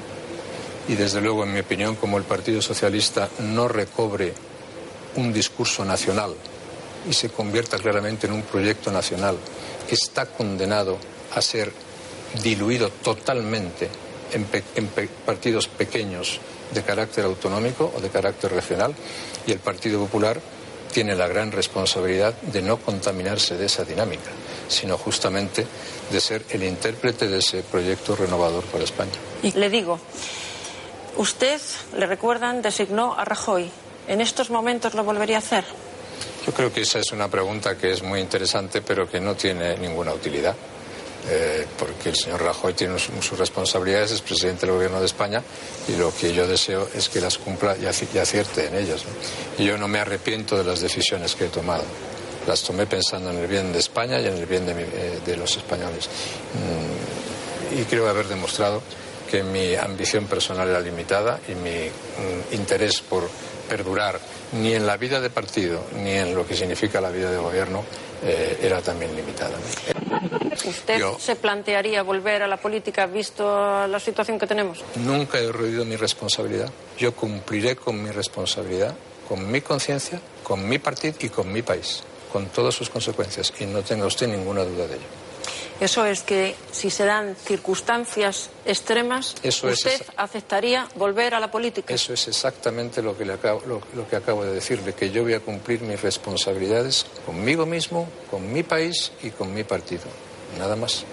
y 0.88 0.94
desde 0.94 1.20
luego, 1.20 1.44
en 1.44 1.52
mi 1.52 1.60
opinión, 1.60 1.96
como 1.96 2.18
el 2.18 2.24
Partido 2.24 2.60
Socialista 2.62 3.28
no 3.40 3.68
recobre 3.68 4.32
un 5.16 5.32
discurso 5.32 5.84
nacional 5.84 6.34
y 7.08 7.12
se 7.12 7.30
convierta 7.30 7.78
claramente 7.78 8.26
en 8.26 8.32
un 8.32 8.42
proyecto 8.42 8.90
nacional 8.90 9.36
que 9.88 9.94
está 9.94 10.26
condenado 10.26 10.98
a 11.34 11.42
ser 11.42 11.72
diluido 12.42 12.90
totalmente 12.90 13.88
en, 14.32 14.46
partidos 15.26 15.68
pequeños 15.68 16.40
de 16.72 16.82
carácter 16.82 17.24
autonómico 17.24 17.92
o 17.96 18.00
de 18.00 18.10
carácter 18.10 18.52
regional 18.52 18.94
y 19.46 19.52
el 19.52 19.58
Partido 19.58 19.98
Popular 20.00 20.40
tiene 20.92 21.14
la 21.14 21.28
gran 21.28 21.52
responsabilidad 21.52 22.34
de 22.42 22.62
no 22.62 22.78
contaminarse 22.78 23.56
de 23.56 23.66
esa 23.66 23.84
dinámica, 23.84 24.30
sino 24.70 24.96
justamente 24.96 25.66
de 26.10 26.20
ser 26.20 26.42
el 26.50 26.62
intérprete 26.62 27.28
de 27.28 27.38
ese 27.40 27.62
proyecto 27.62 28.16
renovador 28.16 28.64
para 28.64 28.84
España. 28.84 29.12
Y 29.42 29.52
le 29.52 29.68
digo, 29.68 30.00
usted, 31.16 31.60
le 31.96 32.06
recuerdan, 32.06 32.62
designó 32.62 33.14
a 33.14 33.24
Rajoy. 33.24 33.70
¿En 34.08 34.20
estos 34.20 34.50
momentos 34.50 34.94
lo 34.94 35.04
volvería 35.04 35.36
a 35.36 35.40
hacer? 35.40 35.64
Yo 36.46 36.52
creo 36.52 36.72
que 36.72 36.80
esa 36.82 36.98
es 36.98 37.12
una 37.12 37.28
pregunta 37.28 37.76
que 37.76 37.92
es 37.92 38.02
muy 38.02 38.20
interesante, 38.20 38.80
pero 38.82 39.08
que 39.08 39.20
no 39.20 39.34
tiene 39.34 39.76
ninguna 39.76 40.12
utilidad. 40.12 40.54
eh, 41.28 41.66
porque 41.78 42.08
el 42.08 42.16
señor 42.16 42.40
Rajoy 42.42 42.72
tiene 42.72 42.98
su- 42.98 43.12
sus 43.20 43.38
responsabilidades, 43.38 44.10
es 44.10 44.22
presidente 44.22 44.64
del 44.64 44.74
Gobierno 44.76 45.00
de 45.00 45.04
España 45.06 45.42
y 45.86 45.92
lo 45.96 46.14
que 46.16 46.32
yo 46.32 46.46
deseo 46.46 46.88
es 46.94 47.10
que 47.10 47.20
las 47.20 47.36
cumpla 47.36 47.76
y, 47.76 47.82
aci- 47.82 48.08
y 48.14 48.18
acierte 48.18 48.66
en 48.68 48.74
ellas. 48.74 49.02
¿no? 49.04 49.62
Y 49.62 49.66
yo 49.68 49.76
no 49.76 49.86
me 49.86 49.98
arrepiento 49.98 50.56
de 50.56 50.64
las 50.64 50.80
decisiones 50.80 51.34
que 51.36 51.44
he 51.44 51.48
tomado. 51.48 51.82
Las 52.46 52.62
tomé 52.62 52.86
pensando 52.86 53.30
en 53.30 53.38
el 53.38 53.46
bien 53.46 53.72
de 53.72 53.78
España 53.78 54.18
y 54.20 54.26
en 54.26 54.34
el 54.36 54.46
bien 54.46 54.66
de, 54.66 54.74
mi- 54.74 54.82
eh, 54.82 55.20
de 55.24 55.36
los 55.36 55.56
españoles. 55.56 56.08
Mm, 56.54 57.80
y 57.80 57.84
creo 57.84 58.08
haber 58.08 58.26
demostrado 58.26 58.82
que 59.30 59.42
mi 59.42 59.74
ambición 59.76 60.26
personal 60.26 60.68
era 60.68 60.80
limitada 60.80 61.38
y 61.48 61.54
mi 61.54 61.70
mm, 61.70 62.54
interés 62.54 63.00
por 63.00 63.28
perdurar 63.68 64.18
ni 64.52 64.74
en 64.74 64.84
la 64.86 64.96
vida 64.96 65.20
de 65.20 65.30
partido 65.30 65.84
ni 66.02 66.10
en 66.10 66.34
lo 66.34 66.44
que 66.44 66.56
significa 66.56 67.00
la 67.00 67.10
vida 67.10 67.30
de 67.30 67.38
gobierno 67.38 67.84
eh, 68.24 68.58
era 68.62 68.82
también 68.82 69.14
limitada. 69.14 69.56
¿Usted 70.66 70.98
Yo- 70.98 71.16
se 71.20 71.36
plantearía 71.36 72.02
volver 72.02 72.42
a 72.42 72.48
la 72.48 72.56
política 72.56 73.06
visto 73.06 73.86
la 73.86 74.00
situación 74.00 74.38
que 74.38 74.46
tenemos? 74.46 74.82
Nunca 74.96 75.38
he 75.38 75.50
ruido 75.52 75.84
mi 75.84 75.96
responsabilidad. 75.96 76.70
Yo 76.98 77.14
cumpliré 77.14 77.76
con 77.76 78.02
mi 78.02 78.10
responsabilidad, 78.10 78.94
con 79.28 79.50
mi 79.50 79.60
conciencia, 79.60 80.20
con 80.42 80.68
mi 80.68 80.78
partido 80.78 81.14
y 81.20 81.28
con 81.28 81.50
mi 81.52 81.62
país, 81.62 82.02
con 82.32 82.46
todas 82.46 82.74
sus 82.74 82.90
consecuencias. 82.90 83.52
Y 83.60 83.66
no 83.66 83.82
tenga 83.82 84.06
usted 84.06 84.28
ninguna 84.28 84.64
duda 84.64 84.86
de 84.86 84.96
ello. 84.96 85.06
Eso 85.80 86.04
es 86.04 86.22
que 86.22 86.54
si 86.72 86.90
se 86.90 87.06
dan 87.06 87.34
circunstancias 87.34 88.50
extremas, 88.66 89.34
Eso 89.42 89.68
usted 89.68 90.02
aceptaría 90.16 90.86
volver 90.96 91.34
a 91.34 91.40
la 91.40 91.50
política. 91.50 91.94
Eso 91.94 92.12
es 92.12 92.28
exactamente 92.28 93.00
lo 93.00 93.16
que, 93.16 93.24
le 93.24 93.32
acabo, 93.32 93.62
lo, 93.66 93.80
lo 93.94 94.06
que 94.06 94.16
acabo 94.16 94.44
de 94.44 94.52
decirle, 94.52 94.92
que 94.92 95.10
yo 95.10 95.22
voy 95.22 95.32
a 95.32 95.40
cumplir 95.40 95.80
mis 95.80 96.00
responsabilidades 96.02 97.06
conmigo 97.24 97.64
mismo, 97.64 98.08
con 98.30 98.52
mi 98.52 98.62
país 98.62 99.10
y 99.22 99.30
con 99.30 99.54
mi 99.54 99.64
partido. 99.64 100.04
Nada 100.58 100.76
más. 100.76 101.06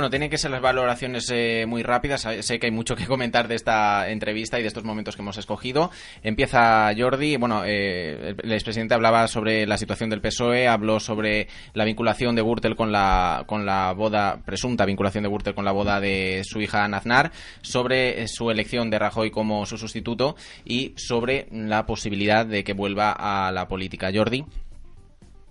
Bueno, 0.00 0.08
tienen 0.08 0.30
que 0.30 0.38
ser 0.38 0.50
las 0.50 0.62
valoraciones 0.62 1.28
eh, 1.30 1.66
muy 1.68 1.82
rápidas. 1.82 2.26
Sé 2.40 2.58
que 2.58 2.68
hay 2.68 2.72
mucho 2.72 2.96
que 2.96 3.04
comentar 3.06 3.48
de 3.48 3.54
esta 3.54 4.08
entrevista 4.08 4.58
y 4.58 4.62
de 4.62 4.68
estos 4.68 4.82
momentos 4.82 5.14
que 5.14 5.20
hemos 5.20 5.36
escogido. 5.36 5.90
Empieza 6.22 6.90
Jordi. 6.96 7.36
Bueno, 7.36 7.64
eh, 7.66 8.34
el 8.42 8.50
expresidente 8.50 8.94
hablaba 8.94 9.28
sobre 9.28 9.66
la 9.66 9.76
situación 9.76 10.08
del 10.08 10.22
PSOE, 10.22 10.68
habló 10.68 11.00
sobre 11.00 11.48
la 11.74 11.84
vinculación 11.84 12.34
de 12.34 12.40
Gürtel 12.40 12.76
con 12.76 12.92
la, 12.92 13.44
con 13.46 13.66
la 13.66 13.92
boda, 13.92 14.40
presunta 14.42 14.86
vinculación 14.86 15.24
de 15.24 15.28
Gürtel 15.28 15.54
con 15.54 15.66
la 15.66 15.72
boda 15.72 16.00
de 16.00 16.44
su 16.44 16.62
hija 16.62 16.88
Naznar, 16.88 17.30
sobre 17.60 18.22
eh, 18.22 18.26
su 18.26 18.50
elección 18.50 18.88
de 18.88 19.00
Rajoy 19.00 19.30
como 19.30 19.66
su 19.66 19.76
sustituto 19.76 20.34
y 20.64 20.94
sobre 20.96 21.46
la 21.52 21.84
posibilidad 21.84 22.46
de 22.46 22.64
que 22.64 22.72
vuelva 22.72 23.12
a 23.12 23.52
la 23.52 23.68
política. 23.68 24.10
Jordi. 24.10 24.46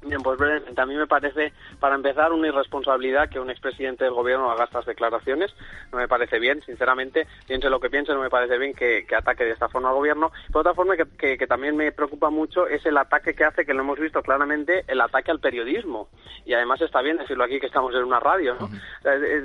Bien, 0.01 0.21
pues 0.23 0.39
brevemente, 0.39 0.79
a 0.79 0.85
mí 0.85 0.95
me 0.95 1.07
parece, 1.07 1.51
para 1.77 1.95
empezar, 1.95 2.31
una 2.31 2.47
irresponsabilidad 2.47 3.27
que 3.29 3.37
un 3.39 3.49
expresidente 3.49 4.05
del 4.05 4.13
gobierno 4.13 4.49
haga 4.49 4.63
estas 4.63 4.85
declaraciones. 4.85 5.53
No 5.91 5.97
me 5.97 6.07
parece 6.07 6.39
bien, 6.39 6.61
sinceramente, 6.61 7.27
piense 7.45 7.69
lo 7.69 7.81
que 7.81 7.89
piense, 7.89 8.13
no 8.13 8.21
me 8.21 8.29
parece 8.29 8.57
bien 8.57 8.73
que, 8.73 9.05
que 9.05 9.15
ataque 9.17 9.43
de 9.43 9.51
esta 9.51 9.67
forma 9.67 9.89
al 9.89 9.95
gobierno. 9.95 10.31
Por 10.53 10.61
otra 10.61 10.73
forma, 10.73 10.95
que, 10.95 11.05
que- 11.17 11.37
que 11.37 11.47
también 11.47 11.75
me 11.75 11.91
preocupa 11.91 12.29
mucho 12.29 12.65
es 12.65 12.85
el 12.85 12.95
ataque 12.97 13.33
que 13.33 13.43
hace, 13.43 13.65
que 13.65 13.73
lo 13.73 13.81
hemos 13.81 13.99
visto 13.99 14.21
claramente, 14.21 14.85
el 14.87 15.01
ataque 15.01 15.31
al 15.31 15.41
periodismo. 15.41 16.07
Y 16.45 16.53
además 16.53 16.79
está 16.81 17.01
bien 17.01 17.17
decirlo 17.17 17.43
aquí 17.43 17.59
que 17.59 17.67
estamos 17.67 17.93
en 17.93 18.03
una 18.05 18.21
radio, 18.21 18.55
¿no? 18.55 18.69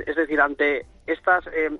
Es 0.06 0.14
decir, 0.14 0.40
ante 0.40 0.86
estas... 1.06 1.48
eh, 1.48 1.70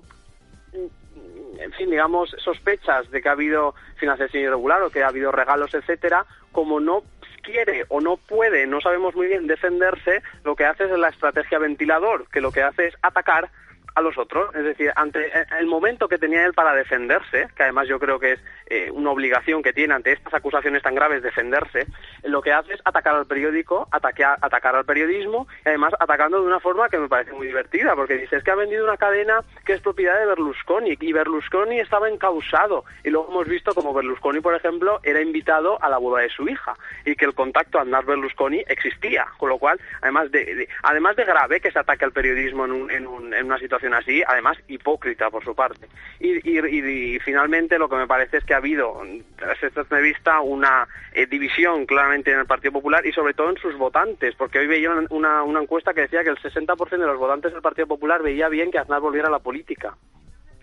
en 1.57 1.71
fin, 1.71 1.89
digamos, 1.89 2.35
sospechas 2.39 3.09
de 3.09 3.21
que 3.21 3.29
ha 3.29 3.31
habido 3.31 3.73
financiación 3.95 4.43
irregular 4.43 4.81
o 4.81 4.89
que 4.89 5.03
ha 5.03 5.07
habido 5.07 5.31
regalos, 5.31 5.73
etcétera, 5.73 6.25
como 6.51 6.81
no 6.81 7.01
quiere 7.45 7.85
o 7.89 8.01
no 8.01 8.17
puede, 8.17 8.67
no 8.67 8.81
sabemos 8.81 9.15
muy 9.15 9.27
bien 9.27 9.47
defenderse, 9.47 10.23
lo 10.43 10.55
que 10.55 10.65
hace 10.65 10.85
es 10.85 10.91
la 10.91 11.09
estrategia 11.09 11.59
ventilador, 11.59 12.27
que 12.31 12.41
lo 12.41 12.51
que 12.51 12.63
hace 12.63 12.87
es 12.87 12.95
atacar 13.01 13.49
a 13.95 14.01
los 14.01 14.17
otros. 14.17 14.53
Es 14.55 14.63
decir, 14.63 14.91
ante 14.95 15.31
el 15.59 15.65
momento 15.67 16.07
que 16.07 16.17
tenía 16.17 16.45
él 16.45 16.53
para 16.53 16.73
defenderse, 16.75 17.47
que 17.55 17.63
además 17.63 17.87
yo 17.87 17.97
creo 17.99 18.19
que 18.19 18.33
es 18.33 18.39
eh, 18.67 18.89
una 18.91 19.11
obligación 19.11 19.63
que 19.63 19.73
tiene 19.73 19.93
ante 19.93 20.11
estas 20.11 20.33
acusaciones 20.33 20.83
tan 20.83 20.95
graves 20.95 21.23
defenderse, 21.23 21.87
lo 22.23 22.41
que 22.41 22.51
hace 22.53 22.73
es 22.73 22.81
atacar 22.85 23.15
al 23.15 23.25
periódico, 23.25 23.87
atacar, 23.91 24.37
atacar 24.41 24.75
al 24.75 24.85
periodismo 24.85 25.47
y 25.65 25.69
además 25.69 25.93
atacando 25.99 26.39
de 26.41 26.47
una 26.47 26.59
forma 26.59 26.89
que 26.89 26.97
me 26.97 27.07
parece 27.07 27.31
muy 27.33 27.47
divertida, 27.47 27.95
porque 27.95 28.15
dice 28.17 28.37
es 28.37 28.43
que 28.43 28.51
ha 28.51 28.55
vendido 28.55 28.83
una 28.83 28.97
cadena 28.97 29.43
que 29.65 29.73
es 29.73 29.81
propiedad 29.81 30.19
de 30.19 30.25
Berlusconi 30.25 30.97
y 30.99 31.13
Berlusconi 31.13 31.79
estaba 31.79 32.09
encausado 32.09 32.83
y 33.03 33.09
luego 33.09 33.29
hemos 33.29 33.47
visto 33.47 33.73
como 33.73 33.93
Berlusconi, 33.93 34.39
por 34.41 34.55
ejemplo, 34.55 34.99
era 35.03 35.21
invitado 35.21 35.81
a 35.81 35.89
la 35.89 35.97
boda 35.97 36.21
de 36.21 36.29
su 36.29 36.47
hija 36.47 36.75
y 37.05 37.15
que 37.15 37.25
el 37.25 37.33
contacto 37.33 37.77
a 37.77 37.81
Aznar 37.83 38.05
Berlusconi 38.05 38.63
existía, 38.67 39.25
con 39.37 39.49
lo 39.49 39.57
cual, 39.57 39.79
además 40.01 40.31
de, 40.31 40.43
de- 40.55 40.69
además 40.83 41.15
de 41.15 41.23
grave 41.25 41.59
que 41.61 41.71
se 41.71 41.79
ataque 41.79 42.05
al 42.05 42.11
periodismo 42.11 42.65
en, 42.65 42.71
un- 42.71 42.91
en 42.91 43.07
un- 43.07 43.33
en 43.33 43.45
una 43.45 43.57
situación 43.59 43.84
así, 43.93 44.23
además 44.27 44.57
hipócrita 44.67 45.29
por 45.29 45.43
su 45.43 45.53
parte. 45.55 45.87
Y, 46.19 46.37
y- 46.49 47.15
y- 47.15 47.19
finalmente 47.19 47.77
lo 47.77 47.87
que 47.89 47.95
me 47.97 48.07
parece 48.07 48.37
es 48.37 48.43
que 48.45 48.53
ha 48.53 48.57
habido, 48.57 49.01
tras 49.37 49.61
entrevista, 49.63 50.39
una 50.41 50.87
eh, 51.13 51.25
división 51.27 51.85
claramente 51.85 52.31
en 52.31 52.39
el 52.39 52.45
Partido 52.45 52.71
Popular 52.73 53.05
y 53.05 53.11
sobre 53.11 53.33
todo 53.33 53.49
en 53.49 53.57
sus 53.57 53.77
votantes, 53.77 54.35
porque 54.35 54.59
hoy 54.59 54.67
veía 54.67 54.91
una, 55.09 55.43
una 55.43 55.61
encuesta 55.61 55.93
que 55.93 56.01
decía 56.01 56.23
que 56.23 56.29
el 56.29 56.37
60% 56.37 56.89
de 56.89 56.97
los 57.05 57.17
votantes 57.19 57.53
del 57.53 57.61
Partido 57.61 57.87
Popular 57.87 58.21
veía 58.23 58.49
bien 58.49 58.71
que 58.71 58.79
Aznar 58.79 59.01
volviera 59.01 59.27
a 59.27 59.31
la 59.31 59.39
política. 59.39 59.95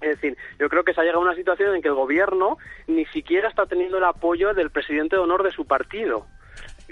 Es 0.00 0.20
decir, 0.20 0.36
yo 0.58 0.68
creo 0.68 0.82
que 0.82 0.94
se 0.94 1.00
ha 1.00 1.04
llegado 1.04 1.20
a 1.20 1.24
una 1.26 1.36
situación 1.36 1.76
en 1.76 1.82
que 1.82 1.86
el 1.88 1.94
gobierno 1.94 2.58
ni 2.88 3.04
siquiera 3.06 3.48
está 3.48 3.66
teniendo 3.66 3.98
el 3.98 4.04
apoyo 4.04 4.52
del 4.52 4.70
presidente 4.70 5.14
de 5.14 5.22
honor 5.22 5.44
de 5.44 5.52
su 5.52 5.64
partido. 5.66 6.26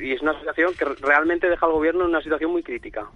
Y 0.01 0.13
es 0.13 0.23
una 0.23 0.39
situación 0.39 0.75
que 0.75 0.85
realmente 0.85 1.49
deja 1.49 1.67
al 1.67 1.73
gobierno 1.73 2.05
en 2.05 2.11
una 2.11 2.23
situación 2.23 2.51
muy 2.51 2.63
crítica. 2.63 3.09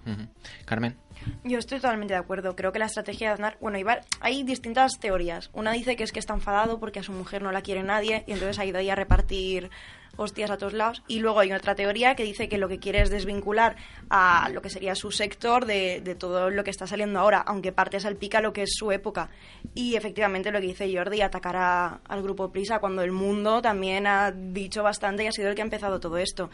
Carmen. 0.65 0.95
Yo 1.43 1.57
estoy 1.57 1.79
totalmente 1.79 2.13
de 2.13 2.19
acuerdo. 2.19 2.55
Creo 2.55 2.71
que 2.71 2.79
la 2.79 2.85
estrategia 2.85 3.29
de 3.29 3.33
Aznar, 3.33 3.57
bueno, 3.59 3.77
Ibar, 3.77 4.01
hay 4.19 4.43
distintas 4.43 4.99
teorías. 4.99 5.49
Una 5.53 5.71
dice 5.71 5.95
que 5.95 6.03
es 6.03 6.11
que 6.11 6.19
está 6.19 6.33
enfadado 6.33 6.79
porque 6.79 6.99
a 6.99 7.03
su 7.03 7.11
mujer 7.11 7.41
no 7.41 7.51
la 7.51 7.61
quiere 7.61 7.83
nadie 7.83 8.23
y 8.27 8.33
entonces 8.33 8.59
ha 8.59 8.65
ido 8.65 8.77
ahí 8.77 8.89
a 8.89 8.95
repartir 8.95 9.69
hostias 10.17 10.51
a 10.51 10.57
todos 10.57 10.73
lados. 10.73 11.03
Y 11.07 11.19
luego 11.19 11.39
hay 11.39 11.51
otra 11.51 11.75
teoría 11.75 12.15
que 12.15 12.23
dice 12.23 12.47
que 12.49 12.57
lo 12.57 12.67
que 12.67 12.79
quiere 12.79 13.01
es 13.01 13.09
desvincular 13.09 13.75
a 14.09 14.49
lo 14.53 14.61
que 14.61 14.69
sería 14.69 14.95
su 14.95 15.11
sector 15.11 15.65
de, 15.65 16.01
de 16.01 16.15
todo 16.15 16.49
lo 16.49 16.63
que 16.63 16.71
está 16.71 16.87
saliendo 16.87 17.19
ahora, 17.19 17.39
aunque 17.39 17.71
parte 17.71 17.99
salpica 17.99 18.41
lo 18.41 18.53
que 18.53 18.63
es 18.63 18.71
su 18.75 18.91
época. 18.91 19.29
Y 19.73 19.95
efectivamente 19.95 20.51
lo 20.51 20.59
que 20.61 20.67
dice 20.67 20.91
Jordi, 20.95 21.21
atacar 21.21 21.55
a- 21.55 21.99
al 22.07 22.21
grupo 22.21 22.51
Prisa 22.51 22.79
cuando 22.79 23.01
el 23.01 23.11
mundo 23.11 23.61
también 23.61 24.07
ha 24.07 24.31
dicho 24.31 24.83
bastante 24.83 25.23
y 25.23 25.27
ha 25.27 25.31
sido 25.31 25.49
el 25.49 25.55
que 25.55 25.61
ha 25.61 25.65
empezado 25.65 25.99
todo 25.99 26.17
esto. 26.17 26.49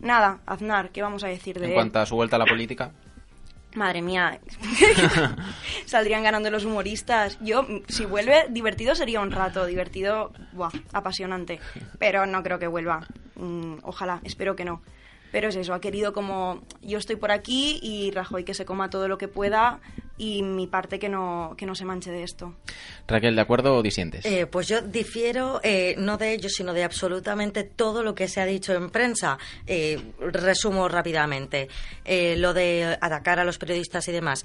Nada, 0.00 0.40
Aznar, 0.46 0.90
¿qué 0.90 1.00
vamos 1.02 1.22
a 1.24 1.28
decir 1.28 1.58
de 1.60 1.66
En 1.68 1.74
cuanto 1.74 2.00
a 2.00 2.06
su 2.06 2.16
vuelta 2.16 2.36
a 2.36 2.38
la 2.40 2.46
política. 2.46 2.92
Madre 3.74 4.02
mía, 4.02 4.38
saldrían 5.86 6.22
ganando 6.22 6.50
los 6.50 6.64
humoristas. 6.64 7.38
Yo, 7.40 7.66
si 7.88 8.04
vuelve, 8.04 8.46
divertido 8.50 8.94
sería 8.94 9.20
un 9.20 9.30
rato, 9.30 9.64
divertido, 9.64 10.32
buah, 10.52 10.72
apasionante. 10.92 11.58
Pero 11.98 12.26
no 12.26 12.42
creo 12.42 12.58
que 12.58 12.66
vuelva. 12.66 13.06
Mm, 13.36 13.76
ojalá, 13.82 14.20
espero 14.24 14.56
que 14.56 14.64
no. 14.64 14.82
Pero 15.32 15.48
es 15.48 15.56
eso, 15.56 15.74
ha 15.74 15.80
querido 15.80 16.12
como 16.12 16.62
yo 16.82 16.98
estoy 16.98 17.16
por 17.16 17.32
aquí 17.32 17.80
y 17.82 18.10
Rajoy 18.12 18.44
que 18.44 18.54
se 18.54 18.64
coma 18.64 18.90
todo 18.90 19.08
lo 19.08 19.18
que 19.18 19.26
pueda 19.28 19.80
y 20.18 20.42
mi 20.42 20.66
parte 20.68 20.98
que 21.00 21.08
no, 21.08 21.54
que 21.56 21.66
no 21.66 21.74
se 21.74 21.84
manche 21.84 22.10
de 22.12 22.22
esto. 22.22 22.54
Raquel, 23.08 23.34
¿de 23.34 23.40
acuerdo 23.40 23.74
o 23.74 23.82
disientes? 23.82 24.24
Eh, 24.24 24.46
pues 24.46 24.68
yo 24.68 24.80
difiero 24.82 25.58
eh, 25.64 25.94
no 25.98 26.16
de 26.18 26.34
ellos, 26.34 26.52
sino 26.52 26.72
de 26.74 26.84
absolutamente 26.84 27.64
todo 27.64 28.02
lo 28.04 28.14
que 28.14 28.28
se 28.28 28.40
ha 28.40 28.44
dicho 28.46 28.72
en 28.74 28.90
prensa. 28.90 29.38
Eh, 29.66 30.00
resumo 30.20 30.88
rápidamente. 30.88 31.68
Eh, 32.04 32.36
lo 32.36 32.52
de 32.54 32.96
atacar 33.00 33.40
a 33.40 33.44
los 33.44 33.58
periodistas 33.58 34.06
y 34.08 34.12
demás, 34.12 34.44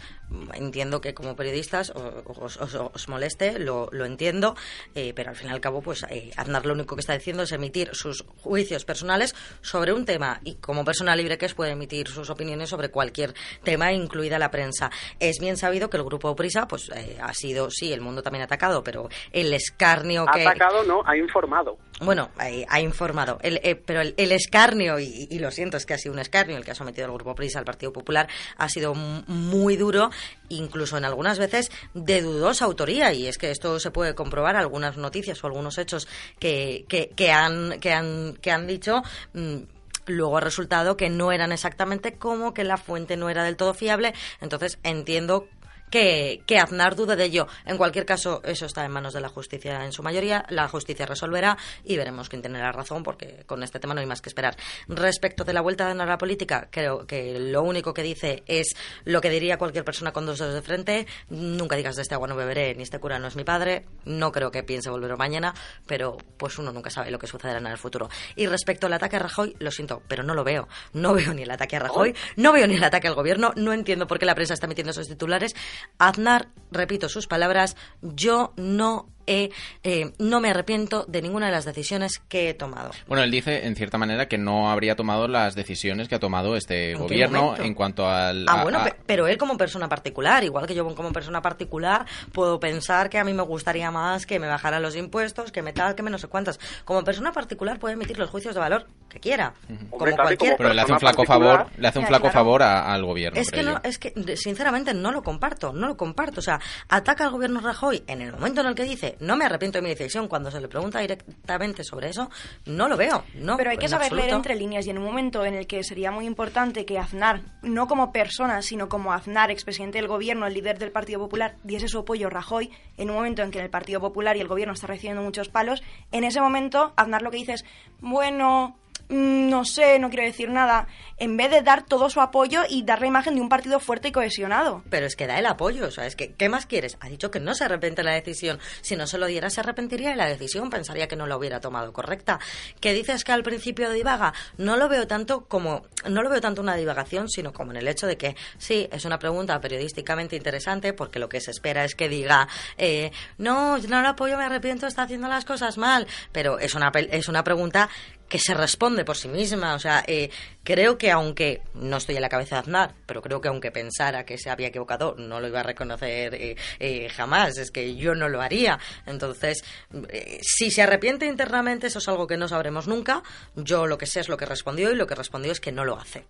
entiendo 0.53 1.01
que 1.01 1.13
como 1.13 1.35
periodistas 1.35 1.91
os, 2.25 2.57
os- 2.57 2.75
os 2.75 3.09
moleste, 3.09 3.59
lo, 3.59 3.89
lo 3.91 4.05
entiendo, 4.05 4.55
eh, 4.95 5.11
pero 5.15 5.29
al 5.31 5.35
fin 5.35 5.49
y 5.49 5.51
al 5.51 5.59
cabo, 5.61 5.81
pues 5.81 6.05
eh, 6.09 6.31
Aznar 6.37 6.65
lo 6.65 6.73
único 6.73 6.95
que 6.95 7.01
está 7.01 7.13
diciendo 7.13 7.43
es 7.43 7.51
emitir 7.51 7.89
sus 7.93 8.23
juicios 8.37 8.85
personales 8.85 9.35
sobre 9.61 9.93
un 9.93 10.05
tema 10.05 10.39
y 10.43 10.55
como 10.55 10.76
persona 10.83 11.15
libre 11.15 11.37
que 11.37 11.45
es 11.45 11.53
puede 11.53 11.71
emitir 11.71 12.07
sus 12.07 12.29
opiniones 12.29 12.69
sobre 12.69 12.89
cualquier 12.89 13.33
tema, 13.63 13.91
incluida 13.93 14.39
la 14.39 14.51
prensa. 14.51 14.89
Es 15.19 15.39
bien 15.39 15.57
sabido 15.57 15.89
que 15.89 15.97
el 15.97 16.03
grupo 16.03 16.35
Prisa, 16.35 16.67
pues 16.67 16.89
eh, 16.95 17.17
ha 17.21 17.33
sido, 17.33 17.69
sí, 17.69 17.91
el 17.93 18.01
mundo 18.01 18.21
también 18.21 18.43
atacado, 18.43 18.83
pero 18.83 19.09
el 19.31 19.53
escarnio 19.53 20.25
Ha 20.27 20.31
que... 20.33 20.41
atacado, 20.47 20.83
no, 20.83 21.01
ha 21.05 21.15
informado. 21.17 21.77
Bueno, 22.01 22.29
eh, 22.45 22.65
ha 22.69 22.79
informado, 22.79 23.39
El- 23.41 23.59
eh, 23.63 23.75
pero 23.75 24.01
el, 24.01 24.13
el 24.17 24.31
escarnio, 24.31 24.99
y, 24.99 25.27
y 25.31 25.39
lo 25.39 25.49
siento, 25.51 25.77
es 25.77 25.85
que 25.85 25.93
ha 25.95 25.97
sido 25.97 26.13
un 26.13 26.19
escarnio 26.19 26.57
el 26.57 26.63
que 26.63 26.71
ha 26.71 26.75
sometido 26.75 27.07
el 27.07 27.13
Grupo 27.13 27.33
Prisa 27.35 27.59
al 27.59 27.65
Partido 27.65 27.91
Popular, 27.91 28.27
ha 28.57 28.69
sido 28.69 28.93
muy 28.93 29.77
duro, 29.77 30.11
incluso 30.49 30.97
en 30.97 31.05
algunas 31.05 31.39
veces 31.39 31.71
de 31.93 32.21
dudosa 32.21 32.65
autoría, 32.65 33.13
y 33.13 33.27
es 33.27 33.37
que 33.37 33.49
esto 33.51 33.79
se 33.79 33.91
puede 33.91 34.13
comprobar, 34.15 34.55
algunas 34.55 34.97
noticias 34.97 35.43
o 35.43 35.47
algunos 35.47 35.77
hechos 35.77 36.07
que, 36.39 36.85
que, 36.87 37.09
que 37.15 37.31
han, 37.31 37.79
que, 37.79 37.91
han, 37.93 38.35
que 38.41 38.51
han 38.51 38.67
dicho. 38.67 39.01
mm, 39.33 39.57
Luego 40.07 40.37
ha 40.37 40.41
resultado 40.41 40.97
que 40.97 41.09
no 41.09 41.31
eran 41.31 41.51
exactamente 41.51 42.13
como, 42.13 42.53
que 42.53 42.63
la 42.63 42.77
fuente 42.77 43.17
no 43.17 43.29
era 43.29 43.43
del 43.43 43.57
todo 43.57 43.73
fiable, 43.73 44.13
entonces 44.41 44.79
entiendo 44.83 45.47
que, 45.89 46.41
que 46.45 46.59
Aznar 46.59 46.95
dude 46.95 47.15
de 47.15 47.25
ello. 47.25 47.47
En 47.65 47.77
cualquier 47.77 48.05
caso, 48.05 48.41
eso 48.43 48.65
está 48.65 48.85
en 48.85 48.91
manos 48.91 49.13
de 49.13 49.21
la 49.21 49.29
justicia 49.29 49.83
en 49.83 49.91
su 49.91 50.03
mayoría. 50.03 50.45
La 50.49 50.67
justicia 50.67 51.05
resolverá 51.05 51.57
y 51.83 51.97
veremos 51.97 52.29
quién 52.29 52.41
tiene 52.41 52.59
la 52.59 52.71
razón, 52.71 53.03
porque 53.03 53.43
con 53.45 53.63
este 53.63 53.79
tema 53.79 53.93
no 53.93 54.01
hay 54.01 54.07
más 54.07 54.21
que 54.21 54.29
esperar. 54.29 54.55
Respecto 54.87 55.43
de 55.43 55.53
la 55.53 55.61
vuelta 55.61 55.85
de 55.85 55.91
Aznar 55.91 56.07
a 56.07 56.11
la 56.11 56.17
política, 56.17 56.67
creo 56.71 57.05
que 57.05 57.39
lo 57.39 57.63
único 57.63 57.93
que 57.93 58.03
dice 58.03 58.43
es 58.47 58.75
lo 59.05 59.21
que 59.21 59.29
diría 59.29 59.57
cualquier 59.57 59.83
persona 59.83 60.11
con 60.11 60.25
dos 60.25 60.39
dedos 60.39 60.53
de 60.53 60.61
frente. 60.61 61.07
Nunca 61.29 61.75
digas 61.75 61.95
de 61.95 62.01
este 62.03 62.15
agua 62.15 62.27
no 62.27 62.35
beberé, 62.35 62.75
ni 62.75 62.83
este 62.83 62.99
cura 62.99 63.19
no 63.19 63.27
es 63.27 63.35
mi 63.35 63.43
padre. 63.43 63.85
No 64.05 64.31
creo 64.31 64.51
que 64.51 64.63
piense 64.63 64.89
volver 64.89 65.17
mañana, 65.17 65.53
pero 65.85 66.17
pues 66.37 66.57
uno 66.57 66.71
nunca 66.71 66.89
sabe 66.89 67.11
lo 67.11 67.19
que 67.19 67.27
sucederá 67.27 67.59
en 67.59 67.67
el 67.67 67.77
futuro. 67.77 68.09
Y 68.35 68.47
respecto 68.47 68.87
al 68.87 68.93
ataque 68.93 69.15
a 69.15 69.19
Rajoy, 69.19 69.55
lo 69.59 69.71
siento, 69.71 70.01
pero 70.07 70.23
no 70.23 70.33
lo 70.33 70.43
veo. 70.43 70.67
No 70.93 71.13
veo 71.13 71.33
ni 71.33 71.43
el 71.43 71.51
ataque 71.51 71.75
a 71.75 71.79
Rajoy, 71.79 72.15
no 72.35 72.51
veo 72.51 72.67
ni 72.67 72.75
el 72.75 72.83
ataque 72.83 73.07
al 73.07 73.15
gobierno, 73.15 73.53
no 73.55 73.73
entiendo 73.73 74.07
por 74.07 74.19
qué 74.19 74.25
la 74.25 74.35
prensa 74.35 74.53
está 74.53 74.67
metiendo 74.67 74.91
esos 74.91 75.07
titulares. 75.07 75.55
Aznar, 75.97 76.49
repito 76.71 77.09
sus 77.09 77.27
palabras, 77.27 77.75
yo 78.01 78.53
no 78.55 79.07
he, 79.27 79.51
eh, 79.83 80.11
no 80.17 80.39
me 80.39 80.49
arrepiento 80.49 81.05
de 81.07 81.21
ninguna 81.21 81.45
de 81.47 81.51
las 81.51 81.65
decisiones 81.65 82.19
que 82.27 82.49
he 82.49 82.53
tomado. 82.53 82.91
Bueno, 83.07 83.23
él 83.23 83.31
dice, 83.31 83.67
en 83.67 83.75
cierta 83.75 83.97
manera, 83.97 84.27
que 84.27 84.37
no 84.37 84.71
habría 84.71 84.95
tomado 84.95 85.27
las 85.27 85.53
decisiones 85.55 86.07
que 86.07 86.15
ha 86.15 86.19
tomado 86.19 86.55
este 86.55 86.95
gobierno 86.95 87.55
en 87.57 87.73
cuanto 87.73 88.09
al... 88.09 88.45
Ah, 88.49 88.61
a- 88.61 88.63
bueno, 88.63 88.79
a- 88.79 88.95
pero 89.05 89.27
él 89.27 89.37
como 89.37 89.57
persona 89.57 89.87
particular, 89.89 90.43
igual 90.43 90.65
que 90.65 90.73
yo 90.75 90.87
como 90.95 91.11
persona 91.13 91.41
particular, 91.41 92.05
puedo 92.31 92.59
pensar 92.59 93.09
que 93.09 93.19
a 93.19 93.23
mí 93.23 93.33
me 93.33 93.43
gustaría 93.43 93.91
más 93.91 94.25
que 94.25 94.39
me 94.39 94.47
bajaran 94.47 94.81
los 94.81 94.95
impuestos, 94.95 95.51
que 95.51 95.61
me 95.61 95.73
tal, 95.73 95.95
que 95.95 96.03
me 96.03 96.09
no 96.09 96.17
sé 96.17 96.27
cuántas. 96.27 96.59
Como 96.85 97.03
persona 97.03 97.31
particular 97.31 97.79
puede 97.79 97.93
emitir 97.95 98.17
los 98.17 98.29
juicios 98.29 98.53
de 98.55 98.59
valor 98.61 98.87
que 99.09 99.19
quiera. 99.19 99.53
Como 99.89 100.15
cualquier... 100.15 100.55
Pero 100.57 100.73
le 100.73 100.81
hace 100.81 100.93
un 100.93 100.99
flaco 100.99 101.25
favor, 101.25 101.67
le 101.77 101.87
hace 101.87 101.99
un 101.99 102.05
flaco 102.07 102.23
claro. 102.23 102.33
favor 102.33 102.63
a- 102.63 102.93
al 102.93 103.03
gobierno. 103.05 103.39
Es 103.39 103.51
que 103.51 103.63
no, 103.63 103.79
es 103.83 103.99
que 103.99 104.13
sinceramente 104.37 104.93
no 104.93 105.11
lo 105.11 105.23
comparto, 105.23 105.73
no 105.73 105.87
lo 105.87 105.97
comparto. 105.97 106.39
O 106.39 106.43
sea, 106.43 106.59
ataca 106.89 107.25
al 107.25 107.31
gobierno 107.31 107.59
Rajoy 107.59 108.03
en 108.07 108.21
el 108.21 108.31
momento 108.31 108.61
en 108.61 108.67
el 108.67 108.75
que 108.75 108.83
dice 108.83 109.16
no 109.19 109.35
me 109.35 109.45
arrepiento 109.45 109.77
de 109.77 109.81
mi 109.81 109.89
decisión 109.89 110.27
cuando 110.27 110.51
se 110.51 110.59
le 110.59 110.67
pregunta 110.67 110.99
directamente 110.99 111.83
sobre 111.83 112.09
eso, 112.09 112.29
no 112.65 112.87
lo 112.87 112.97
veo. 112.97 113.23
No, 113.35 113.57
Pero 113.57 113.71
hay 113.71 113.77
que 113.77 113.87
saber 113.87 114.11
leer 114.11 114.33
entre 114.33 114.55
líneas 114.55 114.85
y 114.87 114.89
en 114.89 114.97
un 114.97 115.05
momento 115.05 115.45
en 115.45 115.53
el 115.53 115.67
que 115.67 115.83
sería 115.83 116.11
muy 116.11 116.25
importante 116.25 116.85
que 116.85 116.97
Aznar, 116.97 117.41
no 117.61 117.87
como 117.87 118.11
persona, 118.11 118.61
sino 118.61 118.89
como 118.89 119.13
Aznar, 119.13 119.51
expresidente 119.51 119.97
del 119.97 120.07
gobierno, 120.07 120.47
el 120.47 120.53
líder 120.53 120.79
del 120.79 120.91
Partido 120.91 121.19
Popular, 121.19 121.55
diese 121.63 121.87
su 121.87 121.99
apoyo 121.99 122.27
a 122.27 122.29
Rajoy, 122.29 122.71
en 122.97 123.09
un 123.09 123.15
momento 123.15 123.41
en 123.41 123.51
que 123.51 123.59
el 123.59 123.69
Partido 123.69 123.99
Popular 123.99 124.37
y 124.37 124.41
el 124.41 124.47
gobierno 124.47 124.73
está 124.73 124.87
recibiendo 124.87 125.21
muchos 125.21 125.49
palos, 125.49 125.83
en 126.11 126.23
ese 126.23 126.41
momento 126.41 126.93
Aznar 126.95 127.21
lo 127.21 127.31
que 127.31 127.37
dice 127.37 127.53
es, 127.53 127.65
bueno, 127.99 128.77
no 129.09 129.65
sé, 129.65 129.99
no 129.99 130.09
quiero 130.09 130.25
decir 130.25 130.49
nada, 130.49 130.87
en 131.17 131.37
vez 131.37 131.49
de 131.49 131.61
dar 131.61 131.85
todo 131.85 132.09
su 132.09 132.21
apoyo 132.21 132.61
y 132.69 132.83
dar 132.83 133.01
la 133.01 133.07
imagen 133.07 133.35
de 133.35 133.41
un 133.41 133.49
partido 133.49 133.79
fuerte 133.79 134.09
y 134.09 134.11
cohesionado. 134.11 134.83
Pero 134.89 135.05
es 135.05 135.15
que 135.15 135.27
da 135.27 135.39
el 135.39 135.45
apoyo, 135.45 135.87
o 135.87 135.91
sea, 135.91 136.05
es 136.05 136.15
que, 136.15 136.33
¿qué 136.33 136.49
más 136.49 136.65
quieres? 136.65 136.97
Ha 136.99 137.09
dicho 137.09 137.31
que 137.31 137.39
no 137.39 137.53
se 137.53 137.63
arrepiente 137.63 138.03
la 138.03 138.11
decisión. 138.11 138.59
Si 138.81 138.95
no 138.95 139.07
se 139.07 139.17
lo 139.17 139.25
diera, 139.25 139.49
se 139.49 139.61
arrepentiría 139.61 140.09
de 140.09 140.15
la 140.15 140.27
decisión, 140.27 140.69
pensaría 140.69 141.07
que 141.07 141.15
no 141.15 141.25
la 141.25 141.37
hubiera 141.37 141.59
tomado 141.59 141.93
correcta. 141.93 142.39
¿Qué 142.79 142.93
dices 142.93 143.23
que 143.23 143.31
al 143.31 143.43
principio 143.43 143.89
divaga? 143.89 144.33
No 144.57 144.77
lo 144.77 144.89
veo 144.89 145.07
tanto 145.07 145.45
como, 145.45 145.83
no 146.07 146.21
lo 146.21 146.29
veo 146.29 146.41
tanto 146.41 146.61
una 146.61 146.75
divagación, 146.75 147.29
sino 147.29 147.53
como 147.53 147.71
en 147.71 147.77
el 147.77 147.87
hecho 147.87 148.07
de 148.07 148.17
que 148.17 148.35
sí, 148.57 148.87
es 148.91 149.05
una 149.05 149.19
pregunta 149.19 149.59
periodísticamente 149.59 150.35
interesante, 150.35 150.93
porque 150.93 151.19
lo 151.19 151.29
que 151.29 151.41
se 151.41 151.51
espera 151.51 151.83
es 151.83 151.95
que 151.95 152.09
diga, 152.09 152.47
eh, 152.77 153.11
no, 153.37 153.77
no 153.77 154.01
lo 154.01 154.09
apoyo, 154.09 154.37
me 154.37 154.43
arrepiento, 154.43 154.87
está 154.87 155.03
haciendo 155.03 155.27
las 155.27 155.45
cosas 155.45 155.77
mal. 155.77 156.07
Pero 156.31 156.59
es 156.59 156.75
una, 156.75 156.91
es 156.93 157.27
una 157.27 157.43
pregunta 157.43 157.89
que 158.27 158.39
se 158.39 158.53
responde 158.53 159.05
por 159.05 159.17
sí 159.17 159.27
misma. 159.27 159.75
O 159.75 159.79
sea, 159.79 160.03
eh, 160.07 160.29
creo 160.63 160.97
que 160.97 161.11
aunque 161.11 161.61
no 161.75 161.97
estoy 161.97 162.15
en 162.15 162.21
la 162.21 162.29
cabeza 162.29 162.55
de 162.55 162.59
Aznar, 162.59 162.93
pero 163.05 163.21
creo 163.21 163.39
que 163.39 163.47
aunque 163.47 163.71
pensara 163.71 164.25
que 164.25 164.37
se 164.37 164.49
había 164.49 164.67
equivocado, 164.67 165.15
no 165.17 165.39
lo 165.39 165.47
iba 165.47 165.61
a 165.61 165.63
reconocer 165.63 166.35
eh, 166.35 166.57
eh, 166.79 167.09
jamás. 167.09 167.57
Es 167.57 167.71
que 167.71 167.95
yo 167.95 168.15
no 168.15 168.27
lo 168.27 168.41
haría. 168.41 168.79
Entonces, 169.05 169.63
eh, 170.09 170.39
si 170.41 170.71
se 170.71 170.81
arrepiente 170.81 171.25
internamente, 171.25 171.87
eso 171.87 171.99
es 171.99 172.07
algo 172.07 172.27
que 172.27 172.37
no 172.37 172.47
sabremos 172.47 172.87
nunca. 172.87 173.23
Yo 173.55 173.87
lo 173.87 173.97
que 173.97 174.05
sé 174.05 174.19
es 174.19 174.29
lo 174.29 174.37
que 174.37 174.45
respondió 174.45 174.91
y 174.91 174.95
lo 174.95 175.07
que 175.07 175.15
respondió 175.15 175.51
es 175.51 175.59
que 175.59 175.71
no 175.71 175.85
lo 175.85 175.97
hace. 175.97 176.25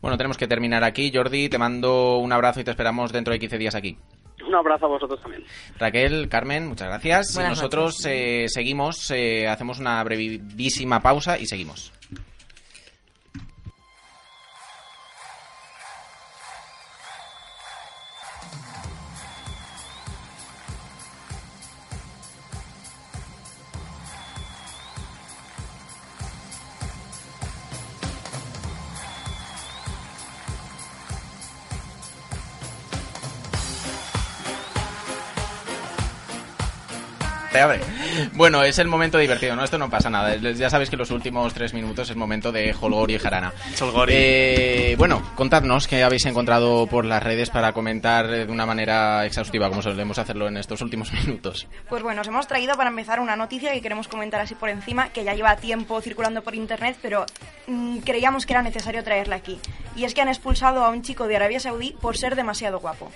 Bueno, 0.00 0.16
tenemos 0.16 0.36
que 0.36 0.46
terminar 0.46 0.84
aquí. 0.84 1.10
Jordi, 1.12 1.48
te 1.48 1.58
mando 1.58 2.18
un 2.18 2.32
abrazo 2.32 2.60
y 2.60 2.64
te 2.64 2.70
esperamos 2.70 3.12
dentro 3.12 3.32
de 3.32 3.38
15 3.38 3.58
días 3.58 3.74
aquí. 3.74 3.98
Un 4.48 4.54
abrazo 4.54 4.86
a 4.86 4.88
vosotros 4.88 5.20
también. 5.20 5.44
Raquel, 5.78 6.28
Carmen, 6.28 6.68
muchas 6.68 6.88
gracias. 6.88 7.34
Buenas 7.34 7.52
y 7.52 7.54
nosotros 7.56 8.06
eh, 8.06 8.46
seguimos, 8.48 9.10
eh, 9.10 9.46
hacemos 9.46 9.78
una 9.78 10.02
brevísima 10.02 11.00
pausa 11.00 11.38
y 11.38 11.46
seguimos. 11.46 11.92
Te 37.52 37.60
abre. 37.60 37.80
Bueno, 38.34 38.62
es 38.62 38.78
el 38.78 38.88
momento 38.88 39.16
divertido, 39.16 39.56
¿no? 39.56 39.64
Esto 39.64 39.78
no 39.78 39.88
pasa 39.88 40.10
nada. 40.10 40.36
Ya 40.36 40.68
sabéis 40.68 40.90
que 40.90 40.96
los 40.96 41.10
últimos 41.10 41.54
tres 41.54 41.72
minutos 41.72 42.10
es 42.10 42.16
momento 42.16 42.52
de 42.52 42.74
Holgori 42.78 43.14
y 43.14 43.18
Jarana. 43.18 43.52
Holgori. 43.80 44.12
Eh, 44.14 44.94
bueno, 44.98 45.22
contadnos 45.34 45.88
qué 45.88 46.02
habéis 46.04 46.26
encontrado 46.26 46.86
por 46.86 47.04
las 47.06 47.22
redes 47.22 47.48
para 47.48 47.72
comentar 47.72 48.28
de 48.28 48.44
una 48.44 48.66
manera 48.66 49.24
exhaustiva, 49.24 49.68
como 49.70 49.80
solemos 49.80 50.18
hacerlo 50.18 50.48
en 50.48 50.58
estos 50.58 50.82
últimos 50.82 51.12
minutos. 51.24 51.66
Pues 51.88 52.02
bueno, 52.02 52.20
os 52.20 52.28
hemos 52.28 52.46
traído 52.46 52.76
para 52.76 52.90
empezar 52.90 53.18
una 53.20 53.36
noticia 53.36 53.72
que 53.72 53.80
queremos 53.80 54.08
comentar 54.08 54.40
así 54.40 54.54
por 54.54 54.68
encima, 54.68 55.08
que 55.10 55.24
ya 55.24 55.34
lleva 55.34 55.56
tiempo 55.56 56.00
circulando 56.02 56.42
por 56.42 56.54
internet, 56.54 56.98
pero 57.00 57.24
mm, 57.66 57.98
creíamos 57.98 58.44
que 58.44 58.52
era 58.52 58.62
necesario 58.62 59.02
traerla 59.02 59.36
aquí. 59.36 59.58
Y 59.96 60.04
es 60.04 60.14
que 60.14 60.20
han 60.20 60.28
expulsado 60.28 60.84
a 60.84 60.90
un 60.90 61.02
chico 61.02 61.26
de 61.26 61.36
Arabia 61.36 61.60
Saudí 61.60 61.96
por 62.00 62.16
ser 62.16 62.36
demasiado 62.36 62.78
guapo. 62.78 63.10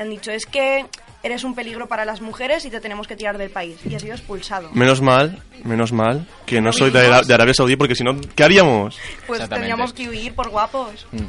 Le 0.00 0.04
han 0.04 0.10
dicho, 0.10 0.30
es 0.30 0.46
que 0.46 0.86
eres 1.22 1.44
un 1.44 1.54
peligro 1.54 1.86
para 1.86 2.06
las 2.06 2.22
mujeres 2.22 2.64
y 2.64 2.70
te 2.70 2.80
tenemos 2.80 3.06
que 3.06 3.16
tirar 3.16 3.36
del 3.36 3.50
país. 3.50 3.76
Y 3.84 3.94
ha 3.94 4.00
sido 4.00 4.14
expulsado. 4.14 4.70
Menos 4.72 5.02
mal, 5.02 5.42
menos 5.62 5.92
mal 5.92 6.26
que 6.46 6.62
no 6.62 6.72
soy 6.72 6.90
de, 6.90 7.02
de 7.26 7.34
Arabia 7.34 7.52
Saudí 7.52 7.76
porque 7.76 7.94
si 7.94 8.02
no, 8.02 8.18
¿qué 8.34 8.42
haríamos? 8.44 8.98
Pues 9.26 9.46
tendríamos 9.46 9.92
que 9.92 10.08
huir 10.08 10.32
por 10.34 10.48
guapos. 10.48 11.06
Mm, 11.12 11.24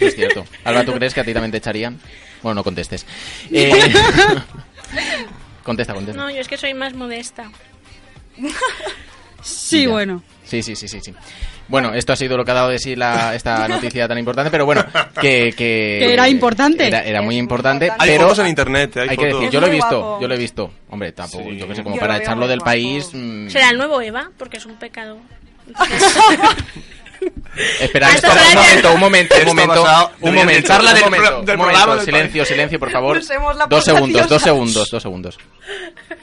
Es 0.00 0.16
cierto. 0.16 0.44
Alba, 0.64 0.84
¿tú 0.84 0.90
crees 0.94 1.14
que 1.14 1.20
a 1.20 1.24
ti 1.24 1.32
también 1.32 1.52
te 1.52 1.58
echarían? 1.58 2.00
Bueno, 2.42 2.56
no 2.56 2.64
contestes. 2.64 3.06
Eh, 3.52 3.70
contesta, 5.62 5.94
contesta. 5.94 6.20
No, 6.20 6.30
yo 6.30 6.40
es 6.40 6.48
que 6.48 6.56
soy 6.56 6.74
más 6.74 6.94
modesta. 6.94 7.48
Sí, 9.42 9.84
Ya. 9.84 9.88
bueno. 9.90 10.22
Sí, 10.44 10.62
sí, 10.64 10.74
sí, 10.76 10.86
sí, 10.88 11.00
sí. 11.00 11.14
Bueno, 11.70 11.94
esto 11.94 12.12
ha 12.12 12.16
sido 12.16 12.36
lo 12.36 12.44
que 12.44 12.50
ha 12.50 12.54
dado 12.54 12.68
de 12.68 12.78
sí 12.78 12.96
la, 12.96 13.34
esta 13.34 13.66
noticia 13.68 14.06
tan 14.08 14.18
importante, 14.18 14.50
pero 14.50 14.66
bueno, 14.66 14.84
que... 15.20 15.52
Que, 15.56 15.98
Que 16.00 16.12
era 16.12 16.28
importante. 16.28 16.86
Era, 16.88 17.02
era 17.02 17.22
muy 17.22 17.36
importante, 17.36 17.90
Hay 17.98 18.10
pero... 18.10 18.24
fotos 18.24 18.40
en 18.40 18.48
internet, 18.48 18.96
hay 18.96 19.08
que 19.10 19.16
fotos. 19.16 19.32
decir, 19.40 19.50
yo 19.50 19.60
lo 19.60 19.66
he 19.66 19.70
visto, 19.70 20.00
guapo. 20.00 20.20
yo 20.20 20.28
lo 20.28 20.34
he 20.34 20.38
visto. 20.38 20.70
Hombre, 20.90 21.12
tampoco, 21.12 21.50
yo 21.50 21.66
que 21.68 21.74
sé, 21.76 21.82
como 21.82 21.94
Yo 21.96 22.00
para 22.00 22.18
echarlo 22.18 22.46
del 22.48 22.58
guapo. 22.58 22.70
país... 22.70 23.10
mm, 23.12 23.48
Será 23.48 23.70
el 23.70 23.78
nuevo 23.78 24.00
Eva, 24.02 24.30
porque 24.36 24.56
es 24.58 24.66
un 24.66 24.74
pecado. 24.76 25.18
Espera, 27.80 28.08
Ah, 28.08 28.12
esto 28.14 28.28
espera, 28.28 28.48
un 28.48 28.54
momento, 28.54 28.92
un 28.94 29.00
momento, 29.00 29.34
un 29.34 29.44
momento, 29.46 30.10
un 30.20 30.34
momento, 30.34 30.68
charla 30.68 30.90
un 30.90 30.94
del 30.94 31.04
momento, 31.04 31.40
un 31.52 31.58
momento, 31.58 32.00
silencio, 32.02 32.44
silencio, 32.44 32.78
por 32.78 32.90
favor. 32.90 33.18
Dos 33.68 33.84
segundos, 33.84 34.28
dos 34.28 34.42
segundos, 34.42 34.88
dos 34.90 35.02
segundos. 35.02 35.38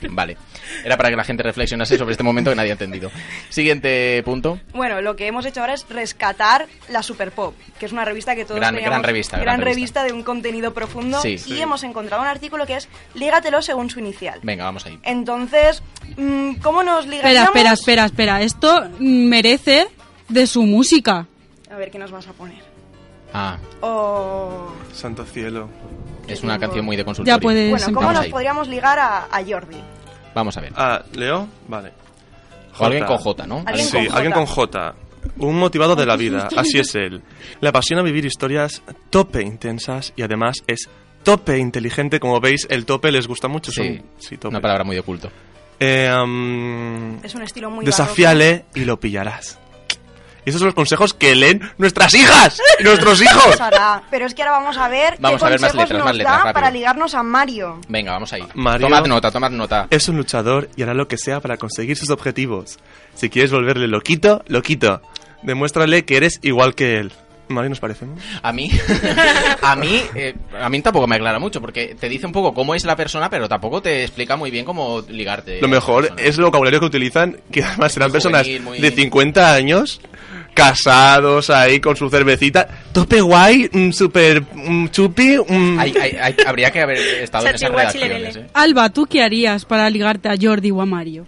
Vale. 0.09 0.37
Era 0.83 0.97
para 0.97 1.09
que 1.09 1.15
la 1.15 1.23
gente 1.23 1.43
reflexionase 1.43 1.97
sobre 1.97 2.11
este 2.11 2.23
momento 2.23 2.49
que 2.51 2.55
nadie 2.55 2.69
ha 2.71 2.73
entendido. 2.73 3.11
Siguiente 3.49 4.21
punto. 4.23 4.59
Bueno, 4.73 5.01
lo 5.01 5.15
que 5.15 5.27
hemos 5.27 5.45
hecho 5.45 5.61
ahora 5.61 5.73
es 5.73 5.85
rescatar 5.89 6.67
la 6.89 7.03
Super 7.03 7.31
Pop, 7.31 7.55
que 7.79 7.85
es 7.85 7.91
una 7.91 8.03
revista 8.05 8.35
que 8.35 8.43
todos 8.45 8.59
Gran- 8.59 8.73
teníamos- 8.75 8.93
gran 8.97 9.03
revista, 9.03 9.37
gran 9.37 9.57
gran 9.57 9.61
revista 9.61 10.03
de 10.03 10.13
un 10.13 10.23
contenido 10.23 10.73
profundo 10.73 11.21
Sí. 11.21 11.33
y 11.33 11.37
Sí. 11.37 11.61
hemos 11.61 11.83
encontrado 11.83 12.21
un 12.23 12.27
artículo 12.29 12.65
que 12.65 12.75
es 12.77 12.89
Lígatelo 13.13 13.61
según 13.61 13.89
su 13.89 13.99
inicial. 13.99 14.39
Venga, 14.43 14.63
vamos 14.65 14.85
ahí. 14.85 14.97
Entonces, 15.03 15.81
mm, 16.17 16.55
¿cómo 16.55 16.83
nos 16.83 17.05
Espera, 17.05 17.15
ligaríamos? 17.29 17.49
espera, 17.55 17.73
espera, 17.73 18.05
espera. 18.05 18.41
Esto 18.41 18.87
merece 18.99 19.87
de 20.29 20.47
su 20.47 20.63
música. 20.63 21.27
A 21.71 21.75
ver, 21.75 21.91
¿qué 21.91 21.99
nos 21.99 22.11
vas 22.11 22.27
a 22.27 22.33
poner? 22.33 22.63
Ah, 23.33 23.57
Oh... 23.81 24.71
Santo 24.93 25.25
cielo. 25.25 25.69
es 26.27 26.41
una 26.43 26.57
canción 26.57 26.85
muy 26.85 26.95
de 26.95 27.03
consultorio. 27.05 27.37
Ya 27.37 27.41
puedes 27.41 27.69
Bueno, 27.69 27.85
¿cómo 27.87 27.99
Vamos 28.01 28.13
nos 28.13 28.23
ahí. 28.25 28.31
podríamos 28.31 28.67
ligar 28.67 28.97
a, 28.99 29.25
a 29.25 29.43
Jordi? 29.47 29.77
Vamos 30.33 30.57
a 30.57 30.61
ver. 30.61 30.73
Ah, 30.75 31.03
¿Leo? 31.13 31.47
Vale. 31.67 31.91
O 32.79 32.85
alguien 32.85 33.05
con 33.05 33.17
J, 33.17 33.47
¿no? 33.47 33.63
Alguien 33.65 33.85
sí, 33.87 33.91
con 34.05 34.15
alguien 34.15 34.31
J. 34.33 34.35
con 34.35 34.45
J. 34.45 34.95
Un 35.37 35.57
motivado 35.59 35.95
de 35.95 36.05
la 36.05 36.15
vida, 36.15 36.47
así 36.57 36.79
es 36.79 36.93
él. 36.95 37.21
Le 37.59 37.67
apasiona 37.69 38.01
vivir 38.01 38.25
historias 38.25 38.81
tope 39.09 39.41
intensas 39.41 40.13
y 40.15 40.21
además 40.21 40.63
es 40.67 40.89
tope 41.23 41.57
inteligente. 41.57 42.19
Como 42.19 42.39
veis, 42.39 42.65
el 42.69 42.85
tope 42.85 43.11
les 43.11 43.27
gusta 43.27 43.47
mucho. 43.47 43.71
Sí, 43.71 44.01
sí, 44.19 44.37
tope. 44.37 44.49
una 44.49 44.61
palabra 44.61 44.83
muy 44.83 44.95
de 44.95 45.01
culto. 45.01 45.29
Eh, 45.79 46.07
Es 47.23 47.35
un 47.35 47.41
estilo 47.41 47.69
muy 47.69 47.85
desafíale 47.85 48.65
y 48.73 48.85
lo 48.85 48.99
pillarás. 48.99 49.59
Y 50.47 50.49
esos 50.49 50.59
son 50.61 50.67
los 50.67 50.75
consejos 50.75 51.13
que 51.13 51.35
leen 51.35 51.59
nuestras 51.77 52.13
hijas 52.13 52.61
y 52.79 52.83
nuestros 52.85 53.21
hijos. 53.21 53.57
Sara, 53.57 54.01
Pero 54.09 54.25
es 54.25 54.33
que 54.33 54.43
ahora 54.43 54.53
vamos 54.59 54.77
a 54.77 54.87
ver 54.87 55.17
Vamos 55.19 55.41
qué 55.41 55.45
a 55.45 55.49
ver 55.49 55.59
más 55.59 55.71
consejos 55.73 55.89
letras, 55.89 55.99
nos 55.99 56.05
más 56.05 56.15
letras, 56.15 56.31
da 56.31 56.37
rápido. 56.37 56.53
para 56.53 56.71
ligarnos 56.71 57.13
a 57.15 57.23
Mario. 57.23 57.81
Venga, 57.89 58.13
vamos 58.13 58.31
ahí. 58.31 58.43
Mario- 58.53 58.87
Tomad 58.87 59.05
nota, 59.07 59.29
tomad 59.29 59.51
nota. 59.51 59.87
Es 59.89 60.07
un 60.07 60.15
luchador 60.15 60.69
y 60.77 60.83
hará 60.83 60.93
lo 60.93 61.09
que 61.09 61.17
sea 61.17 61.41
para 61.41 61.57
conseguir 61.57 61.97
sus 61.97 62.09
objetivos. 62.11 62.79
Si 63.13 63.29
quieres 63.29 63.51
volverle 63.51 63.89
loquito, 63.89 64.41
loquito. 64.47 65.01
Demuéstrale 65.43 66.05
que 66.05 66.15
eres 66.15 66.39
igual 66.43 66.75
que 66.75 66.95
él. 66.97 67.11
Mario, 67.49 67.69
¿nos 67.69 67.79
parecemos? 67.79 68.21
A 68.41 68.51
mí, 68.53 68.69
a 69.61 69.75
mí, 69.75 70.01
eh, 70.15 70.35
a 70.59 70.69
mí 70.69 70.81
tampoco 70.81 71.07
me 71.07 71.15
aclara 71.15 71.39
mucho, 71.39 71.61
porque 71.61 71.95
te 71.99 72.09
dice 72.09 72.25
un 72.25 72.31
poco 72.33 72.53
cómo 72.53 72.75
es 72.75 72.83
la 72.85 72.95
persona, 72.95 73.29
pero 73.29 73.47
tampoco 73.47 73.81
te 73.81 74.03
explica 74.03 74.35
muy 74.35 74.51
bien 74.51 74.65
cómo 74.65 75.01
ligarte. 75.07 75.61
Lo 75.61 75.67
mejor 75.69 76.11
es 76.17 76.37
el 76.37 76.43
vocabulario 76.43 76.79
que 76.81 76.85
utilizan, 76.87 77.37
que 77.51 77.63
además 77.63 77.93
serán 77.93 78.11
personas 78.11 78.41
Juvenil, 78.43 78.61
muy- 78.63 78.79
de 78.79 78.91
50 78.91 79.53
años, 79.53 80.01
casados 80.57 81.49
ahí 81.49 81.79
con 81.79 81.95
su 81.95 82.09
cervecita, 82.09 82.67
tope 82.91 83.21
guay, 83.21 83.69
mm, 83.71 83.91
super 83.91 84.41
mm, 84.41 84.87
chupi. 84.89 85.37
mm. 85.47 85.79
Hay- 85.79 85.93
hay- 86.01 86.17
hay- 86.21 86.35
habría 86.45 86.71
que 86.71 86.81
haber 86.81 86.97
estado 86.97 87.47
en 87.47 87.55
esas 87.55 87.69
redacciones. 87.71 88.35
¿eh? 88.35 88.47
Alba, 88.53 88.89
¿tú 88.89 89.05
qué 89.05 89.21
harías 89.23 89.65
para 89.65 89.89
ligarte 89.89 90.29
a 90.29 90.35
Jordi 90.39 90.71
o 90.71 90.81
a 90.81 90.85
Mario? 90.85 91.27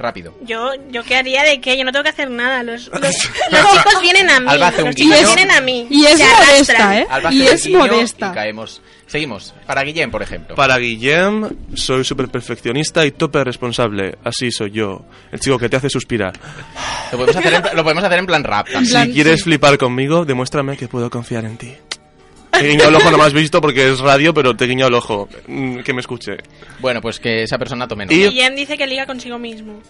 Rápido. 0.00 0.34
Yo, 0.42 0.72
yo 0.90 1.04
qué 1.04 1.16
haría 1.16 1.42
de 1.42 1.60
qué, 1.60 1.76
yo 1.76 1.84
no 1.84 1.92
tengo 1.92 2.04
que 2.04 2.08
hacer 2.08 2.30
nada. 2.30 2.62
Los, 2.62 2.88
los, 2.88 3.00
los 3.02 3.72
chicos 3.72 4.00
vienen 4.00 4.30
a 4.30 4.40
mí. 4.40 4.46
Alba 4.48 4.68
hace 4.68 4.82
un 4.82 4.86
los 4.88 4.96
chicos 4.96 5.18
guiño. 5.18 5.34
vienen 5.34 5.50
a 5.50 5.60
mí. 5.60 5.86
Y 5.90 6.06
es 6.06 6.18
modesta. 6.18 6.98
¿eh? 6.98 7.06
Alba 7.10 7.32
Y 7.32 7.42
hace 7.42 7.50
un 7.50 7.54
es 7.54 7.64
guiño 7.66 7.78
modesta. 7.78 8.30
Y 8.30 8.34
caemos. 8.34 8.82
Seguimos. 9.06 9.52
Para 9.66 9.82
Guillem, 9.82 10.10
por 10.10 10.22
ejemplo. 10.22 10.54
Para 10.54 10.78
Guillem, 10.78 11.50
soy 11.74 12.04
súper 12.04 12.28
perfeccionista 12.28 13.04
y 13.04 13.10
tope 13.10 13.42
responsable. 13.42 14.16
Así 14.24 14.52
soy 14.52 14.70
yo. 14.70 15.04
El 15.32 15.40
chico 15.40 15.58
que 15.58 15.68
te 15.68 15.76
hace 15.76 15.90
suspirar. 15.90 16.32
Lo 17.10 17.18
podemos 17.18 17.36
hacer 17.36 17.54
en, 17.54 17.76
lo 17.76 17.82
podemos 17.82 18.04
hacer 18.04 18.18
en 18.20 18.26
plan 18.26 18.44
rap 18.44 18.68
también. 18.72 19.06
Si 19.06 19.12
quieres 19.12 19.42
flipar 19.42 19.76
conmigo, 19.78 20.24
demuéstrame 20.24 20.76
que 20.76 20.86
puedo 20.88 21.10
confiar 21.10 21.44
en 21.44 21.58
ti. 21.58 21.74
Te 22.52 22.60
he 22.66 22.68
guiñado 22.70 22.90
el 22.90 22.96
ojo, 22.96 23.10
no 23.10 23.18
me 23.18 23.24
has 23.24 23.32
visto 23.32 23.60
porque 23.60 23.90
es 23.90 24.00
radio, 24.00 24.34
pero 24.34 24.54
te 24.56 24.64
he 24.64 24.68
guiñado 24.68 24.88
el 24.88 24.94
ojo. 24.94 25.28
Mm, 25.46 25.78
Que 25.80 25.92
me 25.94 26.00
escuche. 26.00 26.32
Bueno, 26.80 27.00
pues 27.00 27.18
que 27.20 27.42
esa 27.44 27.58
persona 27.58 27.86
tome 27.88 28.04
nota. 28.06 28.14
Y- 28.14 28.28
Guillem 28.28 28.54
dice 28.56 28.76
que 28.76 28.86
liga 28.86 29.06
consigo 29.06 29.38
mismo. 29.38 29.80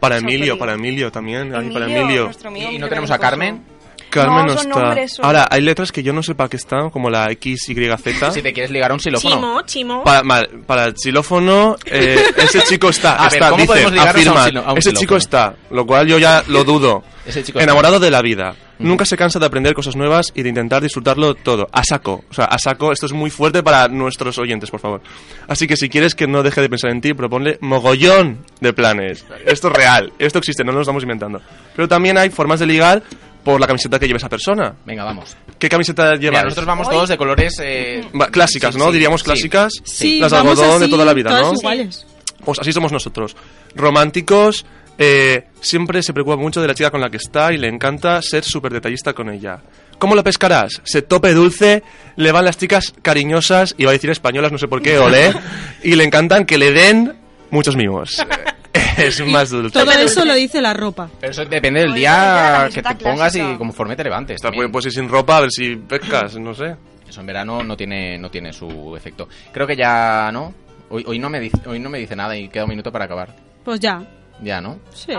Para 0.00 0.16
Eso 0.16 0.26
Emilio, 0.26 0.54
te 0.54 0.58
para 0.60 0.74
Emilio 0.74 1.10
también. 1.10 1.54
ay, 1.54 1.70
para 1.70 1.86
Emilio, 1.86 2.24
nuestro 2.24 2.48
amigo 2.48 2.70
¿Y 2.70 2.78
no 2.78 2.88
tenemos 2.88 3.10
a. 3.10 3.18
Carmen? 3.18 3.62
Carmen 4.10 4.36
No, 4.36 4.42
no, 4.44 4.58
son 4.58 4.68
está. 4.68 4.80
nombres, 4.82 5.12
son- 5.14 5.24
Ahora, 5.24 5.48
hay 5.50 5.60
letras 5.62 5.90
que 5.90 6.02
yo 6.02 6.12
no 6.12 6.22
sé 6.22 6.34
para 6.34 6.48
qué 6.48 6.56
están, 6.56 6.90
como 6.90 7.10
la 7.10 7.30
X, 7.32 7.68
Y, 7.70 7.74
Z. 7.74 8.30
Si 8.30 8.40
te 8.42 8.52
quieres 8.52 8.70
ligar 8.70 8.90
a 8.90 8.94
un 8.94 9.00
xilófono. 9.00 9.34
Chimo, 9.34 9.62
chimo. 9.62 10.04
Para, 10.04 10.22
mal, 10.22 10.48
para 10.66 10.84
el 10.86 10.94
xilófono, 10.96 11.76
eh, 11.86 12.16
ese 12.36 12.62
chico 12.62 12.88
está, 12.90 13.16
A 13.16 13.24
ver, 13.24 13.32
está, 13.34 13.46
¿cómo 13.50 13.62
dice, 13.62 13.66
podemos 13.72 13.92
ligarnos 13.92 14.26
a 14.26 14.30
un 14.32 14.38
afirma, 14.38 14.46
xilo- 14.60 14.64
a 14.68 14.72
un 14.72 14.78
ese 14.78 14.90
xilófono? 14.90 15.00
chico 15.00 15.16
está, 15.16 15.54
lo 15.70 15.86
cual 15.86 16.06
yo 16.06 16.18
ya 16.18 16.44
lo 16.48 16.62
dudo. 16.64 17.02
Ese 17.26 17.42
chico 17.42 17.58
está. 17.58 17.64
Enamorado 17.64 17.98
de 17.98 18.10
la 18.10 18.22
vida. 18.22 18.54
Nunca 18.78 19.04
se 19.06 19.16
cansa 19.16 19.38
de 19.38 19.46
aprender 19.46 19.72
cosas 19.74 19.96
nuevas 19.96 20.32
y 20.34 20.42
de 20.42 20.48
intentar 20.50 20.82
disfrutarlo 20.82 21.34
todo. 21.34 21.68
A 21.72 21.82
saco. 21.82 22.24
O 22.30 22.34
sea, 22.34 22.44
a 22.46 22.58
saco, 22.58 22.92
esto 22.92 23.06
es 23.06 23.12
muy 23.12 23.30
fuerte 23.30 23.62
para 23.62 23.88
nuestros 23.88 24.36
oyentes, 24.38 24.70
por 24.70 24.80
favor. 24.80 25.00
Así 25.48 25.66
que 25.66 25.76
si 25.76 25.88
quieres 25.88 26.14
que 26.14 26.26
no 26.26 26.42
deje 26.42 26.60
de 26.60 26.68
pensar 26.68 26.90
en 26.90 27.00
ti, 27.00 27.14
proponle 27.14 27.58
mogollón 27.62 28.44
de 28.60 28.72
planes. 28.72 29.24
Esto 29.46 29.68
es 29.68 29.74
real, 29.74 30.12
esto 30.18 30.38
existe, 30.38 30.62
no 30.62 30.72
nos 30.72 30.76
lo 30.76 30.82
estamos 30.82 31.02
inventando. 31.02 31.40
Pero 31.74 31.88
también 31.88 32.18
hay 32.18 32.28
formas 32.30 32.60
de 32.60 32.66
ligar 32.66 33.02
por 33.44 33.60
la 33.60 33.66
camiseta 33.66 33.98
que 33.98 34.06
lleve 34.08 34.16
esa 34.18 34.28
persona. 34.28 34.74
Venga, 34.84 35.04
vamos. 35.04 35.36
¿Qué 35.58 35.68
camiseta 35.68 36.16
lleva? 36.16 36.42
Nosotros 36.42 36.66
vamos 36.66 36.88
todos 36.90 37.08
de 37.08 37.16
colores... 37.16 37.56
eh, 37.62 38.04
Va- 38.20 38.26
clásicas, 38.28 38.74
sí, 38.74 38.78
¿no? 38.80 38.86
sí, 38.88 38.92
Diríamos 38.92 39.22
clásicas. 39.22 39.72
Sí, 39.84 40.18
las 40.18 40.32
de 40.32 40.36
vamos 40.38 40.58
algodón 40.58 40.80
de 40.80 40.88
toda 40.88 41.04
la 41.04 41.14
vida, 41.14 41.30
¿no? 41.40 41.52
iguales. 41.54 42.04
Pues 42.44 42.58
así 42.58 42.72
somos 42.72 42.92
nosotros. 42.92 43.36
Románticos, 43.74 44.66
eh, 44.98 45.44
siempre 45.60 46.02
se 46.02 46.12
preocupa 46.12 46.36
mucho 46.36 46.60
de 46.60 46.68
la 46.68 46.74
chica 46.74 46.90
con 46.90 47.00
la 47.00 47.10
que 47.10 47.18
está 47.18 47.52
y 47.52 47.58
le 47.58 47.68
encanta 47.68 48.20
ser 48.22 48.44
súper 48.44 48.72
detallista 48.72 49.12
con 49.12 49.30
ella. 49.30 49.60
¿Cómo 49.98 50.14
lo 50.14 50.22
pescarás? 50.22 50.82
Se 50.84 51.02
tope 51.02 51.32
dulce, 51.32 51.82
le 52.16 52.32
van 52.32 52.44
las 52.44 52.58
chicas 52.58 52.92
cariñosas, 53.02 53.74
iba 53.78 53.90
a 53.90 53.92
decir 53.92 54.10
españolas, 54.10 54.52
no 54.52 54.58
sé 54.58 54.68
por 54.68 54.82
qué, 54.82 54.98
olé, 54.98 55.32
y 55.82 55.94
le 55.94 56.04
encantan 56.04 56.44
que 56.44 56.58
le 56.58 56.72
den 56.72 57.14
muchos 57.50 57.76
mimos. 57.76 58.24
es 58.96 59.26
más 59.26 59.50
dulce. 59.50 59.78
Todo 59.78 59.90
eso 59.92 60.24
lo 60.24 60.34
dice 60.34 60.60
la 60.60 60.74
ropa. 60.74 61.08
Pero 61.20 61.30
eso 61.30 61.44
depende 61.44 61.80
del 61.80 61.94
día 61.94 62.68
que 62.72 62.82
te 62.82 62.94
pongas 62.96 63.34
y 63.36 63.56
conforme 63.56 63.96
te 63.96 64.04
levantes. 64.04 64.40
Pues, 64.42 64.68
pues 64.70 64.86
ir 64.86 64.92
sin 64.92 65.08
ropa 65.08 65.38
a 65.38 65.40
ver 65.42 65.50
si 65.50 65.76
pescas, 65.76 66.36
no 66.36 66.54
sé. 66.54 66.76
Eso 67.08 67.20
en 67.20 67.26
verano 67.26 67.62
no 67.62 67.76
tiene, 67.76 68.18
no 68.18 68.30
tiene 68.30 68.52
su 68.52 68.94
efecto. 68.96 69.28
Creo 69.52 69.66
que 69.66 69.76
ya, 69.76 70.30
¿no? 70.32 70.52
Hoy, 70.88 71.04
hoy, 71.06 71.18
no 71.18 71.30
me 71.30 71.40
dice, 71.40 71.58
hoy 71.66 71.78
no 71.78 71.88
me 71.88 71.98
dice 71.98 72.14
nada 72.14 72.36
y 72.36 72.48
queda 72.48 72.64
un 72.64 72.70
minuto 72.70 72.92
para 72.92 73.06
acabar. 73.06 73.34
Pues 73.64 73.80
ya. 73.80 74.02
Ya, 74.42 74.60
¿no? 74.60 74.78
Sí. 74.94 75.12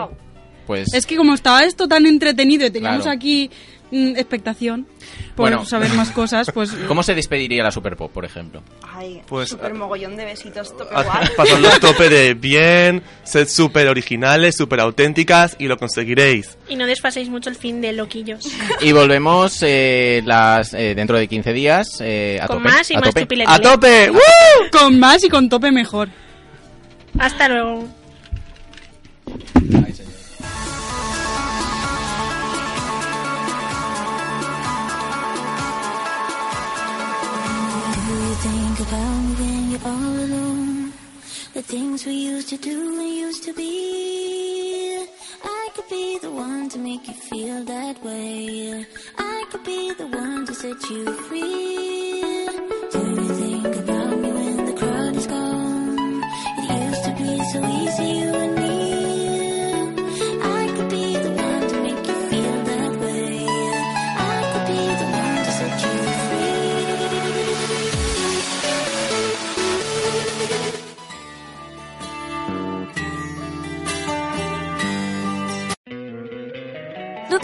Pues... 0.65 0.93
Es 0.93 1.05
que 1.05 1.15
como 1.15 1.33
estaba 1.33 1.63
esto 1.63 1.87
tan 1.87 2.05
entretenido 2.05 2.65
y 2.65 2.71
teníamos 2.71 3.03
Claro. 3.03 3.15
aquí 3.15 3.49
mm, 3.89 4.17
expectación 4.17 4.85
por 5.33 5.49
Bueno. 5.49 5.65
saber 5.65 5.93
más 5.93 6.11
cosas, 6.11 6.51
pues 6.53 6.71
¿Cómo 6.89 7.03
se 7.03 7.15
despediría 7.15 7.63
la 7.63 7.71
Super 7.71 7.95
Pop, 7.95 8.11
por 8.11 8.25
ejemplo? 8.25 8.61
Ay, 8.81 9.21
Pues, 9.27 9.47
súper 9.49 9.73
mogollón 9.73 10.17
de 10.17 10.25
besitos, 10.25 10.75
tope. 10.75 10.93
Pasadlo 11.37 11.69
a 11.69 11.79
tope 11.79 12.09
de 12.09 12.33
bien, 12.39 13.01
sed 13.23 13.47
súper 13.47 13.87
originales, 13.87 14.57
súper 14.57 14.81
auténticas 14.81 15.55
y 15.57 15.67
lo 15.67 15.77
conseguiréis. 15.77 16.57
Y 16.67 16.75
no 16.75 16.85
desfaséis 16.85 17.29
mucho 17.29 17.49
el 17.49 17.55
fin 17.55 17.79
de 17.79 17.93
loquillos. 17.93 18.43
Y 18.81 18.91
volvemos 18.91 19.59
eh, 19.61 20.21
las 20.25 20.73
eh, 20.73 20.95
dentro 20.95 21.17
de 21.17 21.27
15 21.29 21.53
días 21.53 21.87
eh, 22.01 22.39
a 22.41 22.47
Con 22.47 22.57
tope. 22.57 22.69
más 22.69 22.91
y 22.91 22.95
a 22.95 22.99
más 22.99 23.13
tope. 23.13 23.43
¡A 23.47 23.59
tope! 23.59 24.11
¡Uh! 24.11 24.17
con 24.71 24.99
más 24.99 25.23
y 25.23 25.29
con 25.29 25.47
tope 25.47 25.71
mejor. 25.71 26.09
Hasta 27.17 27.47
luego. 27.47 27.87
Do 29.27 29.33
you 29.33 29.39
think 38.35 38.79
about 38.79 39.39
when 39.39 39.71
you're 39.71 39.85
all 39.85 40.15
alone? 40.25 40.93
The 41.53 41.61
things 41.61 42.05
we 42.05 42.13
used 42.13 42.47
to 42.49 42.57
do 42.57 42.99
and 43.01 43.09
used 43.09 43.43
to 43.43 43.53
be. 43.53 45.05
I 45.43 45.69
could 45.75 45.89
be 45.89 46.17
the 46.19 46.31
one 46.31 46.69
to 46.69 46.79
make 46.79 47.05
you 47.07 47.13
feel 47.13 47.63
that 47.65 48.01
way. 48.03 48.85
I 49.17 49.45
could 49.51 49.63
be 49.65 49.93
the 49.93 50.07
one 50.07 50.45
to 50.45 50.53
set 50.53 50.81
you 50.89 51.11
free. 51.27 52.21
Do 52.93 52.99
you 52.99 53.27
think 53.41 53.75
about 53.75 54.17
me 54.19 54.31
when 54.31 54.65
the 54.67 54.73
crowd 54.73 55.15
is 55.17 55.27
gone? 55.27 56.23
It 56.59 56.69
used 56.89 57.03
to 57.03 57.11
be 57.21 57.43
so 57.51 57.59
easy, 57.65 58.16